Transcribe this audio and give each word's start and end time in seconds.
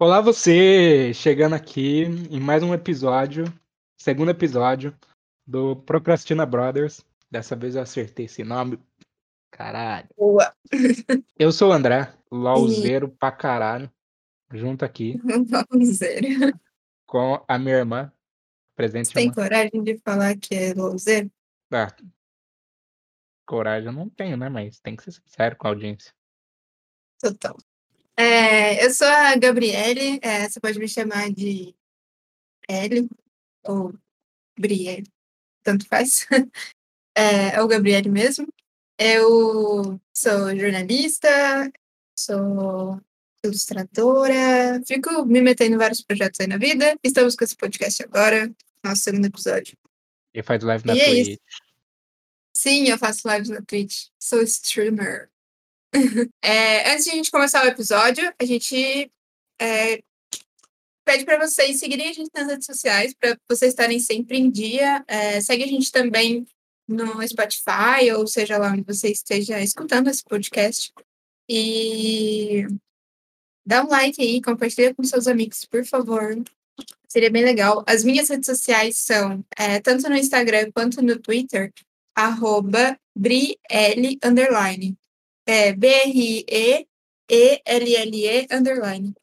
Olá, 0.00 0.20
você 0.20 1.12
chegando 1.12 1.54
aqui 1.54 2.02
em 2.30 2.38
mais 2.40 2.62
um 2.62 2.72
episódio, 2.72 3.44
segundo 3.96 4.30
episódio 4.30 4.96
do 5.46 5.74
Procrastina 5.74 6.46
Brothers. 6.46 7.04
Dessa 7.30 7.56
vez 7.56 7.74
eu 7.74 7.82
acertei 7.82 8.26
esse 8.26 8.44
nome. 8.44 8.78
Caralho. 9.50 10.08
Boa. 10.16 10.54
Eu 11.38 11.50
sou 11.50 11.70
o 11.70 11.72
André, 11.72 12.12
lauzeiro 12.30 13.08
pra 13.08 13.32
caralho, 13.32 13.90
junto 14.52 14.84
aqui 14.84 15.20
Louzeiro. 15.70 16.58
com 17.06 17.44
a 17.48 17.58
minha 17.58 17.76
irmã, 17.78 18.12
presente 18.76 19.08
Você 19.08 19.14
tem 19.14 19.24
irmã. 19.24 19.34
coragem 19.34 19.82
de 19.82 19.98
falar 19.98 20.36
que 20.36 20.54
é 20.54 20.74
louzeiro? 20.74 21.30
Ah, 21.72 21.94
coragem 23.46 23.88
eu 23.88 23.92
não 23.92 24.08
tenho, 24.08 24.36
né? 24.36 24.48
Mas 24.48 24.78
tem 24.80 24.94
que 24.94 25.02
ser 25.02 25.12
sincero 25.12 25.56
com 25.56 25.66
a 25.66 25.70
audiência. 25.70 26.12
Total. 27.20 27.56
É, 28.20 28.84
eu 28.84 28.90
sou 28.92 29.06
a 29.06 29.36
Gabriele, 29.36 30.18
é, 30.20 30.48
você 30.48 30.58
pode 30.58 30.76
me 30.76 30.88
chamar 30.88 31.30
de 31.30 31.72
L 32.68 33.08
ou 33.64 33.94
Brielle, 34.58 35.06
tanto 35.62 35.86
faz. 35.86 36.26
É, 37.16 37.56
é 37.56 37.62
o 37.62 37.66
Gabriele 37.66 38.08
mesmo. 38.08 38.46
Eu 38.96 40.00
sou 40.14 40.56
jornalista, 40.56 41.28
sou 42.16 43.00
ilustradora, 43.44 44.80
fico 44.86 45.26
me 45.26 45.40
metendo 45.40 45.74
em 45.74 45.78
vários 45.78 46.00
projetos 46.00 46.38
aí 46.38 46.46
na 46.46 46.56
vida. 46.56 46.96
Estamos 47.02 47.34
com 47.34 47.42
esse 47.42 47.56
podcast 47.56 48.04
agora, 48.04 48.48
nosso 48.84 49.02
segundo 49.02 49.26
episódio. 49.26 49.76
E 50.32 50.44
faz 50.44 50.62
live 50.62 50.86
na 50.86 50.94
E 50.94 51.00
é 51.00 51.04
Twitch. 51.06 51.40
Sim, 52.54 52.84
eu 52.88 52.98
faço 52.98 53.28
lives 53.28 53.48
na 53.48 53.62
Twitch. 53.62 54.06
Sou 54.16 54.40
streamer. 54.42 55.28
É, 56.42 56.92
antes 56.92 57.04
de 57.04 57.10
a 57.10 57.14
gente 57.14 57.30
começar 57.30 57.64
o 57.64 57.68
episódio, 57.68 58.32
a 58.38 58.44
gente 58.44 59.10
é, 59.60 60.02
pede 61.04 61.24
para 61.24 61.38
vocês 61.38 61.78
seguirem 61.78 62.10
a 62.10 62.12
gente 62.12 62.30
nas 62.34 62.46
redes 62.46 62.66
sociais, 62.66 63.14
para 63.18 63.36
vocês 63.50 63.72
estarem 63.72 63.98
sempre 63.98 64.38
em 64.38 64.50
dia. 64.50 65.04
É, 65.08 65.40
segue 65.40 65.64
a 65.64 65.66
gente 65.66 65.90
também 65.90 66.46
no 66.86 67.26
Spotify, 67.26 68.12
ou 68.16 68.26
seja 68.26 68.58
lá 68.58 68.72
onde 68.72 68.82
você 68.82 69.10
esteja 69.10 69.60
escutando 69.60 70.08
esse 70.08 70.22
podcast. 70.22 70.92
E 71.48 72.66
dá 73.66 73.84
um 73.84 73.88
like 73.88 74.20
aí, 74.20 74.40
compartilha 74.42 74.94
com 74.94 75.02
seus 75.02 75.26
amigos, 75.26 75.64
por 75.64 75.84
favor. 75.84 76.42
Seria 77.08 77.30
bem 77.30 77.44
legal. 77.44 77.82
As 77.86 78.04
minhas 78.04 78.28
redes 78.28 78.46
sociais 78.46 78.98
são, 78.98 79.44
é, 79.56 79.80
tanto 79.80 80.08
no 80.08 80.16
Instagram 80.16 80.70
quanto 80.72 81.00
no 81.02 81.18
Twitter, 81.18 81.72
arroba 82.14 82.98
Brielle 83.16 84.18
underline. 84.22 84.96
É 85.48 85.72
B-R-I-E-E-L-L-E 85.72 86.86
underline. 88.52 89.14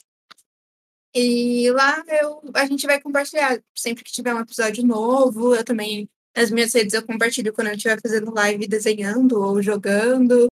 E 1.13 1.69
lá 1.69 2.03
eu, 2.07 2.41
a 2.55 2.65
gente 2.65 2.87
vai 2.87 2.99
compartilhar 2.99 3.61
sempre 3.75 4.03
que 4.03 4.11
tiver 4.11 4.33
um 4.33 4.39
episódio 4.39 4.83
novo. 4.83 5.55
Eu 5.55 5.63
também, 5.63 6.09
nas 6.35 6.49
minhas 6.49 6.73
redes, 6.73 6.95
eu 6.95 7.05
compartilho 7.05 7.53
quando 7.53 7.67
eu 7.67 7.75
estiver 7.75 8.01
fazendo 8.01 8.33
live 8.33 8.67
desenhando 8.67 9.39
ou 9.39 9.61
jogando. 9.61 10.47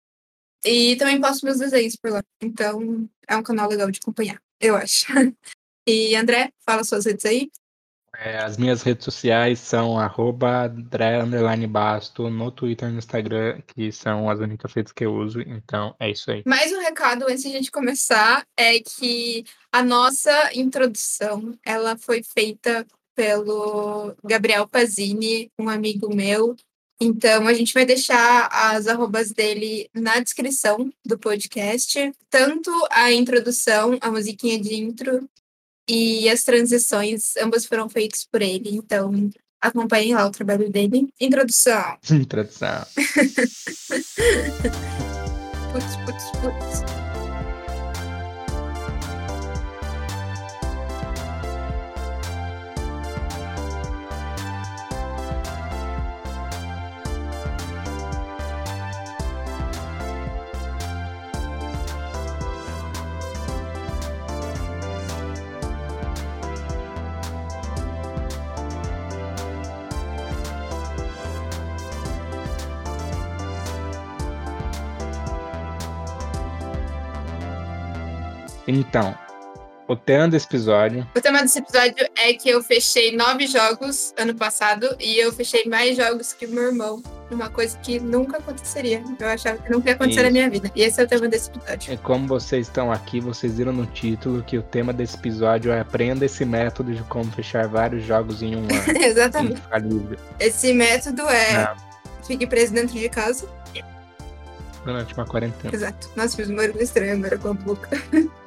E 0.63 0.95
também 0.97 1.19
posto 1.19 1.43
meus 1.43 1.57
desenhos 1.57 1.95
por 1.95 2.11
lá. 2.11 2.21
Então, 2.39 3.09
é 3.27 3.35
um 3.35 3.41
canal 3.41 3.67
legal 3.67 3.89
de 3.89 3.99
acompanhar, 3.99 4.39
eu 4.59 4.75
acho. 4.75 5.07
E 5.85 6.15
André, 6.15 6.49
fala 6.65 6.81
suas 6.85 7.05
redes 7.05 7.25
aí. 7.25 7.51
É, 8.17 8.37
as 8.37 8.57
minhas 8.57 8.83
redes 8.83 9.05
sociais 9.05 9.59
são 9.59 9.99
arroba 9.99 10.65
André 10.65 11.21
underline 11.21 11.65
Basto 11.65 12.29
no 12.29 12.51
Twitter 12.51 12.87
e 12.87 12.91
no 12.91 12.99
Instagram, 12.99 13.59
que 13.67 13.91
são 13.91 14.29
as 14.29 14.39
únicas 14.39 14.71
redes 14.71 14.91
que 14.91 15.05
eu 15.05 15.15
uso, 15.15 15.41
então 15.41 15.95
é 15.99 16.11
isso 16.11 16.29
aí. 16.29 16.43
Mais 16.45 16.71
um 16.71 16.79
recado 16.79 17.23
antes 17.23 17.41
de 17.41 17.49
a 17.49 17.51
gente 17.51 17.71
começar 17.71 18.45
é 18.55 18.79
que 18.79 19.43
a 19.71 19.83
nossa 19.83 20.51
introdução 20.53 21.57
ela 21.65 21.97
foi 21.97 22.21
feita 22.21 22.85
pelo 23.15 24.15
Gabriel 24.23 24.67
Pazini, 24.67 25.51
um 25.57 25.67
amigo 25.67 26.13
meu. 26.13 26.55
Então 27.01 27.47
a 27.47 27.53
gente 27.53 27.73
vai 27.73 27.85
deixar 27.85 28.47
as 28.51 28.87
arrobas 28.87 29.31
dele 29.31 29.89
na 29.93 30.19
descrição 30.19 30.91
do 31.03 31.17
podcast, 31.17 32.11
tanto 32.29 32.71
a 32.91 33.11
introdução, 33.11 33.97
a 33.99 34.09
musiquinha 34.09 34.59
de 34.59 34.75
intro 34.75 35.27
e 35.87 36.29
as 36.29 36.43
transições, 36.43 37.35
ambas 37.37 37.65
foram 37.65 37.89
feitas 37.89 38.25
por 38.29 38.41
ele. 38.41 38.75
Então 38.75 39.29
acompanhem 39.61 40.13
lá 40.13 40.25
o 40.25 40.31
trabalho 40.31 40.69
dele. 40.69 41.07
Introdução. 41.19 41.97
Introdução. 42.11 42.85
Putz, 45.73 45.95
putz, 46.05 46.29
putz. 46.39 47.02
Então, 78.67 79.15
o 79.87 79.95
tema 79.97 80.29
desse 80.29 80.45
episódio 80.45 81.05
O 81.15 81.19
tema 81.19 81.41
desse 81.41 81.59
episódio 81.59 82.07
é 82.17 82.33
que 82.33 82.49
eu 82.49 82.63
fechei 82.63 83.15
nove 83.15 83.45
jogos 83.47 84.13
ano 84.17 84.33
passado 84.33 84.95
e 84.99 85.17
eu 85.19 85.31
fechei 85.33 85.65
mais 85.65 85.97
jogos 85.97 86.31
que 86.33 86.45
o 86.45 86.49
meu 86.49 86.63
irmão. 86.63 87.03
Uma 87.29 87.49
coisa 87.49 87.77
que 87.79 87.99
nunca 87.99 88.37
aconteceria. 88.37 89.03
Eu 89.19 89.27
achava 89.27 89.57
que 89.57 89.71
nunca 89.71 89.89
ia 89.89 89.95
acontecer 89.95 90.21
na 90.21 90.27
Isso. 90.27 90.33
minha 90.33 90.49
vida. 90.49 90.71
E 90.75 90.83
esse 90.83 91.01
é 91.01 91.03
o 91.03 91.07
tema 91.07 91.27
desse 91.27 91.49
episódio. 91.49 91.93
E 91.93 91.97
como 91.97 92.27
vocês 92.27 92.67
estão 92.67 92.91
aqui, 92.91 93.19
vocês 93.19 93.57
viram 93.57 93.73
no 93.73 93.85
título 93.87 94.43
que 94.43 94.57
o 94.57 94.61
tema 94.61 94.93
desse 94.93 95.15
episódio 95.15 95.71
é 95.71 95.79
aprenda 95.79 96.25
esse 96.25 96.45
método 96.45 96.93
de 96.93 97.01
como 97.03 97.29
fechar 97.31 97.67
vários 97.67 98.05
jogos 98.05 98.41
em 98.43 98.55
um 98.55 98.59
ano. 98.59 98.97
Exatamente. 99.03 99.59
Infalível. 99.59 100.17
Esse 100.39 100.73
método 100.73 101.23
é 101.23 101.65
Não, 101.65 101.75
fique 102.25 102.45
preso 102.45 102.73
dentro 102.73 102.93
de 102.97 103.09
casa. 103.09 103.49
durante 104.85 105.13
uma 105.15 105.25
quarentena. 105.25 105.73
Exato. 105.73 106.09
Nossa, 106.15 106.35
fiz 106.35 106.49
um 106.49 106.55
barulho 106.55 106.81
estranho 106.81 107.13
agora 107.15 107.37
com 107.37 107.49
a 107.49 107.53
boca. 107.53 107.89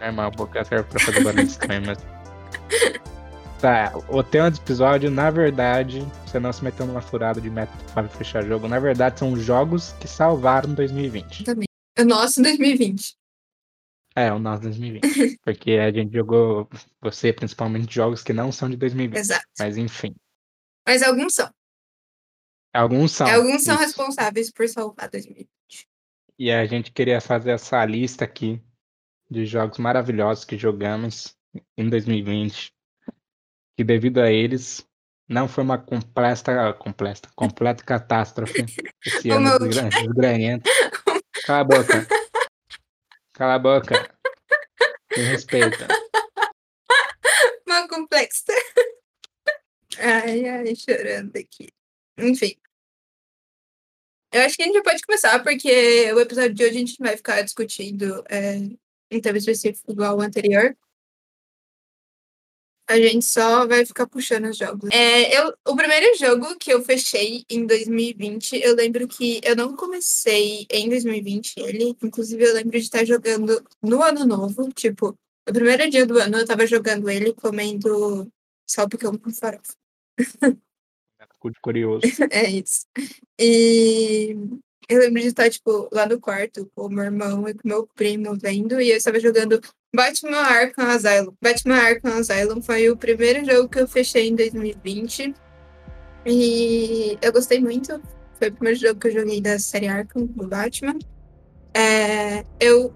Normal, 0.00 0.26
a 0.26 0.30
boca 0.30 0.64
serve 0.64 0.88
pra 0.88 1.00
fazer 1.00 1.22
barulho 1.22 1.42
estranho, 1.42 1.82
mas. 1.86 1.98
Tá, 3.60 3.92
o 4.08 4.24
tema 4.24 4.50
desse 4.50 4.60
episódio, 4.62 5.08
na 5.08 5.30
verdade, 5.30 6.00
você 6.26 6.40
não 6.40 6.52
se 6.52 6.64
meteu 6.64 6.84
numa 6.84 7.00
furada 7.00 7.40
de 7.40 7.48
método 7.48 7.80
para 7.94 8.08
fechar 8.08 8.44
jogo, 8.44 8.66
na 8.66 8.80
verdade 8.80 9.20
são 9.20 9.36
jogos 9.36 9.92
que 10.00 10.08
salvaram 10.08 10.74
2020. 10.74 11.44
Também. 11.44 11.68
O 11.96 12.04
nosso 12.04 12.42
2020. 12.42 13.16
É, 14.16 14.32
o 14.32 14.38
nosso 14.38 14.62
2020. 14.62 15.38
Porque 15.44 15.72
a 15.72 15.92
gente 15.92 16.12
jogou, 16.12 16.68
você 17.00 17.32
principalmente, 17.32 17.94
jogos 17.94 18.24
que 18.24 18.32
não 18.32 18.50
são 18.50 18.68
de 18.68 18.76
2020. 18.76 19.16
Exato. 19.16 19.46
Mas 19.58 19.76
enfim. 19.76 20.14
Mas 20.84 21.02
alguns 21.02 21.34
são. 21.34 21.48
Alguns 22.74 23.12
são. 23.12 23.28
alguns 23.28 23.62
são 23.62 23.74
isso. 23.74 23.84
responsáveis 23.84 24.50
por 24.50 24.68
salvar 24.68 25.08
2020. 25.08 25.48
E 26.38 26.50
a 26.50 26.66
gente 26.66 26.90
queria 26.90 27.20
fazer 27.20 27.52
essa 27.52 27.84
lista 27.84 28.24
aqui 28.24 28.60
de 29.32 29.46
jogos 29.46 29.78
maravilhosos 29.78 30.44
que 30.44 30.56
jogamos 30.58 31.34
em 31.76 31.88
2020. 31.88 32.72
Que 33.76 33.82
devido 33.84 34.18
a 34.18 34.30
eles, 34.30 34.86
não 35.28 35.48
foi 35.48 35.64
uma 35.64 35.78
completa, 35.78 36.72
completa, 36.74 37.28
completa 37.34 37.82
catástrofe 37.82 38.64
esse 39.04 39.30
ano 39.30 39.40
meu- 39.40 39.58
desgra- 39.58 39.88
desgranhento. 39.88 40.70
Cala 41.44 41.60
a 41.60 41.64
boca. 41.64 42.06
Cala 43.32 43.54
a 43.54 43.58
boca. 43.58 44.16
Me 45.16 45.22
respeita. 45.24 45.88
Uma 47.66 47.88
complexa. 47.88 48.52
Ai, 49.98 50.46
ai, 50.48 50.74
chorando 50.76 51.36
aqui. 51.36 51.68
Enfim. 52.18 52.54
Eu 54.32 54.42
acho 54.42 54.56
que 54.56 54.62
a 54.62 54.66
gente 54.66 54.82
pode 54.82 55.02
começar, 55.02 55.42
porque 55.42 56.10
o 56.12 56.20
episódio 56.20 56.54
de 56.54 56.64
hoje 56.64 56.76
a 56.76 56.78
gente 56.78 56.96
vai 56.98 57.16
ficar 57.16 57.42
discutindo 57.42 58.24
é, 58.30 58.56
um 59.16 59.20
tema 59.20 59.38
específico 59.38 59.92
igual 59.92 60.16
o 60.16 60.20
anterior. 60.20 60.76
A 62.88 62.96
gente 62.96 63.24
só 63.24 63.66
vai 63.66 63.86
ficar 63.86 64.06
puxando 64.06 64.46
os 64.46 64.56
jogos. 64.58 64.90
É, 64.92 65.38
eu, 65.38 65.54
o 65.66 65.76
primeiro 65.76 66.16
jogo 66.18 66.56
que 66.58 66.70
eu 66.70 66.82
fechei 66.82 67.44
em 67.48 67.64
2020, 67.64 68.60
eu 68.62 68.74
lembro 68.74 69.08
que 69.08 69.40
eu 69.44 69.56
não 69.56 69.74
comecei 69.74 70.66
em 70.70 70.88
2020 70.88 71.54
ele. 71.58 71.96
Inclusive, 72.02 72.44
eu 72.44 72.54
lembro 72.54 72.72
de 72.72 72.84
estar 72.84 73.04
jogando 73.04 73.64
no 73.80 74.02
ano 74.02 74.26
novo. 74.26 74.70
Tipo, 74.72 75.16
no 75.46 75.54
primeiro 75.54 75.88
dia 75.88 76.04
do 76.04 76.18
ano 76.18 76.38
eu 76.38 76.46
tava 76.46 76.66
jogando 76.66 77.08
ele, 77.08 77.32
comendo 77.32 78.30
salpicão 78.66 79.16
com 79.16 79.30
farofa. 79.30 79.74
Curioso. 81.60 82.02
É 82.30 82.48
isso. 82.50 82.86
E 83.38 84.36
eu 84.88 85.00
lembro 85.00 85.20
de 85.20 85.28
estar, 85.28 85.48
tipo, 85.50 85.88
lá 85.92 86.06
no 86.06 86.20
quarto 86.20 86.70
com 86.74 86.86
o 86.86 86.88
meu 86.88 87.04
irmão 87.04 87.48
e 87.48 87.54
com 87.54 87.68
meu 87.68 87.86
primo 87.94 88.36
vendo, 88.36 88.80
e 88.80 88.90
eu 88.90 88.96
estava 88.96 89.18
jogando 89.20 89.60
Batman 89.94 90.38
Arkham 90.38 90.86
Asylum. 90.86 91.34
Batman 91.40 91.76
Arkham 91.76 92.18
Asylum 92.18 92.62
foi 92.62 92.88
o 92.88 92.96
primeiro 92.96 93.44
jogo 93.44 93.68
que 93.68 93.78
eu 93.78 93.86
fechei 93.86 94.28
em 94.28 94.34
2020. 94.34 95.34
E 96.24 97.18
eu 97.20 97.32
gostei 97.32 97.60
muito. 97.60 98.00
Foi 98.38 98.48
o 98.48 98.52
primeiro 98.52 98.78
jogo 98.78 98.98
que 98.98 99.08
eu 99.08 99.12
joguei 99.12 99.40
da 99.40 99.58
série 99.58 99.88
Arkham 99.88 100.24
do 100.26 100.48
Batman. 100.48 100.98
É, 101.74 102.44
eu, 102.58 102.94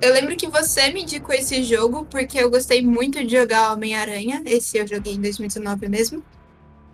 eu 0.00 0.12
lembro 0.12 0.36
que 0.36 0.46
você 0.48 0.90
me 0.92 1.02
indicou 1.02 1.34
esse 1.34 1.62
jogo 1.64 2.04
porque 2.04 2.38
eu 2.38 2.50
gostei 2.50 2.82
muito 2.82 3.24
de 3.24 3.36
jogar 3.36 3.72
Homem-Aranha. 3.72 4.42
Esse 4.46 4.78
eu 4.78 4.86
joguei 4.86 5.14
em 5.14 5.20
2019 5.20 5.88
mesmo. 5.88 6.24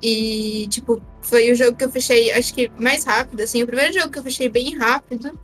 E, 0.02 0.66
tipo, 0.69 1.00
foi 1.22 1.52
o 1.52 1.54
jogo 1.54 1.76
que 1.76 1.84
eu 1.84 1.90
fechei, 1.90 2.32
acho 2.32 2.52
que 2.52 2.70
mais 2.78 3.04
rápido, 3.04 3.40
assim. 3.40 3.62
O 3.62 3.66
primeiro 3.66 3.93
jogo 3.93 4.10
que 4.10 4.19
eu 4.19 4.22
fechei 4.22 4.49
bem 4.49 4.76
rápido. 4.76 5.38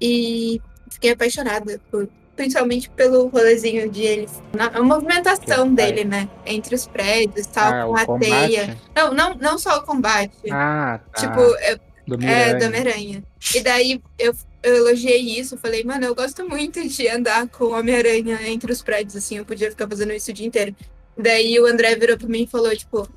E 0.00 0.60
fiquei 0.90 1.12
apaixonada 1.12 1.80
por, 1.90 2.08
principalmente 2.34 2.90
pelo 2.90 3.28
rolezinho 3.28 3.88
de 3.88 4.02
ele. 4.02 4.28
A 4.58 4.82
movimentação 4.82 5.72
dele, 5.72 6.04
né? 6.04 6.28
Entre 6.44 6.74
os 6.74 6.86
prédios, 6.86 7.46
tal, 7.46 7.72
ah, 7.72 7.86
com 7.86 7.96
a 7.96 8.06
combate? 8.06 8.28
teia. 8.28 8.78
Não, 8.94 9.14
não, 9.14 9.34
não 9.34 9.58
só 9.58 9.78
o 9.78 9.82
combate. 9.82 10.50
Ah, 10.50 11.00
tá. 11.12 11.20
Tipo, 11.20 11.40
eu, 11.40 11.78
do 12.06 12.24
é, 12.24 12.54
da 12.54 12.66
Homem-Aranha. 12.66 13.22
E 13.54 13.60
daí 13.60 14.02
eu, 14.18 14.34
eu 14.62 14.76
elogiei 14.76 15.38
isso, 15.38 15.56
falei, 15.56 15.82
mano, 15.82 16.04
eu 16.04 16.14
gosto 16.14 16.48
muito 16.48 16.86
de 16.86 17.08
andar 17.08 17.48
com 17.48 17.64
o 17.64 17.72
Homem-Aranha 17.72 18.38
entre 18.48 18.72
os 18.72 18.82
prédios, 18.82 19.16
assim, 19.16 19.38
eu 19.38 19.44
podia 19.44 19.70
ficar 19.70 19.88
fazendo 19.88 20.12
isso 20.12 20.30
o 20.30 20.34
dia 20.34 20.46
inteiro. 20.46 20.74
Daí 21.18 21.58
o 21.58 21.66
André 21.66 21.96
virou 21.96 22.16
pra 22.16 22.28
mim 22.28 22.44
e 22.44 22.46
falou, 22.46 22.74
tipo, 22.76 23.08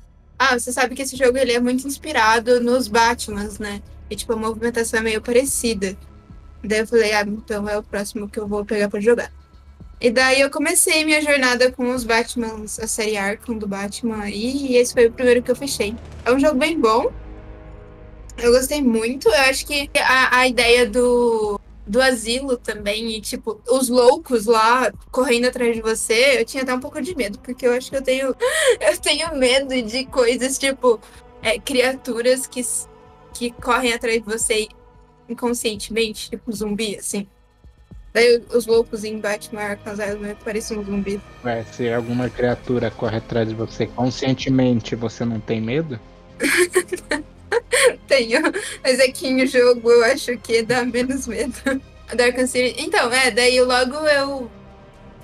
ah, 0.42 0.58
você 0.58 0.72
sabe 0.72 0.94
que 0.94 1.02
esse 1.02 1.18
jogo 1.18 1.36
ele 1.36 1.52
é 1.52 1.60
muito 1.60 1.86
inspirado 1.86 2.62
nos 2.62 2.88
Batmans, 2.88 3.58
né? 3.58 3.82
E 4.08 4.16
tipo, 4.16 4.32
a 4.32 4.36
movimentação 4.36 5.00
é 5.00 5.02
meio 5.02 5.20
parecida. 5.20 5.94
Daí 6.64 6.78
eu 6.78 6.86
falei, 6.86 7.12
ah, 7.12 7.20
então 7.20 7.68
é 7.68 7.76
o 7.76 7.82
próximo 7.82 8.26
que 8.26 8.40
eu 8.40 8.48
vou 8.48 8.64
pegar 8.64 8.88
para 8.88 9.00
jogar. 9.00 9.30
E 10.00 10.10
daí 10.10 10.40
eu 10.40 10.50
comecei 10.50 11.04
minha 11.04 11.20
jornada 11.20 11.70
com 11.70 11.94
os 11.94 12.04
Batmans, 12.04 12.80
a 12.80 12.86
série 12.86 13.18
Arkham 13.18 13.58
do 13.58 13.68
Batman 13.68 14.30
e 14.30 14.76
esse 14.76 14.94
foi 14.94 15.08
o 15.08 15.12
primeiro 15.12 15.42
que 15.42 15.50
eu 15.50 15.56
fechei. 15.56 15.94
É 16.24 16.32
um 16.32 16.40
jogo 16.40 16.56
bem 16.56 16.80
bom. 16.80 17.12
Eu 18.38 18.52
gostei 18.52 18.80
muito. 18.80 19.28
Eu 19.28 19.40
acho 19.42 19.66
que 19.66 19.90
a, 19.94 20.38
a 20.38 20.48
ideia 20.48 20.88
do, 20.88 21.60
do 21.90 22.00
asilo 22.00 22.56
também, 22.56 23.16
e 23.16 23.20
tipo, 23.20 23.60
os 23.68 23.88
loucos 23.88 24.46
lá 24.46 24.92
correndo 25.10 25.46
atrás 25.46 25.74
de 25.74 25.82
você, 25.82 26.38
eu 26.38 26.44
tinha 26.44 26.62
até 26.62 26.72
um 26.72 26.78
pouco 26.78 27.02
de 27.02 27.16
medo, 27.16 27.40
porque 27.40 27.66
eu 27.66 27.72
acho 27.72 27.90
que 27.90 27.96
eu 27.96 28.02
tenho. 28.02 28.34
Eu 28.80 28.96
tenho 28.98 29.36
medo 29.36 29.82
de 29.82 30.06
coisas, 30.06 30.56
tipo, 30.56 31.00
é, 31.42 31.58
criaturas 31.58 32.46
que, 32.46 32.62
que 33.34 33.50
correm 33.50 33.92
atrás 33.92 34.22
de 34.22 34.24
você 34.24 34.68
inconscientemente, 35.28 36.30
tipo 36.30 36.52
zumbi, 36.52 36.96
assim. 36.96 37.26
Daí 38.12 38.42
os 38.52 38.66
loucos 38.66 39.04
em 39.04 39.18
Batman 39.18 39.62
Arkham 39.62 39.92
Asylum 39.92 40.34
parecem 40.44 40.78
um 40.78 40.84
zumbi. 40.84 41.20
Ué, 41.44 41.64
se 41.64 41.92
alguma 41.92 42.28
criatura 42.28 42.90
corre 42.90 43.18
atrás 43.18 43.48
de 43.48 43.54
você 43.54 43.86
conscientemente, 43.86 44.94
você 44.94 45.24
não 45.24 45.40
tem 45.40 45.60
medo? 45.60 45.98
Tenho, 48.06 48.40
mas 48.82 49.00
aqui 49.00 49.30
no 49.30 49.46
jogo 49.46 49.90
eu 49.90 50.04
acho 50.04 50.36
que 50.38 50.62
dá 50.62 50.84
menos 50.84 51.26
medo. 51.26 51.54
Dark 52.14 52.36
City. 52.46 52.82
Então, 52.82 53.12
é, 53.12 53.30
daí 53.30 53.60
logo 53.60 53.96
eu 54.08 54.50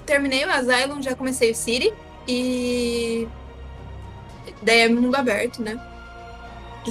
terminei 0.05 0.45
o 0.45 0.51
Asylum, 0.51 1.03
já 1.03 1.15
comecei 1.17 1.51
o 1.51 1.55
City 1.55 1.93
e 2.29 3.27
daí 4.63 4.81
é 4.81 4.89
mundo 4.89 5.15
aberto, 5.15 5.63
né? 5.63 5.81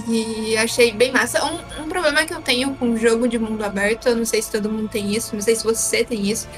E 0.09 0.57
achei 0.57 0.91
bem 0.91 1.11
massa. 1.11 1.43
Um, 1.45 1.83
um 1.83 1.89
problema 1.89 2.25
que 2.25 2.33
eu 2.33 2.41
tenho 2.41 2.75
com 2.75 2.97
jogo 2.97 3.27
de 3.27 3.39
mundo 3.39 3.63
aberto, 3.63 4.09
eu 4.09 4.15
não 4.15 4.25
sei 4.25 4.41
se 4.41 4.51
todo 4.51 4.69
mundo 4.69 4.89
tem 4.89 5.15
isso, 5.15 5.33
não 5.33 5.41
sei 5.41 5.55
se 5.55 5.63
você 5.63 6.03
tem 6.03 6.29
isso, 6.29 6.49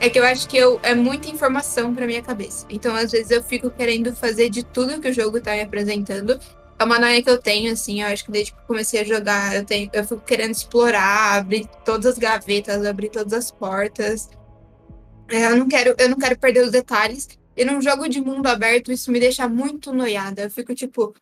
é 0.00 0.08
que 0.08 0.18
eu 0.18 0.24
acho 0.24 0.48
que 0.48 0.56
eu, 0.56 0.78
é 0.82 0.94
muita 0.94 1.28
informação 1.28 1.92
para 1.92 2.06
minha 2.06 2.22
cabeça. 2.22 2.64
Então, 2.70 2.94
às 2.94 3.10
vezes, 3.10 3.30
eu 3.30 3.42
fico 3.42 3.70
querendo 3.70 4.14
fazer 4.14 4.48
de 4.50 4.62
tudo 4.62 5.00
que 5.00 5.08
o 5.08 5.12
jogo 5.12 5.40
tá 5.40 5.52
me 5.52 5.62
apresentando. 5.62 6.38
É 6.78 6.84
uma 6.84 6.98
noia 6.98 7.22
que 7.22 7.30
eu 7.30 7.38
tenho, 7.38 7.72
assim, 7.72 8.02
eu 8.02 8.08
acho 8.08 8.24
que 8.24 8.30
desde 8.30 8.52
que 8.52 8.66
comecei 8.66 9.00
a 9.00 9.04
jogar, 9.04 9.56
eu, 9.56 9.64
tenho, 9.64 9.88
eu 9.92 10.04
fico 10.04 10.20
querendo 10.20 10.52
explorar, 10.52 11.38
abrir 11.38 11.66
todas 11.84 12.06
as 12.06 12.18
gavetas, 12.18 12.84
abrir 12.84 13.08
todas 13.08 13.32
as 13.32 13.50
portas. 13.50 14.28
É, 15.28 15.46
eu 15.46 15.56
não 15.56 15.68
quero, 15.68 15.94
eu 15.98 16.08
não 16.08 16.18
quero 16.18 16.38
perder 16.38 16.64
os 16.64 16.70
detalhes. 16.70 17.28
E 17.56 17.64
num 17.64 17.80
jogo 17.80 18.08
de 18.08 18.20
mundo 18.20 18.46
aberto, 18.46 18.92
isso 18.92 19.10
me 19.10 19.18
deixa 19.18 19.48
muito 19.48 19.92
noiada. 19.92 20.42
Eu 20.42 20.50
fico 20.50 20.74
tipo, 20.74 21.14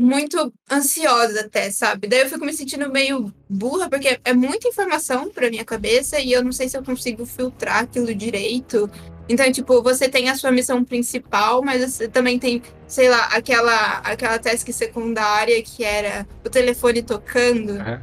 muito 0.00 0.52
ansiosa 0.70 1.42
até, 1.42 1.70
sabe? 1.70 2.08
Daí 2.08 2.20
eu 2.20 2.28
fico 2.28 2.44
me 2.44 2.52
sentindo 2.52 2.90
meio 2.90 3.32
burra, 3.48 3.88
porque 3.88 4.20
é 4.24 4.32
muita 4.32 4.68
informação 4.68 5.30
pra 5.30 5.50
minha 5.50 5.64
cabeça 5.64 6.18
e 6.18 6.32
eu 6.32 6.42
não 6.42 6.52
sei 6.52 6.68
se 6.68 6.76
eu 6.76 6.84
consigo 6.84 7.24
filtrar 7.26 7.82
aquilo 7.82 8.14
direito. 8.14 8.90
Então, 9.28 9.50
tipo, 9.50 9.82
você 9.82 10.08
tem 10.08 10.28
a 10.28 10.36
sua 10.36 10.50
missão 10.50 10.84
principal, 10.84 11.62
mas 11.62 11.82
você 11.82 12.08
também 12.08 12.38
tem, 12.38 12.62
sei 12.86 13.08
lá, 13.08 13.24
aquela, 13.32 13.98
aquela 13.98 14.38
task 14.38 14.68
secundária 14.68 15.62
que 15.62 15.82
era 15.82 16.26
o 16.44 16.50
telefone 16.50 17.02
tocando. 17.02 17.72
Uhum. 17.72 18.00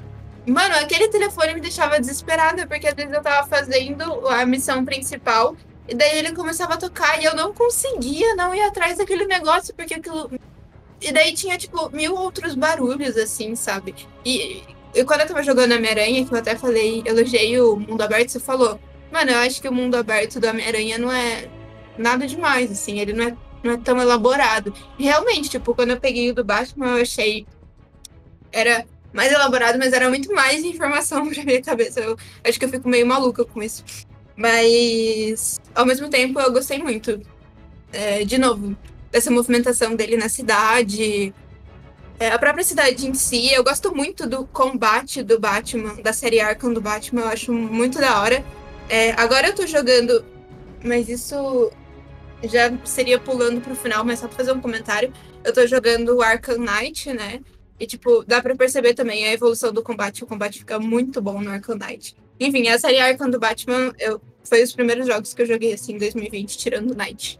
Mano, 0.53 0.75
aquele 0.75 1.07
telefone 1.09 1.53
me 1.53 1.61
deixava 1.61 1.99
desesperada, 1.99 2.65
porque 2.65 2.87
às 2.87 2.95
vezes 2.95 3.13
eu 3.13 3.21
tava 3.21 3.47
fazendo 3.47 4.27
a 4.27 4.43
missão 4.45 4.83
principal 4.83 5.55
e 5.87 5.93
daí 5.93 6.17
ele 6.17 6.33
começava 6.33 6.73
a 6.73 6.77
tocar 6.77 7.21
e 7.21 7.25
eu 7.25 7.35
não 7.35 7.53
conseguia 7.53 8.35
não 8.35 8.55
ir 8.55 8.61
atrás 8.61 8.97
daquele 8.97 9.25
negócio, 9.25 9.75
porque 9.75 9.93
aquilo 9.93 10.31
e 11.01 11.11
daí 11.11 11.33
tinha, 11.33 11.57
tipo, 11.57 11.89
mil 11.89 12.13
outros 12.15 12.53
barulhos, 12.53 13.17
assim, 13.17 13.55
sabe? 13.55 13.95
E, 14.23 14.63
e 14.93 15.03
quando 15.03 15.21
eu 15.21 15.27
tava 15.27 15.41
jogando 15.41 15.71
Homem-Aranha, 15.71 16.23
que 16.23 16.31
eu 16.31 16.37
até 16.37 16.55
falei, 16.55 17.01
elogiei 17.05 17.59
o 17.59 17.75
mundo 17.75 18.03
aberto, 18.03 18.29
você 18.29 18.39
falou, 18.39 18.79
mano, 19.11 19.31
eu 19.31 19.39
acho 19.39 19.61
que 19.61 19.67
o 19.67 19.73
mundo 19.73 19.95
aberto 19.95 20.39
do 20.39 20.47
Homem-Aranha 20.47 20.97
não 20.97 21.11
é 21.11 21.49
nada 21.97 22.25
demais, 22.27 22.71
assim, 22.71 22.99
ele 22.99 23.13
não 23.13 23.25
é, 23.25 23.37
não 23.63 23.73
é 23.73 23.77
tão 23.77 24.01
elaborado. 24.01 24.73
Realmente, 24.97 25.49
tipo, 25.49 25.75
quando 25.75 25.91
eu 25.91 25.99
peguei 25.99 26.29
o 26.31 26.35
do 26.35 26.43
Batman, 26.43 26.97
eu 26.97 27.01
achei. 27.01 27.45
Era 28.51 28.85
mais 29.13 29.31
elaborado, 29.31 29.77
mas 29.77 29.93
era 29.93 30.09
muito 30.09 30.33
mais 30.33 30.63
informação 30.63 31.27
pra 31.29 31.43
minha 31.43 31.61
cabeça. 31.61 31.99
Eu 31.99 32.17
acho 32.43 32.57
que 32.59 32.65
eu 32.65 32.69
fico 32.69 32.87
meio 32.87 33.05
maluca 33.05 33.45
com 33.45 33.61
isso. 33.61 33.83
Mas, 34.35 35.59
ao 35.75 35.85
mesmo 35.85 36.09
tempo, 36.09 36.39
eu 36.39 36.51
gostei 36.51 36.79
muito. 36.79 37.21
É, 37.93 38.23
de 38.23 38.37
novo, 38.37 38.75
dessa 39.11 39.29
movimentação 39.29 39.95
dele 39.95 40.15
na 40.17 40.29
cidade. 40.29 41.33
É, 42.19 42.29
a 42.29 42.39
própria 42.39 42.63
cidade 42.63 43.07
em 43.07 43.13
si, 43.13 43.51
eu 43.51 43.63
gosto 43.63 43.93
muito 43.93 44.27
do 44.27 44.45
combate 44.45 45.23
do 45.23 45.39
Batman, 45.39 45.95
da 46.01 46.13
série 46.13 46.39
Arkham 46.39 46.71
do 46.71 46.79
Batman, 46.79 47.21
eu 47.21 47.27
acho 47.27 47.51
muito 47.51 47.99
da 47.99 48.21
hora. 48.21 48.45
É, 48.89 49.11
agora 49.11 49.47
eu 49.47 49.55
tô 49.55 49.65
jogando, 49.65 50.25
mas 50.83 51.07
isso 51.07 51.71
já 52.43 52.71
seria 52.83 53.19
pulando 53.19 53.61
pro 53.61 53.75
final, 53.75 54.03
mas 54.03 54.19
só 54.19 54.27
pra 54.27 54.37
fazer 54.37 54.51
um 54.51 54.61
comentário. 54.61 55.11
Eu 55.43 55.53
tô 55.53 55.65
jogando 55.65 56.21
Arkham 56.21 56.57
Knight, 56.57 57.13
né? 57.13 57.39
E, 57.79 57.87
tipo, 57.87 58.23
dá 58.25 58.41
pra 58.41 58.55
perceber 58.55 58.93
também 58.93 59.25
a 59.25 59.33
evolução 59.33 59.73
do 59.73 59.81
combate. 59.81 60.23
O 60.23 60.27
combate 60.27 60.59
fica 60.59 60.79
muito 60.79 61.21
bom 61.21 61.41
no 61.41 61.49
Arkham 61.49 61.75
Knight. 61.75 62.15
Enfim, 62.39 62.67
a 62.67 62.77
série 62.77 62.99
Arkham 62.99 63.29
do 63.29 63.39
Batman 63.39 63.91
eu, 63.99 64.21
foi 64.43 64.61
os 64.61 64.71
primeiros 64.71 65.07
jogos 65.07 65.33
que 65.33 65.41
eu 65.41 65.45
joguei, 65.45 65.73
assim, 65.73 65.95
em 65.95 65.97
2020, 65.97 66.57
tirando 66.57 66.95
Knight. 66.95 67.39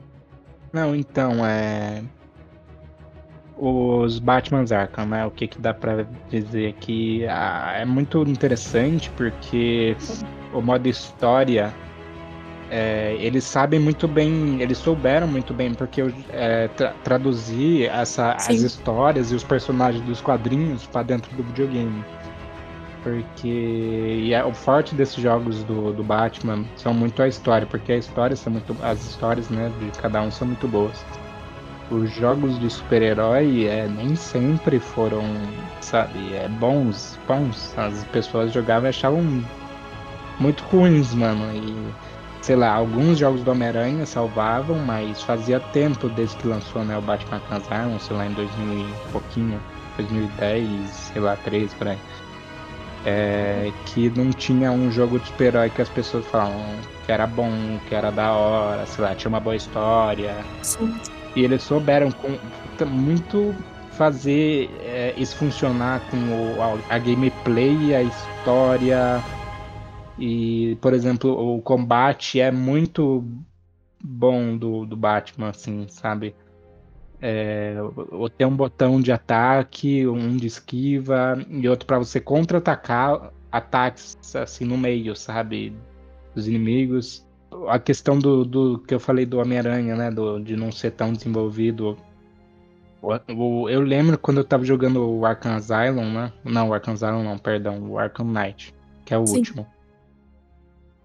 Não, 0.74 0.96
então, 0.96 1.46
é. 1.46 2.04
Os 3.56 4.18
Batman's 4.18 4.72
Arkham, 4.72 5.06
né? 5.06 5.26
O 5.26 5.32
que, 5.32 5.48
que 5.48 5.60
dá 5.60 5.74
pra 5.74 6.08
dizer 6.30 6.70
aqui? 6.70 7.24
Ah, 7.28 7.74
é 7.78 7.86
muito 7.86 8.24
interessante 8.24 9.12
porque 9.12 9.96
o 10.54 10.62
modo 10.62 10.88
história. 10.88 11.74
É, 12.70 13.18
eles 13.20 13.44
sabem 13.44 13.82
muito 13.82 14.08
bem, 14.08 14.62
eles 14.62 14.78
souberam 14.78 15.28
muito 15.28 15.54
bem, 15.54 15.74
porque 15.74 16.02
eu 16.02 16.14
é, 16.30 16.70
tra 16.70 16.94
traduzir 17.04 17.90
essa, 17.90 18.32
as 18.32 18.50
histórias 18.50 19.30
e 19.30 19.36
os 19.36 19.44
personagens 19.44 20.02
dos 20.06 20.22
quadrinhos 20.22 20.86
para 20.88 21.04
dentro 21.04 21.36
do 21.36 21.44
videogame. 21.44 22.02
Porque 23.04 23.48
e 23.48 24.34
é, 24.34 24.44
o 24.46 24.54
forte 24.54 24.96
desses 24.96 25.18
jogos 25.22 25.64
do, 25.64 25.92
do 25.92 26.04
Batman 26.04 26.64
são 26.78 26.94
muito 26.94 27.22
a 27.22 27.28
história, 27.28 27.68
porque 27.68 27.92
a 27.92 27.98
história 27.98 28.38
são 28.38 28.54
muito, 28.54 28.74
as 28.82 29.06
histórias 29.06 29.50
né, 29.50 29.70
de 29.82 30.00
cada 30.00 30.22
um 30.22 30.32
são 30.32 30.48
muito 30.48 30.68
boas. 30.68 31.04
Os 31.90 32.10
jogos 32.12 32.58
de 32.58 32.70
super-herói 32.70 33.66
é, 33.66 33.86
nem 33.86 34.16
sempre 34.16 34.80
foram, 34.80 35.24
sabe, 35.82 36.34
é, 36.36 36.48
bons, 36.48 37.20
bons. 37.28 37.78
As 37.78 38.06
pessoas 38.06 38.54
jogavam 38.54 38.88
e 38.88 38.90
achavam 38.92 39.44
muito 40.42 40.64
ruins, 40.66 41.14
mano. 41.14 41.44
E, 41.54 41.94
sei 42.42 42.56
lá, 42.56 42.74
alguns 42.74 43.20
jogos 43.20 43.44
do 43.44 43.52
Homem-Aranha 43.52 44.06
salvavam, 44.06 44.78
mas 44.80 45.22
fazia 45.22 45.60
tempo 45.60 46.10
desde 46.10 46.36
que 46.38 46.48
lançou 46.48 46.84
né, 46.84 46.98
o 46.98 47.02
Batman 47.02 47.42
Arkham 47.50 48.00
sei 48.00 48.18
lá, 48.18 48.26
em 48.26 48.34
2000 48.34 48.80
e 48.80 49.12
pouquinho, 49.12 49.60
2010, 49.98 50.90
sei 50.90 51.22
lá, 51.22 51.36
13, 51.38 51.76
por 51.76 51.88
aí 51.88 51.98
é, 53.06 53.72
que 53.88 54.10
não 54.16 54.32
tinha 54.32 54.72
um 54.72 54.92
jogo 54.92 55.20
de 55.20 55.28
super-herói 55.28 55.70
que 55.70 55.82
as 55.82 55.90
pessoas 55.90 56.26
falavam 56.28 56.62
que 57.06 57.12
era 57.12 57.26
bom, 57.26 57.80
que 57.88 57.96
era 57.96 58.12
da 58.12 58.32
hora, 58.32 58.86
sei 58.86 59.04
lá, 59.04 59.16
tinha 59.16 59.30
uma 59.30 59.40
boa 59.40 59.56
história. 59.56 60.36
Sim. 60.62 60.94
E 61.36 61.44
eles 61.44 61.64
souberam 61.64 62.12
com, 62.12 62.38
muito 62.86 63.56
fazer 63.92 64.70
é, 64.84 65.14
isso 65.18 65.36
funcionar 65.36 66.02
com 66.10 66.18
o, 66.18 66.62
a, 66.62 66.96
a, 66.96 66.98
gameplay, 66.98 67.96
a 67.96 68.04
história 68.04 69.22
E, 70.22 70.78
por 70.80 70.94
exemplo, 70.94 71.32
o 71.32 71.60
combate 71.64 72.40
é 72.40 72.52
muito 72.52 73.26
bom 74.00 74.56
do, 74.56 74.86
do 74.86 74.96
Batman, 74.96 75.50
assim, 75.50 75.88
sabe? 75.88 76.36
É, 77.20 77.76
tem 78.38 78.46
um 78.46 78.56
botão 78.56 79.02
de 79.02 79.12
ataque, 79.12 80.08
um 80.08 80.38
de 80.38 80.46
esquiva 80.46 81.44
e 81.50 81.68
outro 81.68 81.88
para 81.88 81.98
você 81.98 82.20
contra-atacar 82.20 83.34
ataques 83.52 84.16
assim 84.36 84.64
no 84.64 84.78
meio, 84.78 85.16
sabe? 85.16 85.76
Dos 86.36 86.48
inimigos. 86.48 87.28
A 87.68 87.80
questão 87.80 88.20
do, 88.20 88.46
do 88.46 88.78
que 88.78 88.94
eu 88.94 89.00
falei 89.00 89.26
do 89.26 89.40
Homem-Aranha, 89.40 89.96
né? 89.96 90.12
Do, 90.12 90.40
de 90.40 90.56
não 90.56 90.72
ser 90.72 90.92
tão 90.92 91.14
desenvolvido. 91.14 91.98
Eu 93.68 93.82
lembro 93.82 94.20
quando 94.20 94.38
eu 94.38 94.44
tava 94.44 94.64
jogando 94.64 95.04
o 95.04 95.26
Arkham 95.26 95.56
Asylum, 95.56 96.14
né? 96.14 96.32
Não, 96.44 96.70
o 96.70 96.74
Arkham 96.76 96.94
Asylum 96.94 97.24
não, 97.24 97.40
perdão, 97.40 97.90
o 97.90 97.98
Arkham 97.98 98.28
Knight, 98.28 98.72
que 99.04 99.16
é 99.16 99.18
o 99.18 99.26
Sim. 99.26 99.38
último. 99.38 99.68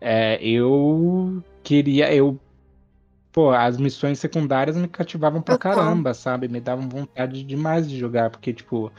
É, 0.00 0.38
eu 0.42 1.42
queria, 1.62 2.12
eu 2.14 2.38
pô, 3.36 3.50
as 3.50 3.76
missões 3.76 4.18
secundárias 4.18 4.78
me 4.78 4.88
cativavam 4.88 5.42
pra 5.42 5.58
caramba, 5.58 6.14
sabe? 6.14 6.48
Me 6.48 6.58
davam 6.58 6.88
vontade 6.88 7.42
demais 7.42 7.88
de 7.88 7.98
jogar, 7.98 8.30
porque, 8.30 8.52
tipo, 8.52 8.90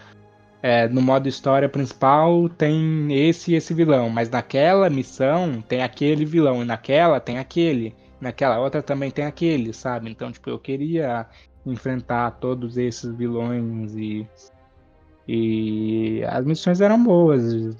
é, 0.61 0.87
no 0.87 1.01
modo 1.01 1.27
história 1.27 1.67
principal 1.67 2.47
tem 2.49 3.07
esse 3.11 3.51
e 3.51 3.55
esse 3.55 3.73
vilão, 3.73 4.09
mas 4.11 4.29
naquela 4.29 4.91
missão 4.91 5.59
tem 5.61 5.81
aquele 5.81 6.23
vilão, 6.23 6.61
e 6.61 6.65
naquela 6.65 7.19
tem 7.19 7.39
aquele, 7.39 7.95
naquela 8.21 8.59
outra 8.59 8.83
também 8.83 9.09
tem 9.09 9.25
aquele, 9.25 9.73
sabe? 9.73 10.11
Então, 10.11 10.31
tipo, 10.31 10.49
eu 10.51 10.59
queria 10.59 11.25
enfrentar 11.65 12.31
todos 12.31 12.77
esses 12.77 13.11
vilões 13.15 13.95
e. 13.95 14.27
E 15.27 16.23
as 16.25 16.45
missões 16.45 16.79
eram 16.79 17.03
boas, 17.03 17.75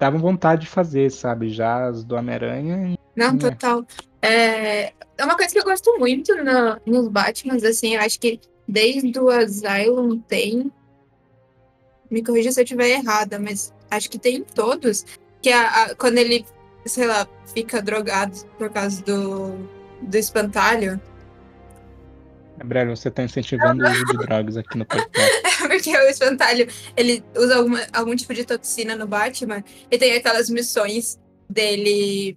davam 0.00 0.18
vontade 0.18 0.62
de 0.62 0.66
fazer, 0.66 1.10
sabe? 1.10 1.50
Já 1.50 1.88
as 1.88 2.02
do 2.02 2.16
Homem-Aranha. 2.16 2.98
Não, 3.14 3.36
total. 3.36 3.84
É, 4.22 4.94
é 5.18 5.24
uma 5.24 5.36
coisa 5.36 5.52
que 5.52 5.58
eu 5.58 5.64
gosto 5.64 5.98
muito 5.98 6.34
no, 6.42 6.80
nos 6.86 7.08
Batmans, 7.08 7.62
assim, 7.62 7.94
eu 7.94 8.00
acho 8.00 8.18
que 8.18 8.40
desde 8.66 9.18
o 9.20 9.28
Asylum 9.28 10.18
tem. 10.18 10.72
Me 12.10 12.24
corrija 12.24 12.50
se 12.50 12.60
eu 12.60 12.64
estiver 12.64 12.88
errada, 12.88 13.38
mas 13.38 13.74
acho 13.90 14.10
que 14.10 14.18
tem 14.18 14.42
todos. 14.42 15.04
Que 15.42 15.52
a, 15.52 15.84
a, 15.84 15.94
quando 15.94 16.16
ele, 16.16 16.46
sei 16.86 17.06
lá, 17.06 17.28
fica 17.52 17.82
drogado 17.82 18.34
por 18.58 18.70
causa 18.70 19.02
do, 19.04 19.54
do 20.00 20.16
espantalho. 20.16 20.98
Gabriel, 22.56 22.96
você 22.96 23.08
está 23.08 23.22
incentivando 23.22 23.84
o 23.84 23.90
uso 23.90 24.04
de 24.06 24.18
drogas 24.18 24.56
aqui 24.56 24.78
no 24.78 24.86
podcast. 24.86 25.42
Porque 25.70 25.96
o 25.96 26.08
espantalho, 26.08 26.66
ele 26.96 27.22
usa 27.36 27.58
alguma, 27.58 27.86
algum 27.92 28.16
tipo 28.16 28.34
de 28.34 28.44
toxina 28.44 28.96
no 28.96 29.06
Batman 29.06 29.62
e 29.88 29.96
tem 29.96 30.14
aquelas 30.14 30.50
missões 30.50 31.16
dele 31.48 32.36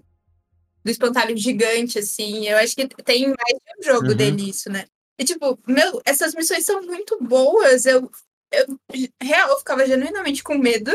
do 0.86 0.92
espantalho 0.92 1.36
gigante, 1.36 1.98
assim. 1.98 2.48
Eu 2.48 2.58
acho 2.58 2.76
que 2.76 2.88
tem 3.04 3.26
mais 3.26 3.36
de 3.36 3.80
um 3.80 3.92
jogo 3.92 4.10
uhum. 4.10 4.16
dele 4.16 4.52
isso, 4.52 4.70
né? 4.70 4.86
E, 5.18 5.24
tipo, 5.24 5.58
meu, 5.68 6.00
essas 6.06 6.36
missões 6.36 6.64
são 6.64 6.84
muito 6.84 7.18
boas. 7.24 7.88
Eu, 7.88 8.08
eu 8.52 8.80
real, 9.20 9.50
eu 9.50 9.58
ficava 9.58 9.88
genuinamente 9.88 10.44
com 10.44 10.56
medo, 10.56 10.92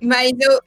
mas 0.00 0.30
eu. 0.38 0.60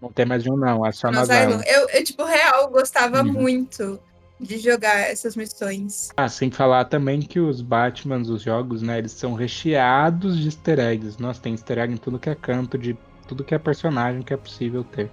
Não 0.00 0.12
tem 0.12 0.24
mais 0.24 0.46
um, 0.46 0.56
não, 0.56 0.86
é 0.86 0.92
só 0.92 1.10
na 1.10 1.22
eu, 1.66 1.88
eu, 1.88 2.04
tipo, 2.04 2.22
real, 2.22 2.70
gostava 2.70 3.22
uhum. 3.22 3.32
muito 3.32 4.00
de 4.40 4.58
jogar 4.58 4.98
essas 5.10 5.36
missões. 5.36 6.08
Ah, 6.16 6.28
sem 6.28 6.50
falar 6.50 6.86
também 6.86 7.20
que 7.20 7.38
os 7.38 7.60
Batmans, 7.60 8.28
os 8.28 8.42
jogos, 8.42 8.80
né, 8.80 8.98
eles 8.98 9.12
são 9.12 9.34
recheados 9.34 10.38
de 10.38 10.46
easter 10.46 10.78
eggs. 10.78 11.20
Nossa, 11.20 11.40
tem 11.40 11.52
easter 11.52 11.78
egg 11.78 11.92
em 11.92 11.98
tudo 11.98 12.18
que 12.18 12.30
é 12.30 12.34
canto, 12.34 12.78
de 12.78 12.96
tudo 13.28 13.44
que 13.44 13.54
é 13.54 13.58
personagem 13.58 14.22
que 14.22 14.32
é 14.32 14.36
possível 14.36 14.82
ter. 14.82 15.10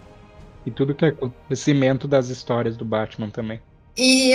E 0.65 0.71
tudo 0.71 0.95
que 0.95 1.05
é 1.05 1.13
crescimento 1.47 2.07
das 2.07 2.29
histórias 2.29 2.77
do 2.77 2.85
Batman 2.85 3.29
também. 3.29 3.61
E 3.97 4.33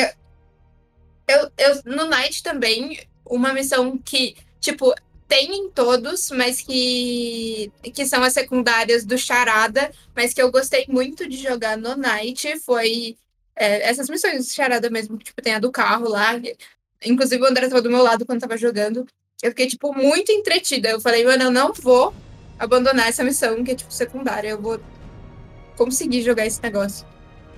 eu, 1.27 1.51
eu, 1.57 1.81
no 1.85 2.07
Night 2.07 2.43
também, 2.43 3.01
uma 3.25 3.53
missão 3.53 3.97
que, 3.99 4.37
tipo, 4.61 4.95
tem 5.27 5.55
em 5.55 5.71
todos, 5.71 6.31
mas 6.31 6.61
que, 6.61 7.73
que 7.95 8.05
são 8.05 8.23
as 8.23 8.35
secundárias 8.35 9.05
do 9.05 9.17
Charada, 9.17 9.91
mas 10.15 10.35
que 10.35 10.43
eu 10.43 10.53
gostei 10.53 10.85
muito 10.89 11.27
de 11.27 11.39
jogar 11.39 11.77
no 11.79 11.97
Night 11.97 12.59
foi 12.61 13.17
é, 13.57 13.89
essas 13.89 14.09
missões 14.09 14.47
do 14.47 14.53
Charada 14.53 14.91
mesmo, 14.91 15.19
que 15.19 15.25
tipo, 15.25 15.43
tem 15.43 15.55
a 15.55 15.59
do 15.59 15.71
carro 15.71 16.09
lá. 16.09 16.41
Inclusive 17.05 17.43
o 17.43 17.47
André 17.47 17.65
estava 17.65 17.83
do 17.83 17.91
meu 17.91 18.03
lado 18.03 18.25
quando 18.25 18.41
tava 18.41 18.57
jogando. 18.57 19.07
Eu 19.43 19.51
fiquei, 19.51 19.67
tipo, 19.67 19.93
muito 19.93 20.31
entretida. 20.31 20.89
Eu 20.89 21.01
falei, 21.01 21.25
mano, 21.25 21.45
eu 21.45 21.51
não 21.51 21.73
vou 21.73 22.15
abandonar 22.59 23.09
essa 23.09 23.25
missão, 23.25 23.63
que 23.65 23.73
é, 23.73 23.75
tipo, 23.75 23.93
secundária. 23.93 24.49
Eu 24.49 24.61
vou 24.61 24.81
conseguir 25.77 26.23
jogar 26.23 26.47
esse 26.47 26.63
negócio. 26.63 27.07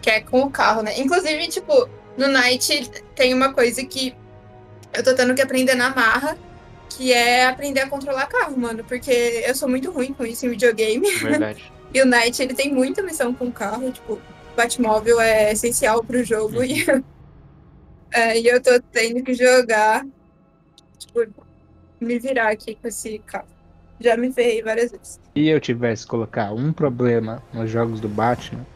Que 0.01 0.11
é 0.11 0.21
com 0.21 0.41
o 0.41 0.51
carro, 0.51 0.83
né? 0.83 0.99
Inclusive, 0.99 1.49
tipo, 1.49 1.89
no 2.17 2.29
Night 2.29 2.91
tem 3.15 3.35
uma 3.35 3.53
coisa 3.53 3.85
que 3.85 4.15
eu 4.93 5.03
tô 5.03 5.15
tendo 5.15 5.35
que 5.35 5.43
aprender 5.43 5.75
na 5.75 5.91
marra, 5.91 6.39
que 6.89 7.13
é 7.13 7.47
aprender 7.47 7.81
a 7.81 7.89
controlar 7.89 8.27
carro, 8.27 8.57
mano. 8.59 8.83
Porque 8.85 9.45
eu 9.47 9.55
sou 9.55 9.69
muito 9.69 9.91
ruim 9.91 10.13
com 10.13 10.25
isso 10.25 10.47
em 10.47 10.51
videogame. 10.51 11.11
Verdade. 11.17 11.73
e 11.93 12.01
o 12.01 12.07
Night, 12.07 12.43
ele 12.43 12.55
tem 12.55 12.73
muita 12.73 13.03
missão 13.03 13.35
com 13.35 13.53
carro, 13.53 13.93
tipo, 13.93 14.21
Batmóvel 14.55 15.21
é 15.21 15.53
essencial 15.53 16.03
pro 16.03 16.25
jogo. 16.25 16.59
Uhum. 16.59 16.65
E, 16.65 16.85
é, 18.13 18.41
e 18.41 18.47
eu 18.47 18.63
tô 18.63 18.81
tendo 18.93 19.23
que 19.23 19.35
jogar, 19.35 20.05
tipo, 20.99 21.27
me 22.01 22.19
virar 22.19 22.51
aqui 22.51 22.75
com 22.75 22.89
esse 22.89 23.19
carro. 23.21 23.49
Já 24.01 24.17
me 24.17 24.33
ferrei 24.33 24.63
várias 24.63 24.91
vezes. 24.91 25.21
Se 25.35 25.47
eu 25.47 25.61
tivesse 25.61 26.05
que 26.05 26.11
colocar 26.11 26.53
um 26.53 26.73
problema 26.73 27.43
nos 27.53 27.71
jogos 27.71 28.01
do 28.01 28.09
Batman, 28.09 28.67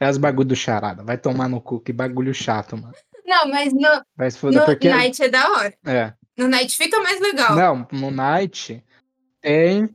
é 0.00 0.08
os 0.08 0.18
bagulho 0.18 0.48
do 0.48 0.56
charada. 0.56 1.02
Vai 1.02 1.18
tomar 1.18 1.48
no 1.48 1.60
cu, 1.60 1.80
que 1.80 1.92
bagulho 1.92 2.34
chato, 2.34 2.76
mano. 2.76 2.94
Não, 3.24 3.48
mas 3.48 3.72
no, 3.72 4.02
Vai 4.16 4.30
se 4.30 4.38
foda, 4.38 4.60
no 4.60 4.66
porque... 4.66 4.88
Night 4.88 5.22
é 5.22 5.28
da 5.28 5.50
hora. 5.50 5.74
É. 5.86 6.12
No 6.36 6.48
Night 6.48 6.76
fica 6.76 7.00
mais 7.00 7.20
legal. 7.20 7.54
Não, 7.54 7.86
no 7.92 8.10
Night 8.10 8.84
tem. 9.40 9.88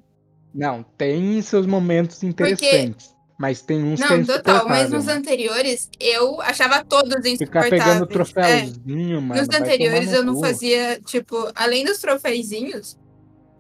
Não, 0.54 0.84
tem 0.84 1.42
seus 1.42 1.66
momentos 1.66 2.24
interessantes. 2.24 3.08
Porque... 3.08 3.18
Mas 3.39 3.62
tem 3.62 3.81
uns 3.81 4.01
não, 4.01 4.17
é 4.17 4.24
total, 4.25 4.67
mas 4.67 4.89
nos 4.89 5.08
anteriores 5.08 5.89
eu 5.98 6.41
achava 6.41 6.84
todos 6.84 7.25
insuportáveis. 7.25 7.39
Ficar 7.48 7.69
pegando 7.69 8.05
troféuzinho, 8.05 9.17
é. 9.17 9.22
mano. 9.22 9.41
Nos 9.41 9.58
anteriores 9.58 10.12
eu 10.12 10.25
não 10.25 10.41
fazia, 10.41 11.00
tipo, 11.05 11.50
além 11.55 11.86
dos 11.86 12.00
troféuzinhos, 12.00 13.00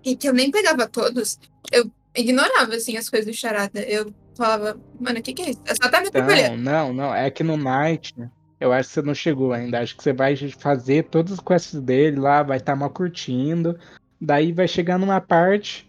e 0.03 0.17
que 0.17 0.27
eu 0.27 0.33
nem 0.33 0.51
pegava 0.51 0.85
todos, 0.85 1.39
eu 1.71 1.89
ignorava, 2.13 2.75
assim, 2.75 2.97
as 2.97 3.07
coisas 3.09 3.25
do 3.25 3.33
charada. 3.33 3.79
Eu 3.79 4.13
falava, 4.35 4.77
mano, 4.99 5.19
o 5.19 5.21
que 5.21 5.33
que 5.33 5.43
é 5.43 5.49
isso? 5.51 5.61
Eu 5.65 5.75
só 5.81 5.89
tava 5.89 6.03
me 6.03 6.57
Não, 6.57 6.57
não, 6.57 6.93
não. 6.93 7.15
É 7.15 7.31
que 7.31 7.41
no 7.41 7.55
Night, 7.55 8.13
eu 8.59 8.73
acho 8.73 8.89
que 8.89 8.95
você 8.95 9.01
não 9.01 9.15
chegou 9.15 9.53
ainda. 9.53 9.79
Acho 9.79 9.95
que 9.95 10.03
você 10.03 10.11
vai 10.11 10.35
fazer 10.59 11.05
todas 11.05 11.31
as 11.31 11.39
quests 11.39 11.79
dele 11.79 12.19
lá, 12.19 12.43
vai 12.43 12.57
estar 12.57 12.73
tá 12.73 12.75
mal 12.77 12.89
curtindo. 12.89 13.79
Daí 14.19 14.51
vai 14.51 14.67
chegar 14.67 14.99
numa 14.99 15.21
parte 15.21 15.88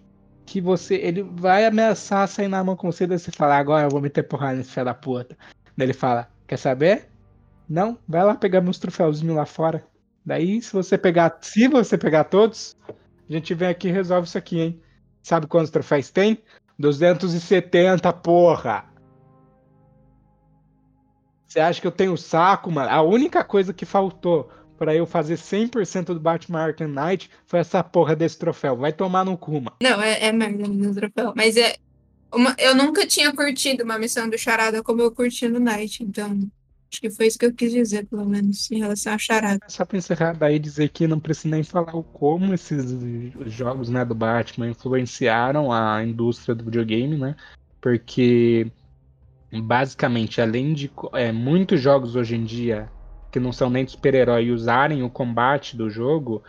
que 0.51 0.61
você. 0.61 0.97
Ele 0.97 1.23
vai 1.23 1.65
ameaçar 1.65 2.27
sair 2.27 2.49
na 2.49 2.65
mão 2.65 2.75
com 2.75 2.91
você, 2.91 3.07
daí 3.07 3.21
você 3.21 3.31
fala, 3.31 3.57
agora 3.57 3.87
eu 3.87 3.91
vou 3.91 4.01
meter 4.01 4.25
porrada 4.25 4.57
nesse 4.57 4.73
filho 4.73 4.85
da 4.85 4.95
puta. 4.95 5.39
Daí 5.77 5.87
ele 5.87 5.93
fala, 5.93 6.29
quer 6.49 6.57
saber? 6.57 7.09
Não, 7.69 7.97
vai 8.09 8.25
lá 8.25 8.35
pegar 8.35 8.61
meus 8.61 8.81
troféuzinhos 8.81 9.37
lá 9.37 9.47
fora. 9.47 9.85
Daí, 10.27 10.61
se 10.61 10.73
você 10.73 10.99
pegar. 10.99 11.39
Se 11.41 11.69
você 11.69 11.97
pegar 11.97 12.25
todos, 12.25 12.77
a 12.89 13.33
gente 13.33 13.55
vem 13.55 13.69
aqui 13.69 13.89
e 13.89 13.93
resolve 13.93 14.27
isso 14.27 14.37
aqui, 14.37 14.59
hein? 14.59 14.83
Sabe 15.23 15.47
quantos 15.47 15.71
troféus 15.71 16.11
tem? 16.11 16.43
270, 16.77 18.13
porra! 18.15 18.87
Você 21.47 21.61
acha 21.61 21.81
que 21.81 21.87
eu 21.87 21.93
tenho 21.93 22.17
saco, 22.17 22.73
mano? 22.73 22.91
A 22.91 23.03
única 23.03 23.45
coisa 23.45 23.73
que 23.73 23.87
faltou 23.87 24.51
para 24.81 24.95
eu 24.95 25.05
fazer 25.05 25.35
100% 25.35 26.07
do 26.07 26.19
Batman 26.19 26.61
Arkham 26.61 26.89
Knight 26.89 27.31
foi 27.45 27.61
essa 27.61 27.85
porra 27.85 28.17
desse 28.17 28.39
troféu. 28.39 28.75
Vai 28.75 28.95
tomar 28.95 29.27
no 29.27 29.37
cu, 29.37 29.61
mano. 29.61 29.77
Não, 29.83 30.01
é, 30.01 30.25
é 30.25 30.33
merda 30.33 30.67
no 30.67 30.95
troféu. 30.95 31.35
Mas 31.37 31.59
é. 31.59 31.77
Uma, 32.33 32.57
eu 32.59 32.75
nunca 32.75 33.07
tinha 33.07 33.31
curtido 33.35 33.85
uma 33.85 33.99
missão 33.99 34.31
do 34.31 34.39
Charada 34.39 34.83
como 34.83 35.03
eu 35.03 35.11
curti 35.11 35.47
no 35.49 35.61
Night, 35.61 36.03
então. 36.03 36.51
Acho 36.91 37.01
que 37.03 37.11
foi 37.11 37.27
isso 37.27 37.39
que 37.39 37.45
eu 37.45 37.53
quis 37.53 37.71
dizer, 37.73 38.07
pelo 38.07 38.25
menos, 38.25 38.71
em 38.71 38.79
relação 38.79 39.13
a 39.13 39.19
charada. 39.19 39.61
Só 39.69 39.85
pra 39.85 39.99
encerrar 39.99 40.33
daí 40.33 40.59
dizer 40.59 40.89
que 40.89 41.07
não 41.07 41.21
preciso 41.21 41.49
nem 41.49 41.63
falar 41.63 41.95
o 41.95 42.03
como 42.03 42.53
esses 42.53 42.85
jogos 43.47 43.91
né, 43.91 44.05
do 44.05 44.15
Batman 44.15 44.71
influenciaram 44.71 45.71
a 45.71 46.03
indústria 46.03 46.53
do 46.53 46.65
videogame, 46.65 47.17
né? 47.17 47.37
Porque 47.81 48.73
basicamente, 49.53 50.41
além 50.41 50.73
de 50.73 50.91
é, 51.13 51.31
muitos 51.31 51.81
jogos 51.81 52.17
hoje 52.17 52.35
em 52.35 52.45
dia 52.45 52.91
que 53.31 53.41
não 53.41 53.53
são 53.53 53.71
nem 53.71 53.87
super-herói 53.87 54.51
usarem 54.51 55.03
o 55.03 55.11
combate 55.11 55.77
do 55.77 55.89
jogo, 55.89 56.43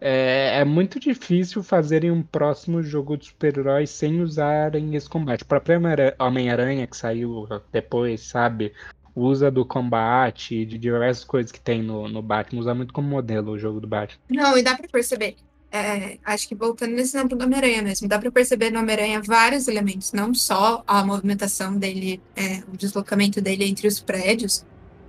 é, 0.00 0.60
é, 0.60 0.64
muito 0.64 1.00
difícil 1.00 1.62
fazerem 1.62 2.10
um 2.10 2.22
próximo 2.22 2.82
jogo 2.82 3.16
de 3.16 3.26
super-herói 3.26 3.86
sem 3.86 4.20
usarem 4.20 4.94
esse 4.94 5.08
combate. 5.08 5.42
O 5.42 5.46
próprio 5.46 5.80
Homem-Aranha 6.18 6.86
que 6.86 6.96
saiu 6.96 7.48
depois, 7.72 8.20
sabe? 8.20 8.72
usa 9.14 9.50
do 9.50 9.64
combate, 9.64 10.66
de 10.66 10.76
diversas 10.76 11.24
coisas 11.24 11.52
que 11.52 11.60
tem 11.60 11.82
no, 11.82 12.08
no 12.08 12.20
Batman, 12.20 12.60
usa 12.60 12.74
muito 12.74 12.92
como 12.92 13.08
modelo 13.08 13.52
o 13.52 13.58
jogo 13.58 13.80
do 13.80 13.86
Batman. 13.86 14.20
Não, 14.28 14.58
e 14.58 14.62
dá 14.62 14.76
pra 14.76 14.88
perceber. 14.88 15.36
é, 15.70 16.18
acho 16.24 16.48
que 16.48 16.54
voltando 16.54 16.92
nesse 16.92 17.16
exemplo 17.16 17.36
do 17.36 17.44
Homem-Aranha 17.44 17.82
mesmo, 17.82 18.08
dá 18.08 18.18
para 18.18 18.30
perceber 18.30 18.70
no 18.70 18.80
Homem-Aranha 18.80 19.22
vários 19.22 19.68
elementos, 19.68 20.12
não 20.12 20.34
só 20.34 20.82
a 20.86 21.04
movimentação 21.04 21.76
dele, 21.76 22.20
é, 22.36 22.62
o 22.72 22.76
deslocamento 22.76 23.40
dele 23.40 23.64
entre 23.64 23.86
os 23.86 24.00
prédios, 24.00 24.64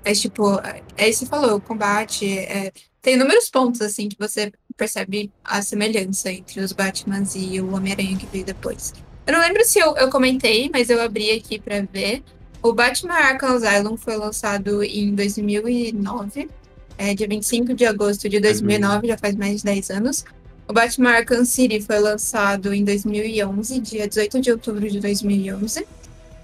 mas, 0.06 0.22
tipo, 0.22 0.60
é, 0.60 0.84
é 0.96 1.10
isso 1.10 1.22
que 1.22 1.26
você 1.26 1.30
falou, 1.30 1.58
o 1.58 1.62
combate, 1.62 2.38
é, 2.38 2.72
tem 3.02 3.16
inúmeros 3.16 3.50
pontos, 3.50 3.82
assim, 3.82 4.08
que 4.08 4.18
você 4.20 4.52
percebe 4.78 5.32
a 5.44 5.62
semelhança 5.62 6.32
entre 6.32 6.60
os 6.60 6.72
Batmans 6.72 7.34
e 7.36 7.60
o 7.60 7.74
Homem-Aranha 7.74 8.16
que 8.16 8.28
veio 8.28 8.46
depois. 8.46 8.94
Eu 9.26 9.34
não 9.34 9.40
lembro 9.40 9.66
se 9.66 9.80
eu, 9.80 9.98
eu 9.98 10.10
comentei, 10.10 10.70
mas 10.72 10.90
eu 10.92 11.02
abri 11.02 11.32
aqui 11.32 11.60
para 11.60 11.82
ver. 11.82 12.24
O 12.62 12.72
Batman 12.74 13.16
Arkham 13.16 13.56
Asylum 13.56 13.98
foi 13.98 14.16
lançado 14.16 14.84
em 14.84 15.16
2009, 15.16 16.50
é, 16.98 17.14
dia 17.14 17.28
25 17.28 17.74
de 17.74 17.86
agosto 17.86 18.30
de 18.30 18.40
2009, 18.40 19.08
já 19.08 19.18
faz 19.18 19.36
mais 19.36 19.58
de 19.58 19.64
10 19.66 19.90
anos. 19.90 20.24
O 20.68 20.74
Batman 20.74 21.12
Arkham 21.12 21.46
City 21.46 21.82
foi 21.82 22.00
lançado 22.00 22.74
em 22.74 22.84
2011, 22.84 23.80
dia 23.80 24.08
18 24.08 24.42
de 24.42 24.52
outubro 24.52 24.90
de 24.90 25.00
2011. 25.00 25.86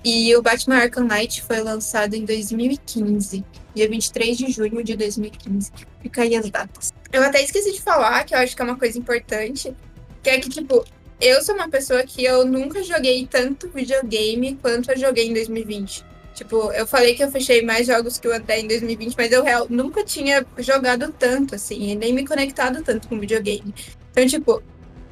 E 0.03 0.35
o 0.35 0.41
Batman 0.41 0.77
Arkham 0.77 1.05
Knight 1.05 1.43
foi 1.43 1.59
lançado 1.59 2.15
em 2.15 2.25
2015, 2.25 3.45
dia 3.75 3.87
23 3.87 4.37
de 4.37 4.51
junho 4.51 4.83
de 4.83 4.95
2015. 4.95 5.71
Fica 6.01 6.23
aí 6.23 6.35
as 6.35 6.49
datas. 6.49 6.91
Eu 7.11 7.23
até 7.23 7.43
esqueci 7.43 7.71
de 7.71 7.81
falar, 7.81 8.23
que 8.23 8.33
eu 8.33 8.39
acho 8.39 8.55
que 8.55 8.61
é 8.61 8.65
uma 8.65 8.77
coisa 8.77 8.97
importante, 8.97 9.75
que 10.23 10.29
é 10.29 10.39
que, 10.39 10.49
tipo, 10.49 10.83
eu 11.19 11.43
sou 11.43 11.53
uma 11.53 11.69
pessoa 11.69 12.01
que 12.03 12.23
eu 12.23 12.43
nunca 12.45 12.81
joguei 12.81 13.27
tanto 13.27 13.69
videogame 13.69 14.57
quanto 14.59 14.89
eu 14.91 14.97
joguei 14.97 15.29
em 15.29 15.33
2020. 15.33 16.03
Tipo, 16.33 16.71
eu 16.71 16.87
falei 16.87 17.13
que 17.13 17.23
eu 17.23 17.29
fechei 17.29 17.61
mais 17.61 17.85
jogos 17.85 18.17
que 18.17 18.27
o 18.27 18.33
André 18.33 18.61
em 18.61 18.67
2020, 18.67 19.15
mas 19.15 19.31
eu 19.31 19.43
real, 19.43 19.67
nunca 19.69 20.03
tinha 20.03 20.43
jogado 20.57 21.13
tanto, 21.19 21.53
assim, 21.53 21.91
e 21.91 21.95
nem 21.95 22.13
me 22.13 22.25
conectado 22.25 22.81
tanto 22.81 23.07
com 23.07 23.19
videogame. 23.19 23.73
Então, 24.11 24.25
tipo, 24.25 24.63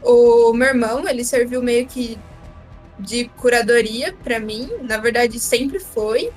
o 0.01 0.53
meu 0.53 0.69
irmão, 0.69 1.07
ele 1.07 1.23
serviu 1.23 1.61
meio 1.61 1.85
que 1.85 2.17
de 2.99 3.25
curadoria 3.37 4.13
para 4.23 4.39
mim, 4.39 4.69
na 4.81 4.97
verdade 4.97 5.39
sempre 5.39 5.79
foi. 5.79 6.31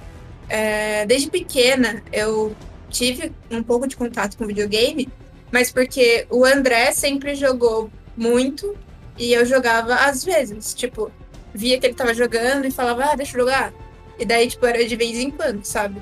É, 0.49 1.07
desde 1.07 1.31
pequena 1.31 2.02
eu 2.12 2.54
tive 2.90 3.33
um 3.50 3.62
pouco 3.62 3.87
de 3.87 3.97
contato 3.97 4.37
com 4.37 4.47
videogame, 4.47 5.09
mas 5.50 5.73
porque 5.73 6.26
o 6.31 6.45
André 6.45 6.92
sempre 6.92 7.35
jogou 7.35 7.90
muito 8.16 8.76
e 9.19 9.33
eu 9.33 9.45
jogava 9.45 9.95
às 9.95 10.25
vezes, 10.25 10.75
tipo, 10.75 11.11
via 11.54 11.78
que 11.78 11.87
ele 11.87 11.95
tava 11.95 12.14
jogando 12.14 12.66
e 12.66 12.71
falava, 12.71 13.12
ah, 13.12 13.14
deixa 13.14 13.37
eu 13.37 13.40
jogar. 13.40 13.73
E 14.19 14.25
daí, 14.25 14.49
tipo, 14.49 14.64
era 14.66 14.85
de 14.85 14.97
vez 14.97 15.19
em 15.19 15.31
quando, 15.31 15.64
sabe? 15.64 16.00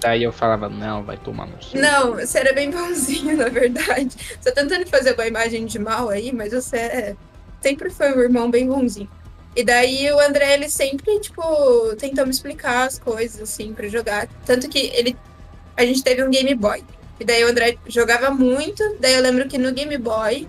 Daí 0.00 0.22
eu 0.22 0.32
falava, 0.32 0.68
não, 0.68 1.02
vai 1.02 1.16
tomar 1.16 1.46
no 1.46 1.62
seu. 1.62 1.80
Não, 1.80 2.12
você 2.14 2.38
era 2.38 2.52
bem 2.52 2.70
bonzinho, 2.72 3.36
na 3.36 3.48
verdade. 3.48 4.16
Você 4.40 4.52
tá 4.52 4.62
tentando 4.62 4.86
fazer 4.86 5.14
uma 5.14 5.26
imagem 5.26 5.66
de 5.66 5.78
mal 5.78 6.08
aí, 6.08 6.32
mas 6.32 6.52
você 6.52 6.76
é... 6.76 7.16
sempre 7.60 7.90
foi 7.90 8.12
um 8.16 8.20
irmão 8.20 8.50
bem 8.50 8.66
bonzinho. 8.68 9.10
E 9.56 9.64
daí 9.64 10.10
o 10.12 10.20
André, 10.20 10.54
ele 10.54 10.68
sempre, 10.68 11.18
tipo, 11.20 11.42
tentou 11.96 12.24
me 12.24 12.30
explicar 12.30 12.86
as 12.86 12.98
coisas, 12.98 13.40
assim, 13.40 13.72
pra 13.72 13.88
jogar. 13.88 14.28
Tanto 14.44 14.68
que 14.68 14.78
ele. 14.94 15.16
A 15.76 15.84
gente 15.84 16.02
teve 16.02 16.22
um 16.22 16.30
Game 16.30 16.54
Boy. 16.54 16.84
E 17.18 17.24
daí 17.24 17.44
o 17.44 17.48
André 17.48 17.76
jogava 17.86 18.30
muito. 18.30 18.82
Daí 19.00 19.14
eu 19.14 19.22
lembro 19.22 19.48
que 19.48 19.58
no 19.58 19.72
Game 19.72 19.96
Boy, 19.98 20.46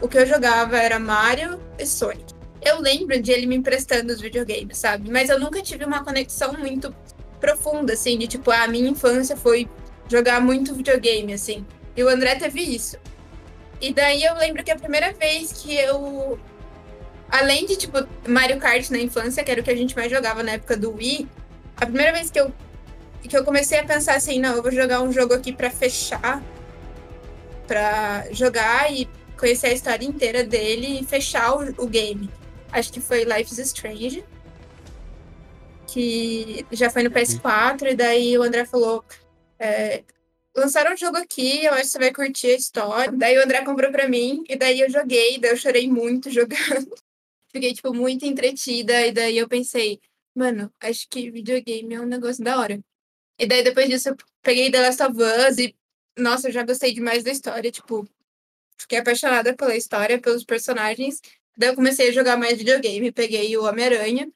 o 0.00 0.08
que 0.08 0.18
eu 0.18 0.26
jogava 0.26 0.78
era 0.78 0.98
Mario 0.98 1.60
e 1.78 1.86
Sonic. 1.86 2.34
Eu 2.62 2.80
lembro 2.80 3.20
de 3.20 3.30
ele 3.30 3.46
me 3.46 3.56
emprestando 3.56 4.12
os 4.12 4.20
videogames, 4.20 4.78
sabe? 4.78 5.10
Mas 5.10 5.28
eu 5.28 5.38
nunca 5.38 5.62
tive 5.62 5.84
uma 5.84 6.02
conexão 6.02 6.54
muito 6.54 6.94
profunda, 7.40 7.92
assim, 7.92 8.18
de 8.18 8.26
tipo, 8.26 8.50
a 8.50 8.66
minha 8.66 8.90
infância 8.90 9.36
foi 9.36 9.68
jogar 10.08 10.40
muito 10.40 10.74
videogame, 10.74 11.32
assim. 11.32 11.64
E 11.96 12.02
o 12.02 12.08
André 12.08 12.36
teve 12.36 12.60
isso. 12.60 12.96
E 13.80 13.92
daí 13.92 14.24
eu 14.24 14.34
lembro 14.34 14.64
que 14.64 14.70
a 14.70 14.76
primeira 14.76 15.12
vez 15.12 15.52
que 15.52 15.74
eu. 15.74 16.38
Além 17.28 17.66
de, 17.66 17.76
tipo, 17.76 17.98
Mario 18.26 18.58
Kart 18.58 18.88
na 18.90 18.98
infância, 18.98 19.42
que 19.42 19.50
era 19.50 19.60
o 19.60 19.64
que 19.64 19.70
a 19.70 19.76
gente 19.76 19.96
mais 19.96 20.10
jogava 20.10 20.42
na 20.42 20.52
época 20.52 20.76
do 20.76 20.94
Wii, 20.94 21.28
a 21.76 21.86
primeira 21.86 22.12
vez 22.12 22.30
que 22.30 22.40
eu, 22.40 22.52
que 23.22 23.36
eu 23.36 23.44
comecei 23.44 23.78
a 23.78 23.84
pensar 23.84 24.14
assim, 24.14 24.38
não, 24.38 24.56
eu 24.56 24.62
vou 24.62 24.72
jogar 24.72 25.02
um 25.02 25.12
jogo 25.12 25.34
aqui 25.34 25.52
para 25.52 25.70
fechar, 25.70 26.42
para 27.66 28.26
jogar 28.30 28.92
e 28.92 29.08
conhecer 29.38 29.68
a 29.68 29.72
história 29.72 30.04
inteira 30.04 30.44
dele 30.44 31.00
e 31.00 31.04
fechar 31.04 31.56
o, 31.56 31.84
o 31.84 31.86
game. 31.86 32.30
Acho 32.72 32.92
que 32.92 33.00
foi 33.00 33.24
Life 33.24 33.52
is 33.52 33.58
Strange 33.58 34.24
que 35.96 36.66
já 36.72 36.90
foi 36.90 37.02
no 37.02 37.10
PS4, 37.10 37.92
e 37.92 37.94
daí 37.94 38.36
o 38.36 38.42
André 38.42 38.66
falou: 38.66 39.02
é, 39.58 40.02
lançaram 40.54 40.92
um 40.92 40.96
jogo 40.96 41.16
aqui, 41.16 41.64
eu 41.64 41.72
acho 41.72 41.84
que 41.84 41.88
você 41.88 41.98
vai 41.98 42.12
curtir 42.12 42.48
a 42.48 42.56
história. 42.56 43.12
Daí 43.12 43.38
o 43.38 43.42
André 43.42 43.64
comprou 43.64 43.90
pra 43.90 44.06
mim, 44.06 44.44
e 44.46 44.56
daí 44.56 44.80
eu 44.80 44.90
joguei, 44.90 45.38
daí 45.38 45.52
eu 45.52 45.56
chorei 45.56 45.88
muito 45.88 46.28
jogando. 46.30 46.94
Fiquei, 47.52 47.72
tipo, 47.74 47.94
muito 47.94 48.24
entretida, 48.24 49.06
e 49.06 49.12
daí 49.12 49.38
eu 49.38 49.48
pensei, 49.48 50.00
mano, 50.34 50.72
acho 50.80 51.08
que 51.08 51.30
videogame 51.30 51.94
é 51.94 52.00
um 52.00 52.06
negócio 52.06 52.44
da 52.44 52.58
hora. 52.58 52.82
E 53.38 53.46
daí 53.46 53.62
depois 53.62 53.88
disso 53.88 54.10
eu 54.10 54.16
peguei 54.42 54.70
The 54.70 54.80
Last 54.80 55.02
of 55.02 55.16
Us 55.22 55.58
e, 55.58 55.76
nossa, 56.18 56.48
eu 56.48 56.52
já 56.52 56.62
gostei 56.64 56.92
demais 56.94 57.24
da 57.24 57.30
história, 57.30 57.70
tipo, 57.70 58.08
fiquei 58.78 58.98
apaixonada 58.98 59.54
pela 59.54 59.76
história, 59.76 60.20
pelos 60.20 60.44
personagens. 60.44 61.20
Daí 61.56 61.70
eu 61.70 61.74
comecei 61.74 62.08
a 62.10 62.12
jogar 62.12 62.36
mais 62.36 62.58
videogame, 62.58 63.12
peguei 63.12 63.56
o 63.56 63.64
Homem-Aranha. 63.64 64.30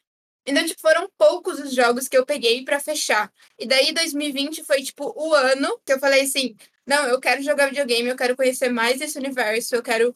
Então, 0.47 0.65
tipo, 0.67 0.81
foram 0.81 1.09
poucos 1.19 1.59
os 1.61 1.75
jogos 1.75 2.09
que 2.09 2.17
eu 2.17 2.25
peguei 2.27 2.65
para 2.65 2.81
fechar. 2.81 3.33
E 3.59 3.67
daí 3.67 3.93
2020 3.93 4.65
foi, 4.65 4.83
tipo, 4.83 5.13
o 5.17 5.35
ano 5.35 5.79
que 5.85 5.93
eu 5.93 6.01
falei 6.01 6.23
assim: 6.23 6.57
não, 6.87 7.07
eu 7.07 7.21
quero 7.21 7.43
jogar 7.43 7.67
videogame, 7.69 8.09
eu 8.09 8.17
quero 8.17 8.37
conhecer 8.37 8.71
mais 8.71 9.01
esse 9.01 9.19
universo, 9.19 9.77
eu 9.77 9.83
quero 9.83 10.15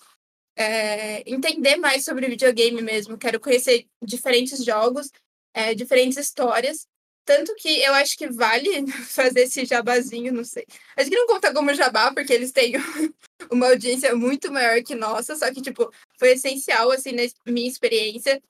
é, 0.57 1.23
entender 1.31 1.77
mais 1.77 2.05
sobre 2.05 2.29
videogame 2.29 2.81
mesmo, 2.83 3.19
quero 3.19 3.41
conhecer 3.41 3.87
diferentes 4.03 4.65
jogos, 4.65 5.11
é, 5.53 5.75
diferentes 5.75 6.19
histórias. 6.19 6.87
Tanto 7.25 7.55
que 7.57 7.81
eu 7.81 7.95
acho 7.95 8.17
que 8.19 8.29
vale 8.29 8.87
fazer 9.09 9.43
esse 9.43 9.65
jabazinho, 9.65 10.33
não 10.33 10.45
sei. 10.45 10.67
Acho 10.97 11.09
que 11.09 11.17
não 11.17 11.27
conta 11.27 11.53
como 11.55 11.73
jabá, 11.75 12.13
porque 12.13 12.33
eles 12.33 12.53
têm 12.53 12.75
uma 13.51 13.69
audiência 13.69 14.15
muito 14.15 14.53
maior 14.53 14.83
que 14.83 14.95
nossa, 14.95 15.35
só 15.37 15.53
que, 15.53 15.63
tipo, 15.63 15.91
foi 16.19 16.33
essencial, 16.33 16.91
assim, 16.91 17.13
na 17.13 17.23
minha 17.47 17.69
experiência 17.69 18.41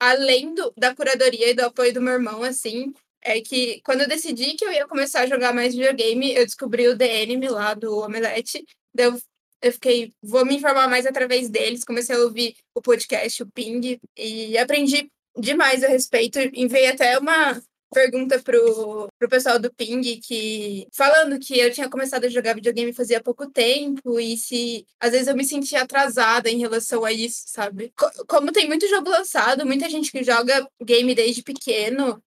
além 0.00 0.54
do, 0.54 0.72
da 0.76 0.94
curadoria 0.94 1.50
e 1.50 1.54
do 1.54 1.60
apoio 1.66 1.92
do 1.92 2.00
meu 2.00 2.14
irmão, 2.14 2.42
assim, 2.42 2.92
é 3.22 3.40
que 3.42 3.82
quando 3.84 4.00
eu 4.00 4.08
decidi 4.08 4.54
que 4.54 4.64
eu 4.64 4.72
ia 4.72 4.88
começar 4.88 5.20
a 5.20 5.26
jogar 5.26 5.52
mais 5.52 5.74
videogame, 5.74 6.34
eu 6.34 6.46
descobri 6.46 6.88
o 6.88 6.96
DNM 6.96 7.48
lá 7.48 7.74
do 7.74 7.98
Omelete. 7.98 8.64
Eu, 8.96 9.20
eu 9.62 9.72
fiquei, 9.72 10.12
vou 10.22 10.44
me 10.44 10.56
informar 10.56 10.88
mais 10.88 11.06
através 11.06 11.48
deles. 11.48 11.84
Comecei 11.84 12.16
a 12.16 12.20
ouvir 12.20 12.56
o 12.74 12.80
podcast, 12.80 13.42
o 13.42 13.46
Ping, 13.46 14.00
e 14.16 14.56
aprendi 14.58 15.10
demais 15.38 15.84
a 15.84 15.88
respeito. 15.88 16.38
Enviei 16.54 16.88
até 16.88 17.18
uma 17.18 17.60
pergunta 17.92 18.40
pro, 18.40 19.08
pro 19.18 19.28
pessoal 19.28 19.58
do 19.58 19.72
Ping 19.74 20.20
que 20.20 20.86
falando 20.92 21.38
que 21.40 21.58
eu 21.58 21.72
tinha 21.72 21.90
começado 21.90 22.24
a 22.24 22.28
jogar 22.28 22.54
videogame 22.54 22.92
fazia 22.92 23.20
pouco 23.20 23.50
tempo 23.50 24.20
e 24.20 24.36
se 24.36 24.86
às 25.00 25.10
vezes 25.10 25.26
eu 25.26 25.36
me 25.36 25.44
sentia 25.44 25.82
atrasada 25.82 26.48
em 26.48 26.58
relação 26.58 27.04
a 27.04 27.12
isso, 27.12 27.42
sabe? 27.46 27.92
Como 28.28 28.52
tem 28.52 28.68
muito 28.68 28.88
jogo 28.88 29.10
lançado, 29.10 29.66
muita 29.66 29.88
gente 29.90 30.12
que 30.12 30.22
joga 30.22 30.66
game 30.82 31.14
desde 31.14 31.42
pequeno, 31.42 32.22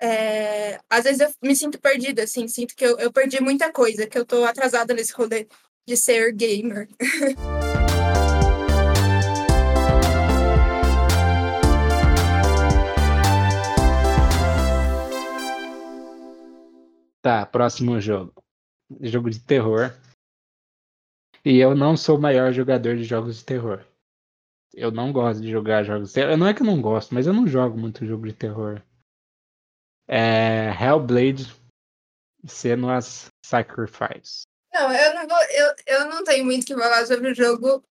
é, 0.00 0.80
às 0.90 1.04
vezes 1.04 1.20
eu 1.20 1.30
me 1.42 1.54
sinto 1.54 1.78
perdida, 1.78 2.24
assim, 2.24 2.48
sinto 2.48 2.74
que 2.74 2.84
eu, 2.84 2.98
eu 2.98 3.12
perdi 3.12 3.40
muita 3.40 3.70
coisa, 3.70 4.06
que 4.06 4.18
eu 4.18 4.24
tô 4.24 4.44
atrasada 4.44 4.94
nesse 4.94 5.12
rolê 5.12 5.46
de 5.86 5.96
ser 5.96 6.32
gamer. 6.32 6.88
Tá, 17.22 17.46
próximo 17.46 18.00
jogo. 18.00 18.34
Jogo 19.00 19.30
de 19.30 19.38
terror. 19.38 19.92
E 21.44 21.58
eu 21.58 21.72
não 21.72 21.96
sou 21.96 22.18
o 22.18 22.20
maior 22.20 22.52
jogador 22.52 22.96
de 22.96 23.04
jogos 23.04 23.38
de 23.38 23.44
terror. 23.44 23.86
Eu 24.74 24.90
não 24.90 25.12
gosto 25.12 25.40
de 25.40 25.48
jogar 25.48 25.84
jogos 25.84 26.08
de 26.08 26.14
terror. 26.14 26.36
Não 26.36 26.48
é 26.48 26.54
que 26.54 26.62
eu 26.62 26.66
não 26.66 26.82
gosto, 26.82 27.14
mas 27.14 27.26
eu 27.28 27.32
não 27.32 27.46
jogo 27.46 27.78
muito 27.78 28.04
jogo 28.04 28.26
de 28.26 28.32
terror. 28.34 28.82
É 30.08 30.70
Hellblade 30.70 31.44
Senua's 32.44 33.28
Sacrifice. 33.44 34.42
Não, 34.72 34.92
eu 34.92 35.14
não, 35.14 35.28
vou, 35.28 35.38
eu, 35.50 35.74
eu 35.86 36.08
não 36.08 36.24
tenho 36.24 36.44
muito 36.44 36.66
que 36.66 36.74
falar 36.74 37.04
sobre 37.06 37.30
o 37.30 37.34
jogo 37.34 37.84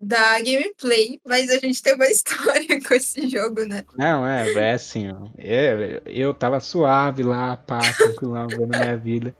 da 0.00 0.38
gameplay, 0.40 1.20
mas 1.26 1.50
a 1.50 1.58
gente 1.58 1.82
tem 1.82 1.94
uma 1.94 2.06
história 2.08 2.82
com 2.82 2.94
esse 2.94 3.28
jogo, 3.28 3.64
né? 3.66 3.84
Não, 3.96 4.26
é, 4.26 4.50
é 4.52 4.72
assim, 4.72 5.10
ó. 5.10 5.28
Eu, 5.36 6.02
eu 6.06 6.34
tava 6.34 6.60
suave 6.60 7.22
lá, 7.22 7.56
pá, 7.56 7.80
tranquilão, 7.92 8.48
vendo 8.48 8.68
minha 8.68 8.96
vida. 8.96 9.34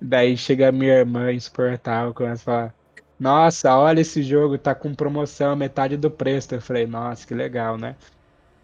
Daí 0.00 0.36
chega 0.36 0.72
minha 0.72 0.94
irmã 0.94 1.32
insuportável, 1.32 2.14
começa 2.14 2.42
a 2.42 2.44
falar, 2.44 2.74
nossa, 3.18 3.76
olha 3.76 4.00
esse 4.00 4.22
jogo, 4.22 4.56
tá 4.58 4.74
com 4.74 4.94
promoção, 4.94 5.54
metade 5.54 5.96
do 5.96 6.10
preço. 6.10 6.54
Eu 6.54 6.60
falei, 6.60 6.86
nossa, 6.86 7.26
que 7.26 7.34
legal, 7.34 7.76
né? 7.76 7.96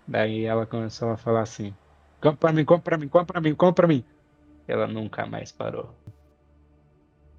Daí 0.06 0.44
ela 0.44 0.66
começou 0.66 1.10
a 1.10 1.16
falar 1.16 1.42
assim, 1.42 1.74
compra 2.20 2.36
pra 2.36 2.52
mim, 2.52 2.64
compra 2.64 2.82
pra 2.82 2.98
mim, 2.98 3.08
compra 3.08 3.32
pra 3.32 3.40
mim, 3.40 3.54
compra 3.54 3.74
pra 3.74 3.86
mim. 3.86 4.04
Ela 4.66 4.86
nunca 4.86 5.26
mais 5.26 5.52
parou. 5.52 5.94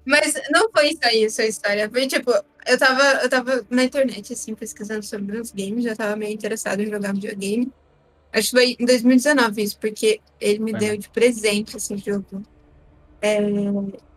Mas 0.08 0.34
não 0.50 0.70
foi 0.74 0.88
isso 0.88 1.00
aí 1.02 1.24
a 1.24 1.46
história. 1.46 1.90
Foi 1.90 2.06
tipo, 2.06 2.32
eu 2.66 2.78
tava, 2.78 3.02
eu 3.22 3.28
tava 3.28 3.66
na 3.68 3.84
internet, 3.84 4.32
assim, 4.32 4.54
pesquisando 4.54 5.04
sobre 5.04 5.38
os 5.38 5.52
games, 5.52 5.84
já 5.84 5.94
tava 5.94 6.16
meio 6.16 6.32
interessado 6.32 6.80
em 6.80 6.86
jogar 6.86 7.12
videogame. 7.12 7.70
Acho 8.32 8.50
que 8.50 8.56
foi 8.56 8.76
em 8.78 8.86
2019 8.86 9.62
isso, 9.62 9.78
porque 9.78 10.20
ele 10.40 10.60
me 10.60 10.72
É. 10.72 10.78
deu 10.78 10.96
de 10.96 11.08
presente 11.10 11.76
esse 11.76 11.96
jogo. 11.98 12.42
É, 13.20 13.38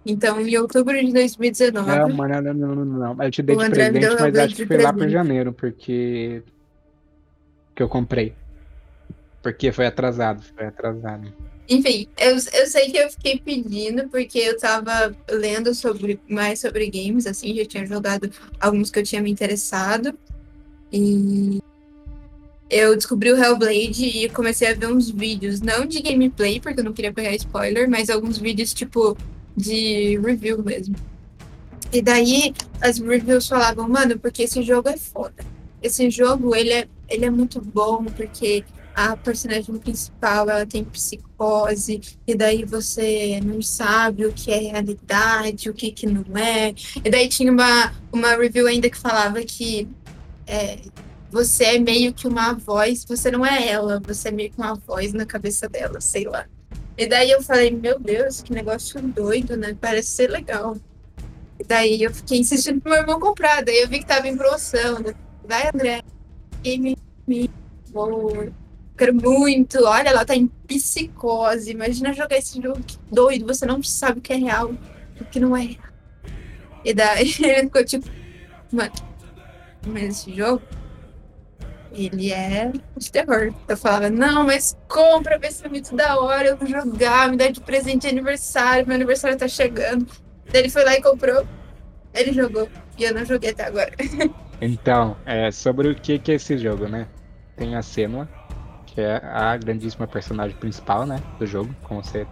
então, 0.06 0.40
em 0.40 0.58
outubro 0.58 0.98
de 0.98 1.12
2019. 1.12 1.88
Não, 1.90 2.10
mano, 2.10 2.42
não, 2.42 2.54
não, 2.54 2.76
não, 2.76 2.86
não. 3.16 3.24
Eu 3.24 3.32
te 3.32 3.42
dei 3.42 3.56
de 3.56 3.70
presente, 3.70 4.08
mas 4.20 4.38
acho 4.38 4.56
que 4.56 4.66
foi 4.66 4.78
lá 4.78 4.92
por 4.94 5.00
presente. 5.00 5.14
janeiro, 5.14 5.54
porque. 5.54 6.42
Que 7.76 7.84
eu 7.84 7.90
comprei. 7.90 8.34
Porque 9.42 9.72
foi 9.72 9.88
atrasado, 9.88 10.44
foi 10.56 10.66
atrasado. 10.66 11.34
Enfim, 11.68 12.08
eu, 12.18 12.32
eu 12.32 12.68
sei 12.68 12.92
que 12.92 12.98
eu 12.98 13.10
fiquei 13.10 13.40
pedindo 13.40 14.10
porque 14.10 14.40
eu 14.40 14.58
tava 14.58 15.16
lendo 15.30 15.74
sobre, 15.74 16.20
mais 16.28 16.60
sobre 16.60 16.90
games, 16.90 17.26
assim, 17.26 17.56
já 17.56 17.66
tinha 17.66 17.86
jogado 17.86 18.30
alguns 18.60 18.92
que 18.92 19.00
eu 19.00 19.04
tinha 19.04 19.22
me 19.22 19.32
interessado. 19.32 20.18
E 20.92 21.60
eu 22.70 22.96
descobri 22.96 23.32
o 23.32 23.38
Hellblade 23.38 24.06
e 24.06 24.30
comecei 24.30 24.68
a 24.70 24.74
ver 24.74 24.88
uns 24.88 25.10
vídeos, 25.10 25.62
não 25.62 25.86
de 25.86 26.02
gameplay, 26.02 26.60
porque 26.60 26.82
eu 26.82 26.84
não 26.84 26.94
queria 26.94 27.14
pegar 27.14 27.34
spoiler, 27.36 27.90
mas 27.90 28.10
alguns 28.10 28.38
vídeos, 28.38 28.74
tipo, 28.74 29.18
de 29.56 30.18
review 30.20 30.64
mesmo. 30.64 30.96
E 31.94 32.02
daí 32.02 32.54
as 32.80 32.98
reviews 33.00 33.48
falavam, 33.48 33.88
mano, 33.88 34.18
porque 34.18 34.44
esse 34.44 34.62
jogo 34.62 34.90
é 34.90 34.98
foda. 34.98 35.44
Esse 35.82 36.10
jogo, 36.10 36.56
ele 36.56 36.72
é, 36.72 36.88
ele 37.10 37.26
é 37.26 37.30
muito 37.30 37.60
bom, 37.62 38.06
porque 38.06 38.64
a 38.96 39.16
personagem 39.16 39.76
principal, 39.78 40.50
ela 40.50 40.66
tem 40.66 40.84
psicose, 40.84 42.02
e 42.28 42.36
daí 42.36 42.66
você 42.66 43.40
não 43.44 43.62
sabe 43.62 44.26
o 44.26 44.34
que 44.34 44.52
é 44.52 44.58
realidade, 44.58 45.70
o 45.70 45.74
que 45.74 45.92
que 45.92 46.06
não 46.06 46.26
é. 46.38 46.74
E 47.04 47.10
daí 47.10 47.28
tinha 47.28 47.52
uma, 47.52 47.94
uma 48.12 48.36
review 48.36 48.68
ainda 48.68 48.90
que 48.90 48.98
falava 48.98 49.42
que 49.44 49.88
é, 50.48 50.80
você 51.32 51.64
é 51.64 51.80
meio 51.80 52.14
que 52.14 52.28
uma 52.28 52.54
voz, 52.54 53.06
você 53.06 53.32
não 53.32 53.46
é 53.46 53.68
ela, 53.68 54.02
você 54.06 54.30
é 54.30 54.32
meio 54.32 54.52
que 54.52 54.58
uma 54.58 54.76
voz 54.76 55.14
na 55.14 55.26
cabeça 55.26 55.68
dela, 55.70 56.02
sei 56.02 56.26
lá. 56.26 56.46
E 56.98 57.08
daí 57.08 57.32
eu 57.32 57.42
falei, 57.42 57.72
meu 57.72 58.00
Deus, 58.00 58.42
que 58.42 58.54
negócio 58.54 59.02
doido, 59.02 59.56
né? 59.56 59.76
Parece 59.80 60.10
ser 60.10 60.30
legal. 60.30 60.76
E 61.60 61.64
daí 61.64 62.04
eu 62.04 62.14
fiquei 62.14 62.40
insistindo 62.40 62.82
pro 62.82 62.92
meu 62.92 63.02
irmão 63.02 63.20
comprar, 63.20 63.64
daí 63.64 63.82
eu 63.82 63.88
vi 63.88 64.00
que 64.00 64.06
tava 64.06 64.28
em 64.28 64.36
promoção. 64.36 65.04
Vai, 65.48 65.70
André. 65.74 66.02
Game 66.62 66.98
me 67.28 67.50
amor. 67.96 68.52
Quero 69.02 69.16
muito. 69.16 69.84
Olha, 69.84 70.10
ela 70.10 70.24
tá 70.24 70.36
em 70.36 70.46
psicose. 70.46 71.72
Imagina 71.72 72.14
jogar 72.14 72.38
esse 72.38 72.62
jogo 72.62 72.84
que 72.84 73.00
doido. 73.12 73.48
Você 73.48 73.66
não 73.66 73.82
sabe 73.82 74.20
o 74.20 74.22
que 74.22 74.32
é 74.32 74.36
real, 74.36 74.76
o 75.20 75.26
que 75.26 75.40
não 75.40 75.58
é 75.58 75.62
real. 75.62 75.92
E 76.86 76.94
daí 76.94 77.34
ele 77.42 77.64
ficou 77.64 77.84
tipo, 77.84 78.08
mano, 78.72 78.92
mas 79.88 80.04
esse 80.04 80.36
jogo, 80.36 80.62
ele 81.92 82.32
é 82.32 82.72
de 82.96 83.12
terror. 83.12 83.52
Eu 83.68 83.76
falava, 83.76 84.08
não, 84.08 84.46
mas 84.46 84.78
compra, 84.88 85.40
vai 85.40 85.50
ser 85.50 85.68
muito 85.68 85.96
da 85.96 86.20
hora, 86.20 86.50
eu 86.50 86.58
vou 86.58 86.68
jogar, 86.68 87.28
me 87.28 87.38
dá 87.38 87.50
de 87.50 87.60
presente 87.60 88.02
de 88.02 88.08
aniversário, 88.10 88.86
meu 88.86 88.94
aniversário 88.94 89.36
tá 89.36 89.48
chegando. 89.48 90.06
Daí 90.52 90.62
ele 90.62 90.70
foi 90.70 90.86
lá 90.86 90.96
e 90.96 91.02
comprou, 91.02 91.44
ele 92.14 92.34
jogou, 92.34 92.70
e 93.00 93.04
eu 93.04 93.16
não 93.16 93.26
joguei 93.26 93.50
até 93.50 93.66
agora. 93.66 93.94
Então, 94.64 95.18
é, 95.26 95.50
sobre 95.50 95.90
o 95.90 95.96
que, 95.96 96.20
que 96.20 96.34
é 96.34 96.36
esse 96.36 96.56
jogo, 96.56 96.88
né? 96.88 97.08
Tem 97.56 97.76
a 97.76 97.82
Senua, 97.82 98.30
que 98.94 99.00
é 99.00 99.22
a 99.24 99.56
grandíssima 99.58 100.06
personagem 100.06 100.56
principal, 100.58 101.06
né? 101.06 101.22
Do 101.40 101.48
jogo, 101.48 101.74
como 101.84 102.04
vocês 102.04 102.28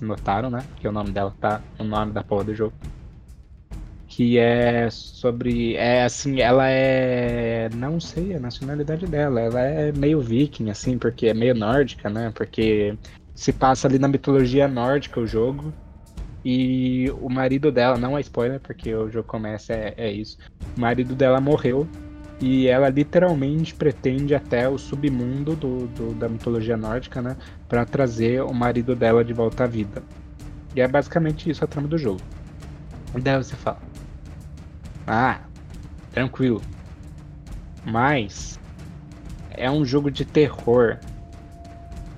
notaram, 0.00 0.48
né? 0.48 0.64
Que 0.76 0.86
o 0.86 0.92
nome 0.92 1.10
dela 1.10 1.34
tá 1.40 1.60
no 1.78 1.84
nome 1.84 2.12
da 2.12 2.22
porra 2.22 2.44
do 2.44 2.54
jogo. 2.54 2.72
Que 4.06 4.38
é 4.38 4.88
sobre. 4.90 5.74
É 5.74 6.04
assim, 6.04 6.40
ela 6.40 6.68
é. 6.68 7.68
Não 7.74 7.98
sei 7.98 8.36
a 8.36 8.38
nacionalidade 8.38 9.06
dela. 9.06 9.40
Ela 9.40 9.60
é 9.60 9.92
meio 9.92 10.20
viking, 10.20 10.70
assim, 10.70 10.98
porque 10.98 11.26
é 11.26 11.34
meio 11.34 11.54
nórdica, 11.54 12.08
né? 12.08 12.30
Porque 12.32 12.96
se 13.34 13.52
passa 13.52 13.88
ali 13.88 13.98
na 13.98 14.06
mitologia 14.06 14.68
nórdica 14.68 15.18
o 15.20 15.26
jogo. 15.26 15.72
E 16.44 17.10
o 17.22 17.28
marido 17.30 17.72
dela, 17.72 17.96
não 17.96 18.16
é 18.16 18.20
spoiler, 18.20 18.60
porque 18.60 18.94
o 18.94 19.10
jogo 19.10 19.26
começa, 19.26 19.72
é, 19.72 19.94
é 19.96 20.12
isso. 20.12 20.36
O 20.76 20.80
marido 20.80 21.14
dela 21.14 21.40
morreu 21.40 21.88
e 22.40 22.66
ela 22.66 22.88
literalmente 22.88 23.74
pretende 23.74 24.34
até 24.34 24.68
o 24.68 24.76
submundo 24.76 25.54
do, 25.56 25.86
do- 25.88 26.14
da 26.14 26.28
mitologia 26.28 26.76
nórdica, 26.76 27.22
né? 27.22 27.36
Pra 27.68 27.84
trazer 27.84 28.42
o 28.42 28.52
marido 28.52 28.94
dela 28.96 29.24
de 29.24 29.32
volta 29.32 29.64
à 29.64 29.66
vida. 29.66 30.02
E 30.74 30.80
é 30.80 30.88
basicamente 30.88 31.48
isso 31.48 31.64
a 31.64 31.68
trama 31.68 31.86
do 31.88 31.96
jogo. 31.96 32.20
E 33.14 33.20
daí 33.20 33.36
você 33.36 33.54
fala: 33.54 33.78
Ah, 35.06 35.40
tranquilo. 36.12 36.60
Mas 37.84 38.58
é 39.50 39.70
um 39.70 39.84
jogo 39.84 40.10
de 40.10 40.24
terror. 40.24 40.98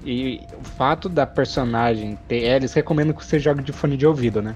E 0.04 0.46
o 0.58 0.62
fato 0.64 1.08
da 1.08 1.26
personagem 1.26 2.16
ter. 2.28 2.44
é, 2.44 2.56
Eles 2.56 2.72
recomendam 2.72 3.14
que 3.14 3.24
você 3.24 3.38
jogue 3.38 3.62
de 3.62 3.72
fone 3.72 3.96
de 3.96 4.06
ouvido, 4.06 4.40
né? 4.40 4.54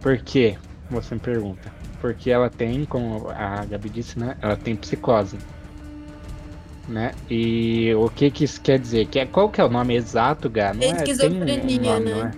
Por 0.00 0.18
quê? 0.18 0.56
Você 0.90 1.14
me 1.14 1.20
pergunta. 1.20 1.72
Porque 2.02 2.32
ela 2.32 2.50
tem, 2.50 2.84
como 2.84 3.30
a 3.30 3.64
Gabi 3.64 3.88
disse, 3.88 4.18
né? 4.18 4.36
Ela 4.42 4.56
tem 4.56 4.74
psicose. 4.74 5.38
Né? 6.88 7.12
E 7.30 7.94
o 7.94 8.10
que 8.10 8.28
que 8.28 8.42
isso 8.42 8.60
quer 8.60 8.76
dizer? 8.80 9.06
Que 9.06 9.20
é, 9.20 9.24
qual 9.26 9.48
que 9.48 9.60
é 9.60 9.64
o 9.64 9.68
nome 9.70 9.94
exato, 9.94 10.50
Gá? 10.50 10.74
Não 10.74 10.82
É 10.82 10.86
tem 10.86 10.92
um 10.92 10.96
esquizofrenia, 10.96 11.92
nome, 11.94 12.04
né? 12.10 12.14
não 12.14 12.26
é? 12.26 12.32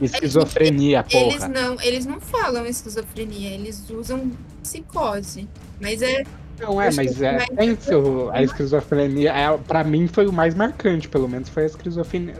Esquizofrenia, 0.00 1.04
Eles 1.10 1.34
porra. 1.36 1.48
não, 1.48 1.80
eles 1.82 2.06
não 2.06 2.18
falam 2.20 2.64
esquizofrenia, 2.66 3.50
eles 3.50 3.88
usam 3.90 4.32
psicose. 4.62 5.46
Mas 5.78 6.00
é. 6.00 6.24
Não 6.62 6.80
é, 6.80 6.92
mas 6.92 7.20
é, 7.20 7.32
mais- 7.38 7.48
tem 7.56 7.76
seu, 7.80 8.30
a 8.30 8.40
esquizofrenia. 8.40 9.32
É, 9.32 9.58
pra 9.58 9.82
mim 9.82 10.06
foi 10.06 10.28
o 10.28 10.32
mais 10.32 10.54
marcante, 10.54 11.08
pelo 11.08 11.28
menos 11.28 11.48
foi 11.48 11.64
a 11.64 11.66
esquizofrenia. 11.66 12.36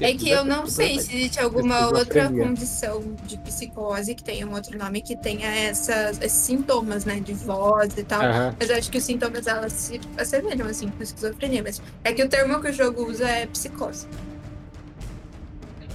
É 0.00 0.12
que 0.12 0.30
eu 0.30 0.44
não 0.44 0.64
sei 0.68 1.00
se 1.00 1.16
existe 1.16 1.40
alguma 1.40 1.88
outra 1.88 2.30
condição 2.30 3.02
de 3.24 3.36
psicose 3.38 4.14
que 4.14 4.22
tenha 4.22 4.46
um 4.46 4.52
outro 4.54 4.78
nome 4.78 5.02
que 5.02 5.16
tenha 5.16 5.48
essas, 5.48 6.20
esses 6.20 6.38
sintomas, 6.38 7.04
né? 7.04 7.18
De 7.18 7.32
voz 7.32 7.98
e 7.98 8.04
tal. 8.04 8.22
Aham. 8.22 8.54
Mas 8.60 8.70
eu 8.70 8.76
acho 8.76 8.90
que 8.90 8.98
os 8.98 9.04
sintomas 9.04 9.48
elas 9.48 9.72
se 9.72 10.00
assemelham 10.16 10.68
assim 10.68 10.88
com 10.88 11.02
esquizofrenia. 11.02 11.62
Mas 11.62 11.82
é 12.04 12.12
que 12.12 12.22
o 12.22 12.28
termo 12.28 12.60
que 12.60 12.68
o 12.68 12.72
jogo 12.72 13.10
usa 13.10 13.28
é 13.28 13.46
psicose. 13.46 14.06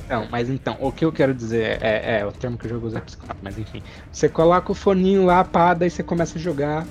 Não, 0.10 0.28
mas 0.30 0.49
então, 0.49 0.76
o 0.82 0.91
que 0.91 1.06
eu 1.06 1.13
quero 1.13 1.34
dizer 1.34 1.82
é, 1.82 2.19
é 2.19 2.26
o 2.26 2.32
termo 2.32 2.58
que 2.58 2.65
o 2.65 2.69
jogo 2.69 2.88
usa 2.88 2.97
é 2.97 3.02
psicólogo, 3.02 3.39
mas 3.41 3.58
enfim. 3.58 3.82
Você 4.12 4.28
coloca 4.28 4.69
o 4.69 4.76
foninho 4.76 5.26
lá, 5.26 5.43
pá, 5.45 5.73
daí 5.73 5.89
você 5.89 6.04
começa 6.04 6.38
a 6.38 6.41
jogar, 6.41 6.86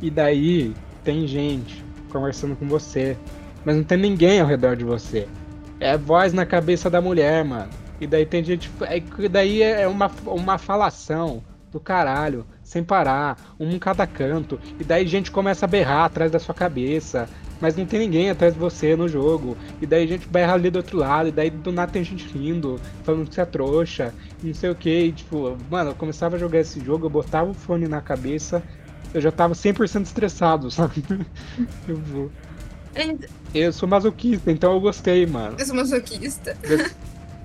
e 0.00 0.10
daí 0.10 0.74
tem 1.04 1.26
gente 1.26 1.84
conversando 2.10 2.56
com 2.56 2.66
você, 2.66 3.16
mas 3.64 3.76
não 3.76 3.84
tem 3.84 3.98
ninguém 3.98 4.40
ao 4.40 4.46
redor 4.46 4.76
de 4.76 4.84
você. 4.84 5.26
É 5.80 5.96
voz 5.96 6.32
na 6.32 6.44
cabeça 6.44 6.90
da 6.90 7.00
mulher, 7.00 7.44
mano. 7.44 7.70
E 8.00 8.06
daí 8.06 8.24
tem 8.24 8.42
gente. 8.42 8.70
é 8.82 9.00
que 9.00 9.28
daí 9.28 9.62
é 9.62 9.86
uma, 9.86 10.10
uma 10.26 10.58
falação 10.58 11.42
do 11.70 11.78
caralho, 11.78 12.46
sem 12.62 12.82
parar, 12.82 13.54
um 13.58 13.70
em 13.70 13.78
cada 13.78 14.06
canto, 14.06 14.58
e 14.80 14.84
daí 14.84 15.06
gente 15.06 15.30
começa 15.30 15.66
a 15.66 15.68
berrar 15.68 16.04
atrás 16.04 16.30
da 16.30 16.38
sua 16.38 16.54
cabeça. 16.54 17.28
Mas 17.60 17.76
não 17.76 17.84
tem 17.84 17.98
ninguém 17.98 18.30
atrás 18.30 18.54
de 18.54 18.60
você 18.60 18.94
no 18.94 19.08
jogo. 19.08 19.56
E 19.82 19.86
daí 19.86 20.04
a 20.04 20.06
gente 20.06 20.28
berra 20.28 20.54
ali 20.54 20.70
do 20.70 20.76
outro 20.76 20.96
lado. 20.96 21.28
E 21.28 21.32
daí 21.32 21.50
do 21.50 21.72
nada 21.72 21.90
tem 21.90 22.04
gente 22.04 22.24
rindo, 22.28 22.80
falando 23.02 23.28
que 23.28 23.34
você 23.34 23.40
é 23.40 23.44
trouxa. 23.44 24.14
E 24.42 24.46
não 24.46 24.54
sei 24.54 24.70
o 24.70 24.76
que. 24.76 25.06
E, 25.06 25.12
tipo, 25.12 25.56
mano, 25.68 25.90
eu 25.90 25.94
começava 25.96 26.36
a 26.36 26.38
jogar 26.38 26.60
esse 26.60 26.78
jogo, 26.78 27.06
eu 27.06 27.10
botava 27.10 27.50
o 27.50 27.54
fone 27.54 27.88
na 27.88 28.00
cabeça. 28.00 28.62
Eu 29.14 29.20
já 29.20 29.32
tava 29.32 29.54
100% 29.54 30.04
estressado, 30.06 30.70
sabe? 30.72 31.04
Eu, 31.86 31.96
vou- 31.96 32.30
eu 33.54 33.72
sou 33.72 33.88
masoquista, 33.88 34.50
então 34.50 34.72
eu 34.72 34.80
gostei, 34.80 35.26
mano. 35.26 35.56
Eu 35.58 35.66
sou 35.66 35.76
masoquista. 35.76 36.56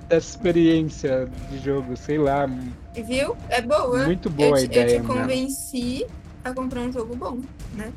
Dessa 0.10 0.30
experiência 0.30 1.30
de 1.49 1.60
jogo, 1.60 1.95
sei 1.95 2.17
lá. 2.17 2.47
Viu? 3.06 3.36
É 3.49 3.62
boa. 3.62 4.04
Muito 4.06 4.30
boa 4.30 4.49
eu 4.49 4.56
a 4.56 4.60
te, 4.60 4.65
ideia, 4.65 4.97
eu 4.97 5.02
te 5.02 5.08
mano. 5.08 5.21
convenci 5.21 6.06
a 6.43 6.54
comprar 6.54 6.82
um 6.82 6.91
jogo 6.91 7.15
bom, 7.15 7.39
né? 7.76 7.91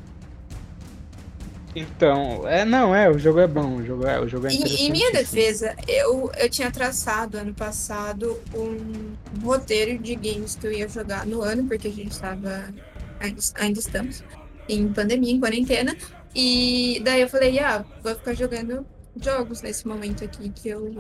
Então, 1.75 2.49
é, 2.49 2.65
não, 2.65 2.95
é, 2.95 3.11
o 3.11 3.19
jogo 3.19 3.39
é 3.39 3.47
bom, 3.47 3.77
o 3.77 3.85
jogo 3.85 4.07
é, 4.07 4.19
o 4.19 4.27
jogo 4.27 4.47
é 4.47 4.53
interessante. 4.55 4.83
Em, 4.83 4.87
em 4.89 4.93
minha 4.93 5.13
defesa, 5.13 5.77
eu, 5.87 6.31
eu 6.39 6.49
tinha 6.49 6.71
traçado 6.71 7.37
ano 7.37 7.53
passado 7.53 8.39
um 8.55 9.15
roteiro 9.45 9.99
de 9.99 10.15
games 10.15 10.57
que 10.57 10.67
eu 10.67 10.73
ia 10.73 10.89
jogar 10.89 11.27
no 11.27 11.43
ano, 11.43 11.65
porque 11.65 11.89
a 11.89 11.93
gente 11.93 12.13
estava. 12.13 12.73
Ainda, 13.21 13.79
estamos 13.81 14.23
em 14.69 14.93
pandemia, 14.93 15.33
em 15.33 15.41
quarentena. 15.41 15.97
E 16.35 17.01
daí 17.05 17.23
eu 17.23 17.29
falei, 17.29 17.59
ah, 17.59 17.85
vou 18.03 18.15
ficar 18.15 18.35
jogando 18.35 18.87
jogos 19.21 19.63
nesse 19.63 19.87
momento 19.87 20.25
aqui 20.25 20.51
que 20.51 20.69
eu. 20.69 20.95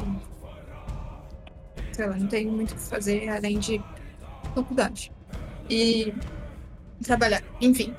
Sei 1.92 2.06
lá, 2.06 2.16
não 2.16 2.26
tenho 2.26 2.52
muito 2.52 2.72
o 2.72 2.74
que 2.74 2.80
fazer 2.80 3.28
além 3.28 3.58
de 3.58 3.82
faculdade. 4.54 5.12
E 5.68 6.14
trabalhar, 7.02 7.42
enfim. 7.60 7.94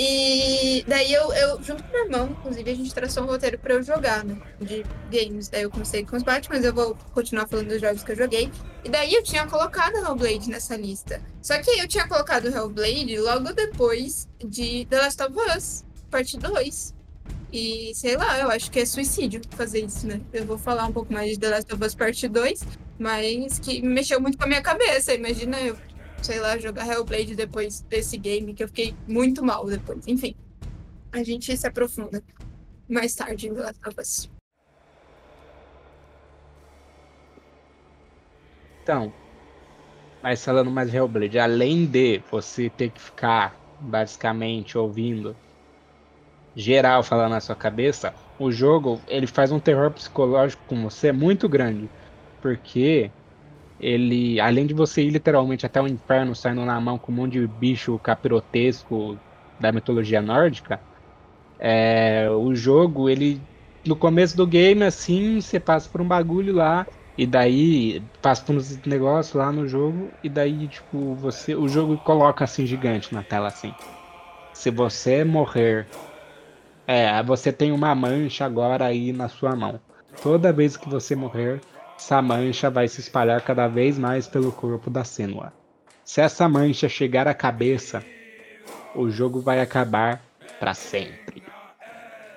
E 0.00 0.84
daí 0.86 1.12
eu, 1.12 1.32
eu, 1.32 1.60
junto 1.60 1.82
com 1.82 1.90
meu 1.90 2.04
irmão, 2.04 2.30
inclusive, 2.30 2.70
a 2.70 2.74
gente 2.74 2.94
traçou 2.94 3.24
um 3.24 3.26
roteiro 3.26 3.58
pra 3.58 3.74
eu 3.74 3.82
jogar, 3.82 4.24
né? 4.24 4.40
De 4.60 4.84
games. 5.10 5.48
Daí 5.48 5.62
eu 5.62 5.70
comecei 5.70 6.04
com 6.04 6.16
os 6.16 6.22
Batman, 6.22 6.54
mas 6.54 6.64
eu 6.64 6.72
vou 6.72 6.96
continuar 7.12 7.48
falando 7.48 7.66
dos 7.66 7.80
jogos 7.80 8.04
que 8.04 8.12
eu 8.12 8.16
joguei. 8.16 8.48
E 8.84 8.88
daí 8.88 9.12
eu 9.12 9.24
tinha 9.24 9.44
colocado 9.48 9.96
Hellblade 9.96 10.48
nessa 10.48 10.76
lista. 10.76 11.20
Só 11.42 11.60
que 11.60 11.70
eu 11.70 11.88
tinha 11.88 12.06
colocado 12.06 12.46
Hellblade 12.46 13.18
logo 13.18 13.52
depois 13.52 14.28
de 14.38 14.86
The 14.86 15.00
Last 15.00 15.20
of 15.20 15.34
Us, 15.56 15.84
parte 16.08 16.38
2. 16.38 16.94
E 17.52 17.92
sei 17.94 18.16
lá, 18.16 18.38
eu 18.38 18.50
acho 18.50 18.70
que 18.70 18.78
é 18.78 18.86
suicídio 18.86 19.40
fazer 19.56 19.84
isso, 19.84 20.06
né? 20.06 20.20
Eu 20.32 20.44
vou 20.44 20.58
falar 20.58 20.86
um 20.86 20.92
pouco 20.92 21.12
mais 21.12 21.30
de 21.30 21.40
The 21.40 21.48
Last 21.48 21.74
of 21.74 21.84
Us 21.84 21.94
Parte 21.94 22.28
2, 22.28 22.60
mas 22.98 23.58
que 23.58 23.82
mexeu 23.82 24.20
muito 24.20 24.38
com 24.38 24.44
a 24.44 24.46
minha 24.46 24.62
cabeça. 24.62 25.14
Imagina 25.14 25.58
eu 25.60 25.76
sei 26.22 26.40
lá, 26.40 26.58
jogar 26.58 26.86
Hellblade 26.86 27.34
depois 27.34 27.80
desse 27.82 28.16
game, 28.16 28.54
que 28.54 28.62
eu 28.62 28.68
fiquei 28.68 28.94
muito 29.06 29.44
mal 29.44 29.66
depois. 29.66 30.06
Enfim, 30.06 30.34
a 31.12 31.22
gente 31.22 31.56
se 31.56 31.66
aprofunda 31.66 32.22
mais 32.88 33.14
tarde 33.14 33.48
em 33.48 33.52
Last 33.52 33.80
of 33.86 34.00
Us. 34.00 34.30
Então, 38.82 39.12
mas 40.22 40.44
falando 40.44 40.70
mais 40.70 40.90
de 40.90 40.96
Hellblade, 40.96 41.38
além 41.38 41.86
de 41.86 42.22
você 42.30 42.70
ter 42.70 42.90
que 42.90 43.00
ficar 43.00 43.54
basicamente 43.80 44.76
ouvindo 44.76 45.36
geral 46.56 47.04
falando 47.04 47.30
na 47.30 47.40
sua 47.40 47.54
cabeça, 47.54 48.12
o 48.38 48.50
jogo 48.50 49.00
ele 49.06 49.26
faz 49.26 49.52
um 49.52 49.60
terror 49.60 49.90
psicológico 49.92 50.62
com 50.66 50.82
você 50.82 51.12
muito 51.12 51.48
grande, 51.48 51.88
porque 52.42 53.10
ele, 53.80 54.40
além 54.40 54.66
de 54.66 54.74
você 54.74 55.02
ir 55.02 55.10
literalmente 55.10 55.64
até 55.64 55.80
o 55.80 55.86
inferno 55.86 56.34
saindo 56.34 56.64
na 56.64 56.80
mão 56.80 56.98
com 56.98 57.12
um 57.12 57.14
monte 57.14 57.32
de 57.32 57.46
bicho 57.46 57.98
capirotesco 57.98 59.16
da 59.58 59.72
mitologia 59.72 60.20
nórdica, 60.20 60.80
é, 61.58 62.28
o 62.30 62.54
jogo, 62.54 63.08
ele 63.08 63.40
no 63.86 63.96
começo 63.96 64.36
do 64.36 64.46
game, 64.46 64.82
assim, 64.84 65.40
você 65.40 65.58
passa 65.58 65.88
por 65.88 66.00
um 66.00 66.06
bagulho 66.06 66.54
lá, 66.54 66.86
e 67.16 67.26
daí 67.26 68.02
passa 68.22 68.44
por 68.44 68.54
uns 68.54 68.76
negócios 68.84 69.34
lá 69.34 69.50
no 69.50 69.66
jogo, 69.66 70.10
e 70.22 70.28
daí, 70.28 70.68
tipo, 70.68 71.14
você. 71.14 71.54
O 71.54 71.68
jogo 71.68 71.96
coloca 71.98 72.44
assim 72.44 72.66
gigante 72.66 73.12
na 73.12 73.22
tela 73.22 73.48
assim. 73.48 73.74
Se 74.52 74.70
você 74.70 75.24
morrer. 75.24 75.86
É, 76.86 77.22
você 77.22 77.52
tem 77.52 77.70
uma 77.70 77.94
mancha 77.94 78.46
agora 78.46 78.86
aí 78.86 79.12
na 79.12 79.28
sua 79.28 79.54
mão. 79.54 79.78
Toda 80.22 80.52
vez 80.52 80.76
que 80.76 80.88
você 80.88 81.14
morrer, 81.14 81.60
essa 81.98 82.22
mancha 82.22 82.70
vai 82.70 82.86
se 82.86 83.00
espalhar 83.00 83.42
cada 83.42 83.66
vez 83.66 83.98
mais 83.98 84.28
pelo 84.28 84.52
corpo 84.52 84.88
da 84.88 85.02
Senua. 85.02 85.52
Se 86.04 86.20
essa 86.20 86.48
mancha 86.48 86.88
chegar 86.88 87.26
à 87.26 87.34
cabeça, 87.34 88.04
o 88.94 89.10
jogo 89.10 89.40
vai 89.40 89.60
acabar 89.60 90.22
para 90.60 90.74
sempre. 90.74 91.42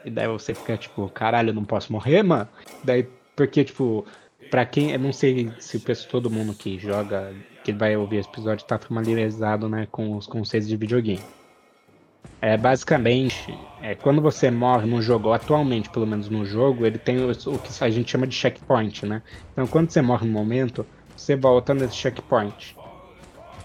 E 0.04 0.10
daí 0.10 0.28
você 0.28 0.56
fica 0.56 0.76
tipo, 0.76 1.08
caralho, 1.10 1.52
eu 1.52 1.54
não 1.54 1.64
posso 1.64 1.94
morrer, 1.94 2.24
mano? 2.24 2.50
Daí, 2.84 3.08
porque, 3.36 3.64
tipo, 3.64 4.04
pra 4.50 4.66
quem. 4.66 4.92
Eu 4.92 5.00
não 5.00 5.14
sei 5.14 5.54
se 5.60 5.80
todo 6.08 6.30
mundo 6.30 6.56
que 6.56 6.80
joga, 6.80 7.32
que 7.64 7.72
vai 7.72 7.96
ouvir 7.96 8.18
esse 8.18 8.30
episódio, 8.30 8.66
tá 8.66 8.80
familiarizado 8.80 9.70
né, 9.70 9.88
com 9.92 10.18
os 10.18 10.26
conceitos 10.26 10.68
de 10.68 10.76
videogame. 10.76 11.24
É, 12.42 12.58
basicamente, 12.58 13.56
é, 13.82 13.94
quando 13.94 14.22
você 14.22 14.50
morre 14.50 14.88
no 14.88 15.02
jogo, 15.02 15.32
atualmente, 15.32 15.90
pelo 15.90 16.08
menos 16.08 16.28
no 16.28 16.44
jogo, 16.44 16.86
ele 16.86 16.98
tem 16.98 17.20
o, 17.20 17.32
o, 17.32 17.60
que 17.60 17.84
a 17.84 17.90
gente 17.90 18.12
chama 18.12 18.26
de 18.26 18.34
checkpoint, 18.34 19.06
né? 19.06 19.22
Então, 19.52 19.68
quando 19.68 19.92
você 19.92 20.02
morre 20.02 20.26
no 20.26 20.34
momento, 20.34 20.86
você 21.16 21.36
volta 21.36 21.74
nesse 21.74 21.96
checkpoint. 21.96 22.76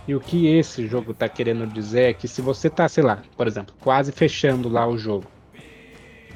E 0.07 0.15
o 0.15 0.21
que 0.21 0.47
esse 0.47 0.87
jogo 0.87 1.15
tá 1.15 1.29
querendo 1.29 1.67
dizer 1.67 2.11
é 2.11 2.13
que 2.13 2.29
se 2.29 2.43
você 2.43 2.69
tá, 2.69 2.89
sei 2.89 3.03
lá, 3.03 3.23
por 3.37 3.47
exemplo, 3.47 3.75
quase 3.81 4.13
fechando 4.13 4.69
lá 4.69 4.87
o 4.87 4.97
jogo, 4.99 5.27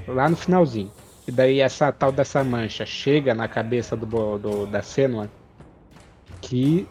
lá 0.09 0.29
no 0.29 0.37
finalzinho, 0.37 0.91
e 1.29 1.31
daí 1.31 1.61
essa 1.61 1.93
tal 1.93 2.11
dessa 2.11 2.43
mancha 2.43 2.85
chega 2.85 3.35
na 3.35 3.47
cabeça 3.47 3.97
do, 3.97 4.39
do 4.39 4.67
da 4.67 4.83
Senua, 4.83 5.31
que 6.41 6.89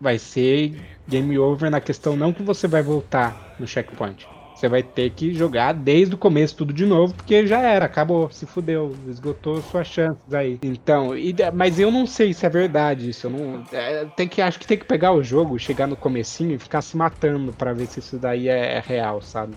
vai 0.00 0.18
ser 0.18 0.78
game 1.08 1.38
over 1.38 1.70
na 1.70 1.80
questão 1.80 2.16
não 2.16 2.32
que 2.32 2.42
você 2.42 2.68
vai 2.68 2.82
voltar 2.82 3.54
no 3.58 3.66
checkpoint, 3.66 4.28
você 4.64 4.68
vai 4.68 4.82
ter 4.82 5.10
que 5.10 5.34
jogar 5.34 5.72
desde 5.72 6.14
o 6.14 6.18
começo 6.18 6.56
tudo 6.56 6.72
de 6.72 6.86
novo, 6.86 7.14
porque 7.14 7.46
já 7.46 7.60
era, 7.60 7.84
acabou, 7.84 8.30
se 8.30 8.46
fudeu, 8.46 8.96
esgotou 9.08 9.60
suas 9.62 9.86
chances 9.86 10.32
aí. 10.32 10.58
Então, 10.62 11.16
e, 11.16 11.34
mas 11.52 11.78
eu 11.78 11.90
não 11.90 12.06
sei 12.06 12.32
se 12.32 12.46
é 12.46 12.48
verdade 12.48 13.10
isso. 13.10 13.26
Eu 13.26 13.30
não, 13.30 13.64
é, 13.72 14.06
tem 14.16 14.26
que, 14.26 14.40
acho 14.40 14.58
que 14.58 14.66
tem 14.66 14.78
que 14.78 14.86
pegar 14.86 15.12
o 15.12 15.22
jogo, 15.22 15.58
chegar 15.58 15.86
no 15.86 15.96
comecinho 15.96 16.54
e 16.54 16.58
ficar 16.58 16.80
se 16.80 16.96
matando 16.96 17.52
para 17.52 17.72
ver 17.72 17.86
se 17.86 17.98
isso 17.98 18.18
daí 18.18 18.48
é, 18.48 18.76
é 18.76 18.80
real, 18.80 19.20
sabe? 19.20 19.54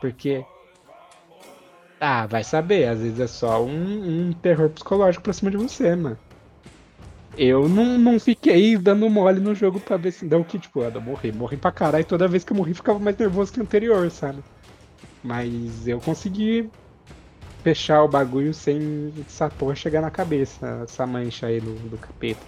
Porque 0.00 0.44
ah, 2.00 2.26
vai 2.26 2.42
saber, 2.42 2.88
às 2.88 3.00
vezes 3.00 3.20
é 3.20 3.26
só 3.26 3.62
um, 3.62 4.28
um 4.28 4.32
terror 4.32 4.70
psicológico 4.70 5.22
pra 5.22 5.32
cima 5.32 5.50
de 5.50 5.56
você, 5.56 5.94
mano 5.94 6.18
eu 7.36 7.68
não, 7.68 7.98
não 7.98 8.18
fiquei 8.18 8.76
dando 8.76 9.08
mole 9.08 9.40
no 9.40 9.54
jogo 9.54 9.80
pra 9.80 9.96
ver 9.96 10.12
se 10.12 10.24
deu 10.24 10.44
que, 10.44 10.58
tipo, 10.58 10.82
eu 10.82 11.00
morri, 11.00 11.32
morri 11.32 11.56
pra 11.56 11.72
caralho. 11.72 12.04
Toda 12.04 12.28
vez 12.28 12.44
que 12.44 12.52
eu 12.52 12.56
morri 12.56 12.74
ficava 12.74 12.98
mais 12.98 13.16
nervoso 13.16 13.52
que 13.52 13.60
o 13.60 13.62
anterior, 13.62 14.10
sabe? 14.10 14.42
Mas 15.22 15.86
eu 15.86 16.00
consegui 16.00 16.68
fechar 17.62 18.02
o 18.02 18.08
bagulho 18.08 18.54
sem 18.54 19.12
essa 19.26 19.48
porra 19.48 19.74
chegar 19.74 20.00
na 20.00 20.10
cabeça, 20.10 20.82
essa 20.84 21.06
mancha 21.06 21.46
aí 21.46 21.60
do, 21.60 21.74
do 21.88 21.98
capeta. 21.98 22.40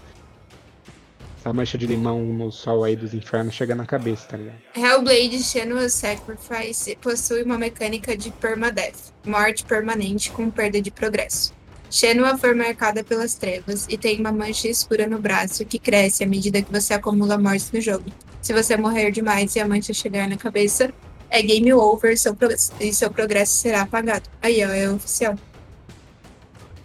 Essa 1.38 1.52
mancha 1.52 1.76
de 1.76 1.86
limão 1.86 2.24
no 2.24 2.52
sol 2.52 2.84
aí 2.84 2.94
dos 2.94 3.12
infernos 3.12 3.54
chega 3.54 3.74
na 3.74 3.84
cabeça, 3.84 4.28
tá 4.28 4.36
ligado? 4.36 4.58
Hellblade 4.76 5.42
Shanua's 5.42 5.92
Sacrifice 5.92 6.96
possui 7.00 7.42
uma 7.42 7.58
mecânica 7.58 8.16
de 8.16 8.30
permadeath, 8.30 9.12
morte 9.26 9.64
permanente 9.64 10.30
com 10.30 10.48
perda 10.50 10.80
de 10.80 10.90
progresso. 10.90 11.52
Shenua 11.92 12.38
foi 12.38 12.54
marcada 12.54 13.04
pelas 13.04 13.34
trevas 13.34 13.86
e 13.86 13.98
tem 13.98 14.18
uma 14.18 14.32
mancha 14.32 14.66
escura 14.66 15.06
no 15.06 15.18
braço 15.18 15.62
que 15.66 15.78
cresce 15.78 16.24
à 16.24 16.26
medida 16.26 16.62
que 16.62 16.72
você 16.72 16.94
acumula 16.94 17.36
mortes 17.36 17.70
no 17.70 17.82
jogo. 17.82 18.06
Se 18.40 18.54
você 18.54 18.78
morrer 18.78 19.10
demais 19.10 19.54
e 19.54 19.60
a 19.60 19.68
mancha 19.68 19.92
chegar 19.92 20.26
na 20.26 20.38
cabeça, 20.38 20.90
é 21.28 21.42
game 21.42 21.70
over 21.74 22.16
seu 22.16 22.34
e 22.80 22.94
seu 22.94 23.10
progresso 23.10 23.58
será 23.58 23.82
apagado. 23.82 24.26
Aí, 24.40 24.64
ó, 24.64 24.70
é 24.70 24.88
oficial. 24.88 25.34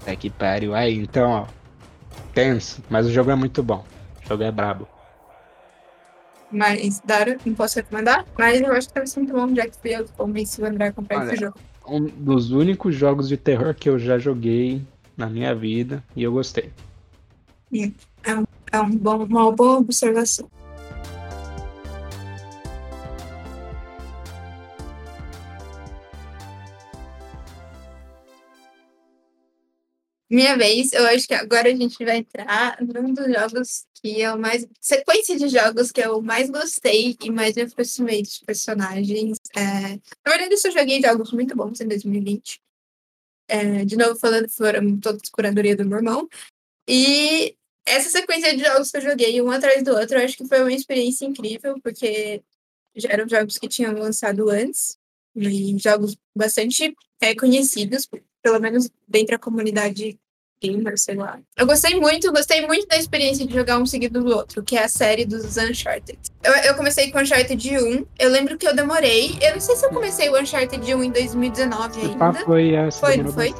É 0.05 0.13
que 0.13 0.29
pariu. 0.29 0.75
Aí, 0.75 0.95
então, 0.97 1.29
ó. 1.29 1.47
Tenso, 2.33 2.83
mas 2.89 3.05
o 3.07 3.09
jogo 3.09 3.31
é 3.31 3.35
muito 3.35 3.63
bom. 3.63 3.85
O 4.25 4.27
jogo 4.27 4.43
é 4.43 4.51
brabo. 4.51 4.89
Mas, 6.51 7.01
Dara, 7.05 7.37
não 7.45 7.55
posso 7.55 7.77
recomendar? 7.77 8.25
Mas 8.37 8.59
eu 8.59 8.73
acho 8.73 8.89
que 8.89 8.93
deve 8.93 9.07
ser 9.07 9.21
muito 9.21 9.33
bom, 9.33 9.55
já 9.55 9.65
que 9.67 9.77
fui 9.77 9.95
eu 9.95 10.03
que 10.03 10.11
convenci 10.11 10.61
o 10.61 10.65
André 10.65 10.87
a 10.87 10.91
comprar 10.91 11.19
Olha, 11.19 11.27
esse 11.27 11.37
jogo. 11.37 11.57
Um 11.87 12.03
dos 12.03 12.51
únicos 12.51 12.93
jogos 12.93 13.29
de 13.29 13.37
terror 13.37 13.73
que 13.73 13.87
eu 13.87 13.97
já 13.97 14.17
joguei 14.17 14.85
na 15.17 15.27
minha 15.27 15.53
vida 15.55 16.03
e 16.15 16.23
eu 16.23 16.31
gostei. 16.31 16.71
É, 18.23 18.35
um, 18.35 18.45
é 18.71 18.79
um 18.79 18.95
bom, 18.95 19.25
uma 19.25 19.51
boa 19.51 19.79
observação. 19.79 20.49
Minha 30.29 30.57
vez, 30.57 30.91
eu 30.91 31.05
acho 31.07 31.25
que 31.25 31.33
agora 31.33 31.69
a 31.69 31.75
gente 31.75 32.03
vai 32.03 32.17
entrar 32.17 32.77
num 32.81 33.13
dos 33.13 33.27
jogos 33.33 33.85
que 34.01 34.21
é 34.21 34.31
o 34.31 34.37
mais. 34.37 34.67
Sequência 34.79 35.37
de 35.37 35.47
jogos 35.47 35.89
que 35.91 36.01
eu 36.01 36.21
mais 36.21 36.49
gostei 36.49 37.15
e 37.23 37.31
mais 37.31 37.55
me 37.55 37.61
aproximei 37.63 38.21
dos 38.21 38.39
personagens. 38.39 39.37
É... 39.55 39.61
Na 40.25 40.31
verdade, 40.31 40.53
eu 40.53 40.57
só 40.57 40.69
joguei 40.69 41.01
jogos 41.01 41.31
muito 41.31 41.55
bons 41.55 41.79
em 41.79 41.87
2020. 41.87 42.61
É, 43.47 43.85
de 43.85 43.95
novo 43.95 44.19
falando, 44.19 44.49
foram 44.49 44.99
todos 44.99 45.29
curadoria 45.29 45.75
do 45.75 45.85
meu 45.85 45.99
irmão. 45.99 46.27
E 46.87 47.55
essa 47.85 48.09
sequência 48.09 48.55
de 48.55 48.63
jogos 48.63 48.91
que 48.91 48.97
eu 48.97 49.01
joguei 49.01 49.41
um 49.41 49.49
atrás 49.49 49.83
do 49.83 49.95
outro, 49.95 50.17
eu 50.17 50.25
acho 50.25 50.37
que 50.37 50.47
foi 50.47 50.59
uma 50.61 50.73
experiência 50.73 51.25
incrível, 51.25 51.79
porque 51.81 52.43
já 52.95 53.09
eram 53.09 53.27
jogos 53.27 53.57
que 53.57 53.67
tinham 53.67 53.93
lançado 53.93 54.49
antes, 54.49 54.97
e 55.35 55.77
jogos 55.77 56.17
bastante 56.35 56.95
é, 57.21 57.35
conhecidos, 57.35 58.07
pelo 58.41 58.59
menos 58.59 58.89
dentro 59.07 59.31
da 59.31 59.39
comunidade 59.39 60.19
gamer, 60.61 60.97
sei 60.97 61.15
lá. 61.15 61.39
Eu 61.55 61.65
gostei 61.65 61.99
muito, 61.99 62.31
gostei 62.31 62.65
muito 62.65 62.87
da 62.87 62.97
experiência 62.97 63.45
de 63.45 63.53
jogar 63.53 63.77
um 63.77 63.85
seguido 63.85 64.23
do 64.23 64.35
outro, 64.35 64.63
que 64.63 64.77
é 64.77 64.83
a 64.83 64.89
série 64.89 65.25
dos 65.25 65.57
Uncharted. 65.57 66.17
Eu, 66.43 66.53
eu 66.53 66.75
comecei 66.75 67.11
com 67.11 67.19
Uncharted 67.19 67.77
1, 67.77 68.05
eu 68.19 68.29
lembro 68.29 68.57
que 68.57 68.67
eu 68.67 68.75
demorei, 68.75 69.37
eu 69.41 69.53
não 69.53 69.59
sei 69.59 69.75
se 69.75 69.85
eu 69.85 69.89
comecei 69.89 70.29
o 70.29 70.39
Uncharted 70.39 70.93
1 70.93 71.03
em 71.03 71.11
2019 71.11 72.01
ainda. 72.01 72.33
Foi, 72.33 72.73
é, 72.73 72.91
foi, 72.91 73.17
não 73.17 73.31
foi? 73.31 73.53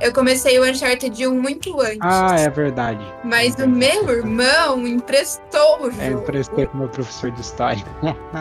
Eu 0.00 0.14
comecei 0.14 0.58
o 0.58 0.64
Uncharted 0.64 1.26
1 1.26 1.34
muito 1.34 1.78
antes. 1.78 1.98
Ah, 2.00 2.34
é 2.38 2.48
verdade. 2.48 3.04
Mas 3.22 3.58
é 3.58 3.64
o 3.64 3.68
meu 3.68 4.08
irmão 4.08 4.86
emprestou 4.86 5.82
o 5.82 5.88
é, 5.88 5.90
jogo. 5.90 6.00
É, 6.00 6.08
emprestei 6.08 6.66
pro 6.66 6.78
meu 6.78 6.88
professor 6.88 7.30
de 7.30 7.40
história. 7.42 7.84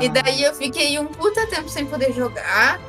e 0.02 0.08
daí 0.08 0.44
eu 0.44 0.54
fiquei 0.56 0.98
um 0.98 1.08
puta 1.08 1.46
tempo 1.48 1.68
sem 1.68 1.86
poder 1.86 2.14
jogar. 2.14 2.80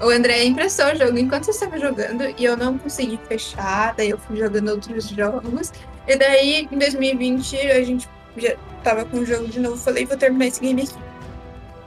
O 0.00 0.08
André 0.08 0.44
emprestou 0.44 0.86
o 0.86 0.96
jogo 0.96 1.18
enquanto 1.18 1.48
eu 1.48 1.50
estava 1.50 1.78
jogando 1.78 2.24
e 2.38 2.44
eu 2.44 2.56
não 2.56 2.78
consegui 2.78 3.18
fechar, 3.28 3.94
daí 3.94 4.10
eu 4.10 4.18
fui 4.18 4.36
jogando 4.36 4.70
outros 4.70 5.08
jogos. 5.08 5.72
E 6.06 6.16
daí, 6.16 6.68
em 6.70 6.78
2020, 6.78 7.56
a 7.56 7.82
gente 7.84 8.08
já 8.36 8.56
tava 8.82 9.04
com 9.04 9.18
o 9.18 9.26
jogo 9.26 9.46
de 9.48 9.60
novo, 9.60 9.76
falei, 9.76 10.06
vou 10.06 10.16
terminar 10.16 10.46
esse 10.46 10.60
game 10.60 10.82
aqui. 10.82 10.94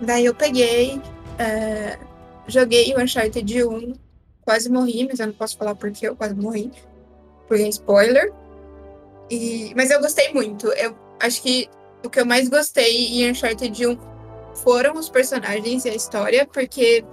Daí 0.01 0.25
eu 0.25 0.35
peguei 0.35 1.01
É, 1.39 1.97
joguei 2.47 2.93
o 2.93 3.01
Uncharted 3.01 3.63
1, 3.63 3.93
quase 4.45 4.69
morri, 4.69 5.07
mas 5.07 5.19
eu 5.19 5.27
não 5.27 5.33
posso 5.33 5.57
falar 5.57 5.75
porque 5.75 6.07
eu 6.07 6.15
quase 6.15 6.35
morri. 6.35 6.71
Porque 7.47 7.63
é 7.63 7.69
spoiler. 7.69 8.31
E, 9.29 9.73
mas 9.75 9.89
eu 9.89 9.99
gostei 9.99 10.31
muito. 10.33 10.67
Eu 10.73 10.95
acho 11.19 11.41
que 11.41 11.69
o 12.05 12.09
que 12.09 12.19
eu 12.19 12.25
mais 12.25 12.49
gostei 12.49 13.07
em 13.07 13.31
Uncharted 13.31 13.87
1 13.87 13.97
foram 14.55 14.93
os 14.95 15.09
personagens 15.09 15.85
e 15.85 15.89
a 15.89 15.95
história, 15.95 16.45
porque 16.45 17.03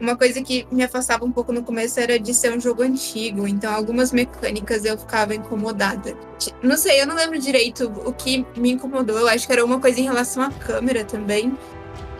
uma 0.00 0.16
coisa 0.16 0.42
que 0.42 0.66
me 0.70 0.82
afastava 0.82 1.24
um 1.24 1.30
pouco 1.30 1.52
no 1.52 1.62
começo 1.62 2.00
era 2.00 2.18
de 2.18 2.32
ser 2.32 2.52
um 2.52 2.60
jogo 2.60 2.82
antigo, 2.82 3.46
então 3.46 3.72
algumas 3.72 4.12
mecânicas 4.12 4.84
eu 4.84 4.96
ficava 4.96 5.34
incomodada. 5.34 6.16
Não 6.62 6.76
sei, 6.76 7.02
eu 7.02 7.06
não 7.06 7.14
lembro 7.14 7.38
direito 7.38 7.92
o 8.04 8.12
que 8.12 8.46
me 8.56 8.72
incomodou, 8.72 9.18
eu 9.18 9.28
acho 9.28 9.46
que 9.46 9.52
era 9.52 9.64
uma 9.64 9.78
coisa 9.78 10.00
em 10.00 10.04
relação 10.04 10.42
à 10.42 10.50
câmera 10.50 11.04
também. 11.04 11.56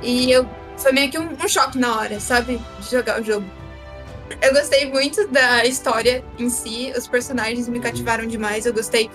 E 0.02 0.30
eu 0.30 0.46
foi 0.76 0.92
meio 0.92 1.10
que 1.10 1.18
um, 1.18 1.32
um 1.32 1.48
choque 1.48 1.78
na 1.78 1.96
hora, 1.96 2.20
sabe? 2.20 2.60
De 2.80 2.90
jogar 2.90 3.20
o 3.20 3.24
jogo. 3.24 3.46
Eu 4.40 4.52
gostei 4.52 4.90
muito 4.90 5.26
da 5.28 5.64
história 5.64 6.22
em 6.38 6.48
si, 6.48 6.92
os 6.96 7.08
personagens 7.08 7.68
me 7.68 7.80
cativaram 7.80 8.26
demais, 8.26 8.66
eu 8.66 8.72
gostei 8.72 9.10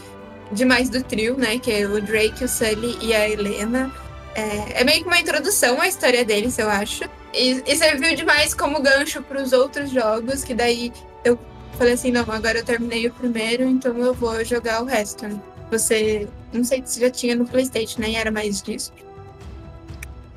demais 0.52 0.90
do 0.90 1.04
trio, 1.04 1.38
né? 1.38 1.58
Que 1.60 1.72
é 1.72 1.88
o 1.88 2.02
Drake, 2.02 2.44
o 2.44 2.48
Sully 2.48 2.98
e 3.02 3.14
a 3.14 3.30
Helena. 3.30 3.92
É, 4.36 4.82
é 4.82 4.84
meio 4.84 5.02
que 5.02 5.08
uma 5.08 5.20
introdução 5.20 5.80
à 5.80 5.88
história 5.88 6.26
deles, 6.26 6.60
eu 6.60 6.70
acho. 6.70 7.06
E, 7.34 7.64
e 7.66 7.76
serviu 7.76 8.14
demais 8.16 8.54
como 8.54 8.82
gancho 8.82 9.22
para 9.22 9.42
os 9.42 9.54
outros 9.54 9.90
jogos, 9.90 10.44
que 10.44 10.54
daí 10.54 10.92
eu 11.24 11.40
falei 11.78 11.94
assim, 11.94 12.12
não, 12.12 12.30
agora 12.30 12.60
eu 12.60 12.66
terminei 12.66 13.08
o 13.08 13.14
primeiro, 13.14 13.64
então 13.64 13.98
eu 13.98 14.14
vou 14.14 14.44
jogar 14.44 14.84
o 14.84 14.86
resto. 14.86 15.26
Você, 15.72 16.28
não 16.54 16.64
sei 16.64 16.84
se 16.86 17.00
já 17.00 17.10
tinha 17.10 17.36
no 17.36 17.46
Playstation, 17.46 18.02
nem 18.02 18.18
era 18.18 18.30
mais 18.30 18.62
disso. 18.62 18.92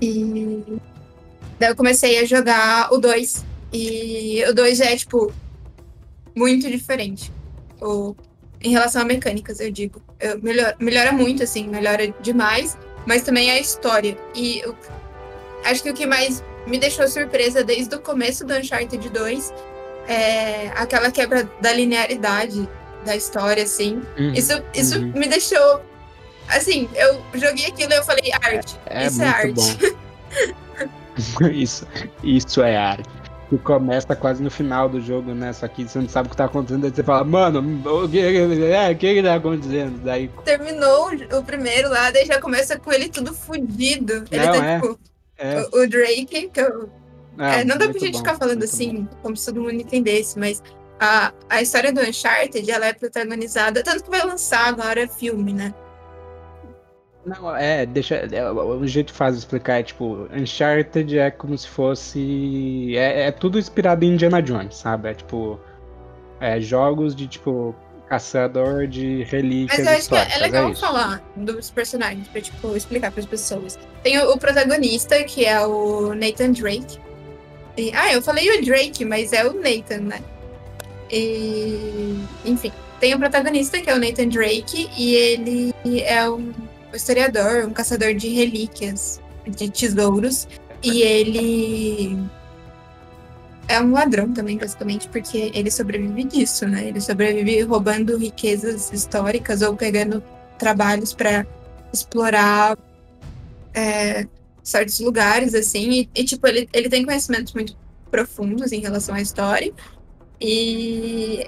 E 0.01 0.81
daí 1.59 1.71
eu 1.71 1.77
comecei 1.77 2.21
a 2.21 2.25
jogar 2.25 2.93
o 2.93 2.99
2. 2.99 3.45
E 3.73 4.45
o 4.49 4.55
2 4.55 4.81
é, 4.81 4.97
tipo, 4.97 5.33
muito 6.37 6.71
diferente. 6.71 7.33
O, 7.81 8.15
em 8.61 8.71
relação 8.71 9.03
a 9.03 9.05
mecânicas, 9.05 9.61
eu 9.61 9.71
digo. 9.71 10.01
Eu, 10.21 10.41
melhor, 10.41 10.75
melhora 10.81 11.13
muito, 11.13 11.43
assim, 11.43 11.69
melhora 11.69 12.13
demais, 12.21 12.77
mas 13.09 13.23
também 13.23 13.51
a 13.51 13.59
história. 13.59 14.19
E 14.35 14.61
eu, 14.61 14.77
acho 15.65 15.83
que 15.83 15.91
o 15.91 15.95
que 15.95 16.07
mais 16.07 16.45
me 16.67 16.79
deixou 16.79 17.09
surpresa 17.09 17.65
desde 17.65 17.95
o 17.95 18.01
começo 18.01 18.45
do 18.45 18.53
Uncharted 18.53 19.09
2 19.09 19.55
é 20.07 20.69
aquela 20.77 21.11
quebra 21.11 21.51
da 21.59 21.73
linearidade 21.73 22.69
da 23.07 23.17
história, 23.17 23.63
assim. 23.63 24.03
Uhum, 24.19 24.35
isso 24.35 24.63
isso 24.75 24.99
uhum. 24.99 25.13
me 25.15 25.27
deixou. 25.27 25.83
Assim, 26.49 26.87
eu 26.95 27.23
joguei 27.35 27.67
aquilo 27.67 27.93
e 27.93 27.97
eu 27.97 28.05
falei, 28.05 28.31
arte. 28.43 28.77
É, 28.85 29.05
é 29.05 29.07
isso 29.07 29.23
é 29.23 29.27
arte. 29.27 29.97
isso, 31.51 31.87
isso 32.23 32.63
é 32.63 32.77
arte. 32.77 33.09
Que 33.49 33.57
começa 33.59 34.15
quase 34.15 34.43
no 34.43 34.51
final 34.51 34.89
do 34.89 35.01
jogo, 35.01 35.33
né? 35.33 35.53
Só 35.53 35.67
que 35.67 35.89
você 35.89 35.99
não 35.99 36.09
sabe 36.09 36.29
o 36.29 36.31
que 36.31 36.37
tá 36.37 36.45
acontecendo, 36.45 36.85
aí 36.85 36.91
você 36.91 37.03
fala, 37.03 37.25
mano, 37.25 37.61
o 38.05 38.09
que, 38.09 38.21
é, 38.21 38.91
o 38.91 38.97
que, 38.97 39.23
tá 39.23 39.35
acontecendo? 39.37 39.99
Daí... 40.05 40.29
Terminou 40.45 41.11
o 41.33 41.43
primeiro 41.43 41.89
lá, 41.89 42.11
daí 42.11 42.27
já 42.27 42.41
começa 42.41 42.79
com 42.79 42.93
ele 42.93 43.09
tudo 43.09 43.33
fudido. 43.33 44.25
Ele 44.31 44.47
não, 44.47 44.53
tá, 44.53 44.67
é. 44.67 44.81
tipo, 44.81 44.99
é. 45.39 45.61
O, 45.73 45.83
o, 45.83 45.89
Drake, 45.89 46.51
que 46.53 46.61
eu. 46.61 46.91
É, 47.39 47.65
não 47.65 47.79
dá 47.79 47.89
pra 47.89 47.99
gente 47.99 48.13
bom, 48.13 48.19
ficar 48.19 48.37
falando 48.37 48.65
assim, 48.65 49.03
bom. 49.03 49.17
como 49.23 49.37
se 49.37 49.47
todo 49.47 49.63
mundo 49.63 49.75
entendesse, 49.75 50.39
mas 50.39 50.63
a, 51.01 51.33
a 51.49 51.63
história 51.63 51.93
do 51.93 52.01
Uncharted, 52.01 52.71
ela 52.71 52.87
é 52.87 52.93
protagonizada, 52.93 53.83
tanto 53.83 54.05
que 54.05 54.11
vai 54.11 54.25
lançar 54.27 54.67
agora 54.67 55.09
filme, 55.09 55.53
né? 55.53 55.73
Não, 57.29 57.55
é, 57.55 57.85
deixa. 57.85 58.17
É, 58.17 58.51
o 58.51 58.87
jeito 58.87 59.13
fácil 59.13 59.35
de 59.35 59.39
explicar 59.41 59.81
é 59.81 59.83
tipo, 59.83 60.29
Uncharted 60.33 61.19
é 61.19 61.31
como 61.31 61.57
se 61.57 61.69
fosse. 61.69 62.97
É, 62.97 63.27
é 63.27 63.31
tudo 63.31 63.59
inspirado 63.59 64.05
em 64.05 64.15
Indiana 64.15 64.41
Jones, 64.41 64.77
sabe? 64.77 65.11
É 65.11 65.15
tipo. 65.15 65.61
É, 66.41 66.61
jogos 66.61 67.15
de 67.17 67.27
tipo 67.27 67.75
caçador 68.09 68.87
de 68.87 69.25
relíquias. 69.25 69.79
Mas 69.79 69.87
eu 69.87 69.99
acho 69.99 70.09
que 70.09 70.33
é, 70.33 70.37
é 70.37 70.39
legal 70.41 70.71
é 70.71 70.75
falar 70.75 71.23
dos 71.37 71.71
personagens, 71.71 72.27
pra 72.29 72.41
tipo, 72.41 72.75
explicar 72.75 73.11
para 73.11 73.21
as 73.21 73.27
pessoas. 73.27 73.79
Tem 74.03 74.19
o, 74.19 74.33
o, 74.33 74.39
protagonista, 74.39 75.23
que 75.25 75.45
é 75.45 75.61
o 75.67 76.15
Nathan 76.15 76.53
Drake. 76.53 76.99
E, 77.77 77.93
ah, 77.95 78.13
eu 78.13 78.23
falei 78.23 78.59
o 78.59 78.65
Drake, 78.65 79.05
mas 79.05 79.33
é 79.33 79.45
o 79.47 79.53
Nathan, 79.53 80.01
né? 80.01 80.23
E, 81.11 82.19
enfim, 82.45 82.73
tem 82.99 83.15
o 83.15 83.19
protagonista, 83.19 83.81
que 83.81 83.91
é 83.91 83.95
o 83.95 83.99
Nathan 83.99 84.29
Drake, 84.29 84.89
e 84.97 85.15
ele 85.15 85.75
é 86.05 86.29
um 86.29 86.53
historiador, 86.97 87.67
um 87.67 87.73
caçador 87.73 88.15
de 88.15 88.29
relíquias, 88.29 89.21
de 89.47 89.71
tesouros. 89.71 90.49
E 90.83 91.03
ele 91.03 92.19
é 93.69 93.81
um 93.81 93.93
ladrão 93.93 94.33
também, 94.33 94.57
basicamente, 94.57 95.09
porque 95.09 95.51
ele 95.55 95.71
sobrevive 95.71 96.25
disso, 96.25 96.67
né? 96.67 96.89
Ele 96.89 97.01
sobrevive 97.01 97.63
roubando 97.63 98.17
riquezas 98.17 98.93
históricas 98.93 99.61
ou 99.63 99.77
pegando 99.77 100.23
trabalhos 100.59 101.13
para 101.13 101.47
explorar 101.93 102.79
é, 103.75 104.27
certos 104.63 104.99
lugares, 105.01 105.55
assim. 105.55 105.91
E, 105.91 106.11
e, 106.15 106.25
tipo, 106.25 106.47
ele, 106.47 106.69
ele 106.73 106.89
tem 106.89 107.05
conhecimentos 107.05 107.53
muito 107.53 107.77
profundos 108.11 108.73
em 108.73 108.81
relação 108.81 109.15
à 109.15 109.21
história. 109.21 109.73
E, 110.41 111.47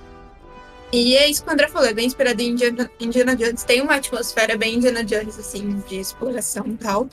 e 0.93 1.17
é 1.17 1.29
isso 1.29 1.43
que 1.43 1.51
o 1.51 1.53
André 1.53 1.69
falou, 1.69 1.89
é 1.89 1.95
bem 1.95 2.07
inspirado 2.07 2.41
em 2.43 2.51
Indiana, 2.51 2.91
Indiana 2.99 3.37
Jones. 3.37 3.63
Tem 3.65 3.81
uma 3.81 3.97
atmosfera 3.97 4.57
bem 4.57 4.77
Indiana 4.77 5.05
Jones, 5.05 5.39
assim, 5.39 5.83
de 5.89 6.01
exploração 6.01 6.67
e 6.67 6.77
tal. 6.77 7.09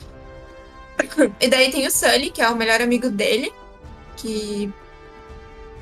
E 1.40 1.48
daí 1.48 1.70
tem 1.70 1.86
o 1.86 1.90
Sully, 1.90 2.30
que 2.30 2.42
é 2.42 2.48
o 2.48 2.56
melhor 2.56 2.80
amigo 2.80 3.08
dele, 3.08 3.52
que 4.16 4.72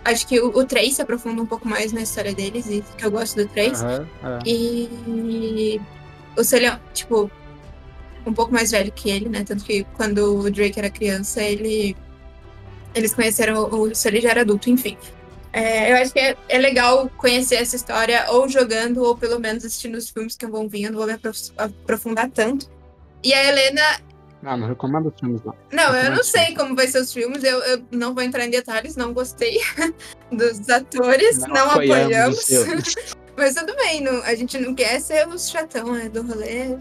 Acho 0.06 0.24
que 0.24 0.38
o, 0.38 0.56
o 0.56 0.64
3 0.64 0.94
se 0.94 1.02
aprofunda 1.02 1.42
um 1.42 1.46
pouco 1.46 1.66
mais 1.66 1.92
na 1.92 2.00
história 2.00 2.32
deles, 2.32 2.66
e 2.70 2.84
que 2.96 3.04
eu 3.04 3.10
gosto 3.10 3.34
do 3.34 3.48
3. 3.48 3.82
Uhum, 3.82 3.88
uhum. 3.88 4.38
E 4.46 5.80
o 6.36 6.44
Sully 6.44 6.66
é, 6.66 6.78
tipo, 6.94 7.28
um 8.24 8.32
pouco 8.32 8.52
mais 8.52 8.70
velho 8.70 8.92
que 8.92 9.10
ele, 9.10 9.28
né? 9.28 9.42
Tanto 9.44 9.64
que 9.64 9.84
quando 9.96 10.38
o 10.38 10.48
Drake 10.48 10.78
era 10.78 10.90
criança, 10.90 11.42
ele. 11.42 11.96
Eles 12.94 13.12
conheceram 13.14 13.64
o 13.64 13.92
Sully 13.96 14.20
já 14.20 14.30
era 14.30 14.42
adulto, 14.42 14.70
enfim. 14.70 14.96
É, 15.52 15.92
eu 15.92 15.96
acho 15.96 16.12
que 16.12 16.18
é, 16.18 16.36
é, 16.48 16.58
legal 16.58 17.10
conhecer 17.16 17.56
essa 17.56 17.76
história 17.76 18.26
ou 18.30 18.48
jogando, 18.48 19.02
ou 19.02 19.16
pelo 19.16 19.38
menos 19.38 19.64
assistindo 19.64 19.96
os 19.96 20.10
filmes 20.10 20.36
que 20.36 20.46
vão 20.46 20.68
vir, 20.68 20.84
eu 20.84 20.92
não 20.92 20.98
vou 20.98 21.06
me 21.06 21.18
aprofundar 21.56 22.30
tanto. 22.30 22.70
E 23.22 23.32
a 23.32 23.44
Helena 23.44 23.82
não, 24.42 24.56
não 24.56 24.68
recomendo 24.68 25.08
os 25.08 25.18
filmes, 25.18 25.42
não. 25.44 25.54
Não, 25.72 25.96
eu 25.96 26.10
não 26.14 26.22
sei 26.22 26.54
como 26.54 26.76
vai 26.76 26.86
ser 26.86 27.00
os 27.00 27.12
filmes, 27.12 27.42
eu, 27.42 27.58
eu 27.64 27.82
não 27.90 28.14
vou 28.14 28.22
entrar 28.22 28.44
em 28.44 28.50
detalhes, 28.50 28.94
não 28.94 29.12
gostei 29.12 29.58
dos 30.30 30.68
atores, 30.68 31.38
não, 31.38 31.48
não 31.48 31.70
apoiamos. 31.72 32.46
Mas 33.36 33.54
tudo 33.54 33.74
bem, 33.76 34.00
não, 34.00 34.22
a 34.22 34.34
gente 34.34 34.56
não 34.58 34.74
quer 34.74 35.00
ser 35.00 35.26
os 35.28 35.50
chatão 35.50 35.92
né, 35.92 36.08
do 36.08 36.22
rolê. 36.22 36.76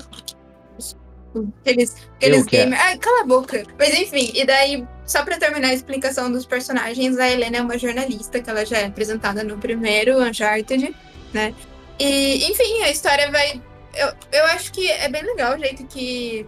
Aqueles, 1.61 1.95
aqueles 2.15 2.45
gamers. 2.45 2.81
Ai, 2.81 2.97
cala 2.97 3.23
a 3.23 3.25
boca. 3.25 3.63
Mas 3.77 3.93
enfim, 3.93 4.31
e 4.33 4.45
daí, 4.45 4.87
só 5.05 5.23
pra 5.23 5.37
terminar 5.37 5.69
a 5.69 5.73
explicação 5.73 6.31
dos 6.31 6.45
personagens, 6.45 7.17
a 7.19 7.29
Helena 7.29 7.57
é 7.57 7.61
uma 7.61 7.77
jornalista, 7.77 8.41
que 8.41 8.49
ela 8.49 8.65
já 8.65 8.79
é 8.79 8.85
apresentada 8.85 9.43
no 9.43 9.57
primeiro 9.57 10.19
Uncharted, 10.21 10.95
né? 11.33 11.53
E, 11.99 12.49
enfim, 12.51 12.81
a 12.83 12.89
história 12.89 13.29
vai. 13.31 13.61
Eu, 13.93 14.11
eu 14.31 14.45
acho 14.47 14.71
que 14.71 14.89
é 14.89 15.07
bem 15.07 15.23
legal 15.23 15.55
o 15.55 15.59
jeito 15.59 15.85
que 15.85 16.45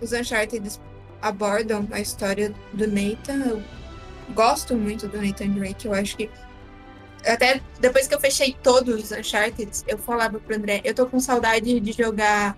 os 0.00 0.12
Uncharted 0.12 0.78
abordam 1.20 1.88
a 1.90 2.00
história 2.00 2.54
do 2.72 2.86
Nathan. 2.86 3.42
Eu 3.46 3.62
gosto 4.34 4.76
muito 4.76 5.08
do 5.08 5.20
Nathan 5.20 5.48
Drake. 5.48 5.86
Eu 5.86 5.94
acho 5.94 6.16
que. 6.16 6.30
Até 7.26 7.62
depois 7.80 8.06
que 8.06 8.14
eu 8.14 8.20
fechei 8.20 8.54
todos 8.62 9.10
os 9.10 9.18
Uncharted, 9.18 9.70
eu 9.88 9.96
falava 9.96 10.38
pro 10.38 10.54
André: 10.54 10.82
eu 10.84 10.94
tô 10.94 11.06
com 11.06 11.18
saudade 11.18 11.80
de 11.80 11.92
jogar 11.92 12.56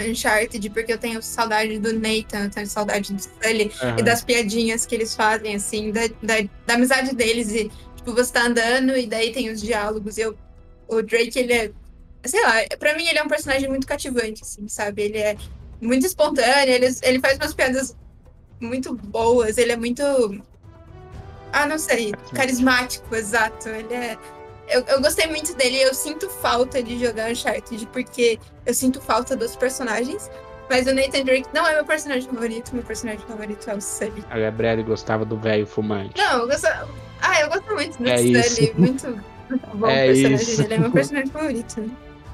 Uncharted, 0.00 0.70
porque 0.70 0.92
eu 0.92 0.98
tenho 0.98 1.22
saudade 1.22 1.78
do 1.78 1.92
Nathan, 1.92 2.44
eu 2.44 2.50
tenho 2.50 2.66
saudade 2.66 3.12
do 3.12 3.22
Sully 3.22 3.70
uhum. 3.82 3.98
e 3.98 4.02
das 4.02 4.24
piadinhas 4.24 4.86
que 4.86 4.94
eles 4.94 5.14
fazem, 5.14 5.54
assim, 5.54 5.90
da, 5.90 6.06
da, 6.22 6.48
da, 6.66 6.74
amizade 6.74 7.14
deles. 7.14 7.50
E, 7.50 7.70
tipo, 7.96 8.12
você 8.12 8.32
tá 8.32 8.44
andando 8.46 8.96
e 8.96 9.06
daí 9.06 9.32
tem 9.32 9.50
os 9.50 9.60
diálogos. 9.60 10.18
Eu, 10.18 10.36
o 10.88 11.02
Drake, 11.02 11.38
ele 11.38 11.52
é. 11.52 11.70
Sei 12.24 12.42
lá, 12.42 12.54
pra 12.78 12.94
mim 12.96 13.06
ele 13.06 13.18
é 13.18 13.22
um 13.22 13.28
personagem 13.28 13.68
muito 13.68 13.86
cativante, 13.86 14.42
assim, 14.42 14.68
sabe? 14.68 15.02
Ele 15.02 15.18
é 15.18 15.36
muito 15.80 16.06
espontâneo, 16.06 16.72
ele, 16.72 16.86
ele 17.02 17.18
faz 17.18 17.36
umas 17.36 17.52
piadas 17.52 17.96
muito 18.60 18.94
boas, 18.94 19.58
ele 19.58 19.72
é 19.72 19.76
muito. 19.76 20.02
Ah, 21.52 21.66
não 21.66 21.78
sei, 21.78 22.12
carismático, 22.34 23.14
exato. 23.14 23.68
Ele 23.68 23.92
é. 23.92 24.16
Eu, 24.68 24.82
eu 24.86 25.02
gostei 25.02 25.26
muito 25.26 25.54
dele 25.54 25.82
eu 25.82 25.92
sinto 25.92 26.30
falta 26.30 26.82
de 26.82 26.98
jogar 26.98 27.30
Uncharted, 27.30 27.84
porque 27.92 28.38
eu 28.66 28.74
sinto 28.74 29.00
falta 29.00 29.36
dos 29.36 29.56
personagens. 29.56 30.30
Mas 30.70 30.86
o 30.86 30.94
Nathan 30.94 31.24
Drake 31.24 31.48
não 31.52 31.66
é 31.66 31.74
meu 31.74 31.84
personagem 31.84 32.26
favorito, 32.28 32.72
meu 32.72 32.82
personagem 32.82 33.20
favorito 33.26 33.68
é 33.68 33.74
o 33.74 33.80
Sully. 33.80 34.24
A 34.30 34.38
Gabriele 34.38 34.82
gostava 34.82 35.24
do 35.24 35.36
velho 35.36 35.66
fumante. 35.66 36.14
Não, 36.16 36.40
eu 36.40 36.46
gosto. 36.46 36.66
Ah, 37.20 37.40
eu 37.40 37.48
gosto 37.48 37.74
muito 37.74 37.98
do 37.98 38.08
é 38.08 38.16
Sully, 38.16 38.40
isso. 38.40 38.78
muito 38.78 39.22
bom 39.74 39.88
é 39.90 40.06
personagem 40.06 40.34
isso. 40.34 40.62
dele, 40.62 40.74
é 40.74 40.78
meu 40.78 40.90
personagem 40.90 41.30
favorito. 41.30 41.80
Né? 41.80 41.90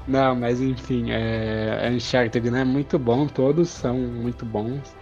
Não, 0.07 0.35
mas 0.35 0.61
enfim, 0.61 1.11
é, 1.11 1.89
Uncharted 1.91 2.49
né, 2.49 2.61
é 2.61 2.65
muito 2.65 2.97
bom, 2.97 3.27
todos 3.27 3.69
são 3.69 3.97
muito 3.97 4.45
bons. 4.45 4.95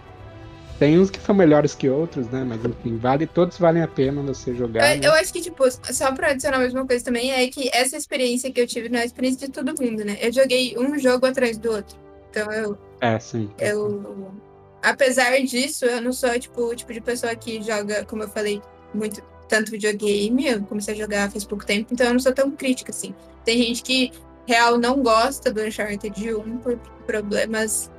Tem 0.78 0.98
uns 0.98 1.10
que 1.10 1.20
são 1.20 1.34
melhores 1.34 1.74
que 1.74 1.88
outros, 1.88 2.28
né? 2.28 2.44
Mas 2.44 2.64
enfim, 2.64 2.96
vale, 2.98 3.26
todos 3.26 3.58
valem 3.58 3.82
a 3.82 3.88
pena 3.88 4.22
você 4.22 4.54
jogar. 4.54 4.94
Eu, 4.94 5.00
né? 5.00 5.06
eu 5.08 5.12
acho 5.14 5.32
que, 5.32 5.40
tipo, 5.40 5.64
só 5.70 6.12
pra 6.12 6.28
adicionar 6.28 6.58
a 6.58 6.60
mesma 6.60 6.86
coisa 6.86 7.04
também, 7.04 7.32
é 7.32 7.48
que 7.48 7.68
essa 7.72 7.96
experiência 7.96 8.52
que 8.52 8.60
eu 8.60 8.66
tive 8.66 8.88
não 8.88 9.00
é 9.00 9.02
a 9.02 9.06
experiência 9.06 9.48
de 9.48 9.52
todo 9.52 9.74
mundo, 9.80 10.04
né? 10.04 10.16
Eu 10.20 10.32
joguei 10.32 10.76
um 10.78 10.96
jogo 10.98 11.26
atrás 11.26 11.58
do 11.58 11.72
outro. 11.72 11.98
Então 12.30 12.50
eu. 12.52 12.78
É, 13.00 13.18
sim. 13.18 13.50
Eu. 13.58 14.32
Apesar 14.80 15.36
disso, 15.40 15.84
eu 15.84 16.00
não 16.00 16.12
sou, 16.12 16.38
tipo, 16.38 16.62
o 16.62 16.76
tipo 16.76 16.92
de 16.92 17.00
pessoa 17.00 17.34
que 17.34 17.60
joga, 17.60 18.04
como 18.04 18.22
eu 18.22 18.28
falei, 18.28 18.62
muito 18.94 19.20
tanto 19.48 19.72
videogame. 19.72 20.46
Eu 20.46 20.62
comecei 20.62 20.94
a 20.94 20.96
jogar 20.96 21.30
faz 21.30 21.44
pouco 21.44 21.66
tempo, 21.66 21.92
então 21.92 22.06
eu 22.06 22.12
não 22.12 22.20
sou 22.20 22.32
tão 22.32 22.52
crítica, 22.52 22.92
assim. 22.92 23.12
Tem 23.44 23.58
gente 23.58 23.82
que, 23.82 24.12
real, 24.46 24.78
não 24.78 25.02
gosta 25.02 25.52
do 25.52 25.60
Uncharted 25.60 26.34
1 26.34 26.58
por 26.58 26.78
problemas 27.04 27.90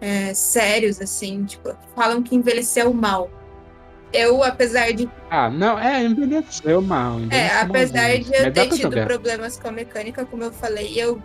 é, 0.00 0.34
sérios, 0.34 1.00
assim, 1.00 1.44
tipo, 1.44 1.74
falam 1.94 2.22
que 2.22 2.34
envelheceu 2.34 2.92
mal. 2.92 3.30
Eu, 4.12 4.44
apesar 4.44 4.92
de. 4.92 5.08
Ah, 5.30 5.50
não, 5.50 5.78
é, 5.78 6.04
envelheceu 6.04 6.80
mal. 6.80 7.18
É, 7.18 7.22
envelheceu 7.24 7.60
apesar 7.62 8.02
malzinho. 8.08 8.24
de 8.24 8.34
eu 8.36 8.52
ter 8.52 8.68
tido 8.68 9.04
problemas 9.04 9.58
com 9.58 9.68
a 9.68 9.72
mecânica, 9.72 10.24
como 10.24 10.44
eu 10.44 10.52
falei, 10.52 10.92
eu 10.96 11.20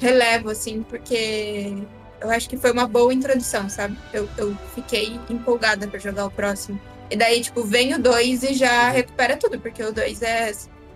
relevo, 0.00 0.50
assim, 0.50 0.82
porque 0.82 1.76
eu 2.20 2.30
acho 2.30 2.48
que 2.48 2.56
foi 2.56 2.72
uma 2.72 2.88
boa 2.88 3.12
introdução, 3.14 3.68
sabe? 3.68 3.96
Eu, 4.12 4.28
eu 4.36 4.56
fiquei 4.74 5.18
empolgada 5.30 5.86
pra 5.86 5.98
jogar 6.00 6.26
o 6.26 6.30
próximo. 6.30 6.80
E 7.08 7.16
daí, 7.16 7.40
tipo, 7.40 7.62
vem 7.62 7.94
o 7.94 8.00
2 8.00 8.42
e 8.42 8.54
já 8.54 8.86
Uhum. 8.88 8.92
recupera 8.94 9.36
tudo, 9.36 9.60
porque 9.60 9.82
o 9.82 9.92
2 9.92 10.22
é 10.22 10.50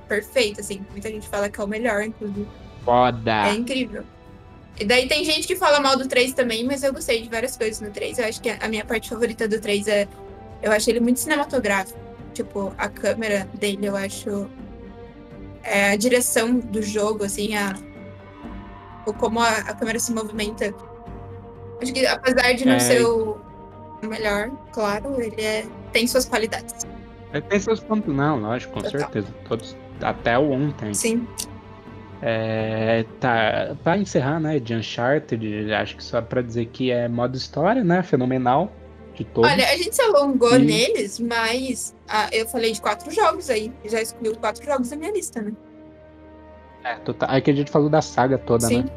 perfeito, 0.09 0.61
assim. 0.61 0.85
Muita 0.91 1.09
gente 1.09 1.29
fala 1.29 1.49
que 1.49 1.61
é 1.61 1.65
o 1.65 1.69
melhor, 1.69 2.03
inclusive. 2.03 2.49
Foda. 2.85 3.49
É 3.49 3.55
incrível. 3.55 4.03
E 4.79 4.85
daí 4.85 5.09
tem 5.09 5.25
gente 5.25 5.47
que 5.47 5.57
fala 5.57 5.81
mal 5.81 5.97
do 5.97 6.07
3 6.07 6.35
também, 6.35 6.65
mas 6.65 6.83
eu 6.83 6.93
gostei 6.93 7.23
de 7.23 7.29
várias 7.29 7.57
coisas 7.57 7.81
no 7.81 7.91
3. 7.91 8.19
Eu 8.19 8.27
acho 8.27 8.41
que 8.43 8.51
a 8.51 8.69
minha 8.69 8.85
parte 8.85 9.09
favorita 9.09 9.49
do 9.49 9.61
3 9.61 9.89
é. 9.89 10.07
Eu 10.63 10.73
acho 10.73 10.91
ele 10.91 11.01
muito 11.01 11.21
cinematográfico. 11.21 11.99
Tipo, 12.35 12.75
a 12.77 12.89
câmera 12.89 13.49
dele, 13.55 13.87
eu 13.87 13.97
acho. 13.97 14.51
É 15.63 15.91
a 15.93 15.97
direção 15.97 16.59
do 16.59 16.83
jogo, 16.83 17.25
assim, 17.25 17.57
a. 17.57 17.75
O 19.07 19.13
como 19.13 19.41
a, 19.41 19.49
a 19.49 19.75
câmera 19.75 19.99
se 19.99 20.13
movimenta. 20.13 20.75
Acho 21.81 21.93
que 21.93 22.07
apesar 22.07 22.53
de 22.53 22.65
não 22.67 22.75
É. 22.75 22.79
ser 22.79 23.05
o 23.05 23.39
melhor, 24.03 24.51
claro, 24.73 25.21
ele 25.21 25.41
é, 25.41 25.67
tem 25.93 26.07
suas 26.07 26.25
qualidades. 26.27 26.85
Ele 27.33 27.43
Tem 27.43 27.61
seus 27.61 27.81
pontos, 27.81 28.15
não, 28.15 28.39
lógico, 28.41 28.73
com 28.75 28.81
Total. 28.81 29.01
certeza. 29.01 29.29
Todos, 29.49 29.77
até 30.03 30.39
o 30.39 30.51
1 30.53 30.73
tem. 30.73 30.95
Sim. 30.95 31.27
É, 32.23 33.05
tá, 33.21 33.77
pra 33.85 33.97
encerrar, 33.99 34.41
né, 34.41 34.59
de 34.59 34.75
Uncharted, 34.75 35.73
acho 35.73 35.97
que 35.97 36.03
só 36.05 36.23
pra 36.23 36.41
dizer 36.41 36.67
que 36.67 36.91
é 36.91 37.09
modo 37.09 37.37
história, 37.37 37.85
né, 37.85 38.03
fenomenal, 38.03 38.73
de 39.15 39.25
todos. 39.25 39.51
Olha, 39.51 39.65
a 39.69 39.77
gente 39.77 39.95
se 39.95 40.03
alongou 40.03 40.55
E- 40.57 40.59
neles, 40.59 41.21
mas 41.21 41.95
ah, 42.09 42.29
eu 42.33 42.47
falei 42.49 42.73
de 42.73 42.81
quatro 42.81 43.11
jogos 43.11 43.51
aí. 43.51 43.73
Já 43.85 44.01
excluiu 44.01 44.35
quatro 44.37 44.65
jogos 44.65 44.89
da 44.91 44.97
minha 44.97 45.13
lista, 45.13 45.43
né? 45.43 45.53
É, 46.85 46.95
total, 46.97 47.31
é 47.35 47.41
que 47.41 47.51
a 47.51 47.55
gente 47.55 47.71
falou 47.71 47.89
da 47.91 48.01
saga 48.01 48.39
toda, 48.39 48.67
Sim. 48.67 48.83
né. 48.83 48.91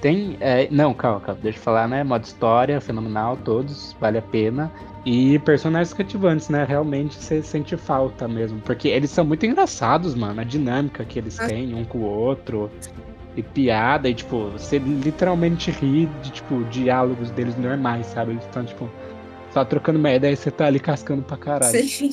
Tem, 0.00 0.36
é, 0.40 0.66
não, 0.70 0.94
calma, 0.94 1.20
calma, 1.20 1.40
deixa 1.42 1.58
eu 1.58 1.62
falar, 1.62 1.86
né, 1.88 2.02
modo 2.02 2.24
história, 2.24 2.80
fenomenal, 2.80 3.36
todos, 3.36 3.94
vale 4.00 4.16
a 4.18 4.22
pena. 4.22 4.72
E 5.04 5.38
personagens 5.40 5.94
cativantes, 5.94 6.48
né, 6.50 6.64
realmente 6.64 7.14
você 7.14 7.42
sente 7.42 7.74
falta 7.76 8.28
mesmo, 8.28 8.60
porque 8.60 8.86
eles 8.88 9.10
são 9.10 9.24
muito 9.24 9.46
engraçados, 9.46 10.14
mano, 10.14 10.40
a 10.40 10.44
dinâmica 10.44 11.04
que 11.04 11.18
eles 11.18 11.40
Ah. 11.40 11.46
têm 11.46 11.74
um 11.74 11.84
com 11.84 11.98
o 11.98 12.02
outro. 12.04 12.70
E 13.36 13.42
piada, 13.42 14.08
e 14.08 14.14
tipo, 14.14 14.50
você 14.50 14.78
literalmente 14.78 15.70
ri 15.70 16.06
de, 16.20 16.30
tipo, 16.32 16.64
diálogos 16.64 17.30
deles 17.30 17.56
normais, 17.56 18.06
sabe? 18.06 18.32
Eles 18.32 18.44
estão, 18.44 18.64
tipo, 18.64 18.90
só 19.52 19.64
trocando 19.64 19.98
uma 19.98 20.12
ideia 20.12 20.32
e 20.32 20.36
você 20.36 20.50
tá 20.50 20.66
ali 20.66 20.80
cascando 20.80 21.22
pra 21.22 21.36
caralho. 21.36 21.78
Sim. 21.88 22.12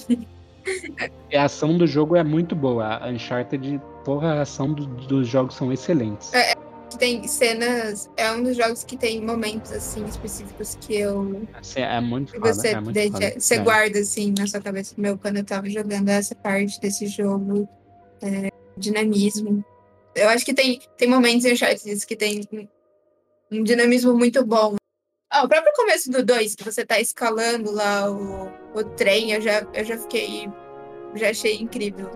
E 1.32 1.36
a 1.36 1.46
ação 1.46 1.78
do 1.78 1.88
jogo 1.88 2.16
é 2.16 2.24
muito 2.24 2.56
boa. 2.56 2.98
A 2.98 3.10
Uncharted, 3.10 3.82
porra, 4.06 4.34
a 4.36 4.42
ação 4.42 4.72
do- 4.72 4.86
dos 4.86 5.28
jogos 5.28 5.56
são 5.56 5.72
excelentes. 5.74 6.34
É. 6.34 6.54
Tem 6.98 7.28
cenas. 7.28 8.10
É 8.16 8.32
um 8.32 8.42
dos 8.44 8.56
jogos 8.56 8.84
que 8.84 8.96
tem 8.98 9.22
momentos 9.22 9.72
assim 9.72 10.06
específicos 10.06 10.76
que 10.82 10.96
eu. 10.96 11.42
Assim, 11.54 11.82
é 11.82 12.00
muito 12.02 12.32
foda, 12.34 12.54
você, 12.54 12.68
é 12.70 12.76
muito 12.76 12.94
deixa- 12.94 13.12
foda. 13.12 13.40
você 13.40 13.56
É. 13.56 13.60
guarda 13.60 14.00
assim 14.00 14.34
na 14.38 14.48
sua 14.48 14.62
cabeça. 14.62 14.94
Meu, 14.98 15.18
quando 15.18 15.38
eu 15.38 15.44
tava 15.44 15.70
jogando 15.70 16.10
essa 16.10 16.34
parte 16.36 16.80
desse 16.80 17.08
jogo, 17.08 17.68
é, 18.22 18.50
dinamismo. 18.78 19.64
Eu 20.16 20.30
acho 20.30 20.44
que 20.46 20.54
tem, 20.54 20.80
tem 20.98 21.08
momentos 21.10 21.46
em 21.46 21.54
Uncharted 21.54 22.06
que 22.06 22.16
tem 22.16 22.42
um, 22.52 22.68
um 23.52 23.64
dinamismo 23.64 24.14
muito 24.16 24.44
bom. 24.46 24.76
Ah, 25.30 25.44
o 25.44 25.48
próprio 25.50 25.74
começo 25.76 26.10
do 26.10 26.24
2, 26.24 26.56
que 26.56 26.64
você 26.64 26.86
tá 26.86 27.00
escalando 27.00 27.70
lá 27.72 28.10
o, 28.10 28.48
o 28.74 28.84
trem, 28.96 29.34
eu 29.34 29.42
já, 29.42 29.68
eu 29.74 29.84
já 29.84 29.98
fiquei. 29.98 30.50
Já 31.16 31.30
achei 31.30 31.58
incrível. 31.58 32.10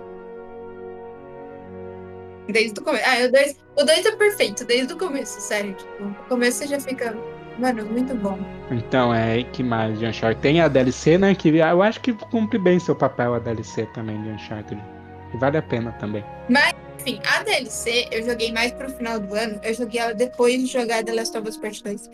Desde 2.51 2.79
o 2.79 2.83
começo. 2.83 3.03
Ah, 3.07 3.25
o 3.25 3.31
2 3.31 3.61
o 3.77 3.85
dois 3.85 4.05
é 4.05 4.11
perfeito, 4.11 4.65
desde 4.65 4.93
o 4.93 4.97
começo, 4.97 5.39
sério. 5.39 5.73
Tipo, 5.73 6.03
no 6.03 6.13
começo 6.27 6.59
você 6.59 6.67
já 6.67 6.79
fica. 6.79 7.17
Mano, 7.57 7.85
muito 7.85 8.13
bom. 8.15 8.39
Então, 8.69 9.13
é 9.13 9.43
que 9.43 9.63
mais 9.63 9.97
de 9.99 10.05
Uncharted? 10.05 10.41
Tem 10.41 10.61
a 10.61 10.67
DLC, 10.67 11.17
né? 11.17 11.35
Que 11.35 11.49
eu 11.49 11.81
acho 11.81 11.99
que 12.01 12.13
cumpre 12.13 12.57
bem 12.57 12.79
seu 12.79 12.95
papel 12.95 13.33
a 13.33 13.39
DLC 13.39 13.85
também 13.93 14.21
de 14.23 14.29
Uncharted. 14.29 14.81
E 15.33 15.37
vale 15.37 15.57
a 15.57 15.61
pena 15.61 15.91
também. 15.93 16.23
Enfim, 16.99 17.19
a 17.25 17.43
DLC 17.43 18.07
eu 18.11 18.23
joguei 18.23 18.51
mais 18.51 18.71
pro 18.71 18.89
final 18.89 19.19
do 19.19 19.33
ano. 19.33 19.59
Eu 19.63 19.73
joguei 19.73 19.99
ela 19.99 20.13
depois 20.13 20.61
de 20.61 20.65
jogar 20.67 21.03
The 21.03 21.13
Last 21.13 21.37
of 21.37 21.47
Us 21.47 21.57
Part 21.57 21.83
2. 21.83 22.09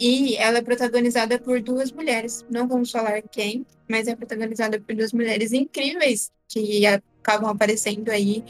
E 0.00 0.36
ela 0.36 0.58
é 0.58 0.62
protagonizada 0.62 1.38
por 1.38 1.60
duas 1.60 1.92
mulheres. 1.92 2.44
Não 2.50 2.66
vamos 2.66 2.90
falar 2.90 3.22
quem, 3.22 3.66
mas 3.88 4.08
é 4.08 4.16
protagonizada 4.16 4.80
por 4.80 4.94
duas 4.94 5.12
mulheres 5.12 5.52
incríveis 5.52 6.30
que 6.48 6.84
acabam 6.86 7.50
aparecendo 7.50 8.10
aí 8.10 8.42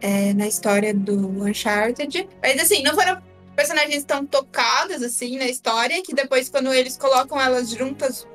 é, 0.00 0.32
na 0.34 0.46
história 0.46 0.94
do 0.94 1.16
Uncharted. 1.42 2.28
Mas 2.42 2.60
assim, 2.60 2.82
não 2.82 2.94
foram 2.94 3.20
personagens 3.56 4.04
tão 4.04 4.24
tocadas 4.24 5.02
assim 5.02 5.36
na 5.38 5.46
história 5.46 6.02
que 6.02 6.14
depois, 6.14 6.48
quando 6.48 6.72
eles 6.72 6.96
colocam 6.96 7.40
elas 7.40 7.70
juntas, 7.70 8.26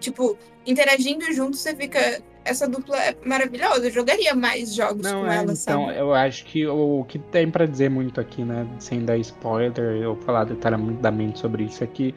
tipo, 0.00 0.36
interagindo 0.66 1.32
juntos, 1.32 1.60
você 1.60 1.74
fica. 1.74 2.20
Essa 2.44 2.66
dupla 2.66 2.98
é 2.98 3.16
maravilhosa. 3.24 3.86
Eu 3.86 3.90
jogaria 3.92 4.34
mais 4.34 4.74
jogos 4.74 5.04
Não, 5.04 5.20
com 5.20 5.30
é, 5.30 5.36
elas, 5.36 5.62
então, 5.62 5.86
sabe? 5.86 5.98
eu 6.00 6.12
acho 6.12 6.44
que 6.44 6.66
o, 6.66 7.00
o 7.00 7.04
que 7.04 7.16
tem 7.16 7.48
pra 7.48 7.66
dizer 7.66 7.88
muito 7.88 8.20
aqui, 8.20 8.42
né? 8.42 8.66
Sem 8.80 9.04
dar 9.04 9.16
spoiler 9.18 10.08
ou 10.08 10.16
falar 10.16 10.42
detalhadamente 10.42 11.38
sobre 11.38 11.64
isso, 11.64 11.84
é 11.84 11.86
que 11.86 12.12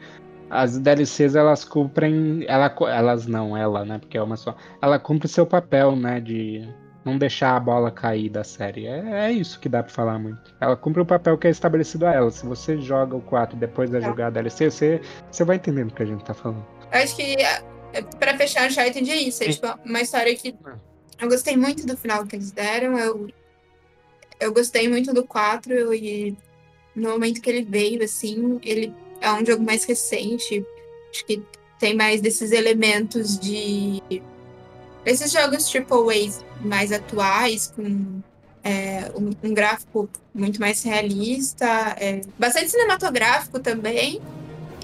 as 0.50 0.78
DLCs 0.78 1.36
elas 1.36 1.64
cumprem. 1.64 2.44
Ela, 2.48 2.74
elas 2.88 3.28
não, 3.28 3.56
ela, 3.56 3.84
né? 3.84 3.98
Porque 3.98 4.18
é 4.18 4.22
uma 4.22 4.36
só. 4.36 4.56
Ela 4.82 4.98
cumpre 4.98 5.28
seu 5.28 5.46
papel, 5.46 5.94
né? 5.94 6.20
De 6.20 6.68
não 7.06 7.16
deixar 7.16 7.56
a 7.56 7.60
bola 7.60 7.90
cair 7.90 8.28
da 8.28 8.42
série. 8.44 8.86
É, 8.86 9.28
é 9.28 9.32
isso 9.32 9.58
que 9.60 9.68
dá 9.68 9.82
pra 9.82 9.92
falar 9.92 10.18
muito. 10.18 10.54
Ela 10.60 10.76
cumpre 10.76 11.00
o 11.00 11.06
papel 11.06 11.38
que 11.38 11.46
é 11.46 11.50
estabelecido 11.50 12.04
a 12.06 12.12
ela. 12.12 12.30
Se 12.30 12.44
você 12.44 12.78
joga 12.80 13.14
o 13.16 13.20
4 13.22 13.56
depois 13.56 13.88
de 13.88 14.00
Tá. 14.00 14.06
jogar 14.06 14.26
a 14.26 14.30
DLC, 14.30 14.70
você, 14.70 15.00
você 15.30 15.44
vai 15.44 15.56
entendendo 15.56 15.90
o 15.90 15.94
que 15.94 16.02
a 16.02 16.06
gente 16.06 16.24
tá 16.24 16.34
falando. 16.34 16.66
Acho 16.90 17.14
que 17.16 17.22
é, 17.22 17.62
é, 17.92 18.02
pra 18.02 18.36
fechar 18.36 18.66
Uncharted 18.68 19.08
é 19.10 19.16
isso. 19.16 19.42
É 19.44 19.48
tipo, 19.50 19.66
uma 19.84 20.00
história 20.00 20.34
que 20.34 20.54
Ah. 20.64 20.74
eu 21.20 21.28
gostei 21.28 21.56
muito 21.56 21.86
do 21.86 21.96
final 21.96 22.26
que 22.26 22.34
eles 22.36 22.50
deram. 22.50 22.98
Eu, 22.98 23.28
eu 24.40 24.52
gostei 24.52 24.88
muito 24.88 25.14
do 25.14 25.24
4 25.24 25.94
e 25.94 26.36
no 26.94 27.10
momento 27.10 27.40
que 27.40 27.48
ele 27.48 27.62
veio, 27.62 28.02
assim, 28.02 28.58
ele 28.64 28.92
é 29.20 29.30
um 29.32 29.46
jogo 29.46 29.62
mais 29.62 29.84
recente. 29.84 30.64
Acho 31.10 31.24
que 31.24 31.42
tem 31.78 31.94
mais 31.94 32.20
desses 32.20 32.50
elementos 32.52 33.38
de. 33.38 34.02
Esses 35.06 35.30
jogos 35.30 35.72
A's 35.74 36.44
mais 36.60 36.92
atuais, 36.92 37.72
com 37.74 38.20
é, 38.64 39.10
um, 39.14 39.30
um 39.48 39.54
gráfico 39.54 40.10
muito 40.34 40.60
mais 40.60 40.82
realista, 40.82 41.66
é, 41.98 42.20
bastante 42.38 42.70
cinematográfico 42.70 43.60
também. 43.60 44.20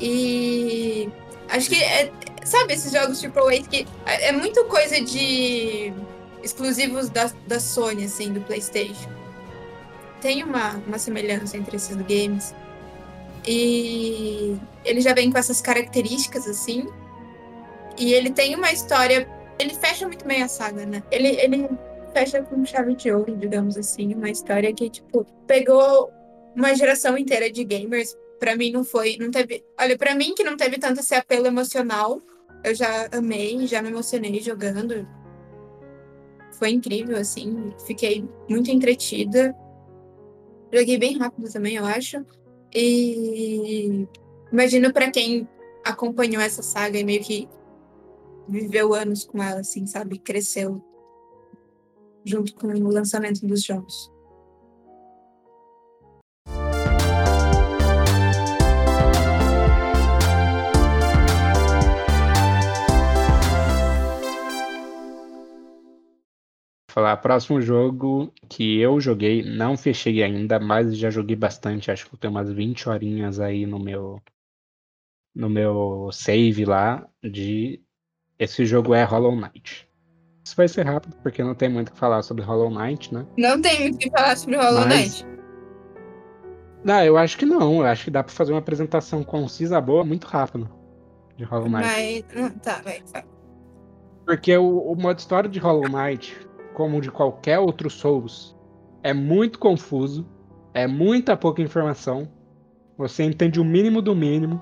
E 0.01 1.09
acho 1.49 1.69
que 1.69 1.83
é, 1.83 2.13
sabe 2.45 2.75
esses 2.75 2.93
jogos 2.93 3.23
AAA 3.23 3.63
que 3.69 3.87
é, 4.07 4.29
é 4.29 4.33
muito 4.33 4.65
coisa 4.67 5.01
de 5.01 5.93
exclusivos 6.43 7.09
da, 7.09 7.31
da 7.47 7.59
Sony, 7.59 8.05
assim, 8.05 8.33
do 8.33 8.41
PlayStation. 8.43 9.11
Tem 10.21 10.43
uma, 10.45 10.81
uma 10.87 10.99
semelhança 10.99 11.57
entre 11.57 11.77
esses 11.77 11.97
games. 11.97 12.55
E 13.47 14.57
ele 14.85 15.01
já 15.01 15.13
vem 15.15 15.33
com 15.33 15.39
essas 15.39 15.61
características, 15.61 16.47
assim. 16.47 16.89
E 17.99 18.13
ele 18.13 18.31
tem 18.31 18.55
uma 18.55 18.73
história. 18.73 19.29
Ele 19.63 19.75
fecha 19.75 20.09
muito 20.09 20.27
bem 20.27 20.43
a 20.43 20.49
saga, 20.49 20.85
né? 20.85 21.05
Ele, 21.09 21.29
ele 21.41 21.69
fecha 22.13 22.43
com 22.43 22.65
chave 22.65 22.97
de 22.97 23.13
ouro, 23.13 23.37
digamos 23.37 23.77
assim. 23.77 24.13
Uma 24.13 24.29
história 24.29 24.75
que, 24.75 24.91
tipo, 24.91 25.25
pegou 25.47 26.11
uma 26.57 26.75
geração 26.75 27.17
inteira 27.17 27.49
de 27.49 27.63
gamers. 27.63 28.17
Pra 28.41 28.57
mim 28.57 28.73
não 28.73 28.83
foi, 28.83 29.17
não 29.21 29.31
teve. 29.31 29.65
Olha, 29.81 29.97
pra 29.97 30.17
mim 30.17 30.35
que 30.35 30.43
não 30.43 30.57
teve 30.57 30.79
tanto 30.79 30.99
esse 30.99 31.15
apelo 31.15 31.47
emocional, 31.47 32.21
eu 32.65 32.75
já 32.75 33.09
amei, 33.13 33.65
já 33.69 33.81
me 33.81 33.91
emocionei 33.91 34.41
jogando. 34.41 35.07
Foi 36.59 36.71
incrível, 36.71 37.17
assim. 37.17 37.73
Fiquei 37.87 38.29
muito 38.49 38.69
entretida. 38.69 39.55
Joguei 40.73 40.99
bem 40.99 41.17
rápido 41.19 41.53
também, 41.53 41.77
eu 41.77 41.85
acho. 41.85 42.27
E 42.75 44.09
imagino 44.53 44.93
pra 44.93 45.09
quem 45.09 45.49
acompanhou 45.85 46.43
essa 46.43 46.65
saga 46.65 46.99
e 46.99 47.05
meio 47.05 47.23
que 47.23 47.49
viveu 48.49 48.95
anos 48.95 49.25
com 49.25 49.43
ela, 49.43 49.61
assim, 49.61 49.87
sabe? 49.87 50.19
Cresceu 50.19 50.83
junto 52.25 52.55
com 52.55 52.69
o 52.69 52.91
lançamento 52.91 53.47
dos 53.47 53.63
jogos. 53.63 54.13
falar, 66.93 67.17
próximo 67.17 67.61
jogo 67.61 68.33
que 68.51 68.79
eu 68.79 69.01
joguei, 69.01 69.43
não 69.43 69.77
fechei 69.77 70.23
ainda, 70.23 70.61
mas 70.61 70.97
já 70.97 71.11
joguei 71.11 71.35
bastante, 71.35 71.91
acho 71.91 72.07
que 72.07 72.15
eu 72.15 72.19
tenho 72.19 72.33
umas 72.33 72.53
20 72.53 72.89
horinhas 72.89 73.41
aí 73.41 73.65
no 73.67 73.79
meu 73.79 74.23
no 75.35 75.49
meu 75.49 76.11
save 76.13 76.67
lá 76.67 77.09
de 77.23 77.83
esse 78.39 78.65
jogo 78.67 78.95
é 78.95 79.05
Hollow 79.05 79.35
Knight. 79.35 79.89
Isso 80.45 80.57
vai 80.57 80.69
ser 80.69 80.87
rápido, 80.87 81.17
porque 81.23 81.43
não 81.43 81.55
tem 81.55 81.69
muito 81.69 81.91
o 81.91 81.93
que 81.93 81.99
falar 81.99 82.23
sobre 82.23 82.45
Hollow 82.45 82.71
Knight, 82.71 83.15
né? 83.15 83.27
Não 83.37 83.61
tem 83.61 83.81
muito 83.81 83.95
o 83.97 83.99
que 83.99 84.11
falar 84.11 84.37
sobre 84.37 84.57
Hollow 84.57 84.87
mas... 84.87 85.23
Knight. 85.23 85.27
Não, 86.85 87.05
eu 87.05 87.17
acho 87.17 87.39
que 87.39 87.47
não. 87.47 87.81
Eu 87.81 87.87
acho 87.87 88.05
que 88.05 88.11
dá 88.11 88.25
pra 88.25 88.33
fazer 88.33 88.53
uma 88.53 88.59
apresentação 88.59 89.23
concisa 89.23 89.81
boa 89.81 90.05
muito 90.05 90.27
rápido 90.27 90.69
de 91.37 91.45
Hollow 91.45 91.69
Knight. 91.69 92.25
Mas... 92.35 92.53
Tá, 92.61 92.81
vai, 92.83 93.03
vai. 93.13 93.25
Porque 94.27 94.57
o, 94.57 94.93
o 94.93 94.97
modo 94.97 95.19
história 95.19 95.49
de 95.49 95.61
Hollow 95.61 95.89
Knight 95.89 96.37
como 96.73 97.01
de 97.01 97.11
qualquer 97.11 97.59
outro 97.59 97.89
Souls, 97.89 98.57
é 99.03 99.13
muito 99.13 99.59
confuso, 99.59 100.27
é 100.75 100.87
muita 100.87 101.37
pouca 101.37 101.63
informação. 101.63 102.29
Você 102.97 103.23
entende 103.23 103.61
o 103.61 103.65
mínimo 103.65 104.03
do 104.03 104.15
mínimo, 104.15 104.61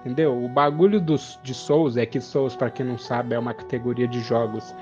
entendeu? 0.00 0.44
O 0.44 0.48
bagulho 0.48 1.00
dos, 1.00 1.38
de 1.42 1.54
Souls 1.54 1.96
é 1.96 2.06
que 2.06 2.20
Souls, 2.20 2.56
para 2.56 2.70
quem 2.70 2.86
não 2.86 2.98
sabe, 2.98 3.34
é 3.34 3.38
uma 3.38 3.54
categoria 3.54 4.08
de 4.08 4.20
jogos 4.20 4.74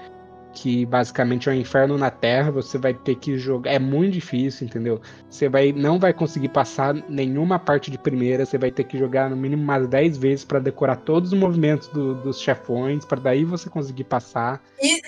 que 0.52 0.84
basicamente 0.86 1.48
é 1.48 1.52
um 1.52 1.54
inferno 1.54 1.96
na 1.96 2.10
Terra. 2.10 2.50
Você 2.50 2.78
vai 2.78 2.94
ter 2.94 3.14
que 3.16 3.38
jogar, 3.38 3.70
é 3.70 3.78
muito 3.78 4.14
difícil, 4.14 4.66
entendeu? 4.66 5.00
Você 5.28 5.48
vai 5.48 5.72
não 5.72 5.98
vai 5.98 6.12
conseguir 6.12 6.48
passar 6.48 6.94
nenhuma 7.08 7.58
parte 7.58 7.90
de 7.90 7.98
primeira. 7.98 8.44
Você 8.44 8.58
vai 8.58 8.70
ter 8.70 8.84
que 8.84 8.98
jogar 8.98 9.30
no 9.30 9.36
mínimo 9.36 9.62
umas 9.62 9.86
10 9.86 10.16
vezes 10.16 10.44
para 10.44 10.58
decorar 10.58 10.96
todos 10.96 11.32
os 11.32 11.38
movimentos 11.38 11.88
do, 11.88 12.14
dos 12.14 12.40
chefões, 12.40 13.04
para 13.04 13.20
daí 13.20 13.44
você 13.44 13.68
conseguir 13.70 14.04
passar. 14.04 14.60
E, 14.80 15.02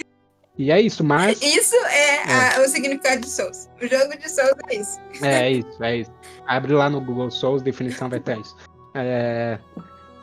e 0.58 0.70
é 0.70 0.80
isso, 0.80 1.02
mas. 1.02 1.40
Isso 1.42 1.74
é, 1.86 2.16
é. 2.16 2.56
A, 2.56 2.60
o 2.60 2.68
significado 2.68 3.22
de 3.22 3.30
Souls. 3.30 3.68
O 3.82 3.86
jogo 3.86 4.16
de 4.16 4.30
Souls 4.30 4.54
é 4.68 4.76
isso. 4.76 5.00
É, 5.22 5.42
é 5.42 5.52
isso, 5.52 5.84
é 5.84 5.96
isso. 5.96 6.12
Abre 6.46 6.72
lá 6.72 6.90
no 6.90 7.00
Google 7.00 7.30
Souls, 7.30 7.62
definição 7.62 8.08
vai 8.08 8.20
ter 8.20 8.38
isso. 8.38 8.54
É, 8.94 9.58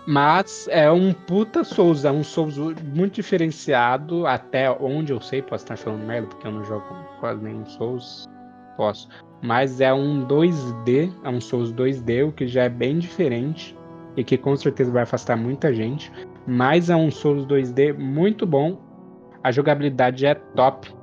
mas 0.08 0.68
é 0.72 0.90
um 0.92 1.14
puta 1.14 1.64
Souls, 1.64 2.06
é 2.06 2.12
um 2.12 2.24
Souls 2.24 2.58
muito 2.96 3.16
diferenciado, 3.16 4.26
até 4.26 4.72
onde 4.72 5.12
eu 5.12 5.22
sei, 5.22 5.42
posso 5.42 5.66
estar 5.66 5.78
falando 5.78 6.06
merda, 6.06 6.28
porque 6.28 6.48
eu 6.48 6.52
não 6.52 6.64
jogo 6.64 6.86
quase 7.20 7.44
nenhum 7.44 7.66
Souls. 7.66 8.26
Posso. 8.76 9.10
Mas 9.44 9.82
é 9.82 9.94
um 9.94 10.26
2D, 10.26 11.12
é 11.24 11.30
um 11.30 11.42
Souls 11.42 11.72
2D, 11.74 12.28
o 12.28 12.32
que 12.32 12.48
já 12.48 12.64
é 12.64 12.70
bem 12.70 12.98
diferente 12.98 13.78
e 14.16 14.24
que 14.24 14.38
com 14.38 14.56
certeza 14.56 14.92
vai 14.92 15.04
afastar 15.04 15.36
muita 15.36 15.74
gente. 15.74 16.12
Mas 16.48 16.90
é 16.90 16.96
um 16.96 17.12
Souls 17.12 17.46
2D 17.46 17.96
muito 17.98 18.46
bom 18.46 18.88
a 19.48 19.52
jogabilidade 19.52 20.26
é 20.26 20.36
top. 20.36 20.94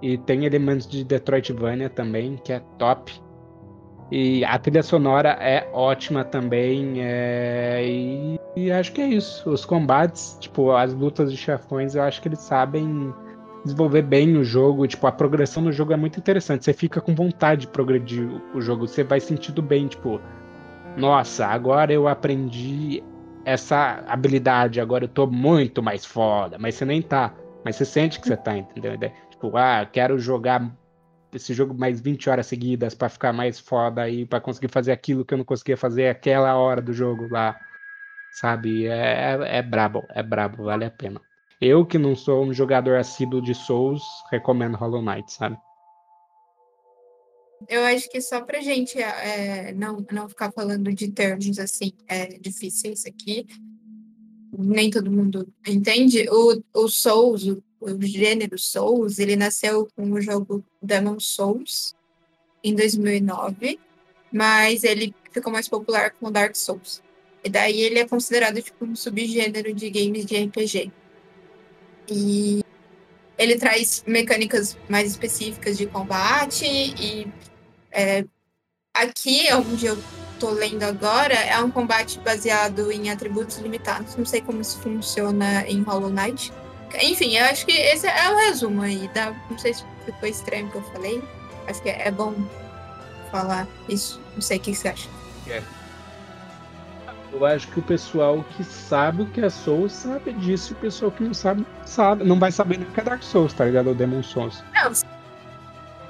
E 0.00 0.16
tem 0.16 0.44
elementos 0.44 0.86
de 0.86 1.02
Detroitvania 1.02 1.90
também, 1.90 2.36
que 2.44 2.52
é 2.52 2.60
top. 2.78 3.20
E 4.10 4.44
a 4.44 4.58
trilha 4.58 4.82
sonora 4.82 5.30
é 5.40 5.68
ótima 5.72 6.24
também. 6.24 6.96
É... 6.98 7.82
E, 7.84 8.40
e, 8.56 8.70
acho 8.70 8.92
que 8.92 9.00
é 9.00 9.08
isso. 9.08 9.48
Os 9.48 9.64
combates, 9.64 10.36
tipo, 10.40 10.72
as 10.72 10.92
lutas 10.92 11.30
de 11.30 11.36
chefões, 11.36 11.94
eu 11.94 12.02
acho 12.02 12.20
que 12.20 12.28
eles 12.28 12.40
sabem 12.40 13.12
desenvolver 13.64 14.02
bem 14.02 14.36
o 14.36 14.44
jogo. 14.44 14.86
Tipo, 14.86 15.06
a 15.06 15.12
progressão 15.12 15.62
no 15.62 15.72
jogo 15.72 15.92
é 15.92 15.96
muito 15.96 16.18
interessante. 16.18 16.64
Você 16.64 16.72
fica 16.72 17.00
com 17.00 17.14
vontade 17.14 17.62
de 17.62 17.68
progredir 17.68 18.28
o 18.54 18.60
jogo. 18.60 18.86
Você 18.86 19.02
vai 19.02 19.20
sentindo 19.20 19.62
bem, 19.62 19.88
tipo, 19.88 20.20
nossa, 20.96 21.46
agora 21.46 21.92
eu 21.92 22.06
aprendi 22.06 23.02
essa 23.44 24.04
habilidade, 24.06 24.80
agora 24.80 25.04
eu 25.04 25.08
tô 25.08 25.26
muito 25.26 25.82
mais 25.82 26.04
foda. 26.04 26.56
Mas 26.58 26.74
você 26.74 26.84
nem 26.84 27.02
tá. 27.02 27.34
Mas 27.64 27.76
você 27.76 27.84
sente 27.84 28.20
que 28.20 28.28
você 28.28 28.36
tá, 28.36 28.56
entendeu? 28.56 28.92
Tipo, 29.30 29.56
ah, 29.56 29.86
quero 29.90 30.18
jogar 30.18 30.70
esse 31.34 31.52
jogo 31.54 31.74
mais 31.74 32.00
20 32.00 32.30
horas 32.30 32.46
seguidas 32.46 32.94
para 32.94 33.08
ficar 33.08 33.32
mais 33.32 33.58
foda 33.58 34.02
aí, 34.02 34.24
para 34.24 34.40
conseguir 34.40 34.68
fazer 34.68 34.92
aquilo 34.92 35.24
que 35.24 35.34
eu 35.34 35.38
não 35.38 35.44
conseguia 35.44 35.76
fazer 35.76 36.08
aquela 36.08 36.56
hora 36.56 36.80
do 36.80 36.92
jogo 36.92 37.28
lá. 37.30 37.58
Sabe? 38.32 38.86
É, 38.86 39.36
é, 39.40 39.58
é 39.58 39.62
brabo, 39.62 40.04
é 40.10 40.22
brabo, 40.22 40.64
vale 40.64 40.84
a 40.84 40.90
pena. 40.90 41.20
Eu 41.60 41.86
que 41.86 41.98
não 41.98 42.16
sou 42.16 42.44
um 42.44 42.52
jogador 42.52 42.96
assíduo 42.96 43.40
de 43.40 43.54
Souls, 43.54 44.02
recomendo 44.30 44.76
Hollow 44.76 45.02
Knight, 45.02 45.32
sabe? 45.32 45.56
Eu 47.68 47.84
acho 47.84 48.10
que 48.10 48.20
só 48.20 48.42
pra 48.42 48.60
gente 48.60 49.00
é, 49.00 49.72
não, 49.72 50.04
não 50.10 50.28
ficar 50.28 50.52
falando 50.52 50.92
de 50.92 51.10
termos 51.10 51.58
assim 51.58 51.92
é, 52.08 52.38
difíceis 52.38 53.06
aqui, 53.06 53.46
nem 54.58 54.90
todo 54.90 55.10
mundo 55.10 55.48
entende, 55.66 56.28
o, 56.30 56.62
o 56.74 56.88
Souls, 56.88 57.44
o 57.84 58.02
gênero 58.02 58.58
Souls, 58.58 59.18
ele 59.18 59.36
nasceu 59.36 59.88
com 59.94 60.10
o 60.10 60.20
jogo 60.20 60.64
Demon 60.80 61.20
Souls 61.20 61.94
em 62.62 62.74
2009, 62.74 63.78
mas 64.32 64.84
ele 64.84 65.14
ficou 65.30 65.52
mais 65.52 65.68
popular 65.68 66.12
com 66.12 66.32
Dark 66.32 66.56
Souls. 66.56 67.02
E 67.44 67.48
daí 67.50 67.80
ele 67.80 67.98
é 67.98 68.08
considerado 68.08 68.60
tipo 68.62 68.84
um 68.84 68.96
subgênero 68.96 69.74
de 69.74 69.90
games 69.90 70.24
de 70.24 70.42
RPG. 70.44 70.90
E 72.08 72.64
ele 73.36 73.56
traz 73.56 74.02
mecânicas 74.06 74.76
mais 74.88 75.10
específicas 75.10 75.76
de 75.76 75.86
combate 75.86 76.64
e 76.64 77.26
é, 77.90 78.24
aqui 78.94 79.46
onde 79.52 79.86
eu 79.86 79.98
tô 80.38 80.50
lendo 80.50 80.82
agora 80.82 81.34
é 81.34 81.58
um 81.58 81.70
combate 81.70 82.18
baseado 82.20 82.90
em 82.90 83.10
atributos 83.10 83.58
limitados. 83.58 84.16
Não 84.16 84.24
sei 84.24 84.40
como 84.40 84.60
isso 84.60 84.78
funciona 84.80 85.66
em 85.68 85.82
Hollow 85.82 86.10
Knight. 86.10 86.52
Enfim, 87.02 87.36
eu 87.36 87.44
acho 87.46 87.66
que 87.66 87.72
esse 87.72 88.06
é 88.06 88.30
o 88.30 88.36
resumo 88.36 88.82
aí. 88.82 89.10
Dá, 89.14 89.34
não 89.50 89.58
sei 89.58 89.74
se 89.74 89.84
ficou 90.04 90.28
estranho 90.28 90.66
o 90.66 90.70
que 90.70 90.76
eu 90.76 90.82
falei. 90.82 91.22
Acho 91.66 91.82
que 91.82 91.88
é 91.88 92.10
bom 92.10 92.34
falar 93.30 93.66
isso. 93.88 94.20
Não 94.34 94.42
sei 94.42 94.58
o 94.58 94.60
que 94.60 94.74
você 94.74 94.88
acha. 94.88 95.08
É. 95.48 95.62
Eu 97.32 97.44
acho 97.44 97.66
que 97.68 97.80
o 97.80 97.82
pessoal 97.82 98.44
que 98.56 98.62
sabe 98.62 99.22
o 99.22 99.26
que 99.26 99.40
é 99.40 99.50
Souls 99.50 99.92
sabe 99.92 100.32
disso, 100.34 100.72
e 100.72 100.74
o 100.74 100.76
pessoal 100.76 101.10
que 101.10 101.24
não 101.24 101.34
sabe, 101.34 101.66
sabe. 101.84 102.22
Não 102.22 102.38
vai 102.38 102.52
saber 102.52 102.78
nem 102.78 102.86
o 102.86 102.90
que 102.92 103.00
é 103.00 103.02
Dark 103.02 103.22
Souls, 103.24 103.52
tá 103.52 103.64
ligado? 103.64 103.90
O 103.90 103.94
Demon 103.94 104.22
Souls. 104.22 104.62
Não, 104.72 104.92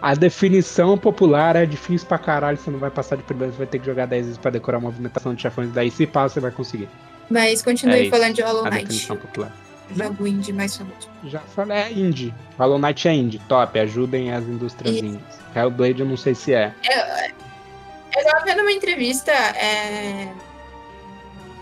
a 0.04 0.14
definição 0.14 0.98
popular 0.98 1.56
é 1.56 1.64
difícil 1.64 2.06
pra 2.06 2.18
caralho, 2.18 2.58
você 2.58 2.70
não 2.70 2.78
vai 2.78 2.90
passar 2.90 3.16
de 3.16 3.22
primeiro, 3.22 3.54
você 3.54 3.58
vai 3.58 3.66
ter 3.66 3.78
que 3.78 3.86
jogar 3.86 4.04
10 4.04 4.26
vezes 4.26 4.38
pra 4.38 4.50
decorar 4.50 4.76
a 4.76 4.80
movimentação 4.82 5.34
de 5.34 5.40
chefões, 5.40 5.72
daí 5.72 5.90
se 5.90 6.06
passa, 6.06 6.34
você 6.34 6.40
vai 6.40 6.50
conseguir. 6.50 6.90
Mas 7.30 7.62
continue 7.62 8.08
é 8.08 8.10
falando 8.10 8.34
de 8.34 8.42
Hollow 8.42 8.64
Knight. 8.64 8.76
A 8.76 8.80
definição 8.80 9.16
popular. 9.16 9.50
Jogo 9.94 10.26
indie 10.26 10.52
mais 10.52 10.76
famoso. 10.76 11.08
Já 11.24 11.40
falei, 11.40 11.78
é 11.78 11.92
indie. 11.92 12.34
Hollow 12.58 12.78
Knight 12.78 13.06
é 13.06 13.14
indie, 13.14 13.38
top, 13.48 13.78
ajudem 13.78 14.32
as 14.32 14.44
indústrias 14.44 14.96
Isso. 14.96 15.04
indies. 15.04 15.38
Hellblade 15.54 16.00
eu 16.00 16.06
não 16.06 16.16
sei 16.16 16.34
se 16.34 16.54
é. 16.54 16.74
Eu, 16.84 18.20
eu 18.20 18.24
tava 18.24 18.44
vendo 18.44 18.60
uma 18.62 18.72
entrevista, 18.72 19.32
é... 19.32 20.32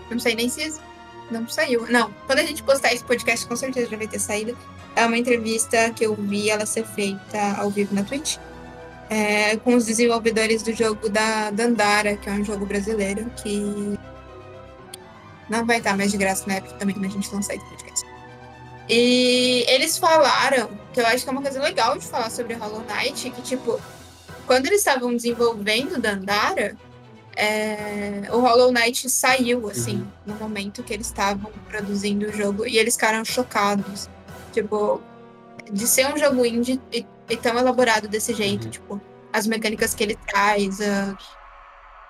não 0.09 0.19
sei 0.19 0.35
nem 0.35 0.49
se 0.49 0.73
não 1.29 1.47
saiu. 1.47 1.85
Não, 1.89 2.11
quando 2.25 2.39
a 2.39 2.43
gente 2.43 2.63
postar 2.63 2.93
esse 2.93 3.03
podcast, 3.03 3.45
com 3.47 3.55
certeza 3.55 3.89
já 3.89 3.97
vai 3.97 4.07
ter 4.07 4.19
saído. 4.19 4.57
É 4.95 5.05
uma 5.05 5.17
entrevista 5.17 5.89
que 5.91 6.05
eu 6.05 6.15
vi 6.15 6.49
ela 6.49 6.65
ser 6.65 6.85
feita 6.85 7.55
ao 7.57 7.69
vivo 7.69 7.93
na 7.95 8.03
Twitch. 8.03 8.37
É, 9.09 9.57
com 9.57 9.75
os 9.75 9.85
desenvolvedores 9.85 10.63
do 10.63 10.73
jogo 10.73 11.09
da 11.09 11.51
Dandara, 11.51 12.15
que 12.15 12.29
é 12.29 12.33
um 12.33 12.43
jogo 12.43 12.65
brasileiro, 12.65 13.29
que 13.35 13.97
não 15.49 15.65
vai 15.65 15.77
estar 15.77 15.95
mais 15.95 16.11
de 16.11 16.17
graça 16.17 16.45
na 16.47 16.55
época 16.55 16.73
também 16.75 16.95
quando 16.95 17.05
a 17.05 17.09
gente 17.09 17.27
esse 17.27 17.59
podcast. 17.59 17.82
E 18.89 19.65
eles 19.67 19.97
falaram, 19.97 20.69
que 20.93 20.99
eu 20.99 21.07
acho 21.07 21.23
que 21.23 21.29
é 21.29 21.31
uma 21.31 21.41
coisa 21.41 21.61
legal 21.61 21.97
de 21.97 22.05
falar 22.05 22.29
sobre 22.29 22.53
Hollow 22.53 22.83
Knight, 22.83 23.29
que 23.29 23.41
tipo, 23.41 23.79
quando 24.45 24.65
eles 24.65 24.79
estavam 24.79 25.15
desenvolvendo 25.15 25.99
Dandara, 25.99 26.75
é, 27.35 28.23
o 28.31 28.39
Hollow 28.39 28.71
Knight 28.71 29.09
saiu, 29.09 29.69
assim, 29.69 29.97
uhum. 29.97 30.33
no 30.33 30.35
momento 30.35 30.83
que 30.83 30.93
eles 30.93 31.07
estavam 31.07 31.51
produzindo 31.67 32.27
o 32.27 32.31
jogo, 32.31 32.67
e 32.67 32.77
eles 32.77 32.95
ficaram 32.95 33.23
chocados. 33.23 34.09
Tipo, 34.51 35.01
de 35.71 35.87
ser 35.87 36.13
um 36.13 36.17
jogo 36.17 36.45
indie 36.45 36.79
e, 36.91 37.05
e 37.29 37.37
tão 37.37 37.57
elaborado 37.57 38.07
desse 38.07 38.33
jeito, 38.33 38.65
uhum. 38.65 38.69
tipo, 38.69 39.01
as 39.31 39.47
mecânicas 39.47 39.95
que 39.95 40.03
ele 40.03 40.15
traz, 40.27 40.79
uh, 40.79 41.17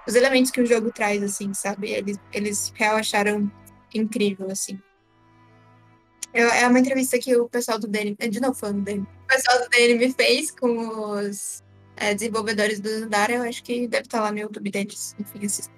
os 0.07 0.15
elementos 0.15 0.51
que 0.51 0.59
o 0.59 0.65
jogo 0.65 0.91
traz, 0.91 1.23
assim, 1.23 1.53
sabe? 1.53 1.91
Eles, 1.91 2.17
eles 2.33 2.73
real 2.75 2.97
acharam 2.97 3.49
incrível, 3.93 4.51
assim. 4.51 4.77
Eu, 6.33 6.47
é 6.47 6.67
uma 6.67 6.79
entrevista 6.79 7.19
que 7.19 7.35
o 7.35 7.47
pessoal 7.47 7.77
do 7.77 7.87
DN, 7.87 8.15
de 8.15 8.39
novo 8.39 8.55
falando 8.55 8.81
dele, 8.81 9.01
o 9.01 9.27
pessoal 9.27 9.59
do 9.59 9.69
DN 9.69 9.95
me 9.95 10.11
fez 10.11 10.49
com 10.49 11.11
os 11.11 11.63
é, 11.95 12.13
desenvolvedores 12.13 12.79
do 12.79 12.89
Zandara, 12.89 13.33
eu 13.33 13.43
acho 13.43 13.63
que 13.63 13.87
deve 13.87 14.05
estar 14.05 14.21
lá 14.21 14.31
no 14.31 14.39
YouTube 14.39 14.71
deles. 14.71 15.15
Enfim, 15.19 15.45
assistam. 15.45 15.73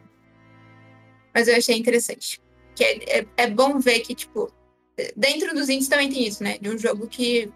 Mas 1.34 1.48
eu 1.48 1.56
achei 1.58 1.78
interessante. 1.78 2.42
que 2.74 2.84
é, 2.84 3.20
é, 3.20 3.28
é 3.38 3.50
bom 3.50 3.80
ver 3.80 4.00
que, 4.00 4.16
tipo, 4.16 4.52
dentro 5.16 5.54
dos 5.54 5.70
indies 5.70 5.90
também 5.90 6.10
tem 6.10 6.28
isso, 6.28 6.44
né? 6.44 6.58
De 6.58 6.70
um 6.70 6.78
jogo 6.78 7.08
que 7.08 7.52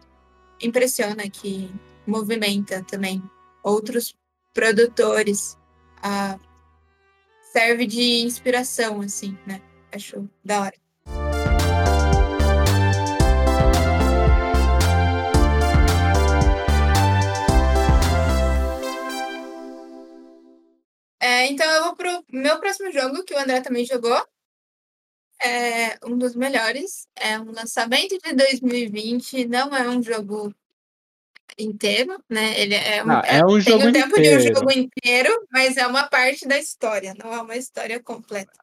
impressiona, 0.62 1.30
que 1.30 1.74
movimenta 2.06 2.84
também 2.84 3.24
outros 3.64 4.14
produtores. 4.54 5.58
Ah, 6.02 6.38
serve 7.54 7.86
de 7.86 8.22
inspiração, 8.22 9.02
assim, 9.02 9.38
né? 9.46 9.62
Acho 9.92 10.30
da 10.44 10.62
hora. 10.62 10.89
É, 21.40 21.48
então 21.48 21.70
eu 21.72 21.84
vou 21.86 21.96
pro 21.96 22.26
meu 22.32 22.60
próximo 22.60 22.92
jogo, 22.92 23.24
que 23.24 23.34
o 23.34 23.40
André 23.40 23.62
também 23.62 23.86
jogou. 23.86 24.22
É 25.42 25.98
um 26.06 26.18
dos 26.18 26.36
melhores. 26.36 27.08
É 27.16 27.40
um 27.40 27.52
lançamento 27.52 28.18
de 28.18 28.34
2020. 28.34 29.46
Não 29.46 29.74
é 29.74 29.88
um 29.88 30.04
jogo 30.04 30.54
inteiro, 31.58 32.22
né? 32.30 32.60
Ele 32.60 32.76
é 32.76 33.02
um, 33.04 33.08
não, 33.08 33.22
é 33.22 33.46
um 33.46 33.54
tem 33.54 33.62
jogo 33.62 33.88
o 33.88 33.92
tempo 33.94 34.20
inteiro. 34.20 34.42
de 34.42 34.52
um 34.52 34.56
jogo 34.56 34.72
inteiro, 34.72 35.48
mas 35.50 35.78
é 35.78 35.88
uma 35.88 36.04
parte 36.04 36.46
da 36.46 36.58
história, 36.58 37.16
não 37.22 37.34
é 37.34 37.42
uma 37.42 37.56
história 37.56 38.02
completa. 38.02 38.60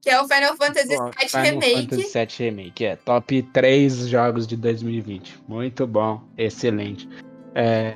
Que 0.00 0.10
é 0.10 0.20
o 0.20 0.28
Final 0.28 0.56
Fantasy 0.56 0.88
VII 0.88 1.28
Final 1.28 1.60
Remake. 1.60 2.04
Fantasy 2.04 2.38
VII 2.38 2.50
Remake, 2.50 2.84
é 2.84 2.96
top 2.96 3.42
3 3.42 4.06
jogos 4.06 4.46
de 4.46 4.56
2020. 4.56 5.42
Muito 5.48 5.86
bom, 5.86 6.22
excelente. 6.36 7.08
É, 7.54 7.94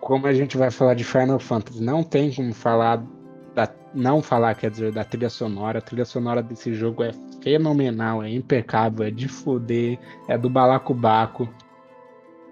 como 0.00 0.26
a 0.26 0.32
gente 0.32 0.56
vai 0.56 0.70
falar 0.70 0.94
de 0.94 1.04
Final 1.04 1.38
Fantasy, 1.38 1.82
não 1.82 2.02
tem 2.02 2.32
como 2.32 2.52
falar 2.54 3.04
da, 3.54 3.68
não 3.94 4.22
falar, 4.22 4.54
quer 4.54 4.70
dizer, 4.70 4.92
da 4.92 5.04
trilha 5.04 5.28
sonora. 5.28 5.78
A 5.78 5.82
trilha 5.82 6.04
sonora 6.04 6.42
desse 6.42 6.72
jogo 6.74 7.02
é 7.02 7.12
fenomenal, 7.42 8.22
é 8.22 8.30
impecável, 8.30 9.06
é 9.06 9.10
de 9.10 9.28
foder, 9.28 9.98
é 10.28 10.38
do 10.38 10.48
balacobaco. 10.48 11.48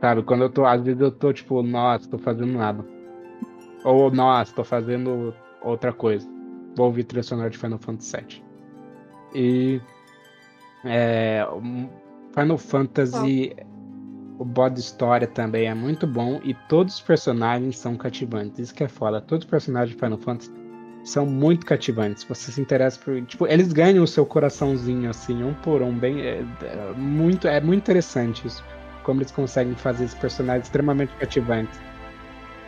Sabe, 0.01 0.23
quando 0.23 0.43
eu 0.43 0.51
tô, 0.51 0.65
às 0.65 0.83
vezes 0.83 1.01
eu 1.01 1.11
tô 1.11 1.33
tipo, 1.33 1.63
nossa, 1.63 2.09
tô 2.09 2.19
fazendo 2.19 2.53
nada. 2.53 2.85
Ou, 3.85 4.11
nossa, 4.11 4.55
tô 4.55 4.65
fazendo 4.65 5.35
outra 5.63 5.93
coisa. 5.93 6.29
Vou 6.77 6.87
ouvir 6.87 7.05
trilha 7.05 7.23
sonora 7.23 7.49
de 7.49 7.57
Final 7.57 7.79
Fantasy 7.79 8.17
VII. 8.17 8.45
E 9.35 9.81
é, 10.85 11.47
Final 12.35 12.59
Fantasy, 12.59 13.57
oh. 13.59 13.76
O 14.39 14.45
bode 14.45 14.81
história 14.81 15.27
também 15.27 15.67
é 15.67 15.75
muito 15.75 16.07
bom 16.07 16.41
e 16.45 16.55
todos 16.69 16.95
os 16.95 17.01
personagens 17.01 17.79
são 17.79 17.97
cativantes. 17.97 18.59
Isso 18.59 18.75
que 18.75 18.85
é 18.85 18.89
foda. 18.89 19.21
Todos 19.21 19.45
os 19.45 19.51
personagens 19.51 19.95
de 19.95 20.01
Final 20.01 20.19
Fantasy 20.19 20.53
são 21.05 21.25
muito 21.25 21.65
cativantes. 21.65 22.25
Você 22.25 22.53
se 22.53 22.61
interessa 22.61 22.99
por. 22.99 23.23
Tipo, 23.25 23.47
eles 23.47 23.73
ganham 23.73 24.03
o 24.03 24.07
seu 24.07 24.27
coraçãozinho, 24.27 25.09
assim, 25.09 25.43
um 25.43 25.55
por 25.55 25.83
um. 25.83 25.97
Bem, 25.97 26.21
é, 26.21 26.45
é 26.63 26.93
muito, 26.97 27.49
é 27.49 27.61
muito 27.61 27.83
interessante 27.83 28.47
isso 28.47 28.63
como 29.07 29.21
eles 29.21 29.31
conseguem 29.31 29.77
fazer 29.77 30.05
esses 30.05 30.19
personagens 30.19 30.67
extremamente 30.67 31.13
cativantes. 31.15 31.79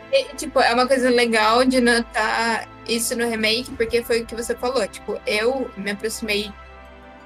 E, 0.09 0.35
tipo, 0.35 0.59
é 0.61 0.73
uma 0.73 0.87
coisa 0.87 1.09
legal 1.09 1.65
de 1.65 1.81
notar 1.81 2.67
isso 2.87 3.15
no 3.15 3.27
remake, 3.27 3.71
porque 3.75 4.01
foi 4.01 4.21
o 4.21 4.25
que 4.25 4.33
você 4.33 4.55
falou. 4.55 4.87
Tipo, 4.87 5.19
eu 5.27 5.69
me 5.75 5.91
aproximei 5.91 6.49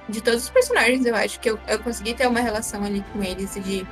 de 0.08 0.20
todos 0.20 0.42
os 0.42 0.50
personagens, 0.50 1.06
eu 1.06 1.14
acho 1.14 1.38
que 1.40 1.48
eu, 1.48 1.58
eu 1.68 1.78
consegui 1.78 2.12
ter 2.12 2.26
uma 2.26 2.40
relação 2.40 2.84
ali 2.84 3.02
com 3.12 3.22
eles 3.22 3.54
de, 3.54 3.86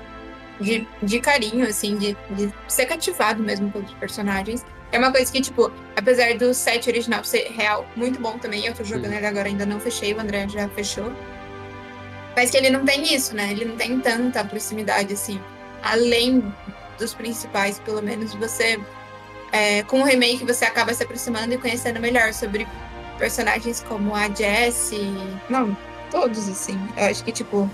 de, 0.60 0.86
de 1.02 1.20
carinho, 1.20 1.66
assim, 1.66 1.96
de, 1.96 2.16
de 2.30 2.52
ser 2.68 2.86
cativado 2.86 3.42
mesmo 3.42 3.70
pelos 3.70 3.92
personagens. 3.94 4.64
É 4.90 4.98
uma 4.98 5.10
coisa 5.10 5.32
que, 5.32 5.40
tipo, 5.40 5.72
apesar 5.96 6.36
do 6.36 6.52
set 6.52 6.88
original 6.88 7.24
ser 7.24 7.50
real, 7.50 7.86
muito 7.96 8.20
bom 8.20 8.38
também, 8.38 8.66
eu 8.66 8.74
tô 8.74 8.84
jogando 8.84 9.14
ele 9.14 9.26
agora, 9.26 9.48
ainda 9.48 9.64
não 9.64 9.80
fechei, 9.80 10.12
o 10.12 10.20
André 10.20 10.46
já 10.48 10.68
fechou. 10.68 11.10
Mas 12.36 12.50
que 12.50 12.56
ele 12.56 12.70
não 12.70 12.84
tem 12.84 13.14
isso, 13.14 13.34
né? 13.34 13.50
Ele 13.50 13.64
não 13.64 13.76
tem 13.76 13.98
tanta 14.00 14.44
proximidade 14.44 15.12
assim. 15.12 15.40
Além 15.82 16.52
dos 16.98 17.14
principais, 17.14 17.78
pelo 17.78 18.02
menos 18.02 18.34
você. 18.34 18.80
É, 19.50 19.82
com 19.82 20.00
o 20.00 20.04
remake 20.04 20.44
você 20.44 20.64
acaba 20.64 20.94
se 20.94 21.02
aproximando 21.02 21.52
e 21.52 21.58
conhecendo 21.58 22.00
melhor 22.00 22.32
sobre 22.32 22.66
personagens 23.18 23.84
como 23.86 24.14
a 24.14 24.28
Jessie. 24.28 25.12
Não, 25.50 25.76
todos 26.10 26.48
assim. 26.48 26.78
Eu 26.96 27.06
acho 27.06 27.22
que, 27.24 27.32
tipo. 27.32 27.68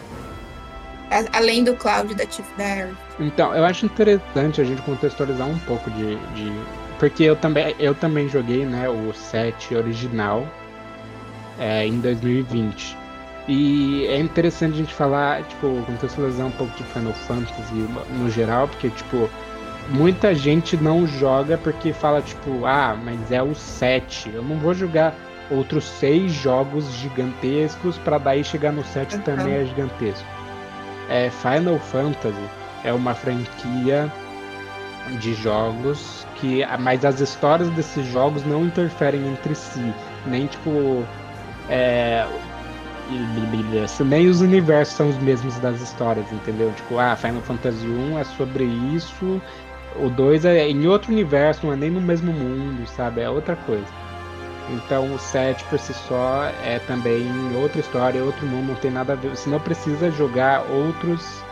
Além 1.32 1.64
do 1.64 1.74
Cloud 1.74 2.14
da 2.14 2.26
Tiff 2.26 2.48
da 2.56 2.88
Então, 3.18 3.54
eu 3.54 3.64
acho 3.64 3.86
interessante 3.86 4.60
a 4.60 4.64
gente 4.64 4.82
contextualizar 4.82 5.48
um 5.48 5.58
pouco 5.60 5.90
de. 5.90 6.16
de... 6.34 6.52
Porque 6.98 7.24
eu 7.24 7.36
também, 7.36 7.74
eu 7.78 7.94
também 7.94 8.28
joguei 8.28 8.66
né, 8.66 8.88
o 8.88 9.12
set 9.14 9.74
original 9.74 10.46
é, 11.58 11.86
em 11.86 12.00
2020. 12.00 12.96
E 13.46 14.06
é 14.06 14.18
interessante 14.18 14.74
a 14.74 14.76
gente 14.76 14.92
falar, 14.92 15.42
tipo, 15.44 15.82
contextualizar 15.86 16.46
um 16.46 16.50
pouco 16.50 16.76
de 16.76 16.84
Final 16.84 17.14
Fantasy 17.14 17.88
no 18.18 18.30
geral, 18.30 18.68
porque, 18.68 18.90
tipo, 18.90 19.30
muita 19.88 20.34
gente 20.34 20.76
não 20.76 21.06
joga 21.06 21.56
porque 21.56 21.92
fala, 21.92 22.20
tipo, 22.20 22.66
ah, 22.66 22.96
mas 23.02 23.32
é 23.32 23.42
o 23.42 23.54
7. 23.54 24.30
Eu 24.34 24.42
não 24.42 24.56
vou 24.58 24.74
jogar 24.74 25.14
outros 25.50 25.84
seis 25.84 26.32
jogos 26.32 26.90
gigantescos 26.92 27.96
para 27.98 28.18
daí 28.18 28.44
chegar 28.44 28.72
no 28.72 28.84
7 28.84 29.16
uhum. 29.16 29.22
também 29.22 29.54
é 29.54 29.64
gigantesco. 29.64 30.37
É, 31.08 31.30
Final 31.30 31.78
Fantasy 31.78 32.36
é 32.84 32.92
uma 32.92 33.14
franquia 33.14 34.12
de 35.20 35.34
jogos 35.34 36.26
que. 36.36 36.64
Mas 36.80 37.04
as 37.04 37.20
histórias 37.20 37.68
desses 37.70 38.06
jogos 38.06 38.44
não 38.44 38.64
interferem 38.64 39.26
entre 39.26 39.54
si. 39.54 39.92
Nem 40.26 40.46
tipo. 40.46 41.04
É, 41.70 42.26
nem 44.04 44.28
os 44.28 44.40
universos 44.40 44.96
são 44.96 45.08
os 45.08 45.18
mesmos 45.18 45.58
das 45.58 45.80
histórias, 45.80 46.30
entendeu? 46.30 46.72
Tipo, 46.76 46.98
ah, 46.98 47.16
Final 47.16 47.40
Fantasy 47.42 47.86
1 47.86 48.18
é 48.18 48.24
sobre 48.24 48.64
isso, 48.64 49.40
o 49.96 50.10
2 50.10 50.44
é 50.44 50.68
em 50.68 50.86
outro 50.86 51.10
universo, 51.12 51.66
não 51.66 51.72
é 51.72 51.76
nem 51.76 51.90
no 51.90 52.00
mesmo 52.00 52.32
mundo, 52.32 52.86
sabe? 52.86 53.22
É 53.22 53.30
outra 53.30 53.56
coisa. 53.56 53.86
Então 54.70 55.14
o 55.14 55.18
7 55.18 55.64
por 55.64 55.78
si 55.78 55.94
só 55.94 56.44
é 56.62 56.78
também 56.80 57.26
outra 57.56 57.80
história, 57.80 58.22
outro 58.22 58.46
mundo, 58.46 58.68
não 58.68 58.74
tem 58.74 58.90
nada 58.90 59.14
a 59.14 59.16
ver. 59.16 59.30
Você 59.30 59.48
não 59.48 59.60
precisa 59.60 60.10
jogar 60.10 60.62
outros 60.70 61.42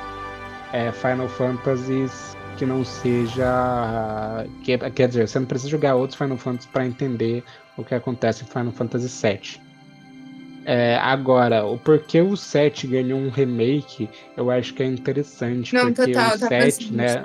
é, 0.73 0.93
Final 0.93 1.29
Fantasies 1.29 2.37
que 2.57 2.67
não 2.67 2.85
seja. 2.85 4.47
Que, 4.62 4.79
quer 4.91 5.09
dizer, 5.09 5.29
você 5.29 5.39
não 5.39 5.47
precisa 5.47 5.71
jogar 5.71 5.95
outros 5.95 6.19
Final 6.19 6.37
Fantasies 6.37 6.67
para 6.67 6.87
entender 6.87 7.45
o 7.77 7.85
que 7.85 7.95
acontece 7.95 8.45
em 8.45 8.47
Final 8.47 8.73
Fantasy 8.73 9.09
7. 9.09 9.62
É, 10.64 10.97
agora, 10.97 11.64
o 11.64 11.79
porquê 11.79 12.21
o 12.21 12.37
7 12.37 12.89
ganhou 12.89 13.21
um 13.21 13.31
remake, 13.31 14.11
eu 14.37 14.51
acho 14.51 14.75
que 14.75 14.83
é 14.83 14.87
interessante. 14.87 15.73
Não, 15.73 15.93
porque 15.93 16.12
total, 16.12 16.35
o 16.35 16.39
7, 16.39 16.89
tá 16.89 16.97
né? 16.97 17.25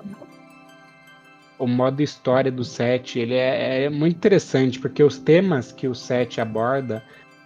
O 1.62 1.68
modo 1.68 2.02
história 2.02 2.52
do 2.52 2.64
7, 2.64 3.20
ele 3.20 3.36
é, 3.36 3.84
é, 3.84 3.90
muito 3.90 4.16
interessante, 4.16 4.80
porque 4.80 5.04
os 5.04 5.20
temas 5.20 5.72
que 5.72 5.88
o 5.88 5.94
7 5.94 6.42
aborda, 6.42 7.04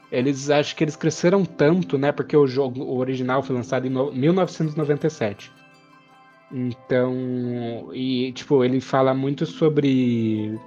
eles 0.09 0.49
acho 0.49 0.73
que 0.73 0.85
eles 0.85 0.95
cresceram 0.95 1.43
tanto, 1.43 1.97
né? 1.97 2.13
Porque 2.13 2.37
o 2.37 2.47
jogo 2.47 2.81
o 2.81 2.97
original 2.97 3.43
foi 3.43 3.57
lançado 3.57 3.87
em 3.87 3.89
no, 3.89 4.13
1997. 4.13 5.51
Então, 6.49 7.89
e 7.93 8.31
tipo, 8.31 8.63
ele 8.63 8.79
fala 8.79 9.13
muito 9.13 9.45
sobre 9.45 10.57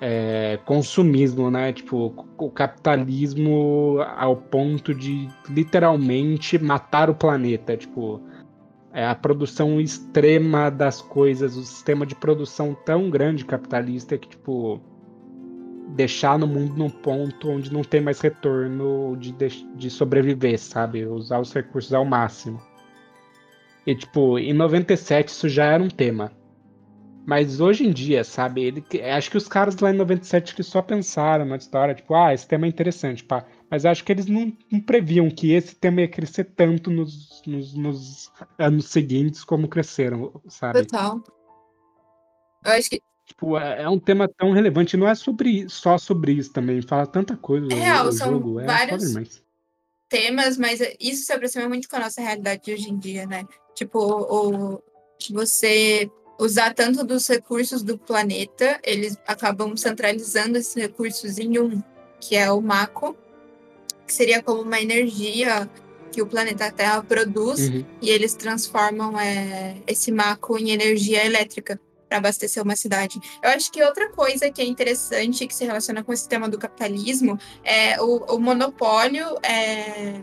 é, 0.00 0.60
consumismo, 0.64 1.50
né? 1.50 1.72
Tipo, 1.72 2.14
o 2.38 2.50
capitalismo 2.50 3.98
ao 4.16 4.36
ponto 4.36 4.94
de 4.94 5.28
literalmente 5.48 6.62
matar 6.62 7.10
o 7.10 7.14
planeta. 7.14 7.76
Tipo, 7.76 8.20
é 8.92 9.06
a 9.06 9.14
produção 9.14 9.80
extrema 9.80 10.70
das 10.70 11.00
coisas, 11.00 11.56
o 11.56 11.62
sistema 11.64 12.04
de 12.06 12.14
produção 12.14 12.74
tão 12.74 13.08
grande 13.10 13.44
capitalista 13.44 14.18
que, 14.18 14.28
tipo, 14.28 14.80
deixar 15.88 16.38
no 16.38 16.46
mundo 16.46 16.74
num 16.76 16.90
ponto 16.90 17.48
onde 17.48 17.72
não 17.72 17.82
tem 17.82 18.00
mais 18.00 18.20
retorno 18.20 19.16
de, 19.16 19.32
de 19.76 19.90
sobreviver, 19.90 20.58
sabe? 20.58 21.06
Usar 21.06 21.40
os 21.40 21.52
recursos 21.52 21.92
ao 21.92 22.04
máximo. 22.04 22.60
E, 23.86 23.94
tipo, 23.94 24.38
em 24.38 24.52
97 24.52 25.28
isso 25.28 25.48
já 25.48 25.64
era 25.64 25.82
um 25.82 25.88
tema 25.88 26.30
mas 27.24 27.60
hoje 27.60 27.86
em 27.86 27.92
dia, 27.92 28.24
sabe, 28.24 28.62
ele, 28.64 28.84
acho 29.02 29.30
que 29.30 29.36
os 29.36 29.46
caras 29.46 29.78
lá 29.78 29.90
em 29.90 29.96
97 29.96 30.54
que 30.54 30.62
só 30.62 30.82
pensaram 30.82 31.44
na 31.44 31.56
história, 31.56 31.94
tipo, 31.94 32.14
ah, 32.14 32.34
esse 32.34 32.46
tema 32.46 32.66
é 32.66 32.68
interessante, 32.68 33.22
pá. 33.22 33.44
Mas 33.72 33.86
acho 33.86 34.04
que 34.04 34.12
eles 34.12 34.26
não, 34.26 34.54
não 34.70 34.80
previam 34.80 35.30
que 35.30 35.52
esse 35.52 35.74
tema 35.74 36.02
ia 36.02 36.08
crescer 36.08 36.44
tanto 36.44 36.90
nos, 36.90 37.40
nos, 37.46 37.72
nos, 37.72 38.30
anos 38.58 38.84
seguintes 38.84 39.42
como 39.44 39.66
cresceram, 39.66 40.30
sabe? 40.46 40.84
Total. 40.84 41.24
Eu 42.66 42.72
acho 42.72 42.90
que. 42.90 43.00
Tipo, 43.24 43.56
é, 43.56 43.84
é 43.84 43.88
um 43.88 43.98
tema 43.98 44.28
tão 44.28 44.52
relevante, 44.52 44.94
não 44.94 45.08
é 45.08 45.14
sobre, 45.14 45.66
só 45.70 45.96
sobre 45.96 46.32
isso 46.32 46.52
também, 46.52 46.82
fala 46.82 47.06
tanta 47.06 47.34
coisa. 47.34 47.72
É 47.72 47.74
real, 47.74 48.08
o, 48.08 48.12
são 48.12 48.32
jogo, 48.32 48.60
é 48.60 48.66
vários 48.66 49.42
temas, 50.06 50.58
mas 50.58 50.80
isso 51.00 51.24
se 51.24 51.32
aproxima 51.32 51.66
muito 51.66 51.88
com 51.88 51.96
a 51.96 52.00
nossa 52.00 52.20
realidade 52.20 52.64
de 52.64 52.74
hoje 52.74 52.90
em 52.90 52.98
dia, 52.98 53.26
né? 53.26 53.46
Tipo, 53.74 53.98
o, 53.98 54.82
você 55.30 56.10
usar 56.38 56.74
tanto 56.74 57.02
dos 57.04 57.26
recursos 57.26 57.82
do 57.82 57.96
planeta, 57.96 58.78
eles 58.84 59.16
acabam 59.26 59.74
centralizando 59.78 60.58
esses 60.58 60.74
recursos 60.74 61.38
em 61.38 61.58
um, 61.58 61.82
que 62.20 62.36
é 62.36 62.52
o 62.52 62.60
Mako, 62.60 63.16
que 64.06 64.12
seria 64.12 64.42
como 64.42 64.62
uma 64.62 64.80
energia 64.80 65.68
que 66.10 66.20
o 66.20 66.26
planeta 66.26 66.70
Terra 66.70 67.02
produz 67.02 67.60
Uhum. 67.60 67.84
e 68.00 68.10
eles 68.10 68.34
transformam 68.34 69.18
é, 69.18 69.76
esse 69.86 70.12
maco 70.12 70.58
em 70.58 70.70
energia 70.70 71.24
elétrica 71.24 71.80
para 72.08 72.18
abastecer 72.18 72.62
uma 72.62 72.76
cidade. 72.76 73.18
Eu 73.42 73.50
acho 73.50 73.72
que 73.72 73.82
outra 73.82 74.10
coisa 74.10 74.50
que 74.50 74.60
é 74.60 74.64
interessante 74.66 75.46
que 75.46 75.54
se 75.54 75.64
relaciona 75.64 76.04
com 76.04 76.12
o 76.12 76.16
sistema 76.16 76.48
do 76.48 76.58
capitalismo 76.58 77.38
é 77.64 78.00
o, 78.02 78.18
o 78.34 78.38
monopólio 78.38 79.38
é, 79.42 80.20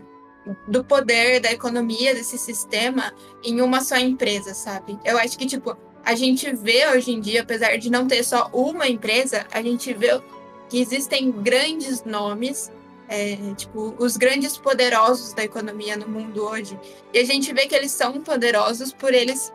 do 0.68 0.84
poder 0.84 1.40
da 1.40 1.50
economia 1.50 2.14
desse 2.14 2.38
sistema 2.38 3.12
em 3.42 3.60
uma 3.60 3.80
só 3.82 3.96
empresa, 3.96 4.54
sabe? 4.54 4.96
Eu 5.04 5.18
acho 5.18 5.36
que 5.36 5.46
tipo 5.46 5.76
a 6.04 6.14
gente 6.14 6.50
vê 6.54 6.86
hoje 6.88 7.10
em 7.12 7.20
dia, 7.20 7.42
apesar 7.42 7.76
de 7.76 7.90
não 7.90 8.06
ter 8.06 8.24
só 8.24 8.48
uma 8.52 8.88
empresa, 8.88 9.46
a 9.52 9.60
gente 9.60 9.92
vê 9.92 10.20
que 10.68 10.80
existem 10.80 11.30
grandes 11.30 12.04
nomes 12.04 12.70
é, 13.10 13.36
tipo, 13.56 13.92
os 13.98 14.16
grandes 14.16 14.56
poderosos 14.56 15.32
da 15.32 15.42
economia 15.42 15.96
no 15.96 16.08
mundo 16.08 16.44
hoje. 16.44 16.78
E 17.12 17.18
a 17.18 17.24
gente 17.24 17.52
vê 17.52 17.66
que 17.66 17.74
eles 17.74 17.90
são 17.90 18.20
poderosos 18.20 18.92
por 18.92 19.12
eles, 19.12 19.52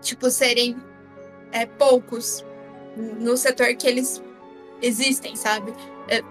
tipo, 0.00 0.30
serem 0.30 0.76
é, 1.52 1.66
poucos 1.66 2.42
no 2.96 3.36
setor 3.36 3.74
que 3.74 3.86
eles 3.86 4.22
existem, 4.80 5.36
sabe? 5.36 5.74
É, 6.08 6.22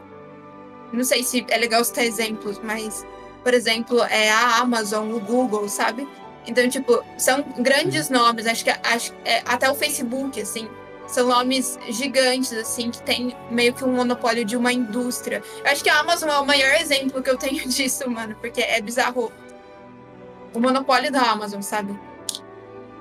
não 0.91 1.03
sei 1.03 1.23
se 1.23 1.45
é 1.47 1.57
legal 1.57 1.83
citar 1.83 2.05
exemplos, 2.05 2.59
mas, 2.63 3.05
por 3.43 3.53
exemplo, 3.53 4.01
é 4.05 4.31
a 4.31 4.57
Amazon, 4.57 5.11
o 5.11 5.19
Google, 5.19 5.69
sabe? 5.69 6.07
Então, 6.47 6.67
tipo, 6.67 7.03
são 7.19 7.43
grandes 7.59 8.09
nomes, 8.09 8.47
acho 8.47 8.63
que 8.63 8.71
acho, 8.71 9.13
é, 9.23 9.43
até 9.45 9.69
o 9.69 9.75
Facebook, 9.75 10.41
assim, 10.41 10.67
são 11.11 11.27
nomes 11.27 11.77
gigantes, 11.89 12.53
assim, 12.53 12.89
que 12.89 13.01
tem 13.01 13.35
meio 13.49 13.73
que 13.73 13.83
um 13.83 13.93
monopólio 13.93 14.45
de 14.45 14.55
uma 14.55 14.71
indústria. 14.71 15.43
Eu 15.63 15.71
acho 15.71 15.83
que 15.83 15.89
a 15.89 15.99
Amazon 15.99 16.29
é 16.29 16.39
o 16.39 16.45
maior 16.45 16.73
exemplo 16.79 17.21
que 17.21 17.29
eu 17.29 17.37
tenho 17.37 17.67
disso, 17.69 18.09
mano, 18.09 18.35
porque 18.39 18.61
é 18.61 18.81
bizarro 18.81 19.31
o 20.53 20.59
monopólio 20.59 21.11
da 21.11 21.21
Amazon, 21.21 21.61
sabe? 21.61 21.97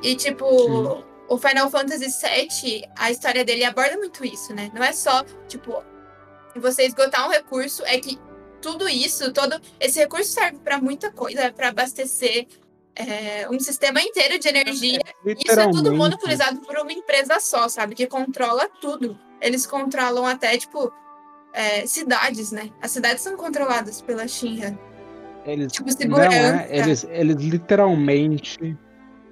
E, 0.02 0.14
tipo, 0.14 0.46
Sim. 0.48 1.04
o 1.28 1.38
Final 1.38 1.70
Fantasy 1.70 2.06
VII, 2.06 2.84
a 2.96 3.10
história 3.10 3.44
dele 3.44 3.64
aborda 3.64 3.96
muito 3.96 4.24
isso, 4.24 4.54
né? 4.54 4.70
Não 4.74 4.82
é 4.82 4.92
só, 4.92 5.24
tipo, 5.48 5.82
você 6.56 6.84
esgotar 6.84 7.26
um 7.26 7.30
recurso, 7.30 7.82
é 7.84 7.98
que 7.98 8.18
tudo 8.60 8.88
isso, 8.88 9.32
todo 9.32 9.60
esse 9.78 9.98
recurso 9.98 10.32
serve 10.32 10.58
para 10.58 10.80
muita 10.80 11.10
coisa, 11.10 11.42
é 11.42 11.50
para 11.50 11.68
abastecer 11.68 12.46
é, 12.94 13.48
um 13.50 13.58
sistema 13.58 14.00
inteiro 14.02 14.38
de 14.38 14.48
energia. 14.48 15.00
Isso 15.24 15.58
é 15.60 15.70
tudo 15.70 15.94
monopolizado 15.94 16.60
por 16.60 16.76
uma 16.78 16.92
empresa 16.92 17.38
só, 17.40 17.68
sabe? 17.68 17.94
Que 17.94 18.06
controla 18.06 18.68
tudo. 18.80 19.18
Eles 19.40 19.66
controlam 19.66 20.26
até, 20.26 20.56
tipo, 20.58 20.92
é, 21.52 21.86
cidades, 21.86 22.52
né? 22.52 22.70
As 22.80 22.90
cidades 22.90 23.22
são 23.22 23.36
controladas 23.36 24.02
pela 24.02 24.26
Shinra. 24.28 24.78
Eles, 25.46 25.72
Tipo, 25.72 25.88
não, 25.88 25.96
segurança. 25.96 26.36
é, 26.36 26.78
eles, 26.78 27.04
eles 27.08 27.36
literalmente 27.36 28.76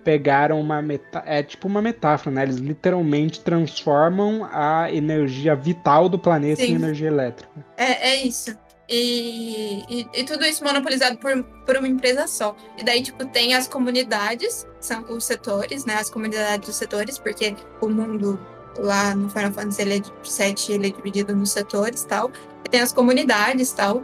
pegaram 0.03 0.59
uma 0.59 0.81
meta, 0.81 1.23
é 1.27 1.43
tipo 1.43 1.69
uma 1.69 1.83
metáfora, 1.83 2.35
né? 2.35 2.43
Eles 2.45 2.57
literalmente 2.57 3.43
transformam 3.43 4.49
a 4.51 4.91
energia 4.91 5.55
vital 5.55 6.09
do 6.09 6.19
planeta 6.19 6.63
Sim. 6.63 6.73
em 6.73 6.75
energia 6.77 7.09
elétrica. 7.09 7.53
É, 7.77 8.11
é 8.11 8.17
isso. 8.25 8.57
E, 8.89 9.85
e, 9.89 10.09
e 10.15 10.25
tudo 10.25 10.47
isso 10.47 10.65
monopolizado 10.65 11.19
por, 11.19 11.43
por 11.43 11.77
uma 11.77 11.87
empresa 11.87 12.27
só. 12.27 12.57
E 12.79 12.83
daí, 12.83 13.03
tipo, 13.03 13.27
tem 13.27 13.55
as 13.55 13.69
comunidades, 13.69 14.67
são 14.81 15.05
os 15.11 15.25
setores, 15.25 15.85
né? 15.85 15.95
As 15.97 16.09
comunidades 16.09 16.67
dos 16.67 16.77
setores, 16.77 17.19
porque 17.19 17.55
o 17.83 17.89
mundo 17.89 18.41
lá 18.79 19.15
no 19.15 19.29
Final 19.29 19.53
Fantasy 19.53 19.83
ele 19.83 19.99
é, 19.99 20.03
7 20.23 20.73
ele 20.73 20.87
é 20.89 20.91
dividido 20.91 21.37
nos 21.37 21.51
setores 21.51 22.05
tal. 22.05 22.31
E 22.65 22.69
tem 22.71 22.81
as 22.81 22.93
comunidades 22.93 23.73
tal. 23.73 24.03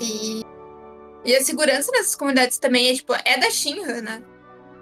E, 0.00 0.42
e 1.24 1.36
a 1.36 1.44
segurança 1.44 1.92
nessas 1.92 2.16
comunidades 2.16 2.58
também 2.58 2.90
é, 2.90 2.94
tipo, 2.94 3.14
é 3.24 3.38
da 3.38 3.48
Shinra, 3.48 4.02
né? 4.02 4.22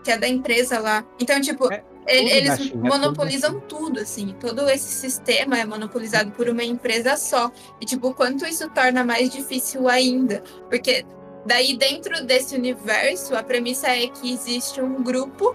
Que 0.03 0.13
é 0.13 0.19
da 0.19 0.27
empresa 0.27 0.79
lá. 0.79 1.05
Então, 1.21 1.39
tipo, 1.39 1.71
É 1.71 1.92
eles 2.07 2.55
Shinra, 2.57 2.65
é 2.65 2.69
tudo 2.71 2.83
da 2.83 2.89
monopolizam 2.89 3.61
tudo, 3.61 4.01
assim. 4.01 4.35
Todo 4.41 4.69
esse 4.69 4.89
sistema 4.93 5.59
é 5.59 5.65
monopolizado 5.65 6.31
por 6.33 6.49
uma 6.49 6.65
empresa 6.65 7.17
só. 7.17 7.51
E, 7.81 7.87
tipo, 7.87 8.09
o 8.09 8.15
quanto 8.15 8.45
isso 8.47 8.69
torna 8.71 9.05
mais 9.05 9.31
difícil 9.31 9.89
ainda. 9.89 10.43
Porque 10.69 11.05
daí, 11.47 11.77
dentro 11.77 12.25
desse 12.25 12.57
universo, 12.57 13.35
a 13.37 13.43
premissa 13.43 13.89
é 13.89 14.07
que 14.09 14.33
existe 14.33 14.81
um 14.81 15.03
grupo, 15.03 15.55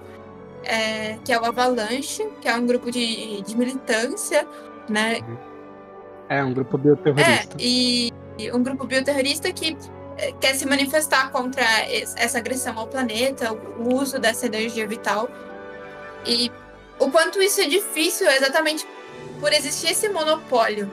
é, 0.63 1.17
que 1.23 1.31
é 1.33 1.39
o 1.39 1.45
Avalanche, 1.45 2.27
que 2.41 2.47
é 2.47 2.55
um 2.55 2.65
grupo 2.65 2.89
de, 2.91 3.41
de 3.41 3.57
militância, 3.57 4.47
né? 4.89 5.19
É 6.29 6.43
um 6.43 6.53
grupo 6.53 6.77
É, 6.77 6.79
bioterrorista. 6.81 7.55
e 7.59 8.11
e 8.39 8.51
um 8.51 8.61
grupo 8.61 8.85
bioterrorista 8.85 9.51
que 9.51 9.75
eh, 10.19 10.31
quer 10.39 10.53
se 10.53 10.63
manifestar 10.63 11.31
contra 11.31 11.63
es- 11.91 12.13
essa 12.17 12.37
agressão 12.37 12.77
ao 12.77 12.85
planeta, 12.85 13.51
o 13.51 13.95
uso 13.95 14.19
dessa 14.19 14.45
energia 14.45 14.85
vital. 14.87 15.27
E 16.27 16.51
o 16.99 17.09
quanto 17.09 17.41
isso 17.41 17.61
é 17.61 17.65
difícil 17.67 18.27
é 18.27 18.35
exatamente 18.37 18.85
por 19.39 19.53
existir 19.53 19.91
esse 19.91 20.09
monopólio 20.09 20.91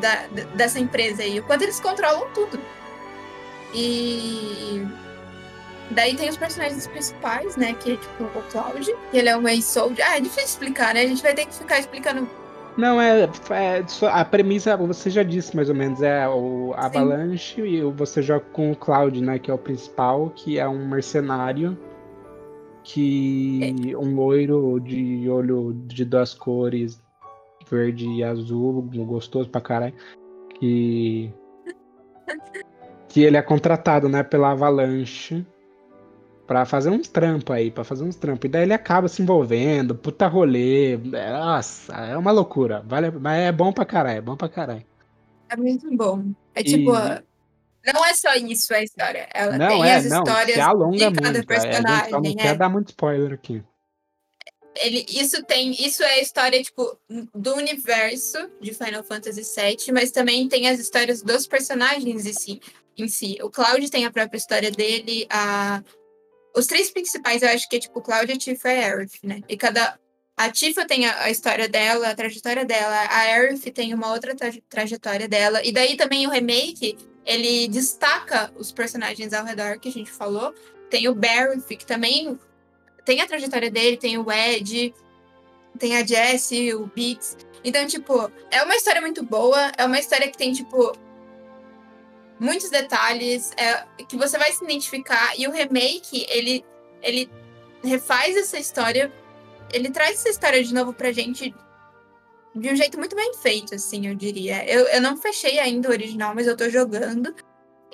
da- 0.00 0.26
dessa 0.54 0.78
empresa 0.78 1.22
aí, 1.22 1.40
o 1.40 1.42
quanto 1.42 1.62
eles 1.62 1.80
controlam 1.80 2.28
tudo. 2.32 2.58
E 3.74 4.86
daí 5.90 6.14
tem 6.16 6.28
os 6.28 6.36
personagens 6.36 6.86
principais, 6.86 7.56
né? 7.56 7.74
Que 7.74 7.92
é 7.92 7.96
tipo 7.96 8.24
o 8.24 8.42
Cloud, 8.50 8.94
que 9.10 9.16
ele 9.16 9.28
é 9.28 9.36
um 9.36 9.48
ex-soldier. 9.48 10.06
Ah, 10.08 10.16
é 10.16 10.20
difícil 10.20 10.44
explicar, 10.44 10.94
né? 10.94 11.02
A 11.02 11.06
gente 11.06 11.22
vai 11.22 11.34
ter 11.34 11.46
que 11.46 11.54
ficar 11.54 11.78
explicando. 11.78 12.28
Não, 12.76 12.98
é, 13.00 13.24
é 13.50 13.84
a 14.10 14.24
premissa, 14.24 14.76
você 14.78 15.10
já 15.10 15.22
disse 15.22 15.54
mais 15.54 15.68
ou 15.68 15.74
menos, 15.74 16.00
é 16.00 16.26
o 16.26 16.72
Avalanche 16.74 17.60
e 17.60 17.82
o- 17.84 17.92
você 17.92 18.22
joga 18.22 18.44
com 18.52 18.72
o 18.72 18.76
Cloud, 18.76 19.20
né, 19.20 19.38
que 19.38 19.50
é 19.50 19.54
o 19.54 19.58
principal, 19.58 20.30
que 20.34 20.58
é 20.58 20.66
um 20.66 20.88
mercenário 20.88 21.76
que 22.84 23.94
um 23.96 24.14
loiro 24.14 24.80
de 24.80 25.28
olho 25.28 25.72
de 25.86 26.04
duas 26.04 26.34
cores, 26.34 27.00
verde 27.70 28.06
e 28.08 28.22
azul, 28.24 28.82
gostoso 29.06 29.48
pra 29.48 29.60
caralho, 29.60 29.94
que 30.58 31.32
que 33.08 33.22
ele 33.22 33.36
é 33.36 33.42
contratado, 33.42 34.08
né, 34.08 34.22
pela 34.22 34.52
Avalanche 34.52 35.44
pra 36.46 36.64
fazer 36.64 36.88
uns 36.90 37.08
trampos 37.08 37.54
aí, 37.54 37.70
pra 37.70 37.84
fazer 37.84 38.04
uns 38.04 38.16
trampos. 38.16 38.46
E 38.46 38.48
daí 38.48 38.62
ele 38.62 38.72
acaba 38.72 39.06
se 39.06 39.22
envolvendo, 39.22 39.94
puta 39.94 40.26
rolê. 40.26 40.94
é, 40.94 41.32
Nossa, 41.32 41.92
é 41.94 42.16
uma 42.16 42.30
loucura. 42.32 42.82
Vale, 42.86 43.10
mas 43.10 43.38
é 43.42 43.52
bom 43.52 43.70
pra 43.72 43.84
caralho, 43.84 44.18
é 44.18 44.20
bom 44.20 44.34
pra 44.36 44.48
caralho. 44.48 44.84
É 45.50 45.56
muito 45.56 45.94
bom. 45.94 46.24
É 46.54 46.60
E- 46.60 46.64
tipo. 46.64 46.90
Não 47.92 48.04
é 48.04 48.14
só 48.14 48.34
isso 48.34 48.72
a 48.74 48.82
história. 48.82 49.28
Ela 49.34 49.58
Não, 49.58 49.68
tem 49.68 49.84
é, 49.84 49.94
as 49.96 50.04
não, 50.06 50.22
histórias 50.22 50.54
se 50.54 50.60
alonga 50.60 50.96
de 51.10 51.20
cada 51.20 51.38
muito. 51.38 51.52
é, 51.52 51.56
personagem. 51.56 52.12
não 52.12 52.30
é. 52.30 52.34
quer 52.34 52.56
dar 52.56 52.68
muito 52.68 52.88
spoiler 52.90 53.32
aqui. 53.32 53.62
Ele, 54.76 55.04
isso 55.10 55.42
tem, 55.44 55.70
isso 55.72 56.02
é 56.02 56.14
a 56.14 56.20
história 56.22 56.62
tipo 56.62 56.98
do 57.34 57.54
universo 57.56 58.38
de 58.60 58.72
Final 58.72 59.04
Fantasy 59.04 59.42
VII, 59.42 59.92
mas 59.92 60.10
também 60.10 60.48
tem 60.48 60.68
as 60.68 60.78
histórias 60.78 61.22
dos 61.22 61.46
personagens 61.46 62.24
em 62.24 62.32
si. 62.32 62.60
Em 62.96 63.08
si. 63.08 63.38
O 63.42 63.50
Cloud 63.50 63.90
tem 63.90 64.06
a 64.06 64.10
própria 64.10 64.38
história 64.38 64.70
dele. 64.70 65.26
A... 65.30 65.82
Os 66.56 66.66
três 66.66 66.90
principais, 66.90 67.42
eu 67.42 67.48
acho 67.50 67.68
que 67.68 67.76
é 67.76 67.80
tipo 67.80 68.00
Cloud, 68.00 68.36
Tifa 68.38 68.68
e 68.72 68.82
Aerith, 68.82 69.18
né? 69.22 69.40
E 69.48 69.56
cada 69.56 69.98
a 70.36 70.50
Tifa 70.50 70.86
tem 70.86 71.06
a, 71.06 71.24
a 71.24 71.30
história 71.30 71.68
dela, 71.68 72.08
a 72.08 72.14
trajetória 72.14 72.64
dela. 72.64 72.94
A 72.96 73.18
Aerith 73.20 73.70
tem 73.72 73.92
uma 73.92 74.10
outra 74.12 74.34
traje- 74.34 74.62
trajetória 74.68 75.28
dela. 75.28 75.62
E 75.64 75.70
daí 75.70 75.96
também 75.96 76.26
o 76.26 76.30
remake, 76.30 76.96
ele 77.24 77.68
destaca 77.68 78.52
os 78.56 78.72
personagens 78.72 79.32
ao 79.32 79.44
redor 79.44 79.78
que 79.78 79.88
a 79.88 79.92
gente 79.92 80.10
falou. 80.10 80.54
Tem 80.90 81.08
o 81.08 81.14
Barrett, 81.14 81.76
que 81.76 81.86
também 81.86 82.38
tem 83.04 83.20
a 83.20 83.26
trajetória 83.26 83.70
dele, 83.70 83.96
tem 83.96 84.18
o 84.18 84.30
Ed, 84.30 84.94
tem 85.78 85.96
a 85.96 86.04
Jessie, 86.04 86.74
o 86.74 86.86
Beats. 86.86 87.36
Então, 87.64 87.86
tipo, 87.86 88.30
é 88.50 88.62
uma 88.62 88.74
história 88.74 89.00
muito 89.00 89.24
boa, 89.24 89.72
é 89.76 89.84
uma 89.84 89.98
história 89.98 90.28
que 90.28 90.36
tem, 90.36 90.52
tipo, 90.52 90.92
muitos 92.38 92.70
detalhes, 92.70 93.52
é, 93.56 93.86
que 94.04 94.16
você 94.16 94.36
vai 94.36 94.52
se 94.52 94.64
identificar. 94.64 95.38
E 95.38 95.46
o 95.46 95.52
remake, 95.52 96.26
ele, 96.28 96.64
ele 97.00 97.30
refaz 97.82 98.36
essa 98.36 98.58
história, 98.58 99.12
ele 99.72 99.90
traz 99.90 100.14
essa 100.14 100.28
história 100.28 100.62
de 100.62 100.74
novo 100.74 100.92
pra 100.92 101.12
gente 101.12 101.54
de 102.54 102.68
um 102.70 102.76
jeito 102.76 102.98
muito 102.98 103.16
bem 103.16 103.32
feito, 103.34 103.74
assim, 103.74 104.06
eu 104.06 104.14
diria. 104.14 104.64
Eu, 104.68 104.86
eu 104.88 105.00
não 105.00 105.16
fechei 105.16 105.58
ainda 105.58 105.88
o 105.88 105.92
original, 105.92 106.34
mas 106.34 106.46
eu 106.46 106.56
tô 106.56 106.68
jogando. 106.68 107.34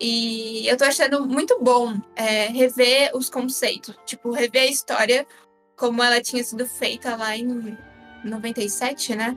E 0.00 0.66
eu 0.68 0.76
tô 0.76 0.84
achando 0.84 1.26
muito 1.26 1.58
bom 1.60 1.94
é, 2.14 2.46
rever 2.46 3.10
os 3.14 3.28
conceitos. 3.28 3.94
Tipo, 4.06 4.30
rever 4.32 4.62
a 4.62 4.66
história 4.66 5.26
como 5.76 6.02
ela 6.02 6.20
tinha 6.20 6.42
sido 6.42 6.66
feita 6.66 7.16
lá 7.16 7.36
em 7.36 7.76
97, 8.24 9.14
né? 9.16 9.36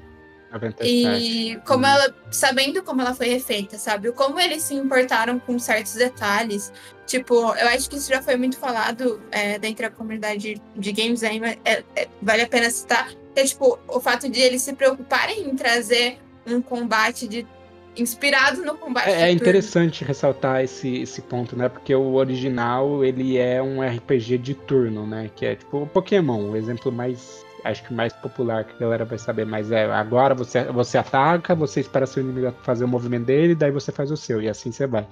97. 0.51 0.85
E 0.85 1.55
como 1.65 1.85
Uhum. 1.85 1.91
ela, 1.91 2.15
sabendo 2.31 2.83
como 2.83 3.01
ela 3.01 3.13
foi 3.15 3.27
refeita, 3.27 3.77
sabe? 3.77 4.11
Como 4.11 4.39
eles 4.39 4.63
se 4.63 4.73
importaram 4.75 5.39
com 5.39 5.57
certos 5.57 5.93
detalhes. 5.93 6.71
Tipo, 7.07 7.35
eu 7.55 7.67
acho 7.69 7.89
que 7.89 7.95
isso 7.95 8.09
já 8.09 8.21
foi 8.21 8.35
muito 8.35 8.57
falado 8.57 9.21
é, 9.31 9.57
dentro 9.57 9.83
da 9.83 9.91
comunidade 9.91 10.61
de 10.75 10.91
games 10.91 11.23
aí, 11.23 11.39
mas 11.39 11.57
é- 11.63 11.83
é- 11.95 12.07
vale 12.21 12.41
a 12.41 12.47
pena 12.47 12.69
citar. 12.69 13.09
É 13.35 13.43
tipo, 13.43 13.79
o 13.87 13.99
fato 13.99 14.29
de 14.29 14.39
eles 14.39 14.61
se 14.61 14.73
preocuparem 14.73 15.49
em 15.49 15.55
trazer 15.55 16.19
um 16.45 16.61
combate 16.61 17.27
de 17.27 17.47
inspirado 17.95 18.63
no 18.63 18.75
combate. 18.75 19.09
É, 19.09 19.23
é 19.23 19.31
interessante 19.31 20.03
ressaltar 20.03 20.63
esse, 20.63 21.01
esse 21.01 21.21
ponto, 21.21 21.55
né? 21.55 21.69
Porque 21.69 21.93
o 21.93 22.13
original 22.13 23.03
ele 23.03 23.37
é 23.37 23.61
um 23.61 23.81
RPG 23.81 24.37
de 24.37 24.53
turno, 24.53 25.05
né? 25.05 25.29
Que 25.35 25.45
é 25.45 25.55
tipo 25.55 25.83
o 25.83 25.87
Pokémon, 25.87 26.51
o 26.51 26.55
exemplo 26.55 26.91
mais 26.91 27.45
acho 27.63 27.83
que 27.83 27.93
mais 27.93 28.11
popular 28.13 28.63
que 28.65 28.73
a 28.73 28.79
galera 28.79 29.05
vai 29.05 29.19
saber, 29.19 29.45
mas 29.45 29.71
é 29.71 29.85
agora 29.85 30.33
você, 30.33 30.63
você 30.65 30.97
ataca, 30.97 31.53
você 31.53 31.79
espera 31.79 32.07
seu 32.07 32.23
inimigo 32.23 32.51
fazer 32.63 32.85
o 32.85 32.87
movimento 32.87 33.25
dele, 33.25 33.53
daí 33.53 33.69
você 33.69 33.91
faz 33.91 34.09
o 34.09 34.17
seu, 34.17 34.41
e 34.41 34.49
assim 34.49 34.71
você 34.71 34.87
vai. 34.87 35.07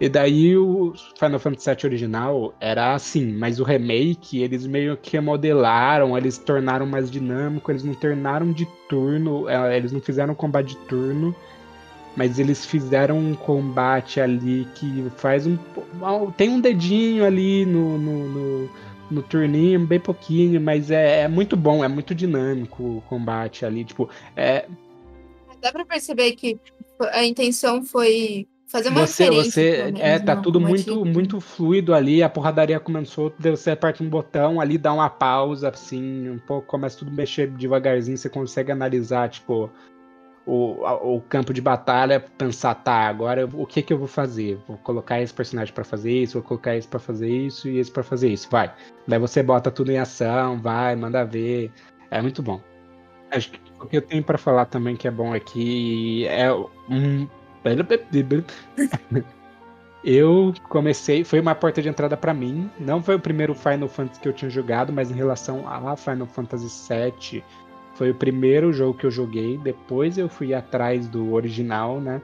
E 0.00 0.08
daí 0.08 0.56
o 0.56 0.92
Final 1.16 1.38
Fantasy 1.38 1.70
VII 1.70 1.86
original 1.86 2.54
era 2.60 2.94
assim, 2.94 3.32
mas 3.32 3.60
o 3.60 3.64
remake 3.64 4.42
eles 4.42 4.66
meio 4.66 4.96
que 4.96 5.12
remodelaram, 5.12 6.18
eles 6.18 6.36
tornaram 6.36 6.84
mais 6.84 7.10
dinâmico, 7.10 7.70
eles 7.70 7.84
não 7.84 7.94
tornaram 7.94 8.52
de 8.52 8.66
turno, 8.88 9.48
é, 9.48 9.76
eles 9.76 9.92
não 9.92 10.00
fizeram 10.00 10.34
combate 10.34 10.70
de 10.70 10.76
turno, 10.78 11.34
mas 12.16 12.40
eles 12.40 12.66
fizeram 12.66 13.18
um 13.18 13.34
combate 13.34 14.20
ali 14.20 14.66
que 14.74 15.06
faz 15.16 15.46
um. 15.46 15.56
Tem 16.36 16.48
um 16.48 16.60
dedinho 16.60 17.24
ali 17.24 17.64
no, 17.64 17.96
no, 17.96 18.28
no, 18.28 18.70
no 19.12 19.22
turninho, 19.22 19.86
bem 19.86 20.00
pouquinho, 20.00 20.60
mas 20.60 20.90
é, 20.90 21.22
é, 21.22 21.28
muito 21.28 21.56
bom, 21.56 21.84
é 21.84 21.88
muito 21.88 22.14
dinâmico 22.14 22.82
o 22.82 23.02
combate 23.08 23.64
ali. 23.64 23.84
Tipo, 23.84 24.10
é... 24.36 24.66
Dá 25.60 25.70
pra 25.72 25.84
perceber 25.84 26.32
que 26.32 26.58
a 27.12 27.24
intenção 27.24 27.84
foi 27.84 28.46
fazer 28.74 28.88
uma 28.88 29.06
você, 29.06 29.30
Você, 29.30 29.94
é, 30.00 30.18
tá 30.18 30.34
tudo 30.34 30.60
muito, 30.60 31.04
muito 31.04 31.40
fluido 31.40 31.94
ali, 31.94 32.24
a 32.24 32.28
porradaria 32.28 32.80
começou, 32.80 33.32
você 33.38 33.70
aperta 33.70 34.02
um 34.02 34.08
botão 34.08 34.60
ali, 34.60 34.76
dá 34.76 34.92
uma 34.92 35.08
pausa, 35.08 35.68
assim, 35.68 36.28
um 36.28 36.38
pouco, 36.40 36.66
começa 36.66 36.98
tudo 36.98 37.12
a 37.12 37.14
mexer 37.14 37.48
devagarzinho, 37.52 38.18
você 38.18 38.28
consegue 38.28 38.72
analisar, 38.72 39.28
tipo, 39.28 39.70
o, 40.44 41.14
o 41.14 41.20
campo 41.20 41.54
de 41.54 41.60
batalha, 41.60 42.18
pensar, 42.18 42.74
tá, 42.74 43.06
agora 43.06 43.48
o 43.52 43.64
que 43.64 43.80
que 43.80 43.92
eu 43.92 43.98
vou 43.98 44.08
fazer? 44.08 44.58
Vou 44.66 44.76
colocar 44.78 45.22
esse 45.22 45.32
personagem 45.32 45.72
para 45.72 45.84
fazer 45.84 46.10
isso, 46.10 46.34
vou 46.34 46.42
colocar 46.42 46.76
esse 46.76 46.88
para 46.88 46.98
fazer 46.98 47.30
isso 47.30 47.68
e 47.68 47.78
esse 47.78 47.92
para 47.92 48.02
fazer 48.02 48.28
isso, 48.28 48.48
vai. 48.50 48.74
Daí 49.06 49.20
você 49.20 49.40
bota 49.40 49.70
tudo 49.70 49.92
em 49.92 49.98
ação, 49.98 50.60
vai, 50.60 50.96
manda 50.96 51.24
ver, 51.24 51.70
é 52.10 52.20
muito 52.20 52.42
bom. 52.42 52.60
Acho 53.30 53.52
que 53.52 53.60
o 53.80 53.86
que 53.86 53.96
eu 53.98 54.02
tenho 54.02 54.24
para 54.24 54.36
falar 54.36 54.64
também 54.64 54.96
que 54.96 55.06
é 55.06 55.12
bom 55.12 55.32
aqui 55.32 56.26
é 56.26 56.52
um 56.52 57.28
eu 60.04 60.52
comecei, 60.68 61.24
foi 61.24 61.40
uma 61.40 61.54
porta 61.54 61.80
de 61.80 61.88
entrada 61.88 62.16
para 62.16 62.34
mim. 62.34 62.70
Não 62.78 63.02
foi 63.02 63.14
o 63.14 63.20
primeiro 63.20 63.54
Final 63.54 63.88
Fantasy 63.88 64.20
que 64.20 64.28
eu 64.28 64.32
tinha 64.34 64.50
jogado, 64.50 64.92
mas 64.92 65.10
em 65.10 65.14
relação 65.14 65.66
a 65.66 65.96
Final 65.96 66.26
Fantasy 66.26 66.68
VII, 66.92 67.42
foi 67.94 68.10
o 68.10 68.14
primeiro 68.14 68.72
jogo 68.72 68.98
que 68.98 69.06
eu 69.06 69.10
joguei. 69.10 69.56
Depois 69.56 70.18
eu 70.18 70.28
fui 70.28 70.52
atrás 70.52 71.08
do 71.08 71.32
original, 71.32 72.00
né? 72.00 72.20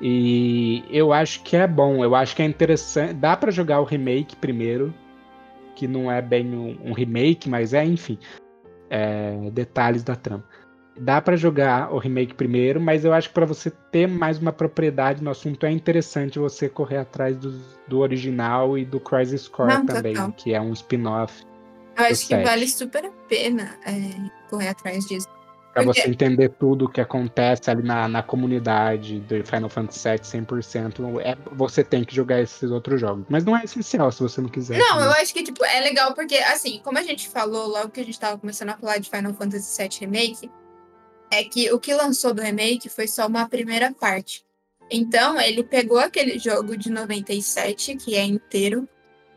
E 0.00 0.84
eu 0.88 1.12
acho 1.12 1.42
que 1.42 1.56
é 1.56 1.66
bom, 1.66 2.04
eu 2.04 2.14
acho 2.14 2.36
que 2.36 2.42
é 2.42 2.44
interessante. 2.44 3.14
Dá 3.14 3.36
para 3.36 3.50
jogar 3.50 3.80
o 3.80 3.84
remake 3.84 4.36
primeiro, 4.36 4.94
que 5.74 5.88
não 5.88 6.10
é 6.10 6.22
bem 6.22 6.54
um, 6.54 6.78
um 6.90 6.92
remake, 6.92 7.48
mas 7.48 7.74
é, 7.74 7.84
enfim, 7.84 8.16
é, 8.88 9.50
detalhes 9.50 10.04
da 10.04 10.14
trama 10.14 10.44
dá 11.00 11.20
para 11.20 11.36
jogar 11.36 11.92
o 11.92 11.98
remake 11.98 12.34
primeiro, 12.34 12.80
mas 12.80 13.04
eu 13.04 13.12
acho 13.12 13.28
que 13.28 13.34
para 13.34 13.46
você 13.46 13.70
ter 13.70 14.06
mais 14.06 14.38
uma 14.38 14.52
propriedade 14.52 15.22
no 15.22 15.30
assunto 15.30 15.64
é 15.64 15.70
interessante 15.70 16.38
você 16.38 16.68
correr 16.68 16.98
atrás 16.98 17.36
do, 17.36 17.52
do 17.86 17.98
original 17.98 18.76
e 18.76 18.84
do 18.84 18.98
Crisis 19.00 19.48
Core 19.48 19.74
Não, 19.74 19.86
também, 19.86 20.14
total. 20.14 20.32
que 20.32 20.54
é 20.54 20.60
um 20.60 20.72
spin-off. 20.72 21.44
Eu 21.96 22.04
acho 22.04 22.28
que 22.28 22.36
vale 22.36 22.68
super 22.68 23.06
a 23.06 23.10
pena 23.28 23.76
é, 23.86 24.30
correr 24.48 24.68
atrás 24.68 25.04
disso. 25.06 25.26
Pra 25.72 25.84
Porque... 25.84 26.00
você 26.00 26.08
entender 26.08 26.48
tudo 26.50 26.86
o 26.86 26.88
que 26.88 27.00
acontece 27.00 27.70
ali 27.70 27.82
na, 27.82 28.08
na 28.08 28.22
comunidade 28.22 29.20
do 29.20 29.44
Final 29.44 29.68
Fantasy 29.68 30.08
VII 30.08 30.18
100%, 30.18 31.20
é, 31.20 31.36
você 31.52 31.84
tem 31.84 32.04
que 32.04 32.14
jogar 32.14 32.40
esses 32.40 32.70
outros 32.70 33.00
jogos. 33.00 33.24
Mas 33.28 33.44
não 33.44 33.56
é 33.56 33.64
essencial 33.64 34.10
se 34.10 34.20
você 34.20 34.40
não 34.40 34.48
quiser. 34.48 34.78
Não, 34.78 34.88
também. 34.88 35.04
eu 35.04 35.10
acho 35.12 35.32
que 35.32 35.42
tipo, 35.42 35.64
é 35.64 35.80
legal 35.80 36.14
porque, 36.14 36.36
assim, 36.36 36.80
como 36.82 36.98
a 36.98 37.02
gente 37.02 37.28
falou 37.28 37.68
logo 37.68 37.90
que 37.90 38.00
a 38.00 38.04
gente 38.04 38.18
tava 38.18 38.38
começando 38.38 38.70
a 38.70 38.76
falar 38.76 38.98
de 38.98 39.10
Final 39.10 39.34
Fantasy 39.34 39.82
VII 39.82 39.98
Remake, 40.00 40.50
é 41.30 41.44
que 41.44 41.72
o 41.72 41.78
que 41.78 41.94
lançou 41.94 42.32
do 42.32 42.42
remake 42.42 42.88
foi 42.88 43.06
só 43.06 43.26
uma 43.26 43.48
primeira 43.48 43.92
parte. 43.92 44.44
Então, 44.90 45.38
ele 45.40 45.62
pegou 45.62 45.98
aquele 45.98 46.38
jogo 46.38 46.76
de 46.76 46.90
97, 46.90 47.96
que 47.96 48.14
é 48.14 48.24
inteiro, 48.24 48.88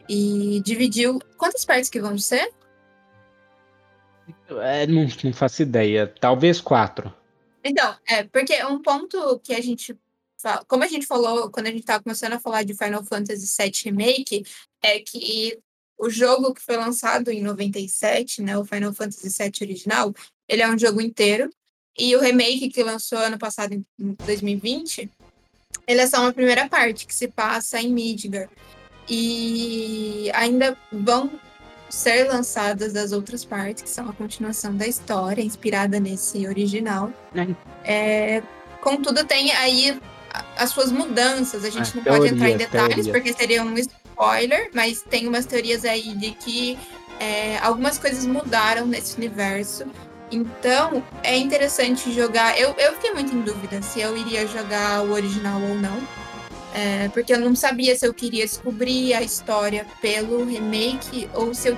e 0.07 0.61
dividiu. 0.63 1.19
Quantas 1.37 1.65
partes 1.65 1.89
que 1.89 1.99
vão 1.99 2.17
ser? 2.17 2.51
É, 4.61 4.87
não, 4.87 5.07
não 5.23 5.33
faço 5.33 5.61
ideia. 5.61 6.07
Talvez 6.19 6.61
quatro. 6.61 7.13
Então, 7.63 7.95
é, 8.07 8.23
porque 8.23 8.63
um 8.65 8.81
ponto 8.81 9.39
que 9.39 9.53
a 9.53 9.61
gente. 9.61 9.97
Como 10.67 10.83
a 10.83 10.87
gente 10.87 11.05
falou 11.05 11.51
quando 11.51 11.67
a 11.67 11.69
gente 11.69 11.81
estava 11.81 12.01
começando 12.01 12.33
a 12.33 12.39
falar 12.39 12.63
de 12.63 12.73
Final 12.73 13.03
Fantasy 13.03 13.45
VII 13.45 13.71
Remake, 13.85 14.43
é 14.81 14.99
que 14.99 15.59
o 15.99 16.09
jogo 16.09 16.53
que 16.53 16.61
foi 16.61 16.77
lançado 16.77 17.29
em 17.29 17.43
97, 17.43 18.41
né, 18.41 18.57
o 18.57 18.65
Final 18.65 18.91
Fantasy 18.91 19.29
VII 19.29 19.51
original, 19.61 20.11
ele 20.49 20.63
é 20.63 20.67
um 20.67 20.79
jogo 20.79 20.99
inteiro 20.99 21.47
e 21.97 22.15
o 22.15 22.21
remake 22.21 22.69
que 22.69 22.83
lançou 22.83 23.19
ano 23.19 23.37
passado, 23.37 23.73
em 23.73 23.85
2020, 24.25 25.09
ele 25.87 26.01
é 26.01 26.07
só 26.07 26.21
uma 26.21 26.33
primeira 26.33 26.67
parte, 26.67 27.05
que 27.05 27.13
se 27.13 27.27
passa 27.27 27.79
em 27.81 27.91
Midgar. 27.91 28.49
E 29.09 30.31
ainda 30.33 30.77
vão 30.91 31.29
ser 31.89 32.27
lançadas 32.29 32.95
as 32.95 33.11
outras 33.11 33.43
partes, 33.43 33.83
que 33.83 33.89
são 33.89 34.09
a 34.09 34.13
continuação 34.13 34.75
da 34.75 34.87
história, 34.87 35.41
inspirada 35.41 35.99
nesse 35.99 36.47
original. 36.47 37.11
É. 37.35 37.47
É, 37.83 38.43
contudo, 38.81 39.25
tem 39.25 39.51
aí 39.51 39.99
as 40.55 40.69
suas 40.69 40.91
mudanças. 40.91 41.65
A 41.65 41.69
gente 41.69 41.91
é, 41.91 41.95
não 41.95 42.03
teoria, 42.03 42.19
pode 42.19 42.33
entrar 42.33 42.49
em 42.49 42.57
detalhes, 42.57 42.95
teoria. 42.95 43.13
porque 43.13 43.33
seria 43.33 43.63
um 43.63 43.77
spoiler, 43.77 44.69
mas 44.73 45.01
tem 45.01 45.27
umas 45.27 45.45
teorias 45.45 45.83
aí 45.83 46.15
de 46.15 46.31
que 46.31 46.79
é, 47.19 47.57
algumas 47.59 47.97
coisas 47.97 48.25
mudaram 48.25 48.85
nesse 48.85 49.17
universo. 49.17 49.85
Então, 50.31 51.03
é 51.23 51.37
interessante 51.37 52.11
jogar. 52.11 52.57
Eu, 52.57 52.73
eu 52.77 52.93
fiquei 52.93 53.13
muito 53.13 53.35
em 53.35 53.41
dúvida 53.41 53.81
se 53.81 53.99
eu 53.99 54.15
iria 54.15 54.47
jogar 54.47 55.03
o 55.03 55.11
original 55.11 55.61
ou 55.61 55.75
não. 55.75 56.01
É, 56.73 57.09
porque 57.09 57.33
eu 57.33 57.39
não 57.39 57.53
sabia 57.53 57.93
se 57.97 58.07
eu 58.07 58.13
queria 58.13 58.45
descobrir 58.45 59.13
a 59.13 59.21
história 59.21 59.85
pelo 60.01 60.45
remake 60.45 61.29
ou 61.33 61.53
se 61.53 61.67
eu 61.67 61.77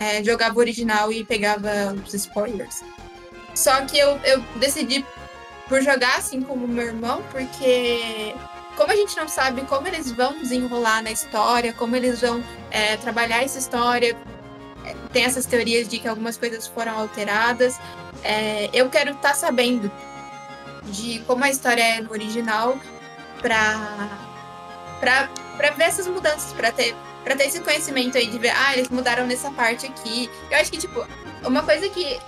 é, 0.00 0.24
jogava 0.24 0.56
o 0.56 0.58
original 0.58 1.12
e 1.12 1.24
pegava 1.24 1.94
os 2.04 2.12
spoilers. 2.12 2.82
Só 3.54 3.82
que 3.82 3.96
eu, 3.96 4.18
eu 4.24 4.40
decidi 4.56 5.04
por 5.68 5.80
jogar 5.80 6.16
assim 6.16 6.42
como 6.42 6.66
meu 6.66 6.86
irmão, 6.86 7.22
porque 7.30 8.34
como 8.76 8.90
a 8.90 8.96
gente 8.96 9.16
não 9.16 9.28
sabe 9.28 9.62
como 9.62 9.86
eles 9.86 10.10
vão 10.10 10.38
desenrolar 10.38 11.02
na 11.02 11.12
história, 11.12 11.72
como 11.72 11.94
eles 11.94 12.20
vão 12.20 12.42
é, 12.70 12.96
trabalhar 12.96 13.44
essa 13.44 13.58
história, 13.58 14.16
tem 15.12 15.24
essas 15.24 15.46
teorias 15.46 15.88
de 15.88 15.98
que 15.98 16.08
algumas 16.08 16.36
coisas 16.36 16.66
foram 16.66 16.98
alteradas. 16.98 17.78
É, 18.22 18.68
eu 18.72 18.88
quero 18.88 19.12
estar 19.12 19.30
tá 19.30 19.34
sabendo 19.34 19.90
de 20.84 21.20
como 21.20 21.44
a 21.44 21.50
história 21.50 21.82
é 21.82 22.00
no 22.00 22.10
original 22.10 22.78
para 23.40 25.28
ver 25.76 25.84
essas 25.84 26.06
mudanças, 26.06 26.52
para 26.52 26.72
ter 26.72 26.94
para 27.24 27.36
ter 27.36 27.48
esse 27.48 27.60
conhecimento 27.60 28.16
aí 28.16 28.26
de 28.26 28.38
ver, 28.38 28.50
ah, 28.50 28.72
eles 28.72 28.88
mudaram 28.88 29.26
nessa 29.26 29.50
parte 29.50 29.86
aqui. 29.86 30.30
Eu 30.50 30.58
acho 30.58 30.70
que, 30.70 30.78
tipo, 30.78 31.06
uma 31.44 31.62
coisa 31.62 31.88
que 31.88 32.18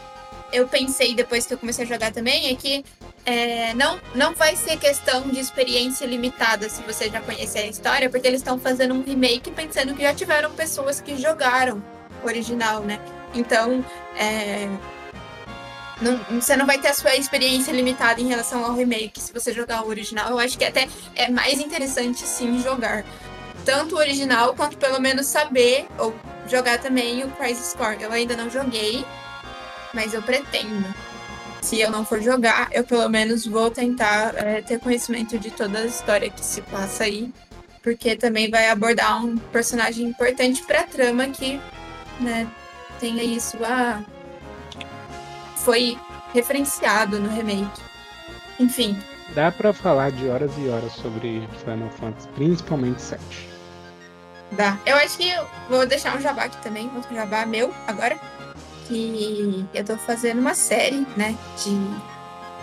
eu 0.52 0.68
pensei 0.68 1.14
depois 1.14 1.46
que 1.46 1.54
eu 1.54 1.58
comecei 1.58 1.84
a 1.84 1.88
jogar 1.88 2.12
também 2.12 2.50
é 2.50 2.54
que 2.54 2.84
é, 3.24 3.72
não, 3.74 3.98
não 4.14 4.34
vai 4.34 4.54
ser 4.54 4.76
questão 4.78 5.22
de 5.28 5.40
experiência 5.40 6.04
limitada 6.04 6.68
se 6.68 6.82
você 6.82 7.08
já 7.08 7.20
conhecer 7.20 7.60
a 7.60 7.66
história, 7.66 8.10
porque 8.10 8.26
eles 8.26 8.40
estão 8.40 8.58
fazendo 8.58 8.94
um 8.94 9.02
remake 9.02 9.50
pensando 9.50 9.94
que 9.94 10.02
já 10.02 10.12
tiveram 10.12 10.52
pessoas 10.52 11.00
que 11.00 11.16
jogaram 11.16 11.82
original, 12.26 12.82
né? 12.82 12.98
Então, 13.34 13.84
é, 14.16 14.68
não, 16.02 16.18
você 16.40 16.56
não 16.56 16.66
vai 16.66 16.78
ter 16.78 16.88
a 16.88 16.94
sua 16.94 17.14
experiência 17.14 17.72
limitada 17.72 18.20
em 18.20 18.26
relação 18.26 18.64
ao 18.64 18.74
remake 18.74 19.20
se 19.20 19.32
você 19.32 19.52
jogar 19.52 19.84
o 19.84 19.88
original. 19.88 20.30
Eu 20.30 20.38
acho 20.38 20.58
que 20.58 20.64
até 20.64 20.88
é 21.14 21.30
mais 21.30 21.60
interessante 21.60 22.20
sim 22.20 22.60
jogar 22.60 23.04
tanto 23.64 23.94
o 23.94 23.98
original 23.98 24.54
quanto 24.54 24.76
pelo 24.76 25.00
menos 25.00 25.26
saber 25.26 25.86
ou 25.98 26.12
jogar 26.48 26.78
também 26.78 27.22
o 27.22 27.30
Crisis 27.30 27.74
Core. 27.74 28.02
Eu 28.02 28.10
ainda 28.10 28.36
não 28.36 28.50
joguei, 28.50 29.04
mas 29.94 30.12
eu 30.12 30.22
pretendo. 30.22 30.92
Se 31.60 31.80
eu 31.80 31.90
não 31.90 32.04
for 32.04 32.20
jogar, 32.20 32.68
eu 32.72 32.82
pelo 32.82 33.08
menos 33.08 33.46
vou 33.46 33.70
tentar 33.70 34.34
é, 34.36 34.60
ter 34.60 34.80
conhecimento 34.80 35.38
de 35.38 35.52
toda 35.52 35.78
a 35.78 35.86
história 35.86 36.28
que 36.28 36.44
se 36.44 36.60
passa 36.62 37.04
aí, 37.04 37.32
porque 37.80 38.16
também 38.16 38.50
vai 38.50 38.68
abordar 38.68 39.24
um 39.24 39.36
personagem 39.36 40.06
importante 40.06 40.60
para 40.64 40.80
a 40.80 40.84
trama 40.84 41.28
que 41.28 41.60
né, 42.20 42.48
tenha 42.98 43.22
isso 43.22 43.58
ah, 43.64 44.02
foi 45.56 45.98
referenciado 46.32 47.18
no 47.18 47.28
remake. 47.28 47.80
Enfim. 48.58 48.98
Dá 49.34 49.50
para 49.50 49.72
falar 49.72 50.10
de 50.10 50.28
horas 50.28 50.52
e 50.58 50.68
horas 50.68 50.92
sobre 50.92 51.48
Final 51.64 51.90
Fantasy, 51.90 52.28
principalmente 52.34 53.00
7. 53.00 53.22
Dá. 54.52 54.78
Eu 54.84 54.96
acho 54.96 55.16
que 55.16 55.30
eu 55.30 55.46
vou 55.70 55.86
deixar 55.86 56.16
um 56.16 56.20
jabá 56.20 56.44
aqui 56.44 56.56
também, 56.62 56.90
outro 56.94 57.14
jabá 57.14 57.46
meu 57.46 57.72
agora. 57.86 58.18
Que 58.86 59.66
eu 59.72 59.84
tô 59.84 59.96
fazendo 59.96 60.40
uma 60.40 60.54
série, 60.54 61.06
né, 61.16 61.36
de 61.64 61.70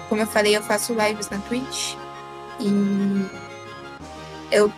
como 0.10 0.22
eu 0.22 0.28
falei, 0.28 0.58
eu 0.58 0.64
faço 0.64 0.94
lives 0.94 1.30
na 1.30 1.38
Twitch. 1.38 1.94
E 2.60 3.26
eu 4.52 4.74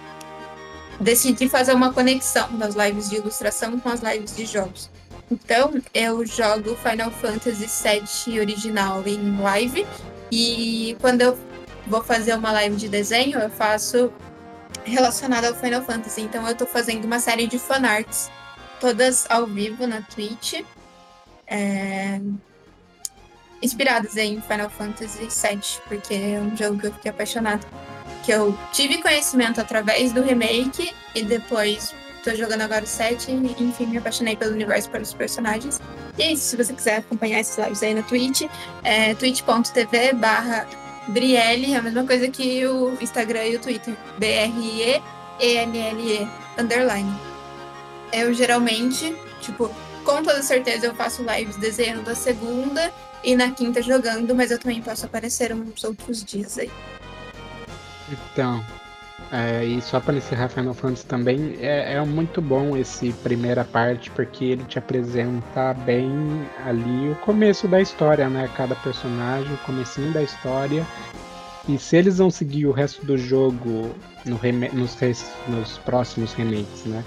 decidi 1.02 1.50
fazer 1.50 1.74
uma 1.74 1.92
conexão 1.92 2.56
das 2.58 2.76
lives 2.76 3.10
de 3.10 3.18
ilustração 3.18 3.80
com 3.80 3.90
as 3.90 4.02
lives 4.02 4.36
de 4.36 4.46
jogos. 4.46 4.90
Então, 5.30 5.74
eu 5.94 6.26
jogo 6.26 6.76
Final 6.78 7.10
Fantasy 7.10 7.66
VII 7.66 8.40
original 8.40 9.04
em 9.08 9.40
live. 9.40 9.88
E 10.32 10.96
quando 11.02 11.22
eu 11.22 11.38
vou 11.88 12.04
fazer 12.04 12.36
uma 12.36 12.52
live 12.52 12.76
de 12.76 12.88
desenho, 12.88 13.40
eu 13.40 13.50
faço 13.50 14.12
relacionada 14.84 15.48
ao 15.50 15.56
Final 15.56 15.82
Fantasy. 15.82 16.22
Então, 16.22 16.48
eu 16.48 16.56
tô 16.56 16.66
fazendo 16.66 17.06
uma 17.06 17.20
série 17.20 17.48
de 17.48 17.58
fanarts, 17.58 18.30
todas 18.80 19.26
ao 19.30 19.48
vivo 19.48 19.88
na 19.88 20.02
Twitch. 20.02 20.62
É... 21.48 22.20
Inspiradas 23.62 24.18
em 24.18 24.42
Final 24.42 24.70
Fantasy 24.70 25.20
VII, 25.20 25.82
porque 25.88 26.14
é 26.14 26.40
um 26.40 26.56
jogo 26.58 26.80
que 26.80 26.88
eu 26.88 26.94
fiquei 26.94 27.12
apaixonada. 27.12 27.66
Que 28.24 28.32
eu 28.32 28.58
tive 28.72 29.02
conhecimento 29.02 29.60
através 29.60 30.12
do 30.12 30.22
remake 30.22 30.94
e 31.16 31.24
depois 31.24 31.94
tô 32.24 32.36
jogando 32.36 32.62
agora 32.62 32.84
o 32.84 32.88
7 32.88 33.32
e, 33.32 33.64
enfim, 33.64 33.88
me 33.88 33.98
apaixonei 33.98 34.36
pelo 34.36 34.54
universo, 34.54 34.90
pelos 34.90 35.14
personagens. 35.14 35.82
E 36.18 36.24
é 36.24 36.34
isso, 36.34 36.44
se 36.44 36.58
você 36.58 36.74
quiser 36.74 36.98
acompanhar 36.98 37.40
esses 37.40 37.58
lives 37.58 37.82
aí 37.82 37.94
no 37.94 38.04
Twitch, 38.04 38.44
é 38.84 39.16
twitch.tv 39.16 40.14
barra 40.14 40.68
Brielle, 41.08 41.74
é 41.74 41.78
a 41.78 41.82
mesma 41.82 42.06
coisa 42.06 42.28
que 42.28 42.66
o 42.68 42.96
Instagram 43.02 43.46
e 43.48 43.56
o 43.56 43.60
Twitter, 43.60 43.96
B-R-E-E-L-L-E, 44.20 45.00
underline. 46.60 47.12
Eu 48.14 48.34
geralmente, 48.34 49.16
tipo, 49.42 49.74
com 50.04 50.24
toda 50.24 50.44
certeza 50.44 50.86
eu 50.88 50.94
faço 50.94 51.24
lives 51.24 51.56
desenhando 51.58 52.10
a 52.10 52.16
segunda 52.16 52.94
e 53.24 53.36
na 53.36 53.52
quinta 53.52 53.82
jogando, 53.82 54.36
mas 54.36 54.52
eu 54.52 54.60
também 54.60 54.82
posso 54.82 55.06
aparecer 55.06 55.54
uns 55.54 55.84
outros 55.84 56.24
dias 56.24 56.58
aí. 56.58 56.70
Então, 58.12 58.64
é, 59.32 59.64
e 59.64 59.82
só 59.82 60.00
para 60.00 60.16
encerrar 60.16 60.50
Final 60.50 60.74
Fantasy 60.74 61.06
também, 61.06 61.56
é, 61.60 61.94
é, 61.94 62.02
muito 62.04 62.42
bom 62.42 62.76
esse 62.76 63.14
primeira 63.24 63.64
parte, 63.64 64.12
porque 64.12 64.44
ele 64.44 64.64
te 64.66 64.78
apresenta 64.78 65.74
bem 65.86 66.12
ali 66.66 67.10
o 67.10 67.16
começo 67.16 67.68
da 67.68 67.80
história, 67.80 68.30
né? 68.30 68.50
Cada 68.56 68.76
personagem, 68.76 69.54
o 69.54 69.58
comecinho 69.60 70.12
da 70.12 70.22
história. 70.22 70.86
E 71.70 71.78
se 71.78 71.96
eles 71.96 72.18
vão 72.18 72.30
seguir 72.30 72.66
o 72.66 72.72
resto 72.72 73.06
do 73.06 73.18
jogo 73.18 73.92
no 74.26 74.40
nos, 74.74 74.98
nos 75.48 75.78
próximos 75.80 76.34
remakes, 76.34 76.86
né? 76.86 77.04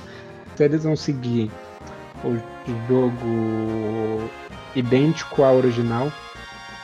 Se 0.57 0.65
eles 0.65 0.85
vão 0.85 0.97
seguir 0.97 1.51
o 2.25 2.37
jogo 2.89 4.31
idêntico 4.75 5.43
ao 5.43 5.57
original, 5.57 6.11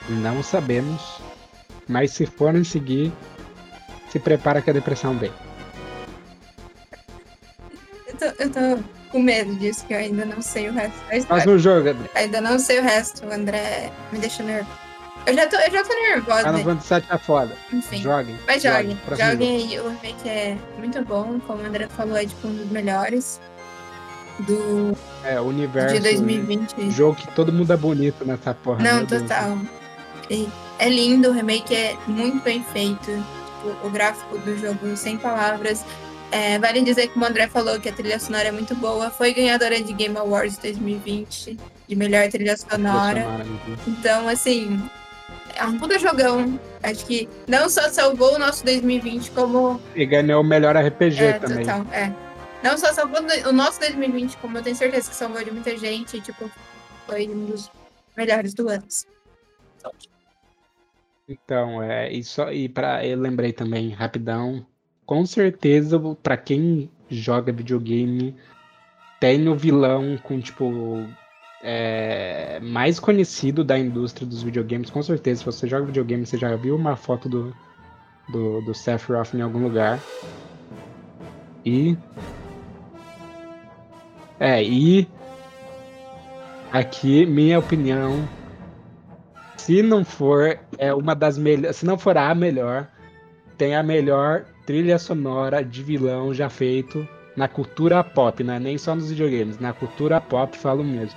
não 0.08 0.42
sabemos. 0.42 1.22
Mas 1.88 2.10
se 2.12 2.26
forem 2.26 2.62
seguir, 2.62 3.12
se 4.10 4.18
prepara 4.18 4.60
que 4.60 4.70
a 4.70 4.72
depressão 4.72 5.16
vem. 5.16 5.32
Eu 8.06 8.16
tô, 8.16 8.42
eu 8.42 8.50
tô 8.50 8.82
com 9.10 9.20
medo 9.20 9.54
disso, 9.56 9.86
que 9.86 9.94
eu 9.94 9.98
ainda 9.98 10.24
não 10.24 10.42
sei 10.42 10.68
o 10.68 10.72
resto 10.72 10.98
da 11.08 11.16
história. 11.16 11.50
Um 11.50 11.58
jogo, 11.58 11.88
André. 11.88 12.10
Ainda 12.14 12.40
não 12.40 12.58
sei 12.58 12.80
o 12.80 12.82
resto, 12.82 13.26
o 13.26 13.32
André 13.32 13.90
me 14.12 14.18
deixa 14.18 14.42
nervoso. 14.42 14.78
Eu 15.26 15.34
já 15.34 15.46
tô, 15.46 15.56
eu 15.56 15.70
já 15.70 15.84
tô 15.84 15.92
nervosa. 15.92 16.48
Ah, 16.48 16.52
no 16.52 16.64
Band 16.64 16.80
7 16.80 17.06
tá 17.06 17.18
foda. 17.18 17.54
Enfim. 17.72 17.98
Joguem. 17.98 18.38
Mas 18.46 18.62
joguem. 18.62 18.98
Joguem 19.10 19.56
aí. 19.56 19.80
O 19.80 19.88
remake 19.90 20.28
é 20.28 20.56
muito 20.78 21.04
bom. 21.04 21.38
Como 21.46 21.62
o 21.62 21.66
André 21.66 21.88
falou, 21.88 22.16
é 22.16 22.24
tipo 22.24 22.48
um 22.48 22.54
dos 22.54 22.70
melhores 22.70 23.38
do. 24.40 24.96
É, 25.22 25.38
o 25.38 25.44
universo. 25.44 25.94
De 25.94 26.00
2020. 26.00 26.90
Jogo 26.90 27.16
que 27.16 27.26
todo 27.28 27.52
mundo 27.52 27.70
é 27.72 27.76
bonito 27.76 28.24
nessa 28.24 28.54
porra. 28.54 28.82
Não, 28.82 29.04
total. 29.04 29.58
É 30.78 30.88
lindo, 30.88 31.28
o 31.28 31.32
remake 31.32 31.74
é 31.74 31.96
muito 32.06 32.42
bem 32.42 32.64
feito 32.72 33.10
o, 33.64 33.86
o 33.86 33.90
gráfico 33.90 34.38
do 34.38 34.56
jogo 34.56 34.96
sem 34.96 35.16
palavras. 35.16 35.84
É, 36.32 36.58
vale 36.58 36.80
dizer 36.82 37.08
que 37.08 37.18
o 37.18 37.24
André 37.24 37.48
falou 37.48 37.80
que 37.80 37.88
a 37.88 37.92
trilha 37.92 38.18
sonora 38.18 38.48
é 38.48 38.52
muito 38.52 38.74
boa. 38.76 39.10
Foi 39.10 39.34
ganhadora 39.34 39.80
de 39.82 39.92
Game 39.92 40.16
Awards 40.16 40.58
2020 40.58 41.58
de 41.88 41.96
melhor 41.96 42.28
trilha 42.28 42.56
sonora. 42.56 43.26
Então, 43.86 44.28
assim, 44.28 44.80
é 45.56 45.64
um 45.64 45.76
puta 45.76 45.98
jogão. 45.98 46.58
Acho 46.82 47.04
que 47.04 47.28
não 47.48 47.68
só 47.68 47.88
salvou 47.88 48.36
o 48.36 48.38
nosso 48.38 48.64
2020, 48.64 49.32
como. 49.32 49.80
E 49.94 50.06
ganhou 50.06 50.40
o 50.40 50.44
melhor 50.44 50.76
RPG 50.76 51.22
é, 51.22 51.32
também. 51.34 51.66
Total, 51.66 51.84
é. 51.92 52.12
Não 52.62 52.78
só 52.78 52.92
salvou 52.92 53.20
o 53.46 53.52
nosso 53.52 53.80
2020, 53.80 54.36
como 54.36 54.58
eu 54.58 54.62
tenho 54.62 54.76
certeza 54.76 55.10
que 55.10 55.16
salvou 55.16 55.42
de 55.42 55.50
muita 55.50 55.76
gente. 55.76 56.20
Tipo, 56.20 56.50
foi 57.06 57.28
um 57.28 57.46
dos 57.46 57.70
melhores 58.16 58.54
do 58.54 58.68
ano. 58.68 58.84
Então, 59.78 59.92
então, 61.30 61.80
é, 61.80 62.12
e 62.12 62.24
só 62.24 62.52
e 62.52 62.68
para 62.68 63.06
eu 63.06 63.16
lembrei 63.16 63.52
também 63.52 63.90
rapidão, 63.90 64.66
com 65.06 65.24
certeza 65.24 65.98
para 66.20 66.36
quem 66.36 66.90
joga 67.08 67.52
videogame 67.52 68.34
tem 69.20 69.48
o 69.48 69.54
vilão 69.54 70.18
com 70.22 70.40
tipo 70.40 71.06
é, 71.62 72.58
mais 72.60 72.98
conhecido 72.98 73.62
da 73.62 73.78
indústria 73.78 74.26
dos 74.26 74.42
videogames, 74.42 74.90
com 74.90 75.02
certeza. 75.02 75.40
Se 75.40 75.46
você 75.46 75.68
joga 75.68 75.86
videogame, 75.86 76.26
você 76.26 76.36
já 76.36 76.56
viu 76.56 76.74
uma 76.74 76.96
foto 76.96 77.28
do 77.28 77.54
do, 78.30 78.60
do 78.62 78.74
Sephiroth 78.74 79.34
em 79.34 79.42
algum 79.42 79.62
lugar. 79.62 80.00
E 81.64 81.96
é, 84.40 84.64
e 84.64 85.06
aqui 86.72 87.24
minha 87.24 87.58
opinião 87.58 88.28
se 89.70 89.84
não 89.84 90.04
for 90.04 90.58
é 90.78 90.92
uma 90.92 91.14
das 91.14 91.38
melhores, 91.38 91.76
se 91.76 91.86
não 91.86 91.96
for 91.96 92.18
a 92.18 92.34
melhor, 92.34 92.88
tem 93.56 93.76
a 93.76 93.84
melhor 93.84 94.44
trilha 94.66 94.98
sonora 94.98 95.62
de 95.62 95.80
vilão 95.80 96.34
já 96.34 96.50
feito 96.50 97.06
na 97.36 97.46
cultura 97.46 98.02
pop, 98.02 98.42
não 98.42 98.54
é 98.54 98.58
nem 98.58 98.76
só 98.76 98.96
nos 98.96 99.10
videogames, 99.10 99.60
na 99.60 99.72
cultura 99.72 100.20
pop 100.20 100.58
falo 100.58 100.82
mesmo. 100.82 101.16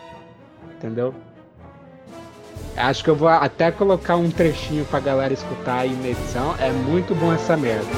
Entendeu? 0.76 1.16
Acho 2.78 3.04
que 3.04 3.10
eu 3.10 3.16
vou 3.16 3.28
até 3.28 3.72
colocar 3.72 4.18
um 4.18 4.30
trechinho 4.30 4.86
pra 4.86 5.00
galera 5.00 5.34
escutar 5.34 5.80
aí 5.80 5.96
na 5.96 6.10
edição. 6.10 6.56
É 6.60 6.72
muito 6.72 7.16
bom 7.16 7.34
essa 7.34 7.58
merda. 7.58 7.90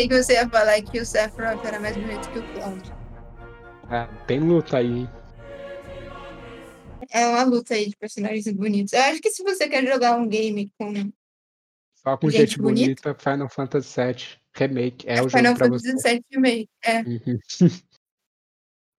Achei 0.00 0.08
que 0.08 0.22
você 0.22 0.32
ia 0.34 0.48
falar 0.48 0.80
que 0.82 0.98
o 0.98 1.04
Sephiroth 1.04 1.64
era 1.64 1.78
mais 1.78 1.96
bonito 1.96 2.30
que 2.30 2.38
o 2.38 2.52
Cloud. 2.54 2.92
Ah, 3.90 4.06
tem 4.26 4.40
luta 4.40 4.78
aí. 4.78 5.08
É 7.10 7.26
uma 7.26 7.42
luta 7.42 7.74
aí 7.74 7.88
de 7.88 7.96
personagens 7.96 8.46
bonitos. 8.54 8.92
Eu 8.92 9.02
acho 9.02 9.20
que 9.20 9.30
se 9.30 9.42
você 9.42 9.68
quer 9.68 9.84
jogar 9.84 10.16
um 10.16 10.28
game 10.28 10.72
com. 10.78 11.12
Só 11.96 12.16
com 12.16 12.30
gente, 12.30 12.40
gente 12.40 12.58
bonita, 12.58 13.14
Final 13.14 13.48
Fantasy 13.48 14.00
VII 14.00 14.26
Remake. 14.54 15.08
É, 15.08 15.18
é 15.18 15.22
o 15.22 15.28
jogo 15.28 15.36
Final 15.36 15.56
Fantasy 15.56 15.92
você. 15.92 16.14
VII 16.14 16.24
Remake, 16.30 16.70
é. 16.82 17.00
Uhum. 17.00 17.38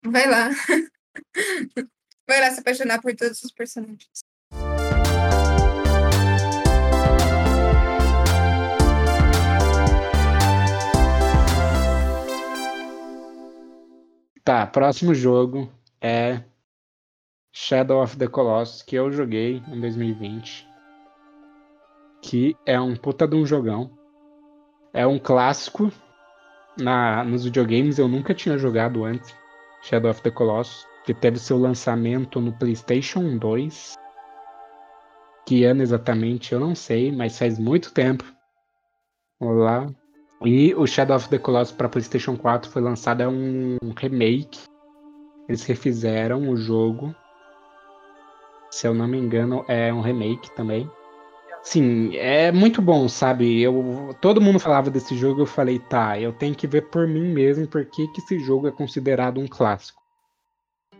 Vai 0.12 0.28
lá. 0.28 0.51
Vai 2.28 2.40
lá 2.40 2.51
se 2.51 2.61
apaixonar 2.61 3.01
por 3.01 3.14
todos 3.14 3.42
os 3.42 3.53
personagens. 3.53 4.30
Tá, 14.43 14.66
próximo 14.66 15.14
jogo 15.14 15.70
é 16.01 16.43
Shadow 17.53 18.03
of 18.03 18.16
the 18.16 18.26
Colossus, 18.26 18.80
que 18.80 18.97
eu 18.97 19.12
joguei 19.12 19.62
em 19.68 19.80
2020. 19.80 20.66
Que 22.22 22.57
é 22.64 22.80
um 22.80 22.97
puta 22.97 23.28
de 23.28 23.36
um 23.36 23.45
jogão. 23.45 23.91
É 24.95 25.07
um 25.07 25.18
clássico 25.18 25.93
na, 26.78 27.22
nos 27.22 27.45
videogames, 27.45 27.99
eu 27.99 28.09
nunca 28.09 28.32
tinha 28.32 28.57
jogado 28.57 29.05
antes. 29.05 29.34
Shadow 29.82 30.11
of 30.11 30.22
the 30.22 30.30
Colossus, 30.30 30.86
que 31.05 31.12
teve 31.12 31.38
seu 31.38 31.59
lançamento 31.59 32.41
no 32.41 32.53
PlayStation 32.53 33.36
2. 33.36 33.95
Que 35.47 35.64
ano 35.64 35.82
exatamente, 35.82 36.53
eu 36.53 36.61
não 36.61 36.74
sei, 36.74 37.12
mas 37.12 37.38
faz 37.38 37.59
muito 37.59 37.93
tempo. 37.93 38.24
Vamos 39.38 39.62
lá. 39.62 39.99
E 40.45 40.74
o 40.74 40.86
Shadow 40.86 41.16
of 41.16 41.28
the 41.28 41.38
Colossus 41.38 41.74
para 41.74 41.88
PlayStation 41.88 42.36
4 42.36 42.70
foi 42.70 42.80
lançado 42.80 43.22
é 43.22 43.28
um 43.28 43.76
remake. 43.97 44.61
Eles 45.49 45.64
refizeram 45.64 46.49
o 46.49 46.57
jogo 46.57 47.14
se 48.70 48.86
eu 48.86 48.95
não 48.95 49.07
me 49.09 49.18
engano, 49.18 49.64
é 49.66 49.93
um 49.93 50.01
remake 50.01 50.51
também. 50.55 50.91
Sim, 51.62 52.16
é 52.16 52.51
muito 52.51 52.80
bom, 52.80 53.09
sabe? 53.09 53.61
Eu, 53.61 54.16
todo 54.20 54.41
mundo 54.41 54.59
falava 54.59 54.88
desse 54.88 55.14
jogo, 55.16 55.43
eu 55.43 55.47
falei, 55.47 55.78
tá, 55.78 56.18
eu 56.18 56.32
tenho 56.32 56.55
que 56.55 56.66
ver 56.66 56.88
por 56.88 57.07
mim 57.07 57.32
mesmo 57.32 57.66
porque 57.66 58.07
que 58.09 58.20
esse 58.20 58.38
jogo 58.38 58.68
é 58.68 58.70
considerado 58.70 59.38
um 59.38 59.47
clássico 59.47 60.01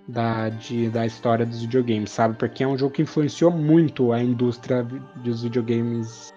da, 0.07 0.51
de, 0.51 0.91
da 0.91 1.07
história 1.07 1.47
dos 1.47 1.63
videogames, 1.63 2.11
sabe? 2.11 2.37
Porque 2.37 2.63
é 2.63 2.69
um 2.69 2.77
jogo 2.77 2.93
que 2.93 3.03
influenciou 3.03 3.51
muito 3.51 4.13
a 4.13 4.23
indústria 4.23 4.83
dos 4.83 5.43
videogames 5.43 6.31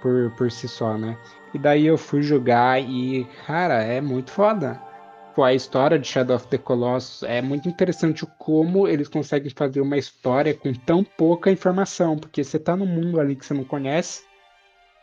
por, 0.00 0.30
por 0.36 0.52
si 0.52 0.68
só, 0.68 0.96
né? 0.96 1.18
E 1.54 1.58
daí 1.58 1.86
eu 1.86 1.96
fui 1.96 2.20
jogar 2.20 2.82
e, 2.82 3.24
cara, 3.46 3.82
é 3.82 4.00
muito 4.00 4.30
foda 4.30 4.80
a 5.42 5.54
história 5.54 5.98
de 5.98 6.06
Shadow 6.06 6.36
of 6.36 6.46
the 6.48 6.58
Colossus 6.58 7.22
é 7.22 7.40
muito 7.40 7.68
interessante 7.68 8.24
como 8.38 8.86
eles 8.86 9.08
conseguem 9.08 9.50
fazer 9.50 9.80
uma 9.80 9.96
história 9.96 10.54
com 10.54 10.72
tão 10.72 11.02
pouca 11.02 11.50
informação, 11.50 12.16
porque 12.16 12.44
você 12.44 12.58
tá 12.58 12.76
num 12.76 12.86
mundo 12.86 13.18
ali 13.18 13.34
que 13.34 13.44
você 13.44 13.54
não 13.54 13.64
conhece, 13.64 14.22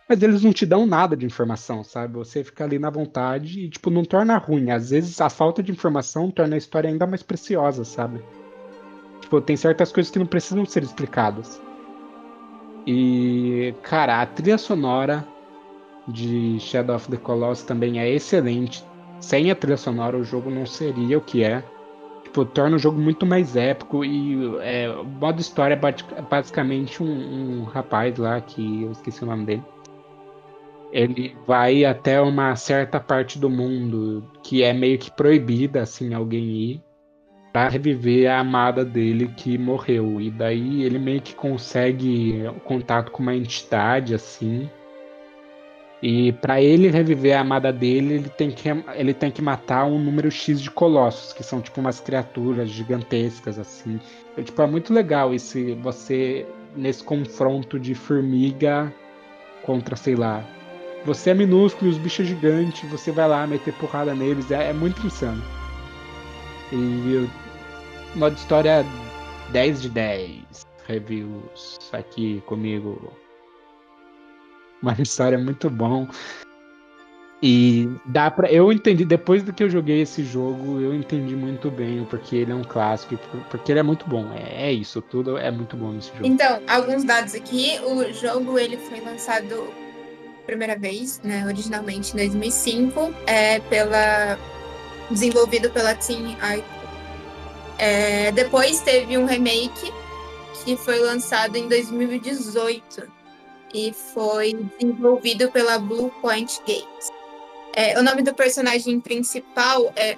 mas 0.07 0.21
eles 0.21 0.43
não 0.43 0.53
te 0.53 0.65
dão 0.65 0.85
nada 0.85 1.17
de 1.17 1.25
informação, 1.25 1.83
sabe? 1.83 2.13
Você 2.13 2.43
fica 2.43 2.63
ali 2.63 2.77
na 2.77 2.89
vontade 2.89 3.61
e, 3.61 3.69
tipo, 3.69 3.89
não 3.89 4.03
torna 4.03 4.37
ruim. 4.37 4.69
Às 4.71 4.91
vezes 4.91 5.19
a 5.19 5.29
falta 5.29 5.63
de 5.63 5.71
informação 5.71 6.29
torna 6.29 6.55
a 6.55 6.57
história 6.57 6.89
ainda 6.89 7.07
mais 7.07 7.23
preciosa, 7.23 7.83
sabe? 7.83 8.21
Tipo, 9.21 9.41
tem 9.41 9.57
certas 9.57 9.91
coisas 9.91 10.11
que 10.11 10.19
não 10.19 10.25
precisam 10.25 10.65
ser 10.65 10.83
explicadas. 10.83 11.61
E, 12.85 13.73
cara, 13.83 14.21
a 14.21 14.25
trilha 14.25 14.57
sonora 14.57 15.25
de 16.07 16.59
Shadow 16.59 16.95
of 16.95 17.09
the 17.09 17.17
Colossus 17.17 17.63
também 17.63 17.99
é 17.99 18.09
excelente 18.09 18.83
sem 19.21 19.51
a 19.51 19.55
trilha 19.55 19.77
sonora 19.77 20.17
o 20.17 20.23
jogo 20.23 20.49
não 20.49 20.65
seria 20.65 21.17
o 21.17 21.21
que 21.21 21.43
é. 21.43 21.63
Tipo, 22.23 22.43
torna 22.43 22.75
o 22.75 22.79
jogo 22.79 22.99
muito 22.99 23.25
mais 23.25 23.55
épico 23.55 24.03
e 24.03 24.57
é, 24.61 24.89
o 24.89 25.05
modo 25.05 25.39
história 25.39 25.75
é 25.75 26.21
basicamente 26.21 27.03
um, 27.03 27.61
um 27.61 27.63
rapaz 27.65 28.17
lá 28.17 28.41
que 28.41 28.83
eu 28.83 28.91
esqueci 28.91 29.23
o 29.23 29.27
nome 29.27 29.45
dele. 29.45 29.63
Ele 30.91 31.35
vai 31.47 31.85
até 31.85 32.19
uma 32.19 32.55
certa 32.55 32.99
parte 32.99 33.39
do 33.39 33.49
mundo 33.49 34.29
que 34.43 34.63
é 34.63 34.73
meio 34.73 34.97
que 34.97 35.11
proibida 35.11 35.81
assim 35.81 36.13
alguém 36.13 36.43
ir 36.43 36.83
para 37.53 37.69
reviver 37.69 38.29
a 38.29 38.39
amada 38.39 38.83
dele 38.83 39.27
que 39.37 39.57
morreu 39.57 40.19
e 40.19 40.29
daí 40.31 40.83
ele 40.83 40.97
meio 40.97 41.21
que 41.21 41.35
consegue 41.35 42.43
contato 42.63 43.11
com 43.11 43.21
uma 43.21 43.35
entidade 43.35 44.15
assim 44.15 44.69
e 46.01 46.31
para 46.33 46.59
ele 46.59 46.89
reviver 46.89 47.37
a 47.37 47.41
amada 47.41 47.71
dele, 47.71 48.15
ele 48.15 48.29
tem, 48.29 48.49
que, 48.49 48.67
ele 48.95 49.13
tem 49.13 49.29
que 49.29 49.41
matar 49.41 49.85
um 49.85 49.99
número 49.99 50.31
X 50.31 50.59
de 50.59 50.71
colossos, 50.71 51.31
que 51.31 51.43
são 51.43 51.61
tipo 51.61 51.79
umas 51.79 51.99
criaturas 51.99 52.69
gigantescas, 52.69 53.59
assim. 53.59 53.99
É, 54.35 54.41
tipo, 54.41 54.59
é 54.61 54.65
muito 54.65 54.91
legal 54.91 55.31
esse 55.33 55.75
você 55.75 56.45
nesse 56.75 57.03
confronto 57.03 57.79
de 57.79 57.93
formiga 57.93 58.91
contra, 59.61 59.95
sei 59.95 60.15
lá. 60.15 60.43
Você 61.05 61.31
é 61.31 61.33
minúsculo 61.35 61.91
e 61.91 61.93
os 61.93 61.99
bichos 61.99 62.27
gigantes, 62.27 62.89
você 62.89 63.11
vai 63.11 63.27
lá 63.27 63.45
meter 63.45 63.73
porrada 63.75 64.15
neles, 64.15 64.49
é, 64.49 64.69
é 64.69 64.73
muito 64.73 65.05
insano. 65.05 65.41
E 66.71 67.27
modo 68.15 68.35
história 68.35 68.83
10 69.51 69.81
de 69.83 69.89
10 69.89 70.67
reviews 70.87 71.77
aqui 71.93 72.41
comigo 72.47 73.11
uma 74.83 74.95
história 74.99 75.37
muito 75.37 75.69
bom. 75.69 76.07
E 77.43 77.89
dá 78.05 78.29
para 78.29 78.51
eu 78.51 78.71
entendi 78.71 79.03
depois 79.03 79.41
do 79.41 79.51
que 79.51 79.63
eu 79.63 79.69
joguei 79.69 80.01
esse 80.01 80.23
jogo, 80.23 80.79
eu 80.79 80.93
entendi 80.93 81.35
muito 81.35 81.71
bem 81.71 82.05
porque 82.05 82.35
ele 82.35 82.51
é 82.51 82.55
um 82.55 82.63
clássico, 82.63 83.17
porque 83.49 83.71
ele 83.71 83.79
é 83.79 83.83
muito 83.83 84.07
bom. 84.07 84.31
É, 84.31 84.67
é 84.67 84.71
isso, 84.71 85.01
tudo 85.01 85.37
é 85.37 85.49
muito 85.49 85.75
bom 85.75 85.91
nesse 85.91 86.09
jogo. 86.09 86.27
Então, 86.27 86.61
alguns 86.67 87.03
dados 87.03 87.33
aqui, 87.33 87.79
o 87.83 88.13
jogo 88.13 88.59
ele 88.59 88.77
foi 88.77 88.99
lançado 88.99 89.67
primeira 90.45 90.77
vez, 90.77 91.19
né, 91.23 91.45
originalmente 91.45 92.13
em 92.13 92.17
2005, 92.17 93.13
é 93.25 93.59
pela 93.61 94.37
desenvolvido 95.09 95.69
pela 95.71 95.95
Team 95.95 96.31
Ico. 96.31 96.81
É, 97.79 98.31
depois 98.33 98.81
teve 98.81 99.17
um 99.17 99.25
remake 99.25 99.91
que 100.63 100.77
foi 100.77 100.99
lançado 100.99 101.55
em 101.55 101.67
2018 101.67 103.20
e 103.73 103.93
foi 103.93 104.53
desenvolvido 104.53 105.51
pela 105.51 105.79
Blue 105.79 106.11
Point 106.21 106.61
Games. 106.67 107.11
É, 107.73 107.97
o 107.99 108.03
nome 108.03 108.21
do 108.21 108.33
personagem 108.33 108.99
principal 108.99 109.91
é. 109.95 110.17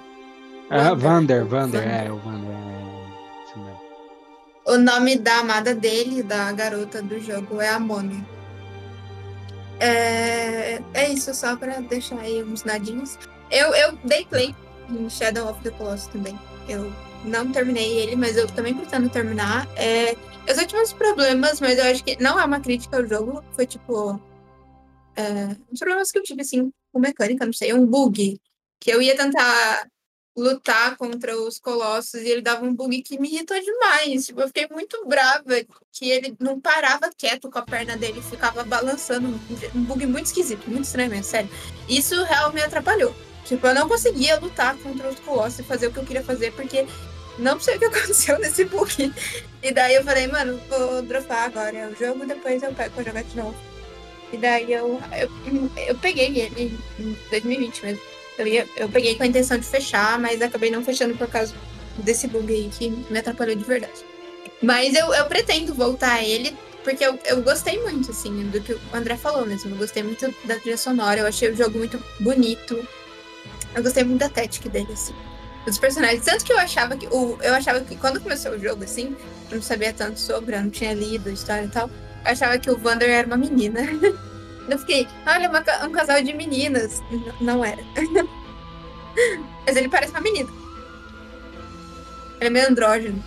Ah, 0.70 0.94
Vander, 0.94 1.44
Vander, 1.44 1.82
é, 1.82 2.10
o 2.10 2.16
Vander. 2.16 2.50
É... 2.50 2.74
O 4.66 4.78
nome 4.78 5.16
da 5.18 5.40
amada 5.40 5.74
dele, 5.74 6.22
da 6.22 6.50
garota 6.52 7.02
do 7.02 7.20
jogo, 7.20 7.60
é 7.60 7.68
Amônia. 7.68 8.24
É, 9.78 10.80
é 10.94 11.08
isso, 11.10 11.34
só 11.34 11.54
para 11.54 11.80
deixar 11.80 12.18
aí 12.18 12.42
uns 12.42 12.62
dadinhos. 12.62 13.18
Eu, 13.50 13.74
eu 13.74 13.92
dei 14.04 14.24
play 14.24 14.54
em 14.88 15.08
Shadow 15.10 15.50
of 15.50 15.60
the 15.62 15.70
Colossus 15.70 16.06
também. 16.08 16.38
Eu 16.66 16.90
não 17.24 17.52
terminei 17.52 17.98
ele, 17.98 18.16
mas 18.16 18.36
eu 18.36 18.46
também 18.46 18.74
pretendo 18.74 19.08
terminar. 19.10 19.68
É, 19.76 20.16
eu 20.46 20.54
só 20.54 20.64
tive 20.64 20.80
uns 20.80 20.92
problemas, 20.92 21.60
mas 21.60 21.78
eu 21.78 21.84
acho 21.84 22.04
que 22.04 22.22
não 22.22 22.38
é 22.38 22.44
uma 22.44 22.60
crítica 22.60 22.96
ao 22.96 23.06
jogo. 23.06 23.42
Foi 23.52 23.66
tipo. 23.66 24.20
É, 25.16 25.56
uns 25.72 25.78
problemas 25.78 26.10
que 26.10 26.18
eu 26.18 26.22
tive, 26.22 26.42
assim, 26.42 26.72
com 26.92 26.98
mecânica, 27.00 27.46
não 27.46 27.52
sei, 27.52 27.72
um 27.72 27.86
bug. 27.86 28.40
Que 28.80 28.90
eu 28.90 29.00
ia 29.00 29.16
tentar 29.16 29.86
lutar 30.36 30.96
contra 30.96 31.36
os 31.40 31.60
colossos 31.60 32.14
e 32.14 32.28
ele 32.28 32.42
dava 32.42 32.64
um 32.64 32.74
bug 32.74 33.00
que 33.02 33.18
me 33.18 33.28
irritou 33.28 33.58
demais. 33.60 34.26
Tipo, 34.26 34.40
eu 34.42 34.48
fiquei 34.48 34.66
muito 34.70 35.06
brava 35.06 35.64
que 35.92 36.10
ele 36.10 36.36
não 36.40 36.60
parava 36.60 37.10
quieto 37.16 37.48
com 37.50 37.58
a 37.58 37.62
perna 37.62 37.96
dele, 37.96 38.20
ficava 38.20 38.64
balançando. 38.64 39.28
Um 39.74 39.84
bug 39.84 40.06
muito 40.06 40.26
esquisito, 40.26 40.68
muito 40.68 40.84
estranho 40.84 41.10
mesmo, 41.10 41.24
sério. 41.24 41.48
Isso 41.88 42.22
realmente 42.24 42.54
me 42.54 42.62
atrapalhou. 42.62 43.14
Tipo, 43.44 43.66
eu 43.66 43.74
não 43.74 43.88
conseguia 43.88 44.38
lutar 44.40 44.76
contra 44.78 45.08
os 45.08 45.20
colossos 45.20 45.60
e 45.60 45.62
fazer 45.62 45.88
o 45.88 45.92
que 45.92 45.98
eu 45.98 46.04
queria 46.04 46.24
fazer, 46.24 46.52
porque 46.52 46.86
não 47.38 47.58
sei 47.60 47.76
o 47.76 47.78
que 47.78 47.84
aconteceu 47.86 48.38
nesse 48.38 48.64
bug. 48.64 49.12
E 49.62 49.72
daí 49.72 49.94
eu 49.94 50.04
falei, 50.04 50.26
mano, 50.26 50.60
vou 50.68 51.02
dropar 51.02 51.46
agora 51.46 51.88
o 51.90 51.96
jogo, 51.96 52.26
depois 52.26 52.62
eu 52.62 52.72
pego 52.72 52.94
pra 52.94 53.04
jogar 53.04 53.24
de 53.24 53.36
novo. 53.36 53.54
E 54.32 54.36
daí 54.36 54.72
eu, 54.72 55.00
eu, 55.18 55.70
eu 55.86 55.94
peguei 55.96 56.38
ele 56.38 56.78
em 56.98 57.16
2020 57.30 57.84
mesmo. 57.84 58.02
Eu, 58.36 58.46
ia, 58.46 58.68
eu 58.76 58.88
peguei 58.88 59.14
com 59.14 59.22
a 59.22 59.26
intenção 59.26 59.56
de 59.56 59.64
fechar, 59.64 60.18
mas 60.18 60.42
acabei 60.42 60.70
não 60.70 60.84
fechando 60.84 61.16
por 61.16 61.28
causa 61.28 61.54
desse 61.98 62.26
bug 62.26 62.52
aí 62.52 62.68
que 62.68 62.90
me 62.90 63.18
atrapalhou 63.18 63.54
de 63.54 63.64
verdade. 63.64 64.04
Mas 64.60 64.94
eu, 64.94 65.14
eu 65.14 65.26
pretendo 65.26 65.72
voltar 65.72 66.14
a 66.14 66.24
ele, 66.24 66.56
porque 66.82 67.04
eu, 67.04 67.16
eu 67.26 67.42
gostei 67.42 67.80
muito, 67.80 68.10
assim, 68.10 68.48
do 68.48 68.60
que 68.60 68.72
o 68.72 68.80
André 68.92 69.16
falou 69.16 69.46
mesmo. 69.46 69.70
Eu 69.70 69.78
gostei 69.78 70.02
muito 70.02 70.34
da 70.44 70.58
trilha 70.58 70.76
sonora, 70.76 71.20
eu 71.20 71.26
achei 71.26 71.50
o 71.50 71.56
jogo 71.56 71.78
muito 71.78 72.02
bonito. 72.18 72.86
Eu 73.74 73.82
gostei 73.82 74.02
muito 74.02 74.20
da 74.20 74.28
tética 74.28 74.68
dele, 74.68 74.92
assim 74.92 75.14
os 75.66 75.78
personagens. 75.78 76.24
Tanto 76.24 76.44
que 76.44 76.52
eu 76.52 76.58
achava 76.58 76.96
que. 76.96 77.06
O, 77.08 77.38
eu 77.42 77.54
achava 77.54 77.80
que 77.80 77.96
quando 77.96 78.20
começou 78.20 78.52
o 78.52 78.58
jogo, 78.58 78.84
assim, 78.84 79.16
eu 79.50 79.56
não 79.56 79.62
sabia 79.62 79.92
tanto 79.92 80.18
sobre, 80.20 80.56
eu 80.56 80.62
não 80.62 80.70
tinha 80.70 80.92
lido 80.92 81.28
a 81.28 81.32
história 81.32 81.64
e 81.64 81.68
tal. 81.68 81.88
Eu 82.24 82.32
achava 82.32 82.58
que 82.58 82.70
o 82.70 82.80
Wander 82.82 83.08
era 83.08 83.26
uma 83.26 83.36
menina. 83.36 83.80
Eu 84.66 84.78
fiquei, 84.78 85.06
olha, 85.26 85.50
uma, 85.50 85.62
um 85.86 85.92
casal 85.92 86.22
de 86.22 86.32
meninas. 86.32 87.02
Não 87.38 87.62
era. 87.62 87.82
Mas 89.66 89.76
ele 89.76 89.90
parece 89.90 90.12
uma 90.12 90.22
menina. 90.22 90.48
Ele 92.40 92.46
é 92.46 92.50
meio 92.50 92.68
andrógeno. 92.68 93.22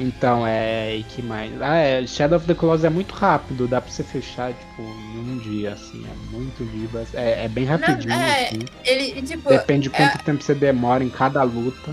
Então, 0.00 0.46
é. 0.46 0.96
E 0.96 1.02
que 1.04 1.20
mais? 1.20 1.52
Ah, 1.60 1.76
é. 1.76 2.06
Shadow 2.06 2.38
of 2.38 2.46
the 2.46 2.54
Colossus 2.54 2.84
é 2.84 2.90
muito 2.90 3.14
rápido, 3.14 3.68
dá 3.68 3.82
pra 3.82 3.90
você 3.90 4.02
fechar, 4.02 4.54
tipo, 4.54 4.80
em 4.80 5.18
um 5.18 5.38
dia, 5.38 5.74
assim. 5.74 6.02
É 6.06 6.34
muito 6.34 6.64
viva. 6.64 7.06
É, 7.12 7.44
é 7.44 7.48
bem 7.48 7.66
rapidinho. 7.66 8.08
Não, 8.08 8.16
é, 8.16 8.46
assim. 8.46 8.60
ele, 8.82 9.22
tipo. 9.22 9.50
Depende 9.50 9.84
de 9.84 9.90
quanto 9.90 10.14
é... 10.14 10.22
tempo 10.22 10.42
você 10.42 10.54
demora 10.54 11.04
em 11.04 11.10
cada 11.10 11.42
luta. 11.42 11.92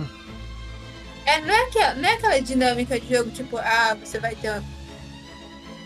É, 1.26 1.42
não 1.42 1.54
é, 1.54 1.64
aquela, 1.64 1.94
não 1.96 2.08
é 2.08 2.14
aquela 2.14 2.40
dinâmica 2.40 2.98
de 2.98 3.14
jogo, 3.14 3.30
tipo, 3.32 3.58
ah, 3.58 3.98
você 4.02 4.18
vai 4.18 4.34
ter. 4.36 4.64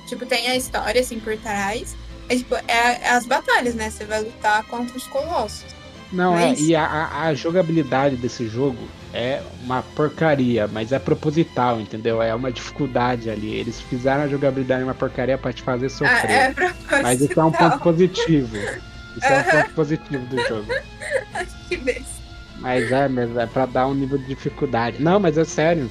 Tipo, 0.07 0.23
tem 0.27 0.47
a 0.47 0.55
história, 0.55 1.01
assim, 1.01 1.19
por 1.19 1.35
trás. 1.37 1.97
É, 2.29 2.35
tipo, 2.35 2.53
é, 2.55 3.01
é 3.01 3.09
as 3.09 3.25
batalhas, 3.25 3.73
né? 3.73 3.89
Você 3.89 4.05
vai 4.05 4.21
lutar 4.21 4.63
contra 4.67 4.95
os 4.95 5.07
colossos. 5.07 5.80
Não, 6.11 6.33
mas... 6.33 6.59
é, 6.59 6.63
e 6.63 6.75
a, 6.75 7.23
a, 7.23 7.33
jogabilidade 7.33 8.17
desse 8.17 8.47
jogo 8.47 8.77
é 9.13 9.41
uma 9.63 9.81
porcaria, 9.81 10.67
mas 10.67 10.91
é 10.91 10.99
proposital, 10.99 11.79
entendeu? 11.79 12.21
É 12.21 12.35
uma 12.35 12.51
dificuldade 12.51 13.29
ali. 13.29 13.53
Eles 13.55 13.79
fizeram 13.79 14.23
a 14.23 14.27
jogabilidade 14.27 14.83
uma 14.83 14.93
porcaria 14.93 15.37
para 15.37 15.53
te 15.53 15.61
fazer 15.61 15.89
sofrer. 15.89 16.53
Ah, 16.57 16.95
é 16.97 17.01
mas 17.01 17.21
isso 17.21 17.39
é 17.39 17.43
um 17.43 17.51
ponto 17.51 17.79
positivo. 17.79 18.57
Isso 18.57 19.25
é 19.25 19.39
um 19.39 19.43
ponto 19.43 19.73
positivo 19.73 20.25
do 20.25 20.47
jogo. 20.47 20.67
que 21.69 21.77
besta. 21.77 22.21
Mas 22.59 22.91
é, 22.91 23.07
mas 23.07 23.35
é 23.37 23.45
pra 23.47 23.65
dar 23.65 23.87
um 23.87 23.93
nível 23.93 24.17
de 24.17 24.27
dificuldade. 24.27 25.01
Não, 25.01 25.19
mas 25.19 25.37
é 25.37 25.45
sério. 25.45 25.89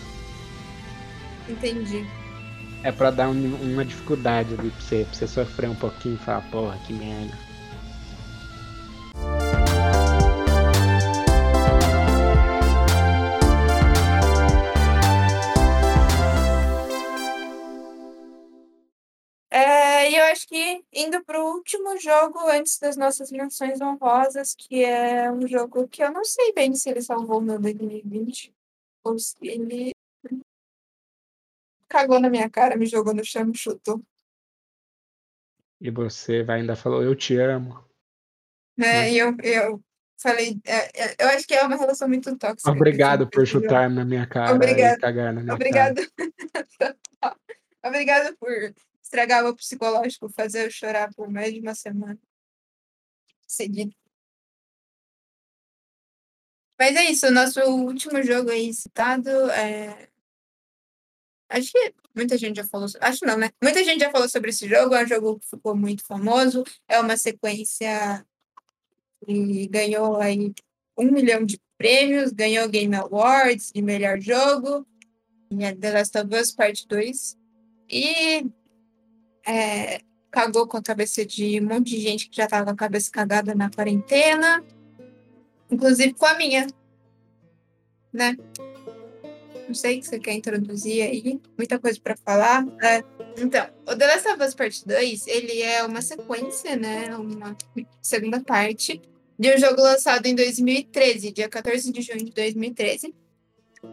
Entendi. 1.49 2.07
É 2.83 2.93
pra 2.93 3.11
dar 3.11 3.29
um, 3.29 3.55
uma 3.63 3.85
dificuldade 3.85 4.55
ali 4.55 4.71
pra 4.71 4.81
você, 4.81 5.05
pra 5.05 5.15
você 5.15 5.27
sofrer 5.27 5.69
um 5.69 5.75
pouquinho 5.75 6.15
e 6.15 6.25
falar, 6.25 6.43
porra, 6.43 6.79
que 6.87 6.93
merda. 6.93 7.50
Acho 20.31 20.47
que 20.47 20.85
indo 20.93 21.23
pro 21.25 21.45
último 21.55 21.99
jogo 21.99 22.39
antes 22.49 22.79
das 22.79 22.97
nossas 22.97 23.31
menções 23.31 23.81
honrosas, 23.81 24.55
que 24.55 24.85
é 24.85 25.31
um 25.31 25.47
jogo 25.47 25.89
que 25.89 26.03
eu 26.03 26.11
não 26.11 26.25
sei 26.25 26.53
bem 26.53 26.75
se 26.75 26.89
ele 26.89 27.03
salvou 27.03 27.41
no 27.41 27.59
2020 27.59 28.55
ou 29.05 29.19
se 29.19 29.37
ele 29.43 29.93
cagou 31.89 32.21
na 32.21 32.31
minha 32.31 32.49
cara, 32.49 32.77
me 32.77 32.87
jogou 32.87 33.13
no 33.13 33.25
chão 33.25 33.43
e 33.43 33.47
me 33.47 33.57
chutou. 33.57 34.03
E 35.81 35.91
você 35.91 36.43
vai 36.43 36.61
ainda 36.61 36.77
falou, 36.77 37.03
eu 37.03 37.15
te 37.17 37.37
amo. 37.37 37.85
É, 38.79 39.13
e 39.13 39.19
eu, 39.19 39.37
eu 39.43 39.83
falei, 40.21 40.61
é, 40.65 41.03
é, 41.03 41.17
eu 41.19 41.29
acho 41.31 41.47
que 41.47 41.55
é 41.55 41.63
uma 41.63 41.77
relação 41.77 42.09
muito 42.09 42.37
tóxica. 42.37 42.71
Obrigado 42.71 43.29
por 43.29 43.47
chutar 43.47 43.91
na 43.91 44.05
minha 44.05 44.27
cara 44.27 44.55
Obrigado. 44.55 44.99
e 44.99 45.01
cagar 45.01 45.33
na 45.33 45.43
minha 45.43 45.55
Obrigado. 45.55 46.01
cara. 46.17 46.97
Obrigado 47.83 48.37
por 48.37 48.75
estragar 49.11 49.45
o 49.45 49.57
psicológico, 49.57 50.29
fazer 50.29 50.67
eu 50.67 50.71
chorar 50.71 51.13
por 51.15 51.29
mais 51.29 51.53
de 51.53 51.61
uma 51.61 51.75
semana 51.75 52.19
seguida. 53.47 53.93
Mas 56.79 56.97
é 56.97 57.11
isso, 57.11 57.27
o 57.27 57.31
nosso 57.33 57.61
último 57.61 58.23
jogo 58.23 58.51
aí 58.51 58.73
citado 58.73 59.29
é 59.51 60.09
Acho 61.51 61.73
que 61.73 61.93
muita 62.15 62.39
gente 62.39 62.59
já 62.59 62.65
falou. 62.65 62.87
Acho 63.01 63.27
não, 63.27 63.37
né? 63.37 63.51
Muita 63.61 63.83
gente 63.83 63.99
já 63.99 64.11
falou 64.13 64.29
sobre 64.29 64.51
esse 64.51 64.69
jogo. 64.69 64.95
É 64.95 65.03
um 65.03 65.07
jogo 65.09 65.41
que 65.41 65.51
ficou 65.51 65.75
muito 65.75 66.07
famoso. 66.07 66.63
É 66.87 67.01
uma 67.01 67.17
sequência 67.17 68.25
que 69.27 69.67
ganhou 69.67 70.17
aí 70.19 70.55
um 70.97 71.11
milhão 71.11 71.45
de 71.45 71.61
prêmios. 71.77 72.31
Ganhou 72.31 72.69
Game 72.69 72.95
Awards 72.95 73.73
de 73.75 73.83
melhor 73.83 74.21
jogo. 74.21 74.87
E 75.51 75.65
é 75.65 75.75
The 75.75 75.91
Last 75.91 76.17
of 76.19 76.37
Us 76.37 76.53
Part 76.53 76.87
2. 76.87 77.37
E 77.89 78.47
é, 79.47 80.01
cagou 80.31 80.67
com 80.67 80.77
a 80.77 80.83
cabeça 80.83 81.25
de 81.25 81.61
um 81.61 81.67
monte 81.67 81.91
de 81.91 82.01
gente 82.01 82.29
que 82.29 82.37
já 82.37 82.47
tava 82.47 82.67
com 82.67 82.71
a 82.71 82.77
cabeça 82.77 83.11
cagada 83.11 83.55
na 83.55 83.71
quarentena. 83.71 84.65
Inclusive 85.71 86.15
com 86.15 86.27
a 86.27 86.35
minha. 86.35 86.67
Né? 88.13 88.37
Não 89.67 89.75
sei 89.75 90.01
que 90.01 90.07
você 90.07 90.19
quer 90.19 90.35
introduzir 90.35 91.03
aí. 91.03 91.41
Muita 91.57 91.79
coisa 91.79 92.01
para 92.01 92.17
falar. 92.17 92.67
É, 92.83 93.05
então, 93.39 93.69
o 93.87 93.97
The 93.97 94.07
Last 94.07 94.29
of 94.29 94.43
Us 94.43 94.55
Part 94.55 94.87
2, 94.87 95.27
ele 95.29 95.63
é 95.63 95.85
uma 95.85 96.03
sequência, 96.03 96.75
né? 96.77 97.17
Uma 97.17 97.57
segunda 98.03 98.41
parte 98.41 99.01
de 99.39 99.55
um 99.55 99.59
jogo 99.59 99.81
lançado 99.81 100.27
em 100.27 100.35
2013, 100.35 101.33
dia 101.33 101.49
14 101.49 101.91
de 101.93 102.03
junho 102.03 102.25
de 102.25 102.33
2013, 102.33 103.15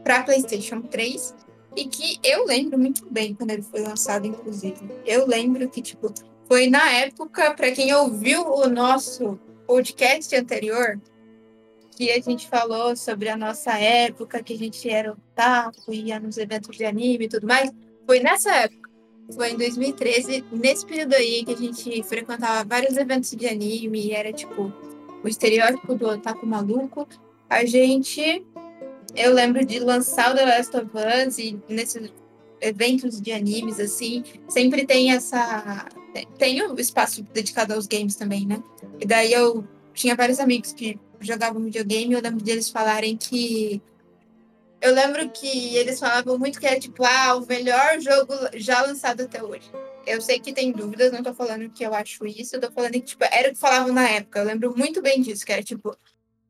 para 0.04 0.24
PlayStation 0.24 0.82
3. 0.82 1.34
E 1.78 1.86
que 1.86 2.20
eu 2.24 2.44
lembro 2.44 2.80
muito 2.80 3.06
bem 3.08 3.36
quando 3.36 3.52
ele 3.52 3.62
foi 3.62 3.82
lançado, 3.82 4.26
inclusive. 4.26 4.80
Eu 5.06 5.28
lembro 5.28 5.70
que, 5.70 5.80
tipo, 5.80 6.12
foi 6.48 6.68
na 6.68 6.92
época, 6.92 7.54
para 7.54 7.72
quem 7.72 7.94
ouviu 7.94 8.42
o 8.48 8.68
nosso 8.68 9.40
podcast 9.68 10.36
anterior, 10.36 11.00
que 11.96 12.10
a 12.10 12.20
gente 12.20 12.48
falou 12.48 12.96
sobre 12.96 13.30
a 13.30 13.38
nossa 13.38 13.78
época, 13.78 14.42
que 14.42 14.54
a 14.54 14.58
gente 14.58 14.90
era 14.90 15.12
otaku, 15.12 15.94
ia 15.94 16.20
nos 16.20 16.38
eventos 16.38 16.76
de 16.76 16.84
anime 16.84 17.26
e 17.26 17.30
tudo 17.30 17.46
mais, 17.46 17.72
foi 18.08 18.22
nessa 18.22 18.56
época. 18.56 18.90
Foi 19.36 19.52
em 19.52 19.58
2013, 19.58 20.46
nesse 20.52 20.84
período 20.84 21.14
aí 21.14 21.46
que 21.46 21.54
a 21.54 21.58
gente 21.58 22.02
frequentava 22.02 22.68
vários 22.68 22.98
eventos 22.98 23.30
de 23.32 23.46
anime 23.46 24.08
e 24.08 24.14
era 24.14 24.34
tipo 24.34 24.74
o 25.24 25.28
estereótipo 25.28 25.94
do 25.94 26.08
otaku 26.08 26.44
maluco. 26.44 27.08
A 27.48 27.64
gente, 27.66 28.44
eu 29.16 29.34
lembro 29.34 29.66
de 29.66 29.80
lançar 29.80 30.32
o 30.32 30.36
The 30.36 30.46
Last 30.46 30.78
of 30.78 30.90
Us 30.96 31.38
e 31.38 31.60
nesses 31.68 32.12
eventos 32.60 33.22
de 33.22 33.32
animes 33.32 33.80
assim, 33.80 34.24
sempre 34.48 34.86
tem 34.86 35.12
essa 35.12 35.88
tem 36.38 36.62
o 36.64 36.74
um 36.74 36.76
espaço 36.76 37.22
dedicado 37.22 37.74
aos 37.74 37.86
games 37.86 38.16
também, 38.16 38.46
né? 38.46 38.62
E 39.00 39.06
daí 39.06 39.32
eu 39.34 39.68
tinha 39.94 40.16
vários 40.16 40.40
amigos 40.40 40.74
que 40.74 41.00
jogavam 41.20 41.64
videogame, 41.64 42.14
eu 42.14 42.22
lembro 42.22 42.44
deles 42.44 42.70
falarem 42.70 43.18
que. 43.18 43.82
Eu 44.80 44.94
lembro 44.94 45.28
que 45.32 45.76
eles 45.76 46.00
falavam 46.00 46.38
muito 46.38 46.60
que 46.60 46.68
era 46.68 46.80
tipo, 46.80 47.04
ah, 47.04 47.36
o 47.36 47.46
melhor 47.48 48.00
jogo 48.00 48.34
já 48.54 48.82
lançado 48.84 49.22
até 49.22 49.44
hoje. 49.44 49.72
Eu 50.06 50.22
sei 50.22 50.40
que 50.40 50.54
tem 50.54 50.72
dúvidas, 50.72 51.12
não 51.12 51.24
tô 51.24 51.34
falando 51.34 51.70
que 51.70 51.84
eu 51.84 51.94
acho 51.96 52.26
isso, 52.28 52.56
eu 52.56 52.62
tô 52.62 52.72
falando 52.72 52.94
que, 52.94 53.02
tipo, 53.02 53.26
era 53.32 53.50
o 53.50 53.54
que 53.54 53.60
falavam 53.60 53.92
na 53.92 54.08
época. 54.08 54.40
Eu 54.40 54.46
lembro 54.46 54.78
muito 54.78 55.02
bem 55.02 55.20
disso, 55.20 55.44
que 55.44 55.52
era 55.52 55.64
tipo, 55.64 55.98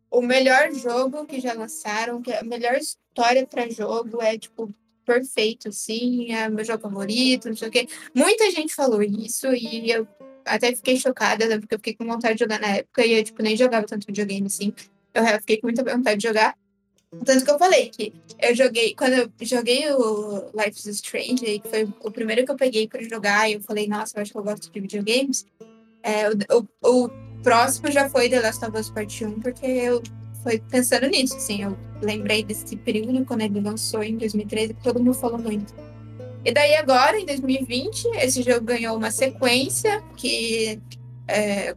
o 0.10 0.22
melhor 0.22 0.72
jogo 0.74 1.26
que 1.26 1.40
já 1.40 1.54
lançaram, 1.54 2.22
que 2.22 2.34
a 2.34 2.44
melhor 2.44 2.76
história 2.76 3.46
para 3.46 3.70
jogo 3.70 4.22
é, 4.22 4.38
tipo, 4.38 4.74
perfeito, 5.06 5.72
sim, 5.72 6.32
é 6.34 6.50
meu 6.50 6.66
jogo 6.66 6.82
favorito, 6.82 7.48
não 7.48 7.56
sei 7.56 7.68
o 7.68 7.72
quê. 7.72 7.88
Muita 8.14 8.52
gente 8.52 8.76
falou 8.76 9.02
isso 9.02 9.48
e 9.54 9.90
eu 9.90 10.08
até 10.46 10.76
fiquei 10.76 10.98
chocada, 10.98 11.48
né, 11.48 11.60
porque 11.60 11.76
eu 11.76 11.80
fiquei 11.80 11.96
com 11.96 12.06
vontade 12.06 12.36
de 12.36 12.40
jogar 12.40 12.60
na 12.60 12.78
época 12.78 13.06
e 13.06 13.14
eu, 13.14 13.24
tipo, 13.24 13.42
nem 13.42 13.56
jogava 13.56 13.86
tanto 13.86 14.08
videogame 14.08 14.48
assim. 14.48 14.74
Eu 15.14 15.24
fiquei 15.40 15.58
com 15.58 15.68
muita 15.68 15.84
vontade 15.84 16.20
de 16.20 16.28
jogar. 16.28 16.56
Tanto 17.26 17.46
que 17.46 17.52
eu 17.52 17.58
falei 17.58 17.90
que 17.90 18.14
eu 18.40 18.54
joguei, 18.54 18.94
quando 18.94 19.14
eu 19.14 19.32
joguei 19.42 19.90
o 19.92 20.52
Life 20.54 20.78
is 20.78 20.88
Strange, 20.88 21.60
que 21.60 21.70
foi 21.70 21.88
o 22.02 22.12
primeiro 22.12 22.46
que 22.46 22.52
eu 22.52 22.56
peguei 22.58 22.88
para 22.88 23.02
jogar, 23.04 23.50
e 23.50 23.54
eu 23.54 23.62
falei, 23.62 23.88
nossa, 23.88 24.18
eu 24.18 24.22
acho 24.22 24.32
que 24.32 24.38
eu 24.38 24.44
gosto 24.44 24.70
de 24.70 24.80
videogames. 24.80 25.46
É, 26.04 26.30
o, 26.30 26.68
o, 26.84 27.06
o, 27.06 27.10
próximo 27.44 27.92
já 27.92 28.10
foi 28.10 28.30
The 28.30 28.42
Last 28.42 28.66
of 28.66 28.78
Us 28.78 28.90
Part 28.90 29.26
1, 29.26 29.40
porque 29.40 29.66
eu 29.66 30.02
fui 30.44 30.60
pensando 30.70 31.08
nisso, 31.08 31.36
assim, 31.36 31.64
eu 31.64 31.78
lembrei 32.02 32.44
desse 32.44 32.76
período 32.76 33.26
quando 33.26 33.42
ele 33.42 33.60
lançou 33.60 34.04
em 34.04 34.18
2013, 34.18 34.74
que 34.74 34.84
todo 34.84 35.00
mundo 35.00 35.14
falou 35.14 35.40
muito. 35.40 35.74
E 36.46 36.52
daí 36.52 36.76
agora, 36.76 37.20
em 37.20 37.26
2020, 37.26 38.06
esse 38.18 38.42
jogo 38.42 38.62
ganhou 38.62 38.96
uma 38.96 39.12
sequência 39.12 40.02
que 40.16 40.80
é, 41.28 41.76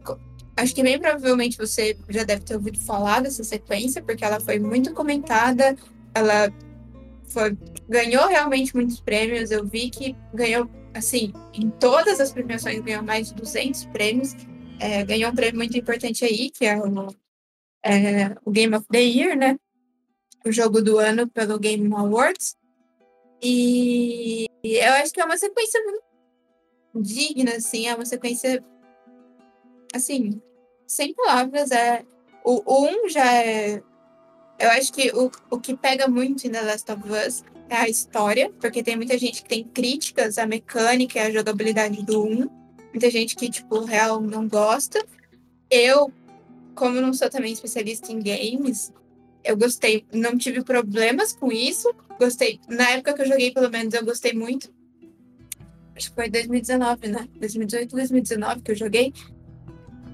acho 0.55 0.73
que 0.73 0.83
bem 0.83 0.99
provavelmente 0.99 1.57
você 1.57 1.97
já 2.09 2.23
deve 2.23 2.43
ter 2.43 2.55
ouvido 2.55 2.79
falar 2.79 3.21
dessa 3.21 3.43
sequência, 3.43 4.01
porque 4.01 4.23
ela 4.23 4.39
foi 4.39 4.59
muito 4.59 4.93
comentada, 4.93 5.75
ela 6.13 6.51
foi, 7.25 7.57
ganhou 7.89 8.27
realmente 8.27 8.75
muitos 8.75 8.99
prêmios. 8.99 9.51
Eu 9.51 9.65
vi 9.65 9.89
que 9.89 10.15
ganhou, 10.33 10.69
assim, 10.93 11.33
em 11.53 11.69
todas 11.69 12.19
as 12.19 12.31
premiações 12.31 12.79
ganhou 12.81 13.03
mais 13.03 13.29
de 13.29 13.35
200 13.35 13.85
prêmios. 13.85 14.35
É, 14.83 15.03
ganhou 15.03 15.31
um 15.31 15.35
prêmio 15.35 15.57
muito 15.57 15.77
importante 15.77 16.25
aí, 16.25 16.49
que 16.49 16.65
é 16.65 16.75
o, 16.75 17.15
é 17.85 18.35
o 18.43 18.49
Game 18.49 18.75
of 18.75 18.87
the 18.87 18.99
Year, 18.99 19.37
né? 19.37 19.55
O 20.43 20.51
jogo 20.51 20.81
do 20.81 20.97
ano 20.97 21.27
pelo 21.27 21.59
Game 21.59 21.87
Awards. 21.93 22.57
E 23.39 24.47
eu 24.63 24.93
acho 24.93 25.13
que 25.13 25.21
é 25.21 25.25
uma 25.25 25.37
sequência 25.37 25.79
digna, 26.95 27.57
assim, 27.57 27.87
é 27.87 27.93
uma 27.93 28.05
sequência 28.05 28.63
assim, 29.93 30.41
sem 30.87 31.13
palavras, 31.13 31.69
é. 31.69 32.03
O 32.43 32.63
1 32.67 33.05
um 33.05 33.09
já 33.09 33.35
é. 33.35 33.83
Eu 34.57 34.69
acho 34.71 34.91
que 34.91 35.11
o, 35.11 35.29
o 35.51 35.59
que 35.59 35.77
pega 35.77 36.07
muito 36.07 36.47
em 36.47 36.51
The 36.51 36.61
Last 36.61 36.91
of 36.91 37.03
Us 37.07 37.43
é 37.69 37.75
a 37.75 37.87
história, 37.87 38.51
porque 38.59 38.81
tem 38.81 38.95
muita 38.95 39.15
gente 39.15 39.43
que 39.43 39.49
tem 39.49 39.63
críticas 39.63 40.39
à 40.39 40.47
mecânica 40.47 41.19
e 41.19 41.21
à 41.21 41.31
jogabilidade 41.31 42.03
do 42.03 42.23
1. 42.23 42.60
Muita 42.91 43.09
gente 43.09 43.35
que, 43.35 43.49
tipo, 43.49 43.83
real 43.83 44.21
não 44.21 44.47
gosta. 44.47 45.03
Eu, 45.69 46.11
como 46.75 46.99
não 46.99 47.13
sou 47.13 47.29
também 47.29 47.53
especialista 47.53 48.11
em 48.11 48.19
games, 48.19 48.91
eu 49.43 49.57
gostei, 49.57 50.05
não 50.13 50.37
tive 50.37 50.63
problemas 50.63 51.33
com 51.33 51.51
isso. 51.51 51.93
Gostei. 52.19 52.59
Na 52.67 52.91
época 52.91 53.13
que 53.13 53.21
eu 53.21 53.27
joguei, 53.27 53.51
pelo 53.51 53.69
menos, 53.69 53.93
eu 53.93 54.05
gostei 54.05 54.33
muito. 54.33 54.71
Acho 55.95 56.09
que 56.09 56.15
foi 56.15 56.29
2019, 56.29 57.07
né? 57.07 57.27
2018, 57.39 57.95
2019 57.95 58.61
que 58.61 58.71
eu 58.71 58.75
joguei. 58.75 59.13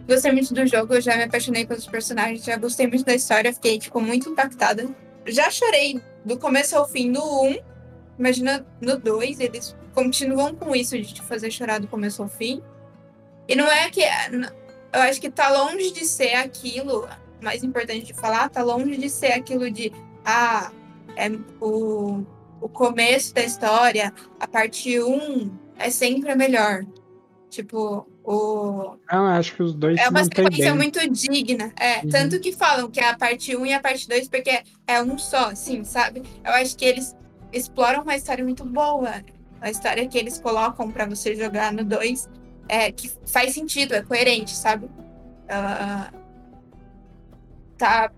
Gostei 0.08 0.32
muito 0.32 0.54
do 0.54 0.66
jogo, 0.66 0.94
eu 0.94 1.02
já 1.02 1.18
me 1.18 1.24
apaixonei 1.24 1.66
pelos 1.66 1.86
personagens, 1.86 2.44
já 2.44 2.56
gostei 2.56 2.88
muito 2.88 3.04
da 3.04 3.14
história, 3.14 3.54
fiquei, 3.54 3.78
tipo, 3.78 4.00
muito 4.00 4.30
impactada. 4.30 4.88
Já 5.26 5.52
chorei 5.52 6.02
do 6.24 6.38
começo 6.38 6.78
ao 6.78 6.88
fim 6.88 7.10
no 7.10 7.44
1. 7.44 7.58
Imagina 8.18 8.66
no 8.82 8.98
2, 8.98 9.40
eles 9.42 9.76
continuam 9.98 10.54
com 10.54 10.76
isso 10.76 10.96
de 10.96 11.12
te 11.12 11.24
fazer 11.24 11.50
chorar 11.50 11.80
do 11.80 11.88
começo 11.88 12.22
ao 12.22 12.30
fim. 12.30 12.62
E 13.48 13.56
não 13.56 13.66
é 13.66 13.90
que. 13.90 14.02
Eu 14.94 15.02
acho 15.02 15.20
que 15.20 15.32
tá 15.32 15.50
longe 15.50 15.92
de 15.92 16.06
ser 16.06 16.36
aquilo 16.36 17.08
mais 17.42 17.64
importante 17.64 18.06
de 18.06 18.14
falar, 18.14 18.48
tá 18.50 18.64
longe 18.64 18.96
de 18.96 19.10
ser 19.10 19.32
aquilo 19.34 19.72
de 19.72 19.92
ah, 20.24 20.72
é 21.16 21.32
o, 21.60 22.24
o 22.62 22.70
começo 22.70 23.34
da 23.34 23.44
história, 23.44 24.14
a 24.40 24.48
parte 24.48 25.02
1 25.02 25.52
é 25.80 25.90
sempre 25.90 26.30
a 26.30 26.36
melhor. 26.36 26.86
Tipo, 27.50 28.08
o. 28.24 28.98
Não, 29.12 29.26
acho 29.26 29.56
que 29.56 29.64
os 29.64 29.74
dois 29.74 29.98
É 29.98 30.10
uma 30.10 30.24
sequência 30.24 30.76
muito 30.76 31.00
digna. 31.10 31.74
É, 31.76 32.02
uhum. 32.04 32.10
tanto 32.10 32.40
que 32.40 32.52
falam 32.52 32.92
que 32.92 33.00
é 33.00 33.10
a 33.10 33.18
parte 33.18 33.56
1 33.56 33.66
e 33.66 33.74
a 33.74 33.80
parte 33.80 34.08
2, 34.08 34.28
porque 34.28 34.62
é 34.86 35.02
um 35.02 35.18
só, 35.18 35.50
assim, 35.50 35.84
sabe? 35.84 36.22
Eu 36.46 36.52
acho 36.52 36.78
que 36.78 36.86
eles 36.86 37.16
exploram 37.52 38.04
uma 38.04 38.16
história 38.16 38.44
muito 38.44 38.64
boa. 38.64 39.24
A 39.62 39.70
história 39.70 40.08
que 40.08 40.18
eles 40.18 40.40
colocam 40.40 40.92
para 40.92 41.06
você 41.06 41.36
jogar 41.36 41.74
no 41.74 41.84
2 41.84 42.30
é 42.70 42.92
que 42.92 43.12
faz 43.26 43.54
sentido, 43.54 43.94
é 43.94 44.02
coerente, 44.02 44.56
sabe? 44.56 44.90
Ela 45.48 46.12
tá. 47.78 48.12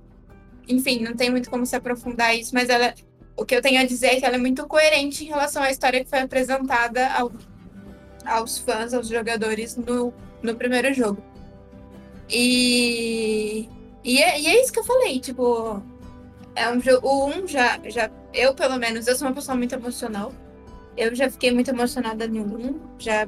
Enfim, 0.68 1.02
não 1.02 1.16
tem 1.16 1.30
muito 1.30 1.50
como 1.50 1.66
se 1.66 1.76
aprofundar 1.76 2.36
isso, 2.36 2.54
mas 2.54 2.70
ela. 2.70 2.94
O 3.38 3.46
que 3.46 3.56
eu 3.56 3.62
tenho 3.62 3.80
a 3.80 3.86
dizer 3.86 4.08
é 4.08 4.20
que 4.20 4.26
ela 4.26 4.36
é 4.36 4.40
muito 4.40 4.68
coerente 4.68 5.24
em 5.24 5.28
relação 5.28 5.64
à 5.64 5.72
história 5.72 6.04
que 6.04 6.10
foi 6.10 6.20
apresentada 6.20 7.10
ao, 7.14 7.32
aos 8.26 8.58
fãs, 8.58 8.94
aos 8.94 9.08
jogadores 9.08 9.78
no, 9.78 10.14
no 10.44 10.56
primeiro 10.56 10.94
jogo. 10.94 11.24
E, 12.30 13.70
e, 14.04 14.22
é, 14.22 14.42
e 14.42 14.48
é 14.48 14.62
isso 14.62 14.74
que 14.74 14.80
eu 14.80 14.84
falei, 14.84 15.20
tipo, 15.22 15.82
é 16.54 16.70
um 16.70 16.82
jogo. 16.82 17.08
O 17.08 17.28
1 17.28 17.48
já, 17.48 17.80
já. 17.86 18.12
Eu, 18.34 18.54
pelo 18.54 18.78
menos, 18.78 19.08
eu 19.08 19.16
sou 19.16 19.28
uma 19.28 19.34
pessoa 19.34 19.56
muito 19.56 19.74
emocional. 19.74 20.34
Eu 20.98 21.16
já 21.16 21.30
fiquei 21.30 21.52
muito 21.52 21.70
emocionada 21.70 22.26
1. 22.26 22.80
Já 23.00 23.28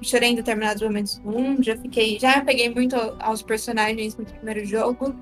chorei 0.00 0.30
em 0.30 0.34
determinados 0.34 0.82
momentos 0.82 1.18
no 1.18 1.36
1. 1.36 1.62
Já 1.62 1.76
fiquei. 1.76 2.18
Já 2.18 2.40
peguei 2.40 2.68
muito 2.68 2.96
aos 3.20 3.42
personagens 3.42 4.16
no 4.16 4.24
primeiro 4.24 4.64
jogo. 4.64 5.14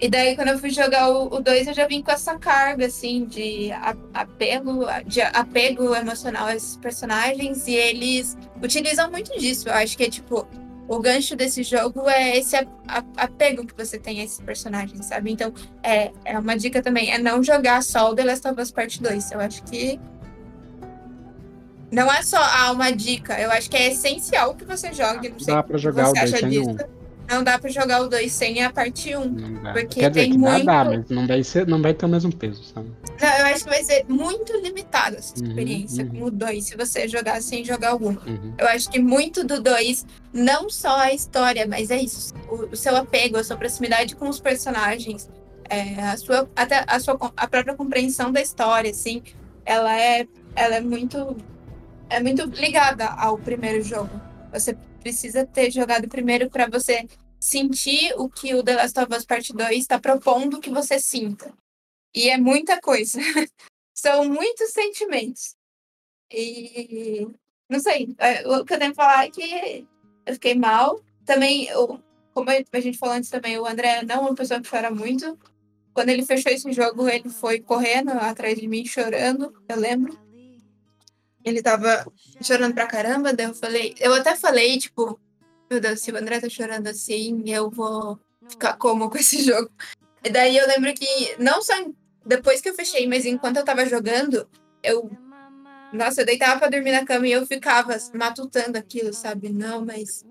E 0.00 0.08
daí, 0.08 0.34
quando 0.34 0.48
eu 0.48 0.58
fui 0.58 0.70
jogar 0.70 1.08
o 1.08 1.40
2, 1.40 1.68
eu 1.68 1.74
já 1.74 1.86
vim 1.86 2.02
com 2.02 2.10
essa 2.10 2.38
carga, 2.38 2.86
assim, 2.86 3.24
de 3.24 3.70
apego, 4.12 4.86
de 5.06 5.22
apego 5.22 5.94
emocional 5.94 6.46
a 6.46 6.56
esses 6.56 6.76
personagens. 6.76 7.66
E 7.66 7.74
eles 7.74 8.36
utilizam 8.62 9.10
muito 9.10 9.38
disso. 9.38 9.68
Eu 9.68 9.74
acho 9.74 9.96
que 9.96 10.04
é 10.04 10.10
tipo 10.10 10.46
o 10.86 10.98
gancho 10.98 11.34
desse 11.34 11.62
jogo 11.62 12.08
é 12.08 12.36
esse 12.36 12.56
apego 13.16 13.66
que 13.66 13.74
você 13.74 13.98
tem 13.98 14.20
a 14.20 14.24
esses 14.24 14.40
personagens, 14.40 15.06
sabe? 15.06 15.32
Então, 15.32 15.52
é, 15.82 16.12
é 16.24 16.38
uma 16.38 16.56
dica 16.56 16.82
também, 16.82 17.10
é 17.10 17.18
não 17.18 17.42
jogar 17.42 17.82
só 17.82 18.10
o 18.10 18.14
The 18.14 18.24
Last 18.24 18.48
of 18.48 18.60
Us 18.60 18.70
Part 18.70 19.02
2. 19.02 19.32
Eu 19.32 19.40
acho 19.40 19.62
que 19.64 19.98
não 21.90 22.12
é 22.12 22.22
só 22.22 22.38
ah, 22.38 22.72
uma 22.72 22.90
dica, 22.90 23.40
eu 23.40 23.50
acho 23.50 23.70
que 23.70 23.76
é 23.76 23.92
essencial 23.92 24.54
que 24.54 24.64
você 24.64 24.92
jogue. 24.92 25.30
Não 25.30 25.38
sei 25.38 25.54
dá 25.54 25.62
pra 25.62 25.78
jogar 25.78 26.10
o 26.10 26.12
que 26.12 26.20
você 26.20 26.36
acha 26.36 26.48
disso. 26.48 26.76
Não 27.28 27.42
dá 27.42 27.58
pra 27.58 27.70
jogar 27.70 28.02
o 28.02 28.08
2 28.08 28.30
sem 28.30 28.62
a 28.62 28.70
parte 28.70 29.16
1. 29.16 29.20
Um, 29.20 29.36
porque 29.72 30.00
Quer 30.00 30.10
dizer, 30.10 30.28
tem 30.28 30.38
muito... 30.38 30.64
dá, 30.64 30.84
mas 30.84 31.08
não 31.08 31.26
vai, 31.26 31.42
ser, 31.42 31.66
não 31.66 31.80
vai 31.80 31.94
ter 31.94 32.06
o 32.06 32.08
mesmo 32.08 32.34
peso, 32.34 32.62
sabe? 32.64 32.90
Não, 33.20 33.38
eu 33.38 33.46
acho 33.46 33.64
que 33.64 33.70
vai 33.70 33.82
ser 33.82 34.04
muito 34.08 34.52
limitada 34.60 35.16
essa 35.16 35.34
uhum, 35.40 35.48
experiência 35.48 36.04
uhum. 36.04 36.10
com 36.10 36.24
o 36.24 36.30
2, 36.30 36.64
se 36.64 36.76
você 36.76 37.08
jogar 37.08 37.40
sem 37.40 37.64
jogar 37.64 37.94
o 37.94 38.08
1. 38.08 38.08
Um. 38.08 38.08
Uhum. 38.08 38.54
Eu 38.58 38.68
acho 38.68 38.90
que 38.90 38.98
muito 38.98 39.44
do 39.44 39.60
2, 39.60 40.06
não 40.32 40.68
só 40.68 40.96
a 40.98 41.12
história, 41.12 41.66
mas 41.66 41.90
é 41.90 42.00
isso. 42.00 42.34
O, 42.48 42.72
o 42.72 42.76
seu 42.76 42.94
apego, 42.96 43.38
a 43.38 43.44
sua 43.44 43.56
proximidade 43.56 44.14
com 44.16 44.28
os 44.28 44.38
personagens, 44.38 45.28
é, 45.68 46.00
a 46.02 46.16
sua, 46.16 46.48
até 46.54 46.84
a 46.86 47.00
sua 47.00 47.18
a 47.36 47.48
própria 47.48 47.74
compreensão 47.74 48.30
da 48.30 48.40
história, 48.40 48.90
assim, 48.90 49.22
ela 49.64 49.98
é, 49.98 50.26
ela 50.54 50.76
é 50.76 50.80
muito 50.80 51.36
é 52.10 52.22
muito 52.22 52.44
ligada 52.44 53.06
ao 53.06 53.38
primeiro 53.38 53.82
jogo. 53.82 54.10
Você 54.52 54.76
precisa 55.04 55.46
ter 55.46 55.70
jogado 55.70 56.08
primeiro 56.08 56.48
para 56.48 56.66
você 56.66 57.06
sentir 57.38 58.14
o 58.16 58.26
que 58.26 58.54
o 58.54 58.62
The 58.62 58.74
Last 58.74 58.98
of 58.98 59.14
Us 59.14 59.26
Part 59.26 59.52
2 59.52 59.76
está 59.76 60.00
propondo 60.00 60.60
que 60.60 60.70
você 60.70 60.98
sinta. 60.98 61.52
E 62.14 62.30
é 62.30 62.38
muita 62.38 62.80
coisa. 62.80 63.18
São 63.94 64.24
muitos 64.24 64.70
sentimentos. 64.70 65.54
E 66.32 67.28
não 67.68 67.80
sei, 67.80 68.14
é, 68.18 68.48
o 68.48 68.64
que 68.64 68.72
eu 68.72 68.78
tenho 68.78 68.92
que 68.92 68.96
falar 68.96 69.26
é 69.26 69.30
que 69.30 69.86
eu 70.24 70.34
fiquei 70.34 70.54
mal. 70.54 70.98
Também, 71.26 71.66
eu, 71.68 72.02
como 72.32 72.48
a 72.50 72.80
gente 72.80 72.96
falou 72.96 73.14
antes 73.14 73.28
também, 73.28 73.58
o 73.58 73.66
André 73.66 74.02
não 74.02 74.14
é 74.14 74.18
uma 74.20 74.34
pessoa 74.34 74.60
que 74.60 74.70
chora 74.70 74.90
muito. 74.90 75.38
Quando 75.92 76.08
ele 76.08 76.24
fechou 76.24 76.50
esse 76.50 76.72
jogo, 76.72 77.06
ele 77.08 77.28
foi 77.28 77.60
correndo 77.60 78.10
atrás 78.10 78.58
de 78.58 78.66
mim, 78.66 78.86
chorando, 78.86 79.52
eu 79.68 79.76
lembro. 79.76 80.18
Ele 81.44 81.62
tava 81.62 82.06
chorando 82.40 82.74
pra 82.74 82.86
caramba, 82.86 83.32
daí 83.32 83.46
eu 83.46 83.54
falei, 83.54 83.94
eu 84.00 84.14
até 84.14 84.34
falei, 84.34 84.78
tipo, 84.78 85.20
meu 85.70 85.80
Deus, 85.80 86.00
se 86.00 86.10
o 86.10 86.16
André 86.16 86.40
tá 86.40 86.48
chorando 86.48 86.86
assim, 86.86 87.42
eu 87.46 87.70
vou 87.70 88.18
ficar 88.48 88.76
como 88.76 89.10
com 89.10 89.18
esse 89.18 89.42
jogo. 89.44 89.70
E 90.24 90.30
daí 90.30 90.56
eu 90.56 90.66
lembro 90.66 90.92
que, 90.94 91.36
não 91.38 91.60
só 91.60 91.74
depois 92.24 92.60
que 92.60 92.68
eu 92.68 92.74
fechei, 92.74 93.06
mas 93.06 93.26
enquanto 93.26 93.58
eu 93.58 93.64
tava 93.64 93.84
jogando, 93.86 94.48
eu. 94.82 95.10
Nossa, 95.92 96.22
eu 96.22 96.26
deitava 96.26 96.58
pra 96.58 96.70
dormir 96.70 96.90
na 96.90 97.04
cama 97.04 97.28
e 97.28 97.32
eu 97.32 97.46
ficava 97.46 97.96
matutando 98.14 98.78
aquilo, 98.78 99.12
sabe? 99.12 99.50
Não, 99.50 99.84
mas 99.84 100.24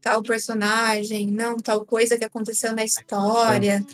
tal 0.00 0.22
personagem, 0.22 1.28
não, 1.28 1.56
tal 1.56 1.84
coisa 1.84 2.18
que 2.18 2.24
aconteceu 2.24 2.74
na 2.74 2.84
história. 2.84 3.84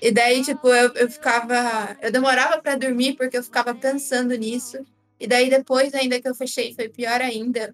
E 0.00 0.12
daí, 0.12 0.42
tipo, 0.42 0.68
eu, 0.68 0.92
eu 0.94 1.10
ficava. 1.10 1.96
Eu 2.00 2.12
demorava 2.12 2.60
para 2.60 2.76
dormir 2.76 3.14
porque 3.16 3.36
eu 3.36 3.42
ficava 3.42 3.74
pensando 3.74 4.34
nisso. 4.36 4.78
E 5.22 5.26
daí 5.28 5.48
depois, 5.48 5.94
ainda 5.94 6.20
que 6.20 6.28
eu 6.28 6.34
fechei, 6.34 6.74
foi 6.74 6.88
pior 6.88 7.20
ainda. 7.20 7.72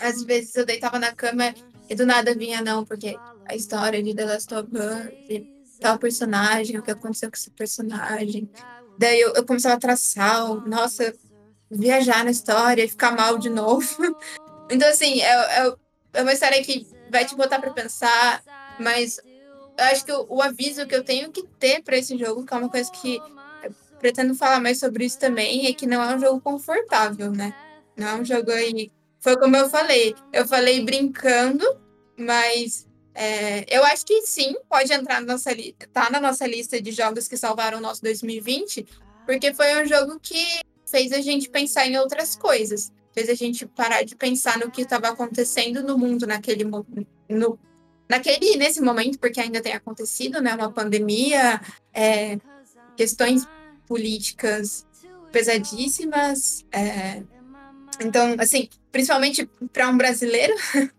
Às 0.00 0.24
vezes 0.24 0.52
eu 0.56 0.66
deitava 0.66 0.98
na 0.98 1.14
cama 1.14 1.54
e 1.88 1.94
do 1.94 2.04
nada 2.04 2.34
vinha, 2.34 2.60
não, 2.60 2.84
porque 2.84 3.16
a 3.44 3.54
história 3.54 4.02
de 4.02 4.12
The 4.12 4.24
Last 4.24 4.52
of 4.52 4.68
Us, 4.72 5.46
tal 5.80 5.96
personagem, 5.96 6.76
o 6.76 6.82
que 6.82 6.90
aconteceu 6.90 7.30
com 7.30 7.36
esse 7.36 7.50
personagem. 7.50 8.50
Daí 8.98 9.20
eu, 9.20 9.32
eu 9.34 9.46
começava 9.46 9.76
a 9.76 9.78
traçar, 9.78 10.44
nossa, 10.66 11.14
viajar 11.70 12.24
na 12.24 12.32
história 12.32 12.82
e 12.82 12.88
ficar 12.88 13.12
mal 13.12 13.38
de 13.38 13.48
novo. 13.48 13.86
então, 14.68 14.88
assim, 14.88 15.22
é, 15.22 15.66
é, 15.68 15.74
é 16.14 16.22
uma 16.22 16.32
história 16.32 16.60
que 16.64 16.84
vai 17.12 17.24
te 17.24 17.36
botar 17.36 17.60
para 17.60 17.70
pensar, 17.70 18.42
mas 18.80 19.20
eu 19.78 19.84
acho 19.84 20.04
que 20.04 20.12
o, 20.12 20.26
o, 20.30 20.42
aviso 20.42 20.84
que 20.84 20.96
eu 20.96 21.04
tenho 21.04 21.30
que 21.30 21.44
ter 21.60 21.80
para 21.84 21.96
esse 21.96 22.18
jogo, 22.18 22.44
que 22.44 22.52
é 22.52 22.56
uma 22.56 22.68
coisa 22.68 22.90
que 22.90 23.20
pretendo 23.98 24.34
falar 24.34 24.60
mais 24.60 24.78
sobre 24.78 25.04
isso 25.04 25.18
também, 25.18 25.66
é 25.66 25.72
que 25.72 25.86
não 25.86 26.02
é 26.02 26.14
um 26.14 26.20
jogo 26.20 26.40
confortável, 26.40 27.30
né? 27.30 27.54
Não 27.96 28.08
é 28.08 28.14
um 28.14 28.24
jogo 28.24 28.50
aí. 28.50 28.90
Foi 29.20 29.36
como 29.38 29.56
eu 29.56 29.68
falei. 29.68 30.14
Eu 30.32 30.46
falei 30.46 30.84
brincando, 30.84 31.64
mas 32.16 32.86
é, 33.14 33.64
eu 33.74 33.82
acho 33.84 34.04
que 34.04 34.22
sim, 34.22 34.54
pode 34.68 34.92
entrar 34.92 35.20
na 35.20 35.32
nossa 35.32 35.52
lista. 35.52 35.88
Tá 35.92 36.10
na 36.10 36.20
nossa 36.20 36.46
lista 36.46 36.80
de 36.80 36.92
jogos 36.92 37.26
que 37.26 37.36
salvaram 37.36 37.78
o 37.78 37.80
nosso 37.80 38.02
2020, 38.02 38.86
porque 39.24 39.54
foi 39.54 39.82
um 39.82 39.86
jogo 39.86 40.20
que 40.20 40.60
fez 40.84 41.12
a 41.12 41.20
gente 41.20 41.48
pensar 41.48 41.86
em 41.86 41.96
outras 41.96 42.36
coisas. 42.36 42.92
Fez 43.12 43.30
a 43.30 43.34
gente 43.34 43.66
parar 43.66 44.02
de 44.02 44.14
pensar 44.14 44.58
no 44.58 44.70
que 44.70 44.82
estava 44.82 45.08
acontecendo 45.08 45.82
no 45.82 45.96
mundo 45.96 46.26
naquele 46.26 46.64
no, 46.64 47.58
naquele 48.08 48.56
nesse 48.56 48.82
momento, 48.82 49.18
porque 49.18 49.40
ainda 49.40 49.62
tem 49.62 49.72
acontecido, 49.72 50.42
né? 50.42 50.54
Uma 50.54 50.70
pandemia, 50.70 51.60
é, 51.94 52.38
questões 52.96 53.48
políticas 53.86 54.86
pesadíssimas. 55.32 56.64
É... 56.72 57.22
Então, 58.00 58.36
assim, 58.38 58.68
principalmente 58.92 59.48
para 59.72 59.88
um 59.88 59.96
brasileiro 59.96 60.54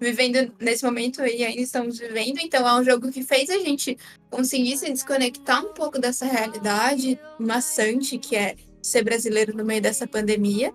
vivendo 0.00 0.52
nesse 0.60 0.84
momento 0.84 1.24
e 1.24 1.44
ainda 1.44 1.62
estamos 1.62 1.98
vivendo, 1.98 2.38
então 2.40 2.66
é 2.68 2.80
um 2.80 2.84
jogo 2.84 3.10
que 3.10 3.22
fez 3.22 3.48
a 3.48 3.58
gente 3.58 3.96
conseguir 4.30 4.76
se 4.76 4.90
desconectar 4.90 5.64
um 5.64 5.72
pouco 5.72 5.98
dessa 5.98 6.26
realidade 6.26 7.18
maçante 7.38 8.18
que 8.18 8.36
é 8.36 8.56
ser 8.82 9.02
brasileiro 9.02 9.56
no 9.56 9.64
meio 9.64 9.80
dessa 9.80 10.06
pandemia. 10.06 10.72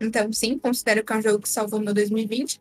Então, 0.00 0.32
sim, 0.32 0.58
considero 0.58 1.04
que 1.04 1.12
é 1.12 1.16
um 1.16 1.22
jogo 1.22 1.40
que 1.40 1.48
salvou 1.48 1.80
meu 1.80 1.94
2020. 1.94 2.60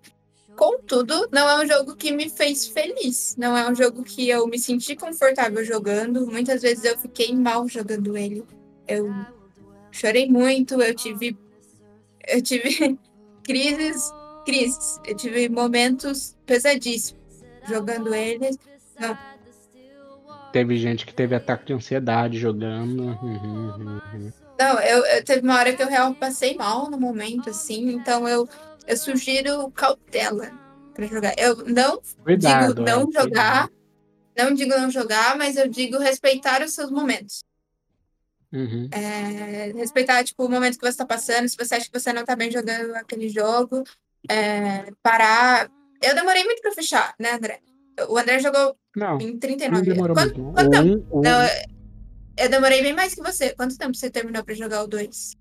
Contudo, 0.56 1.28
não 1.32 1.50
é 1.50 1.64
um 1.64 1.68
jogo 1.68 1.96
que 1.96 2.12
me 2.12 2.30
fez 2.30 2.68
feliz. 2.68 3.36
Não 3.38 3.58
é 3.58 3.70
um 3.70 3.76
jogo 3.76 4.04
que 4.04 4.30
eu 4.30 4.48
me 4.48 4.58
senti 4.58 4.96
confortável 4.96 5.64
jogando. 5.64 6.26
Muitas 6.28 6.62
vezes 6.62 6.86
eu 6.86 6.98
fiquei 6.98 7.36
mal 7.36 7.68
jogando 7.68 8.16
ele. 8.18 8.44
Eu 8.88 9.14
chorei 9.92 10.30
muito, 10.30 10.82
eu 10.82 10.96
tive 10.96 11.38
eu 12.28 12.42
tive 12.42 12.98
crises, 13.44 14.12
crises. 14.46 15.00
Eu 15.06 15.16
tive 15.16 15.50
momentos 15.50 16.36
pesadíssimos 16.46 17.22
jogando 17.68 18.14
eles. 18.14 18.58
Não. 19.00 19.18
Teve 20.52 20.78
gente 20.78 21.06
que 21.06 21.14
teve 21.14 21.36
ataque 21.36 21.66
de 21.66 21.74
ansiedade 21.74 22.38
jogando. 22.38 23.04
Uhum, 23.04 23.74
uhum. 23.78 24.02
uhum. 24.14 24.34
Não, 24.58 24.80
eu, 24.80 25.06
eu, 25.06 25.24
teve 25.24 25.42
uma 25.42 25.60
hora 25.60 25.74
que 25.74 25.84
eu 25.84 25.88
realmente 25.88 26.18
passei 26.18 26.56
mal 26.56 26.90
no 26.90 26.98
momento, 26.98 27.50
assim, 27.50 27.92
então 27.92 28.26
eu 28.26 28.48
eu 28.88 28.98
sugiro 28.98 29.70
cautela 29.72 30.52
para 30.94 31.06
jogar. 31.08 31.34
Eu 31.38 31.58
não 31.66 32.02
Cuidado, 32.24 32.74
digo 32.74 32.86
não 32.86 33.10
é, 33.10 33.20
jogar, 33.20 33.70
não 34.38 34.54
digo 34.54 34.78
não 34.78 34.90
jogar, 34.90 35.38
mas 35.38 35.58
eu 35.58 35.68
digo 35.68 35.98
respeitar 35.98 36.62
os 36.64 36.74
seus 36.74 36.92
momentos. 36.92 37.44
Uhum. 38.54 38.88
É, 38.92 39.74
respeitar 39.76 40.24
tipo, 40.24 40.46
o 40.46 40.50
momento 40.50 40.76
que 40.78 40.86
você 40.86 40.90
está 40.90 41.06
passando, 41.06 41.48
se 41.50 41.58
você 41.58 41.76
acha 41.76 41.92
que 41.92 42.00
você 42.00 42.14
não 42.14 42.22
está 42.22 42.36
bem 42.36 42.50
jogando 42.50 42.96
aquele 42.96 43.28
jogo, 43.28 43.84
é, 44.30 44.92
parar. 45.04 45.70
Eu 46.02 46.16
demorei 46.16 46.44
muito 46.44 46.62
para 46.62 46.72
fechar, 46.72 47.14
né, 47.20 47.34
André? 47.34 47.60
O 48.10 48.18
André 48.18 48.40
jogou 48.40 48.78
Não, 48.96 49.20
em 49.20 49.32
não 49.32 49.40
39. 49.40 49.82
demorou 49.82 50.16
Quanto, 50.16 50.40
muito. 50.40 50.54
quanto 50.54 50.78
um, 50.78 51.08
o 51.10 51.22
Não, 51.22 51.42
um, 51.42 51.48
eu 52.38 52.50
demorei 52.50 52.82
bem 52.82 52.94
mais 52.94 53.14
que 53.14 53.22
você. 53.22 53.54
Quanto 53.56 53.78
tempo 53.78 53.96
você 53.96 54.10
terminou 54.10 54.44
pra 54.44 54.54
jogar 54.54 54.84
o 54.84 54.88
2? 54.88 55.36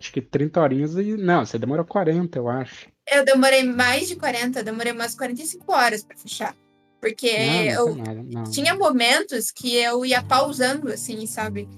Acho 0.00 0.12
que 0.12 0.22
30 0.22 0.60
horinhas 0.60 0.94
e. 0.96 1.16
Não, 1.16 1.44
você 1.44 1.58
demorou 1.58 1.84
40, 1.84 2.38
eu 2.38 2.48
acho. 2.48 2.88
Eu 3.10 3.24
demorei 3.24 3.62
mais 3.62 4.08
de 4.08 4.16
40, 4.16 4.60
eu 4.60 4.64
demorei 4.64 4.92
umas 4.92 5.14
45 5.14 5.72
horas 5.72 6.02
pra 6.02 6.16
fechar. 6.16 6.54
Porque 7.00 7.32
Não, 7.32 7.62
eu. 7.62 7.96
Não. 8.32 8.44
tinha 8.44 8.74
momentos 8.74 9.50
que 9.50 9.74
eu 9.76 10.04
ia 10.04 10.22
pausando, 10.22 10.92
assim, 10.92 11.26
sabe? 11.26 11.68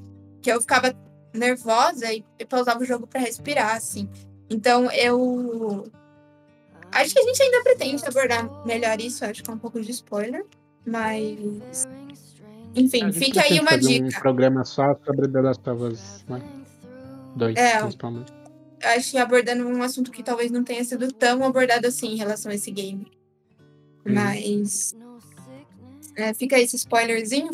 Que 0.40 0.50
eu 0.50 0.60
ficava 0.60 0.94
nervosa 1.32 2.12
e, 2.12 2.24
e 2.38 2.44
pausava 2.44 2.80
o 2.80 2.84
jogo 2.84 3.06
pra 3.06 3.20
respirar, 3.20 3.76
assim. 3.76 4.08
Então 4.50 4.90
eu. 4.90 5.84
Acho 6.90 7.14
que 7.14 7.20
a 7.20 7.22
gente 7.22 7.42
ainda 7.42 7.62
pretende 7.62 8.04
abordar 8.04 8.66
melhor 8.66 9.00
isso, 9.00 9.24
acho 9.24 9.42
que 9.42 9.50
é 9.50 9.54
um 9.54 9.58
pouco 9.58 9.80
de 9.80 9.90
spoiler. 9.90 10.44
Mas. 10.86 11.86
Enfim, 12.74 13.12
fica 13.12 13.42
aí 13.42 13.60
uma 13.60 13.70
fazer 13.70 14.02
um 14.02 14.08
dica. 14.08 14.20
programa 14.20 14.64
só 14.64 14.94
sobre 15.04 15.28
The 15.28 15.40
Last 15.40 15.70
of 15.70 15.82
Us, 15.84 16.24
né? 16.28 16.40
Dois, 17.36 17.56
É. 17.56 17.80
principalmente. 17.80 18.32
Acho 18.82 19.12
que 19.12 19.18
abordando 19.18 19.66
um 19.68 19.82
assunto 19.82 20.10
que 20.10 20.22
talvez 20.22 20.50
não 20.50 20.64
tenha 20.64 20.84
sido 20.84 21.12
tão 21.12 21.44
abordado 21.44 21.86
assim 21.86 22.08
em 22.08 22.16
relação 22.16 22.50
a 22.50 22.54
esse 22.54 22.70
game. 22.70 23.06
Uhum. 24.04 24.14
Mas. 24.14 24.94
é, 26.16 26.34
fica 26.34 26.58
esse 26.58 26.76
spoilerzinho. 26.76 27.50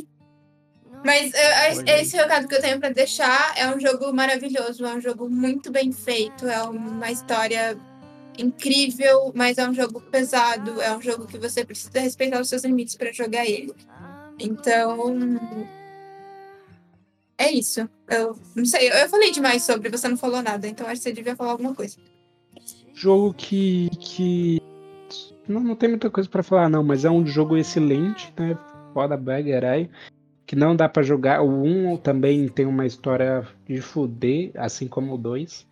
Mas 1.05 1.33
é, 1.33 2.01
esse 2.01 2.17
recado 2.17 2.49
que 2.49 2.55
eu 2.57 2.61
tenho 2.61 2.81
pra 2.81 2.89
deixar 2.89 3.53
é 3.57 3.73
um 3.73 3.79
jogo 3.79 4.13
maravilhoso, 4.13 4.85
é 4.85 4.95
um 4.95 5.01
jogo 5.01 5.29
muito 5.29 5.71
bem 5.71 5.93
feito, 5.93 6.47
é 6.49 6.61
uma 6.65 7.11
história 7.11 7.79
incrível, 8.37 9.33
mas 9.35 9.59
é 9.59 9.69
um 9.69 9.75
jogo 9.75 10.01
pesado, 10.01 10.81
é 10.81 10.97
um 10.97 11.01
jogo 11.01 11.27
que 11.27 11.39
você 11.39 11.65
precisa 11.65 12.01
respeitar 12.01 12.41
os 12.41 12.49
seus 12.49 12.65
limites 12.65 12.97
pra 12.97 13.13
jogar 13.13 13.45
ele. 13.47 13.73
Então, 14.41 14.99
é 17.39 17.53
isso. 17.53 17.89
Eu 18.09 18.37
não 18.55 18.65
sei, 18.65 18.91
eu 18.91 19.09
falei 19.09 19.31
demais 19.31 19.63
sobre, 19.63 19.89
você 19.89 20.09
não 20.09 20.17
falou 20.17 20.43
nada, 20.43 20.67
então 20.67 20.87
acho 20.87 20.97
que 20.97 21.05
você 21.05 21.13
devia 21.13 21.37
falar 21.37 21.53
alguma 21.53 21.75
coisa. 21.75 21.97
Jogo 22.93 23.33
que. 23.33 23.89
que... 24.01 24.61
Não, 25.47 25.61
não 25.61 25.77
tem 25.77 25.89
muita 25.89 26.11
coisa 26.11 26.29
pra 26.29 26.43
falar, 26.43 26.69
não, 26.69 26.83
mas 26.83 27.05
é 27.05 27.11
um 27.11 27.25
jogo 27.25 27.57
excelente, 27.57 28.33
né? 28.37 28.59
Foda 28.93 29.17
bag, 29.17 29.49
herói. 29.49 29.89
Que 30.45 30.57
não 30.57 30.75
dá 30.75 30.89
pra 30.89 31.03
jogar. 31.03 31.43
O 31.43 31.63
1 31.63 31.99
também 31.99 32.49
tem 32.49 32.67
uma 32.67 32.87
história 32.87 33.47
de 33.67 33.81
fuder, 33.81 34.51
assim 34.57 34.89
como 34.89 35.15
o 35.15 35.19
2. 35.19 35.67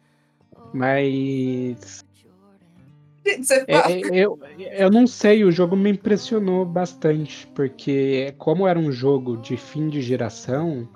Mas. 0.73 2.05
É, 3.67 3.93
é, 3.93 4.01
eu, 4.13 4.39
eu 4.57 4.89
não 4.89 5.05
sei, 5.05 5.43
o 5.43 5.51
jogo 5.51 5.75
me 5.75 5.91
impressionou 5.91 6.65
bastante, 6.65 7.45
porque 7.49 8.33
como 8.39 8.69
era 8.69 8.79
um 8.79 8.93
jogo 8.93 9.37
de 9.37 9.57
fim 9.57 9.89
de 9.89 10.01
geração, 10.01 10.89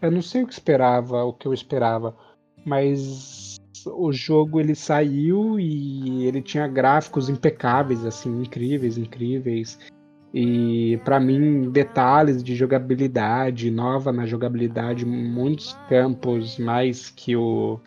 eu 0.00 0.10
não 0.10 0.22
sei 0.22 0.42
o 0.42 0.46
que 0.46 0.52
esperava, 0.52 1.24
o 1.24 1.32
que 1.32 1.46
eu 1.46 1.54
esperava, 1.54 2.14
mas 2.64 3.56
o 3.86 4.12
jogo 4.12 4.60
ele 4.60 4.74
saiu 4.74 5.58
e 5.58 6.26
ele 6.26 6.42
tinha 6.42 6.66
gráficos 6.68 7.28
impecáveis, 7.28 8.04
assim, 8.04 8.42
incríveis, 8.42 8.98
incríveis. 8.98 9.78
E 10.32 11.00
pra 11.04 11.18
mim, 11.18 11.70
detalhes 11.70 12.42
de 12.42 12.54
jogabilidade, 12.54 13.70
nova 13.70 14.12
na 14.12 14.26
jogabilidade, 14.26 15.04
muitos 15.04 15.72
campos 15.88 16.58
mais 16.58 17.10
que 17.10 17.34
o 17.34 17.80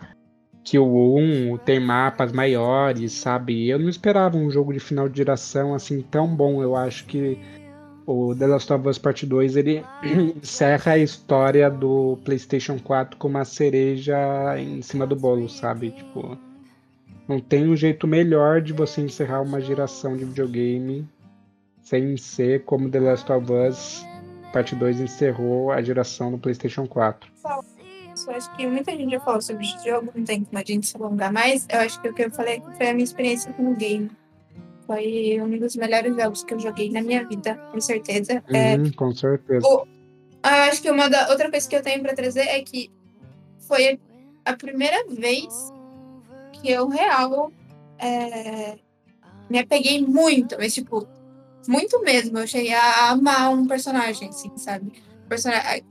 que 0.64 0.80
o 0.80 1.18
1 1.18 1.58
tem 1.58 1.78
mapas 1.78 2.32
maiores, 2.32 3.12
sabe? 3.12 3.68
Eu 3.68 3.78
não 3.78 3.90
esperava 3.90 4.38
um 4.38 4.50
jogo 4.50 4.72
de 4.72 4.80
final 4.80 5.10
de 5.10 5.18
geração 5.18 5.74
assim 5.74 6.02
tão 6.02 6.34
bom. 6.34 6.64
Eu 6.64 6.76
acho 6.76 7.06
que 7.06 7.38
o 8.06 8.36
The 8.36 8.48
Last 8.48 8.72
of 8.74 8.88
Us 8.88 8.98
Part 8.98 9.26
2 9.26 9.56
ele 9.56 9.84
encerra 10.38 10.94
a 10.94 10.98
história 10.98 11.70
do 11.70 12.18
PlayStation 12.24 12.80
4 12.80 13.18
com 13.18 13.28
uma 13.28 13.46
cereja 13.46 14.16
em 14.58 14.82
cima 14.82 15.08
do 15.08 15.16
bolo, 15.16 15.48
sabe? 15.50 15.92
Tipo, 15.92 16.38
não 17.28 17.40
tem 17.40 17.68
um 17.70 17.76
jeito 17.76 18.08
melhor 18.08 18.62
de 18.62 18.74
você 18.74 19.02
encerrar 19.02 19.42
uma 19.42 19.62
geração 19.62 20.18
de 20.18 20.26
videogame 20.26 21.08
sem 21.82 22.16
ser 22.18 22.64
como 22.64 22.90
The 22.90 23.00
Last 23.00 23.32
of 23.32 23.52
Us 23.52 24.06
Part 24.52 24.76
2 24.76 25.02
encerrou 25.02 25.72
a 25.72 25.82
geração 25.82 26.32
do 26.32 26.38
PlayStation 26.38 26.88
4. 26.88 27.32
Eu 28.28 28.34
acho 28.36 28.56
que 28.56 28.68
muita 28.68 28.92
gente 28.92 29.12
já 29.12 29.20
falou 29.20 29.42
sobre 29.42 29.66
esse 29.66 29.90
jogo, 29.90 30.12
não 30.16 30.24
tem 30.24 30.44
como 30.44 30.60
a 30.60 30.64
gente 30.64 30.86
se 30.86 30.96
alongar 30.96 31.34
mais. 31.34 31.66
Eu 31.68 31.80
acho 31.80 32.00
que 32.00 32.08
o 32.08 32.14
que 32.14 32.26
eu 32.26 32.32
falei 32.32 32.62
foi 32.78 32.90
a 32.90 32.94
minha 32.94 33.04
experiência 33.04 33.52
com 33.54 33.72
o 33.72 33.76
game. 33.76 34.12
Foi 34.94 35.42
um 35.42 35.58
dos 35.58 35.76
melhores 35.76 36.16
jogos 36.16 36.44
que 36.44 36.54
eu 36.54 36.60
joguei 36.60 36.92
na 36.92 37.02
minha 37.02 37.26
vida, 37.26 37.56
com 37.72 37.82
certeza. 37.82 38.44
É, 38.54 38.76
Uhum, 38.76 38.92
com 38.92 39.16
certeza. 39.16 39.66
o- 39.68 39.88
acho 40.44 40.82
que 40.84 40.92
uma 40.92 41.10
da 41.10 41.30
outra 41.30 41.50
coisa 41.50 41.68
que 41.68 41.76
eu 41.76 41.82
tenho 41.82 42.02
pra 42.04 42.14
trazer 42.14 42.42
é 42.42 42.62
que 42.62 42.92
foi 43.68 44.00
a 44.46 44.54
primeira 44.54 45.04
vez 45.10 45.72
que 46.54 46.70
eu 46.70 46.88
real 46.90 47.52
é, 47.98 48.78
me 49.50 49.58
apeguei 49.60 50.00
muito, 50.06 50.56
mas 50.60 50.76
tipo, 50.76 51.08
muito 51.68 52.00
mesmo. 52.04 52.38
Eu 52.38 52.46
cheguei 52.48 52.74
a 52.74 53.10
amar 53.10 53.52
um 53.52 53.66
personagem, 53.66 54.30
assim, 54.30 54.52
sabe? 54.58 54.92
Personagem. 55.28 55.84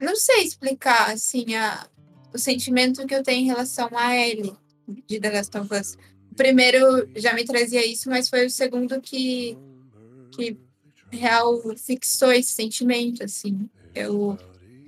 Não 0.00 0.16
sei 0.16 0.42
explicar, 0.44 1.10
assim, 1.10 1.54
a, 1.54 1.86
o 2.32 2.38
sentimento 2.38 3.06
que 3.06 3.14
eu 3.14 3.22
tenho 3.22 3.42
em 3.42 3.46
relação 3.46 3.90
a 3.94 4.16
ele 4.16 4.54
de 5.06 5.20
The 5.20 5.30
Last 5.30 5.58
of 5.58 5.74
Us. 5.74 5.96
O 6.34 6.36
primeiro 6.36 7.08
já 7.14 7.32
me 7.32 7.44
trazia 7.44 7.86
isso, 7.86 8.10
mas 8.10 8.28
foi 8.28 8.44
o 8.44 8.50
segundo 8.50 9.00
que, 9.00 9.56
que 10.34 10.58
real 11.12 11.62
fixou 11.76 12.32
esse 12.32 12.52
sentimento, 12.52 13.22
assim. 13.22 13.70
Eu 13.94 14.36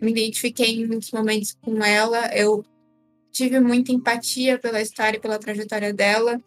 me 0.03 0.11
identifiquei 0.11 0.81
em 0.81 0.89
muitos 0.89 1.13
momentos 1.13 1.57
com 1.63 1.85
ela, 1.85 2.35
eu 2.37 2.65
tive 3.31 3.61
muita 3.61 3.93
empatia 3.93 4.59
pela 4.59 4.83
história 4.83 5.19
e 5.19 5.21
pela 5.21 5.39
trajetória 5.39 5.95
dela. 5.95 6.43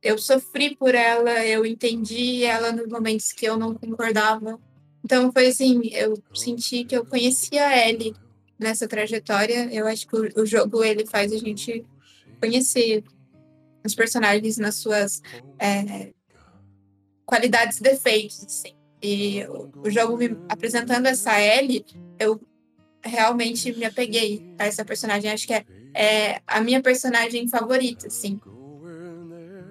Eu 0.00 0.16
sofri 0.16 0.76
por 0.76 0.94
ela, 0.94 1.44
eu 1.44 1.66
entendi 1.66 2.44
ela 2.44 2.70
nos 2.70 2.86
momentos 2.86 3.32
que 3.32 3.44
eu 3.44 3.56
não 3.56 3.74
concordava. 3.74 4.56
Então 5.04 5.32
foi 5.32 5.48
assim, 5.48 5.80
eu 5.92 6.16
senti 6.32 6.84
que 6.84 6.96
eu 6.96 7.04
conhecia 7.04 7.66
a 7.66 7.88
Ellie 7.88 8.14
nessa 8.56 8.86
trajetória. 8.86 9.68
Eu 9.74 9.88
acho 9.88 10.06
que 10.06 10.40
o 10.40 10.46
jogo 10.46 10.84
ele 10.84 11.04
faz 11.04 11.32
a 11.32 11.38
gente 11.38 11.84
conhecer 12.40 13.02
os 13.88 13.94
personagens 13.94 14.56
nas 14.56 14.76
suas 14.76 15.20
é, 15.58 16.12
qualidades 17.26 17.78
e 17.78 17.82
defeitos, 17.82 18.44
assim. 18.44 18.74
E 19.02 19.44
o, 19.84 19.90
jogo 19.90 20.16
me 20.16 20.36
apresentando 20.48 21.06
essa 21.06 21.40
Ellie, 21.40 21.84
eu 22.18 22.40
realmente 23.02 23.72
me 23.72 23.84
apeguei 23.84 24.54
a 24.58 24.66
essa 24.66 24.84
personagem. 24.84 25.30
Acho 25.30 25.46
que 25.46 25.54
é, 25.54 25.64
é 25.94 26.42
a 26.46 26.60
minha 26.60 26.82
personagem 26.82 27.48
favorita, 27.48 28.08
assim, 28.08 28.40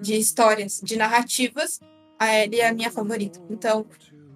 de 0.00 0.16
histórias, 0.16 0.80
de 0.82 0.96
narrativas. 0.96 1.80
A 2.18 2.36
Ellie 2.38 2.60
é 2.60 2.68
a 2.68 2.74
minha 2.74 2.90
favorita. 2.90 3.40
Então, 3.50 3.86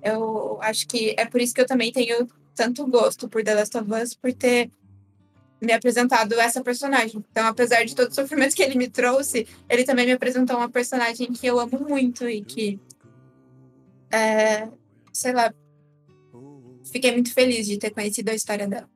eu 0.03 0.59
acho 0.61 0.87
que 0.87 1.15
é 1.19 1.25
por 1.25 1.41
isso 1.41 1.55
que 1.55 1.61
eu 1.61 1.67
também 1.67 1.91
tenho 1.91 2.27
tanto 2.55 2.87
gosto 2.87 3.29
por 3.29 3.43
The 3.43 3.55
Last 3.55 3.77
of 3.79 3.91
Us, 3.93 4.15
por 4.15 4.33
ter 4.33 4.71
me 5.63 5.73
apresentado 5.73 6.39
essa 6.41 6.63
personagem. 6.63 7.25
Então, 7.31 7.47
apesar 7.47 7.85
de 7.85 7.95
todo 7.95 8.11
o 8.11 8.15
sofrimento 8.15 8.55
que 8.55 8.63
ele 8.63 8.77
me 8.77 8.89
trouxe, 8.89 9.47
ele 9.69 9.85
também 9.85 10.05
me 10.05 10.13
apresentou 10.13 10.57
uma 10.57 10.69
personagem 10.69 11.33
que 11.33 11.47
eu 11.47 11.61
amo 11.61 11.79
muito 11.89 12.29
e 12.29 12.43
que, 12.43 12.81
é, 14.11 14.69
sei 15.13 15.33
lá, 15.33 15.55
fiquei 16.91 17.13
muito 17.13 17.33
feliz 17.33 17.67
de 17.67 17.79
ter 17.79 17.91
conhecido 17.91 18.31
a 18.31 18.35
história 18.35 18.67
dela. 18.67 18.92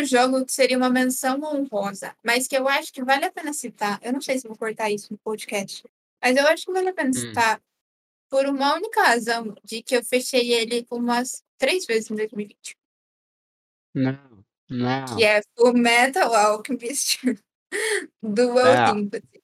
Último 0.00 0.06
jogo 0.06 0.44
que 0.44 0.52
seria 0.52 0.76
uma 0.76 0.90
menção 0.90 1.40
honrosa, 1.42 2.16
mas 2.24 2.46
que 2.46 2.56
eu 2.56 2.68
acho 2.68 2.92
que 2.92 3.02
vale 3.04 3.24
a 3.24 3.32
pena 3.32 3.52
citar. 3.52 3.98
Eu 4.02 4.12
não 4.12 4.20
sei 4.20 4.38
se 4.38 4.46
vou 4.48 4.56
cortar 4.56 4.90
isso 4.90 5.12
no 5.12 5.18
podcast, 5.18 5.84
mas 6.22 6.36
eu 6.36 6.46
acho 6.46 6.64
que 6.66 6.72
vale 6.72 6.88
a 6.88 6.92
pena 6.94 7.10
Hum. 7.10 7.12
citar 7.12 7.62
por 8.28 8.44
uma 8.46 8.74
única 8.74 9.02
razão, 9.02 9.54
de 9.64 9.82
que 9.82 9.96
eu 9.96 10.04
fechei 10.04 10.52
ele 10.52 10.86
umas 10.90 11.42
três 11.58 11.86
vezes 11.86 12.10
em 12.10 12.16
2020. 12.16 12.76
Não, 13.94 14.44
Não. 14.68 15.16
que 15.16 15.24
é 15.24 15.40
Full 15.56 15.74
Metal 15.74 16.34
Alchemist 16.34 17.20
Dual 18.22 18.64
Não. 18.64 18.94
Sympathy. 18.94 19.42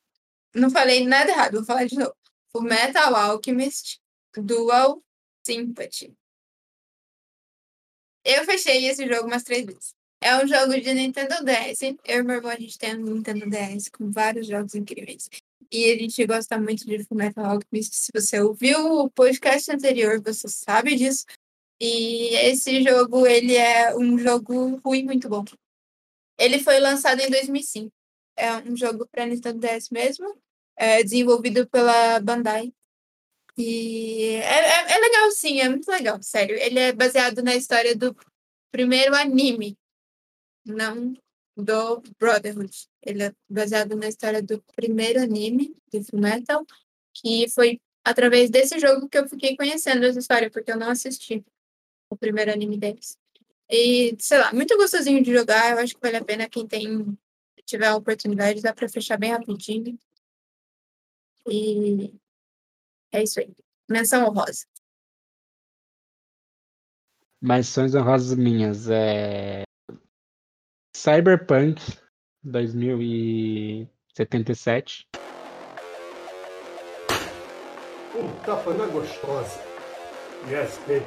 Não 0.55 0.71
falei 0.71 1.07
nada 1.07 1.31
errado, 1.31 1.55
vou 1.55 1.65
falar 1.65 1.87
de 1.87 1.97
novo. 1.97 2.15
Full 2.51 2.63
Metal 2.63 3.15
Alchemist 3.17 3.99
Dual 4.37 5.03
Sympathy. 5.47 6.13
Eu 8.25 8.45
fechei 8.45 8.87
esse 8.87 9.07
jogo 9.09 9.27
umas 9.27 9.43
três 9.43 9.65
vezes. 9.65 9.95
É 10.23 10.37
um 10.37 10.47
jogo 10.47 10.81
de 10.81 10.95
Nintendo 10.95 11.35
DS. 11.45 11.83
Eu 12.05 12.21
e 12.21 12.23
meu 12.23 12.37
irmão, 12.37 12.53
a 12.53 12.57
gente 12.57 12.79
tem 12.79 12.97
um 12.97 13.15
Nintendo 13.15 13.45
DS 13.51 13.89
com 13.89 14.09
vários 14.09 14.47
jogos 14.47 14.73
incríveis. 14.73 15.29
E 15.69 15.91
a 15.91 15.99
gente 15.99 16.25
gosta 16.25 16.57
muito 16.61 16.87
de 16.87 17.03
Fullmetal 17.03 17.45
Alchemist. 17.45 17.93
Se 17.97 18.13
você 18.15 18.41
ouviu 18.41 19.01
o 19.01 19.11
podcast 19.11 19.69
anterior, 19.73 20.23
você 20.23 20.47
sabe 20.47 20.95
disso. 20.95 21.27
E 21.81 22.37
esse 22.37 22.85
jogo, 22.85 23.27
ele 23.27 23.57
é 23.57 23.97
um 23.97 24.17
jogo 24.17 24.77
ruim 24.85 25.03
muito 25.03 25.29
bom. 25.29 25.45
Ele 26.39 26.61
foi 26.61 26.79
lançado 26.79 27.21
em 27.21 27.29
2005. 27.29 27.91
É 28.37 28.55
um 28.59 28.77
jogo 28.77 29.09
para 29.11 29.27
Nintendo 29.27 29.59
DS 29.59 29.91
mesmo. 29.91 30.39
É 30.77 31.03
desenvolvido 31.03 31.69
pela 31.69 32.21
Bandai. 32.21 32.73
E 33.59 34.35
é, 34.37 34.39
é, 34.39 34.93
é 34.93 34.99
legal, 34.99 35.33
sim, 35.33 35.61
é 35.61 35.69
muito 35.69 35.91
legal, 35.91 36.23
sério. 36.23 36.55
Ele 36.57 36.79
é 36.79 36.93
baseado 36.93 37.43
na 37.43 37.57
história 37.57 37.97
do 37.97 38.17
primeiro 38.71 39.17
anime, 39.17 39.77
não 40.65 41.15
do 41.57 42.03
Brotherhood. 42.19 42.89
Ele 43.03 43.25
é 43.25 43.35
baseado 43.49 43.97
na 43.97 44.09
história 44.09 44.43
do 44.43 44.63
primeiro 44.75 45.21
anime 45.21 45.75
de 45.93 46.03
Fullmetal, 46.03 46.65
que 47.15 47.49
foi 47.51 47.81
através 48.05 48.51
desse 48.51 48.79
jogo 48.79 49.09
que 49.09 49.19
eu 49.19 49.29
fiquei 49.29 49.57
conhecendo 49.57 50.05
essa 50.05 50.19
história, 50.19 50.51
porque 50.51 50.73
eu 50.73 50.79
não 50.79 50.91
assisti 50.91 51.45
o 52.11 52.17
primeiro 52.17 52.53
anime 52.53 52.77
deles. 52.77 53.17
E, 53.71 54.17
sei 54.19 54.39
lá, 54.39 54.53
muito 54.53 54.77
gostosinho 54.77 55.23
de 55.23 55.33
jogar, 55.33 55.73
eu 55.73 55.79
acho 55.79 55.95
que 55.95 56.01
vale 56.01 56.17
a 56.17 56.25
pena 56.25 56.49
quem 56.49 56.67
tem 56.67 57.17
tiver 57.65 57.87
a 57.87 57.97
oportunidade, 57.97 58.61
dá 58.61 58.75
para 58.75 58.89
fechar 58.89 59.17
bem 59.19 59.33
rapidinho. 59.33 59.99
E 61.49 62.15
é 63.11 63.23
isso 63.23 63.41
aí. 63.41 63.55
Menção 63.89 64.29
honrosa. 64.29 64.67
Menções 67.41 67.95
honrosas 67.95 68.37
minhas. 68.37 68.89
É... 68.89 69.65
Cyberpunk 71.05 71.83
2077. 72.45 75.09
Um 78.15 78.29
tapa 78.45 78.73
na 78.73 78.87
gostosa. 78.87 79.61
Yes, 80.49 80.79
baby. 80.87 81.03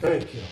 Thank 0.00 0.36
you. 0.36 0.42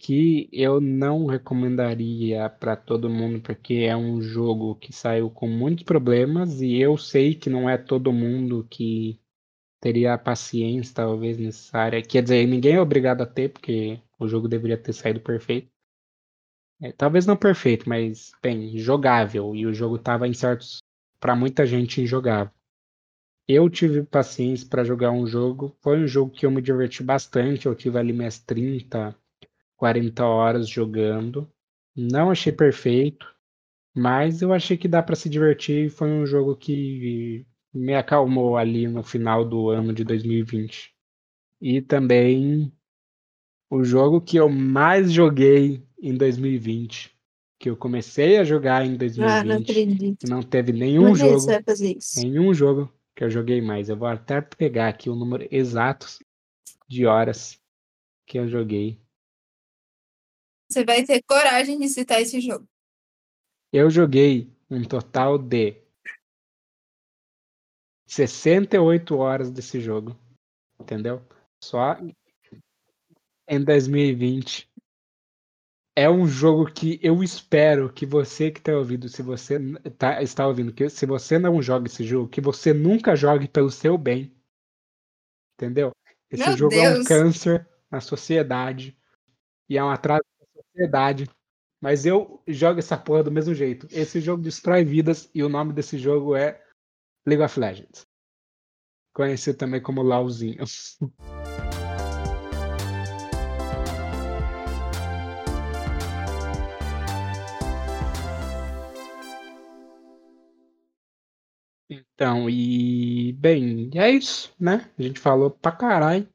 que 0.00 0.48
eu 0.52 0.80
não 0.80 1.26
recomendaria 1.26 2.50
para 2.50 2.74
todo 2.74 3.08
mundo 3.08 3.40
porque 3.40 3.86
é 3.88 3.96
um 3.96 4.20
jogo 4.20 4.74
que 4.74 4.92
saiu 4.92 5.30
com 5.30 5.46
muitos 5.46 5.84
problemas 5.84 6.60
e 6.60 6.76
eu 6.76 6.96
sei 6.96 7.36
que 7.36 7.48
não 7.48 7.70
é 7.70 7.78
todo 7.78 8.12
mundo 8.12 8.66
que 8.68 9.20
teria 9.80 10.14
a 10.14 10.18
paciência 10.18 10.94
talvez 10.94 11.38
necessária. 11.38 12.02
Quer 12.02 12.22
dizer, 12.22 12.46
ninguém 12.46 12.74
é 12.74 12.80
obrigado 12.80 13.22
a 13.22 13.26
ter 13.26 13.50
porque 13.52 14.00
o 14.18 14.28
jogo 14.28 14.48
deveria 14.48 14.76
ter 14.76 14.92
saído 14.92 15.20
perfeito. 15.20 15.70
É, 16.82 16.92
talvez 16.92 17.26
não 17.26 17.36
perfeito, 17.36 17.88
mas 17.88 18.32
bem, 18.42 18.76
jogável 18.78 19.54
e 19.54 19.66
o 19.66 19.74
jogo 19.74 19.96
estava 19.96 20.26
em 20.26 20.32
certos 20.32 20.78
para 21.18 21.36
muita 21.36 21.66
gente 21.66 22.00
injogável. 22.00 22.52
Eu 23.48 23.68
tive 23.68 24.02
paciência 24.04 24.68
para 24.68 24.84
jogar 24.84 25.10
um 25.10 25.26
jogo, 25.26 25.76
foi 25.80 25.98
um 25.98 26.06
jogo 26.06 26.30
que 26.30 26.46
eu 26.46 26.50
me 26.50 26.62
diverti 26.62 27.02
bastante, 27.02 27.66
eu 27.66 27.74
tive 27.74 27.98
ali 27.98 28.12
minhas 28.12 28.38
30 28.38 29.14
40 29.80 30.26
horas 30.26 30.68
jogando. 30.68 31.50
Não 31.96 32.30
achei 32.30 32.52
perfeito, 32.52 33.26
mas 33.94 34.42
eu 34.42 34.52
achei 34.52 34.76
que 34.76 34.86
dá 34.86 35.02
para 35.02 35.16
se 35.16 35.28
divertir. 35.28 35.90
Foi 35.90 36.10
um 36.10 36.26
jogo 36.26 36.54
que 36.54 37.46
me 37.72 37.94
acalmou 37.94 38.56
ali 38.56 38.86
no 38.88 39.02
final 39.02 39.44
do 39.44 39.70
ano 39.70 39.92
de 39.92 40.04
2020. 40.04 40.92
E 41.60 41.80
também 41.80 42.72
o 43.70 43.84
jogo 43.84 44.20
que 44.20 44.36
eu 44.36 44.48
mais 44.48 45.12
joguei 45.12 45.86
em 46.02 46.16
2020, 46.16 47.16
que 47.58 47.70
eu 47.70 47.76
comecei 47.76 48.38
a 48.38 48.44
jogar 48.44 48.84
em 48.84 48.96
2020, 48.96 49.40
Ah, 49.40 49.44
não 49.44 49.56
acredito. 49.56 50.28
não 50.28 50.42
teve 50.42 50.72
nenhum 50.72 51.08
é 51.08 51.14
jogo, 51.14 51.38
você 51.38 51.52
vai 51.52 51.62
fazer 51.62 51.96
isso? 51.96 52.20
nenhum 52.20 52.52
jogo 52.54 52.92
que 53.14 53.22
eu 53.24 53.30
joguei 53.30 53.60
mais. 53.60 53.88
Eu 53.88 53.96
vou 53.96 54.08
até 54.08 54.40
pegar 54.40 54.88
aqui 54.88 55.08
o 55.10 55.14
número 55.14 55.46
exato 55.50 56.06
de 56.88 57.06
horas 57.06 57.60
que 58.26 58.38
eu 58.38 58.48
joguei. 58.48 58.98
Você 60.68 60.84
vai 60.84 61.04
ter 61.04 61.22
coragem 61.22 61.78
de 61.78 61.88
citar 61.88 62.20
esse 62.20 62.40
jogo. 62.40 62.66
Eu 63.72 63.90
joguei 63.90 64.50
um 64.70 64.82
total 64.82 65.36
de 65.38 65.79
68 68.10 69.16
horas 69.16 69.50
desse 69.52 69.80
jogo. 69.80 70.18
Entendeu? 70.80 71.22
Só 71.62 71.96
em 73.48 73.64
2020. 73.64 74.68
É 75.96 76.08
um 76.08 76.26
jogo 76.26 76.72
que 76.72 76.98
eu 77.02 77.22
espero 77.22 77.92
que 77.92 78.06
você 78.06 78.50
que 78.50 78.58
está 78.58 78.72
ouvindo, 78.72 79.08
se 79.08 79.22
você 79.22 79.58
tá, 79.98 80.22
está 80.22 80.46
ouvindo, 80.46 80.72
que 80.72 80.88
se 80.88 81.04
você 81.04 81.38
não 81.38 81.60
joga 81.60 81.86
esse 81.86 82.04
jogo, 82.04 82.28
que 82.28 82.40
você 82.40 82.72
nunca 82.72 83.14
jogue 83.14 83.46
pelo 83.46 83.70
seu 83.70 83.98
bem. 83.98 84.34
Entendeu? 85.54 85.92
Esse 86.30 86.46
Meu 86.48 86.56
jogo 86.56 86.74
é 86.74 86.90
um 86.90 86.94
Deus. 86.94 87.08
câncer 87.08 87.68
na 87.90 88.00
sociedade 88.00 88.96
e 89.68 89.76
é 89.76 89.84
um 89.84 89.90
atraso 89.90 90.22
na 90.40 90.62
sociedade. 90.62 91.28
Mas 91.80 92.06
eu 92.06 92.42
jogo 92.46 92.78
essa 92.78 92.96
porra 92.96 93.24
do 93.24 93.32
mesmo 93.32 93.54
jeito. 93.54 93.86
Esse 93.90 94.20
jogo 94.20 94.42
destrói 94.42 94.84
vidas 94.84 95.30
e 95.34 95.42
o 95.42 95.48
nome 95.48 95.72
desse 95.72 95.98
jogo 95.98 96.34
é 96.34 96.64
League 97.26 97.42
of 97.42 97.58
Legends. 97.58 98.06
Conhecido 99.14 99.58
também 99.58 99.82
como 99.82 100.02
LAUzinho. 100.02 100.64
Então, 111.92 112.48
e 112.48 113.32
bem, 113.32 113.90
é 113.96 114.10
isso, 114.10 114.54
né? 114.60 114.88
A 114.96 115.02
gente 115.02 115.18
falou 115.18 115.50
pra 115.50 115.72
caralho. 115.72 116.28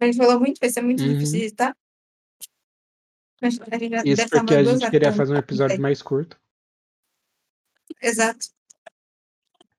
A 0.00 0.06
gente 0.06 0.16
falou 0.16 0.38
muito, 0.38 0.60
vai 0.60 0.70
ser 0.70 0.82
muito 0.82 1.02
Uhum. 1.02 1.14
difícil 1.18 1.56
tá? 1.56 1.74
Mas 3.42 3.58
a 3.60 3.78
gente 3.78 3.90
já 3.90 4.02
Isso 4.04 4.28
porque 4.28 4.54
a 4.54 4.62
gente 4.62 4.90
queria 4.90 5.12
fazer 5.12 5.34
um 5.34 5.38
episódio 5.38 5.80
mais 5.80 6.00
curto. 6.00 6.40
Exato. 8.00 8.46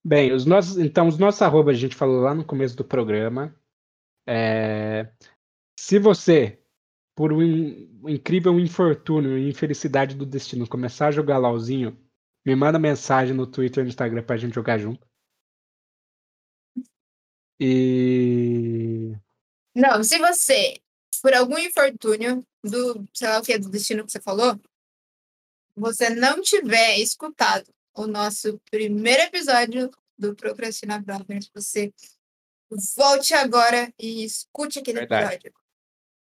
Bem, 0.10 0.34
os 0.34 0.44
nossos, 0.44 0.80
então, 0.80 1.08
os 1.08 1.20
nossos 1.20 1.40
arrobas 1.40 1.76
a 1.76 1.80
gente 1.80 1.96
falou 1.96 2.22
lá 2.22 2.34
no 2.34 2.44
começo 2.44 2.76
do 2.76 2.84
programa. 2.84 3.56
É, 4.28 5.08
se 5.80 6.00
você, 6.00 6.60
por 7.16 7.32
um 7.32 7.44
in- 7.44 7.92
incrível 8.08 8.60
infortúnio 8.60 9.38
e 9.38 9.48
infelicidade 9.48 10.16
do 10.16 10.26
destino, 10.26 10.68
começar 10.68 11.10
a 11.10 11.12
jogar 11.12 11.38
LOLzinho, 11.38 11.96
me 12.44 12.56
manda 12.56 12.80
mensagem 12.80 13.36
no 13.36 13.46
Twitter 13.46 13.82
e 13.82 13.84
no 13.84 13.90
Instagram 13.90 14.24
pra 14.24 14.36
gente 14.36 14.56
jogar 14.56 14.80
junto. 14.80 15.08
E. 17.60 19.14
Não, 19.76 20.04
se 20.04 20.18
você, 20.18 20.82
por 21.22 21.36
algum 21.36 21.60
infortúnio 21.60 22.44
do, 22.64 23.06
sei 23.14 23.28
lá 23.28 23.38
o 23.38 23.44
que, 23.44 23.60
do 23.60 23.70
destino 23.70 24.04
que 24.04 24.12
você 24.12 24.20
falou, 24.20 24.60
você 25.76 26.10
não 26.10 26.42
tiver 26.42 26.98
escutado 26.98 27.72
o 27.94 28.08
nosso 28.08 28.60
primeiro 28.72 29.22
episódio 29.22 29.92
do 30.20 30.36
Procrastinar 30.36 31.02
Brothers, 31.04 31.50
você 31.56 31.92
volte 32.96 33.34
agora 33.34 33.92
e 33.98 34.24
escute 34.26 34.80
aquele 34.80 35.00
Verdade. 35.00 35.36
episódio. 35.36 35.54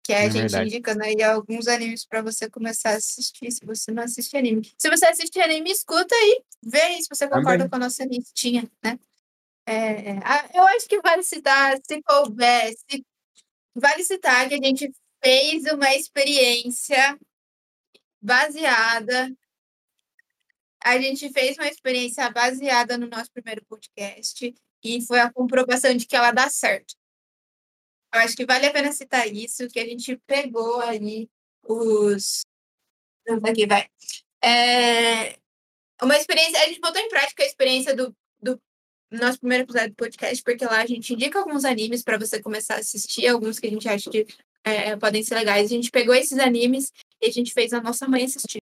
Que 0.05 0.11
é 0.11 0.17
a 0.17 0.19
É 0.23 0.29
gente 0.29 0.41
verdade. 0.41 0.67
indicando 0.67 1.03
aí 1.03 1.23
alguns 1.23 1.67
animes 1.67 2.05
para 2.05 2.21
você 2.21 2.49
começar 2.49 2.89
a 2.89 2.95
assistir, 2.97 3.49
se 3.51 3.65
você 3.65 3.89
não 3.91 4.03
assiste 4.03 4.35
anime. 4.35 4.69
Se 4.77 4.89
você 4.89 5.05
assiste 5.05 5.39
anime, 5.39 5.71
escuta 5.71 6.13
aí, 6.13 6.43
vê 6.61 6.81
aí 6.81 7.01
se 7.01 7.07
você 7.09 7.25
concorda 7.25 7.51
Também. 7.59 7.69
com 7.69 7.75
a 7.77 7.79
nossa 7.79 8.03
listinha, 8.03 8.69
né? 8.83 8.99
É, 9.65 10.17
a- 10.25 10.49
eu 10.53 10.63
acho 10.75 10.89
que 10.89 10.99
vale 10.99 11.23
citar, 11.23 11.77
se 11.87 12.01
couber, 12.01 12.73
se 12.89 13.05
Vale 13.75 14.03
citar 14.03 14.47
que 14.49 14.53
a 14.55 14.57
gente 14.63 14.91
fez 15.23 15.63
uma 15.71 15.95
experiência 15.95 17.17
baseada. 18.21 19.33
A 20.83 20.99
gente 20.99 21.31
fez 21.31 21.57
uma 21.57 21.67
experiência 21.67 22.29
baseada 22.29 22.97
no 22.97 23.07
nosso 23.07 23.31
primeiro 23.31 23.63
podcast 23.65 24.53
e 24.83 25.01
foi 25.01 25.19
a 25.19 25.31
comprovação 25.31 25.95
de 25.95 26.05
que 26.05 26.15
ela 26.15 26.31
dá 26.31 26.49
certo. 26.49 26.93
Eu 28.13 28.19
acho 28.19 28.35
que 28.35 28.45
vale 28.45 28.65
a 28.65 28.71
pena 28.71 28.91
citar 28.91 29.27
isso, 29.27 29.67
que 29.69 29.79
a 29.79 29.85
gente 29.85 30.17
pegou 30.27 30.81
ali 30.81 31.29
os. 31.63 32.41
Aqui, 33.43 33.65
vai. 33.65 33.87
É, 34.43 35.37
Uma 36.01 36.17
experiência. 36.17 36.61
A 36.61 36.67
gente 36.67 36.81
botou 36.81 37.01
em 37.01 37.09
prática 37.09 37.43
a 37.43 37.45
experiência 37.45 37.95
do, 37.95 38.15
do 38.41 38.61
nosso 39.09 39.39
primeiro 39.39 39.63
episódio 39.63 39.91
do 39.91 39.95
podcast, 39.95 40.43
porque 40.43 40.65
lá 40.65 40.81
a 40.81 40.85
gente 40.85 41.13
indica 41.13 41.39
alguns 41.39 41.63
animes 41.63 42.03
para 42.03 42.17
você 42.17 42.41
começar 42.41 42.75
a 42.75 42.79
assistir, 42.79 43.25
alguns 43.27 43.57
que 43.57 43.67
a 43.67 43.69
gente 43.69 43.87
acha 43.87 44.11
que 44.11 44.27
é, 44.63 44.95
podem 44.97 45.23
ser 45.23 45.35
legais. 45.35 45.65
A 45.65 45.75
gente 45.75 45.89
pegou 45.89 46.13
esses 46.13 46.37
animes 46.37 46.91
e 47.21 47.27
a 47.27 47.31
gente 47.31 47.53
fez 47.53 47.73
a 47.73 47.81
nossa 47.81 48.07
mãe 48.07 48.25
assistir. 48.25 48.62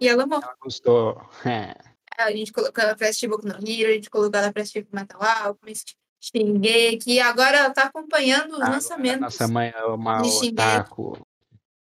E 0.00 0.08
ela 0.08 0.24
amou. 0.24 0.40
Ela 0.42 0.56
gostou. 0.60 1.20
É. 1.44 1.74
A 2.16 2.32
gente 2.32 2.52
colocou 2.52 2.82
ela 2.82 2.96
pra 2.96 3.08
assistir 3.08 3.28
Boku 3.28 3.46
no 3.46 3.54
Hero, 3.54 3.90
a 3.90 3.94
gente 3.94 4.10
colocou 4.10 4.38
ela 4.38 4.52
pra 4.52 4.62
assistir 4.62 4.86
Metal 4.92 5.22
Alchemist, 5.22 5.96
Shingeki, 6.20 7.20
agora 7.20 7.58
ela 7.58 7.70
tá 7.70 7.84
acompanhando 7.84 8.54
os 8.54 8.60
Ah, 8.60 8.70
lançamentos. 8.70 9.20
Nossa 9.20 9.46
mãe 9.46 9.72
é 9.74 9.84
uma 9.84 10.20
otaku. 10.22 11.24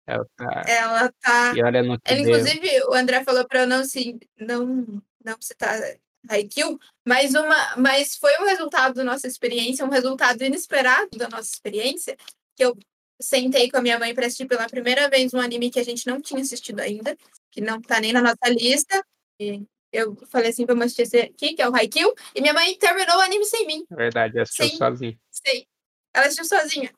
Ela 0.07 0.27
tá. 0.37 0.63
Ela 0.69 1.13
tá 1.21 1.55
E 1.57 1.63
olha 1.63 1.83
no 1.83 1.99
que 1.99 2.13
Ela, 2.13 2.21
inclusive, 2.21 2.85
o 2.89 2.95
André 2.95 3.25
falou 3.25 3.47
para 3.47 3.61
eu 3.63 3.67
não, 3.67 3.85
se, 3.85 4.19
não, 4.39 5.03
não 5.25 5.37
citar 5.41 5.81
Haikyuu, 6.29 6.79
mas, 7.05 7.35
uma, 7.35 7.77
mas 7.77 8.17
foi 8.17 8.33
um 8.41 8.45
resultado 8.45 8.95
da 8.95 9.05
nossa 9.05 9.27
experiência, 9.27 9.85
um 9.85 9.91
resultado 9.91 10.43
inesperado 10.43 11.17
da 11.17 11.29
nossa 11.29 11.51
experiência, 11.51 12.17
que 12.55 12.65
eu 12.65 12.77
sentei 13.21 13.71
com 13.71 13.79
a 13.79 13.83
minha 13.83 13.99
mãe 13.99 14.15
para 14.15 14.27
assistir 14.27 14.47
pela 14.47 14.69
primeira 14.69 15.09
vez 15.09 15.33
um 15.33 15.41
anime 15.41 15.71
que 15.71 15.81
a 15.81 15.85
gente 15.85 16.07
não 16.07 16.21
tinha 16.21 16.41
assistido 16.41 16.81
ainda, 16.81 17.17
que 17.51 17.61
não 17.61 17.81
tá 17.81 18.01
nem 18.01 18.13
na 18.13 18.23
nossa 18.23 18.49
lista. 18.49 19.05
E 19.41 19.63
eu 19.93 20.17
falei 20.27 20.51
assim, 20.51 20.67
vamos 20.67 20.87
assistir 20.87 21.03
esse 21.03 21.19
aqui, 21.19 21.55
que 21.55 21.63
é 21.63 21.69
o 21.69 21.75
Haikyuu, 21.75 22.15
e 22.35 22.41
minha 22.41 22.53
mãe 22.53 22.77
terminou 22.79 23.17
o 23.17 23.21
anime 23.21 23.45
sem 23.45 23.67
mim. 23.67 23.85
Na 23.89 23.97
verdade, 23.97 24.39
assistiu 24.39 24.69
Sim. 24.69 24.77
sozinho. 24.77 25.19
Sei. 25.31 25.67
Ela 26.15 26.27
assistiu 26.27 26.45
sozinha. 26.45 26.93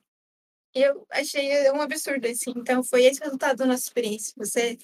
E 0.75 0.83
eu 0.83 1.07
achei 1.11 1.71
um 1.71 1.81
absurdo, 1.81 2.27
assim. 2.27 2.53
Então, 2.57 2.83
foi 2.83 3.05
esse 3.05 3.21
o 3.21 3.25
resultado 3.25 3.57
da 3.57 3.67
nossa 3.67 3.85
experiência. 3.85 4.35
Você 4.37 4.79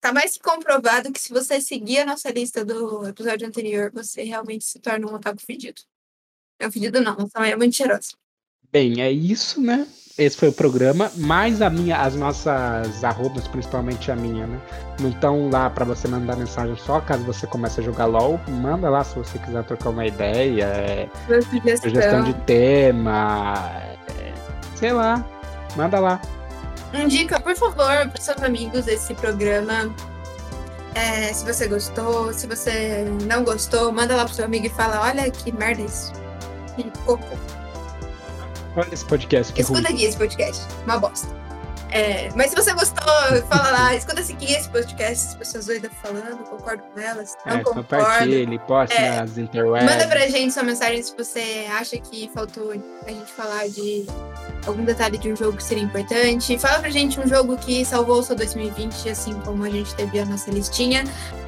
tá 0.00 0.12
mais 0.12 0.34
que 0.34 0.40
comprovado 0.40 1.12
que 1.12 1.20
se 1.20 1.32
você 1.32 1.60
seguir 1.60 1.98
a 2.00 2.06
nossa 2.06 2.30
lista 2.30 2.64
do 2.64 3.06
episódio 3.08 3.46
anterior, 3.46 3.90
você 3.92 4.22
realmente 4.22 4.64
se 4.64 4.78
torna 4.78 5.06
um 5.06 5.14
otaku 5.14 5.42
fedido. 5.42 5.82
É 6.58 6.66
um 6.66 6.72
fedido 6.72 7.00
não, 7.00 7.16
nossa 7.16 7.38
mãe 7.38 7.50
é 7.50 7.56
muito 7.56 7.74
cheirosa. 7.74 8.12
Bem, 8.70 9.02
é 9.02 9.10
isso, 9.10 9.60
né? 9.60 9.86
Esse 10.18 10.34
foi 10.34 10.48
o 10.48 10.52
programa, 10.52 11.12
mais 11.14 11.60
a 11.60 11.68
minha, 11.68 11.98
as 11.98 12.14
nossas 12.14 13.04
arrobas, 13.04 13.46
principalmente 13.46 14.10
a 14.10 14.16
minha, 14.16 14.46
né? 14.46 14.58
Não 14.98 15.10
estão 15.10 15.50
lá 15.50 15.68
para 15.68 15.84
você 15.84 16.08
mandar 16.08 16.36
mensagem 16.36 16.74
só 16.74 17.00
caso 17.02 17.22
você 17.24 17.46
comece 17.46 17.80
a 17.80 17.82
jogar 17.82 18.06
LOL. 18.06 18.40
Manda 18.48 18.88
lá 18.88 19.04
se 19.04 19.14
você 19.14 19.38
quiser 19.38 19.62
trocar 19.64 19.90
uma 19.90 20.06
ideia, 20.06 20.64
é, 20.64 21.08
sugestão. 21.42 21.90
sugestão 21.90 22.24
de 22.24 22.32
tema, 22.46 23.54
é, 24.18 24.32
sei 24.74 24.92
lá, 24.92 25.22
manda 25.76 26.00
lá. 26.00 26.18
Indica, 26.94 27.38
por 27.38 27.54
favor, 27.54 28.08
para 28.08 28.18
seus 28.18 28.42
amigos 28.42 28.88
esse 28.88 29.12
programa. 29.12 29.94
É, 30.94 31.30
se 31.30 31.44
você 31.44 31.68
gostou, 31.68 32.32
se 32.32 32.46
você 32.46 33.04
não 33.26 33.44
gostou, 33.44 33.92
manda 33.92 34.16
lá 34.16 34.24
pro 34.24 34.32
seu 34.32 34.46
amigo 34.46 34.64
e 34.64 34.70
fala, 34.70 35.02
olha 35.02 35.30
que 35.30 35.52
merda 35.52 35.82
isso. 35.82 36.10
Que 36.74 36.90
cocô. 37.04 37.36
Olha 38.76 38.92
esse 38.92 39.04
podcast 39.04 39.52
que 39.52 39.62
ruim. 39.62 39.74
Escuta 39.80 39.92
aqui 39.94 40.04
esse 40.04 40.16
podcast. 40.16 40.62
Uma 40.84 40.98
bosta. 40.98 41.46
É, 41.90 42.30
mas 42.34 42.50
se 42.50 42.56
você 42.56 42.74
gostou, 42.74 43.04
fala 43.48 43.70
lá, 43.70 43.94
escuta 43.96 44.20
aqui 44.20 44.52
esse 44.52 44.68
podcast, 44.68 45.28
as 45.28 45.34
pessoas 45.36 45.66
doidas 45.66 45.90
falando, 46.02 46.38
concordo 46.44 46.82
com 46.92 47.00
elas, 47.00 47.36
não 47.46 47.52
É, 47.54 47.58
concordo. 47.58 47.82
compartilhe, 47.82 48.58
poste 48.58 48.96
É, 48.96 49.20
nas 49.20 49.38
interwebs. 49.38 49.88
Manda 49.90 50.06
pra 50.08 50.26
gente 50.26 50.52
sua 50.52 50.64
mensagem 50.64 51.00
se 51.02 51.16
você 51.16 51.66
acha 51.70 51.96
que 51.98 52.28
faltou 52.34 52.72
a 53.06 53.10
gente 53.10 53.32
falar 53.32 53.68
de 53.68 54.04
algum 54.66 54.84
detalhe 54.84 55.16
de 55.16 55.32
um 55.32 55.36
jogo 55.36 55.56
que 55.56 55.62
seria 55.64 55.84
importante. 55.84 56.58
Fala 56.58 56.80
pra 56.80 56.90
gente 56.90 57.20
um 57.20 57.26
jogo 57.26 57.56
que 57.56 57.84
salvou 57.84 58.18
o 58.18 58.22
seu 58.22 58.34
2020, 58.34 59.08
assim 59.08 59.32
como 59.40 59.62
a 59.64 59.70
gente 59.70 59.94
teve 59.94 60.18
a 60.18 60.24
nossa 60.26 60.50
listinha. 60.50 61.04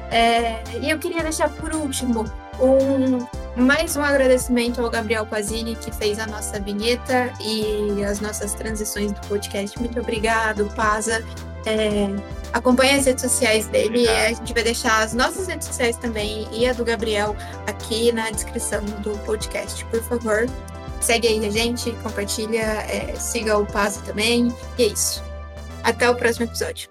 É, 0.09 0.63
e 0.81 0.89
eu 0.89 0.97
queria 0.97 1.21
deixar 1.21 1.49
por 1.49 1.75
último 1.75 2.23
um, 2.61 3.27
mais 3.61 3.95
um 3.95 4.01
agradecimento 4.01 4.81
ao 4.81 4.89
Gabriel 4.89 5.25
Pazini, 5.25 5.75
que 5.75 5.91
fez 5.91 6.19
a 6.19 6.27
nossa 6.27 6.59
vinheta 6.59 7.31
e 7.41 8.03
as 8.03 8.19
nossas 8.19 8.53
transições 8.53 9.11
do 9.11 9.21
podcast. 9.27 9.77
Muito 9.79 9.99
obrigado, 9.99 10.65
Paza. 10.75 11.23
É, 11.65 12.07
acompanhe 12.53 12.95
as 12.95 13.05
redes 13.05 13.23
sociais 13.23 13.67
dele. 13.67 14.03
Obrigado. 14.03 14.25
A 14.25 14.33
gente 14.33 14.53
vai 14.53 14.63
deixar 14.63 15.03
as 15.03 15.13
nossas 15.13 15.47
redes 15.47 15.67
sociais 15.67 15.97
também 15.97 16.47
e 16.51 16.67
a 16.67 16.73
do 16.73 16.85
Gabriel 16.85 17.35
aqui 17.67 18.11
na 18.11 18.29
descrição 18.29 18.83
do 18.85 19.17
podcast, 19.25 19.83
por 19.85 20.01
favor. 20.03 20.45
Segue 21.01 21.27
aí 21.27 21.45
a 21.45 21.51
gente, 21.51 21.91
compartilha, 22.03 22.61
é, 22.61 23.13
siga 23.15 23.57
o 23.57 23.65
Paza 23.65 24.01
também. 24.01 24.53
E 24.77 24.83
é 24.83 24.87
isso. 24.87 25.23
Até 25.83 26.09
o 26.09 26.15
próximo 26.15 26.45
episódio. 26.45 26.87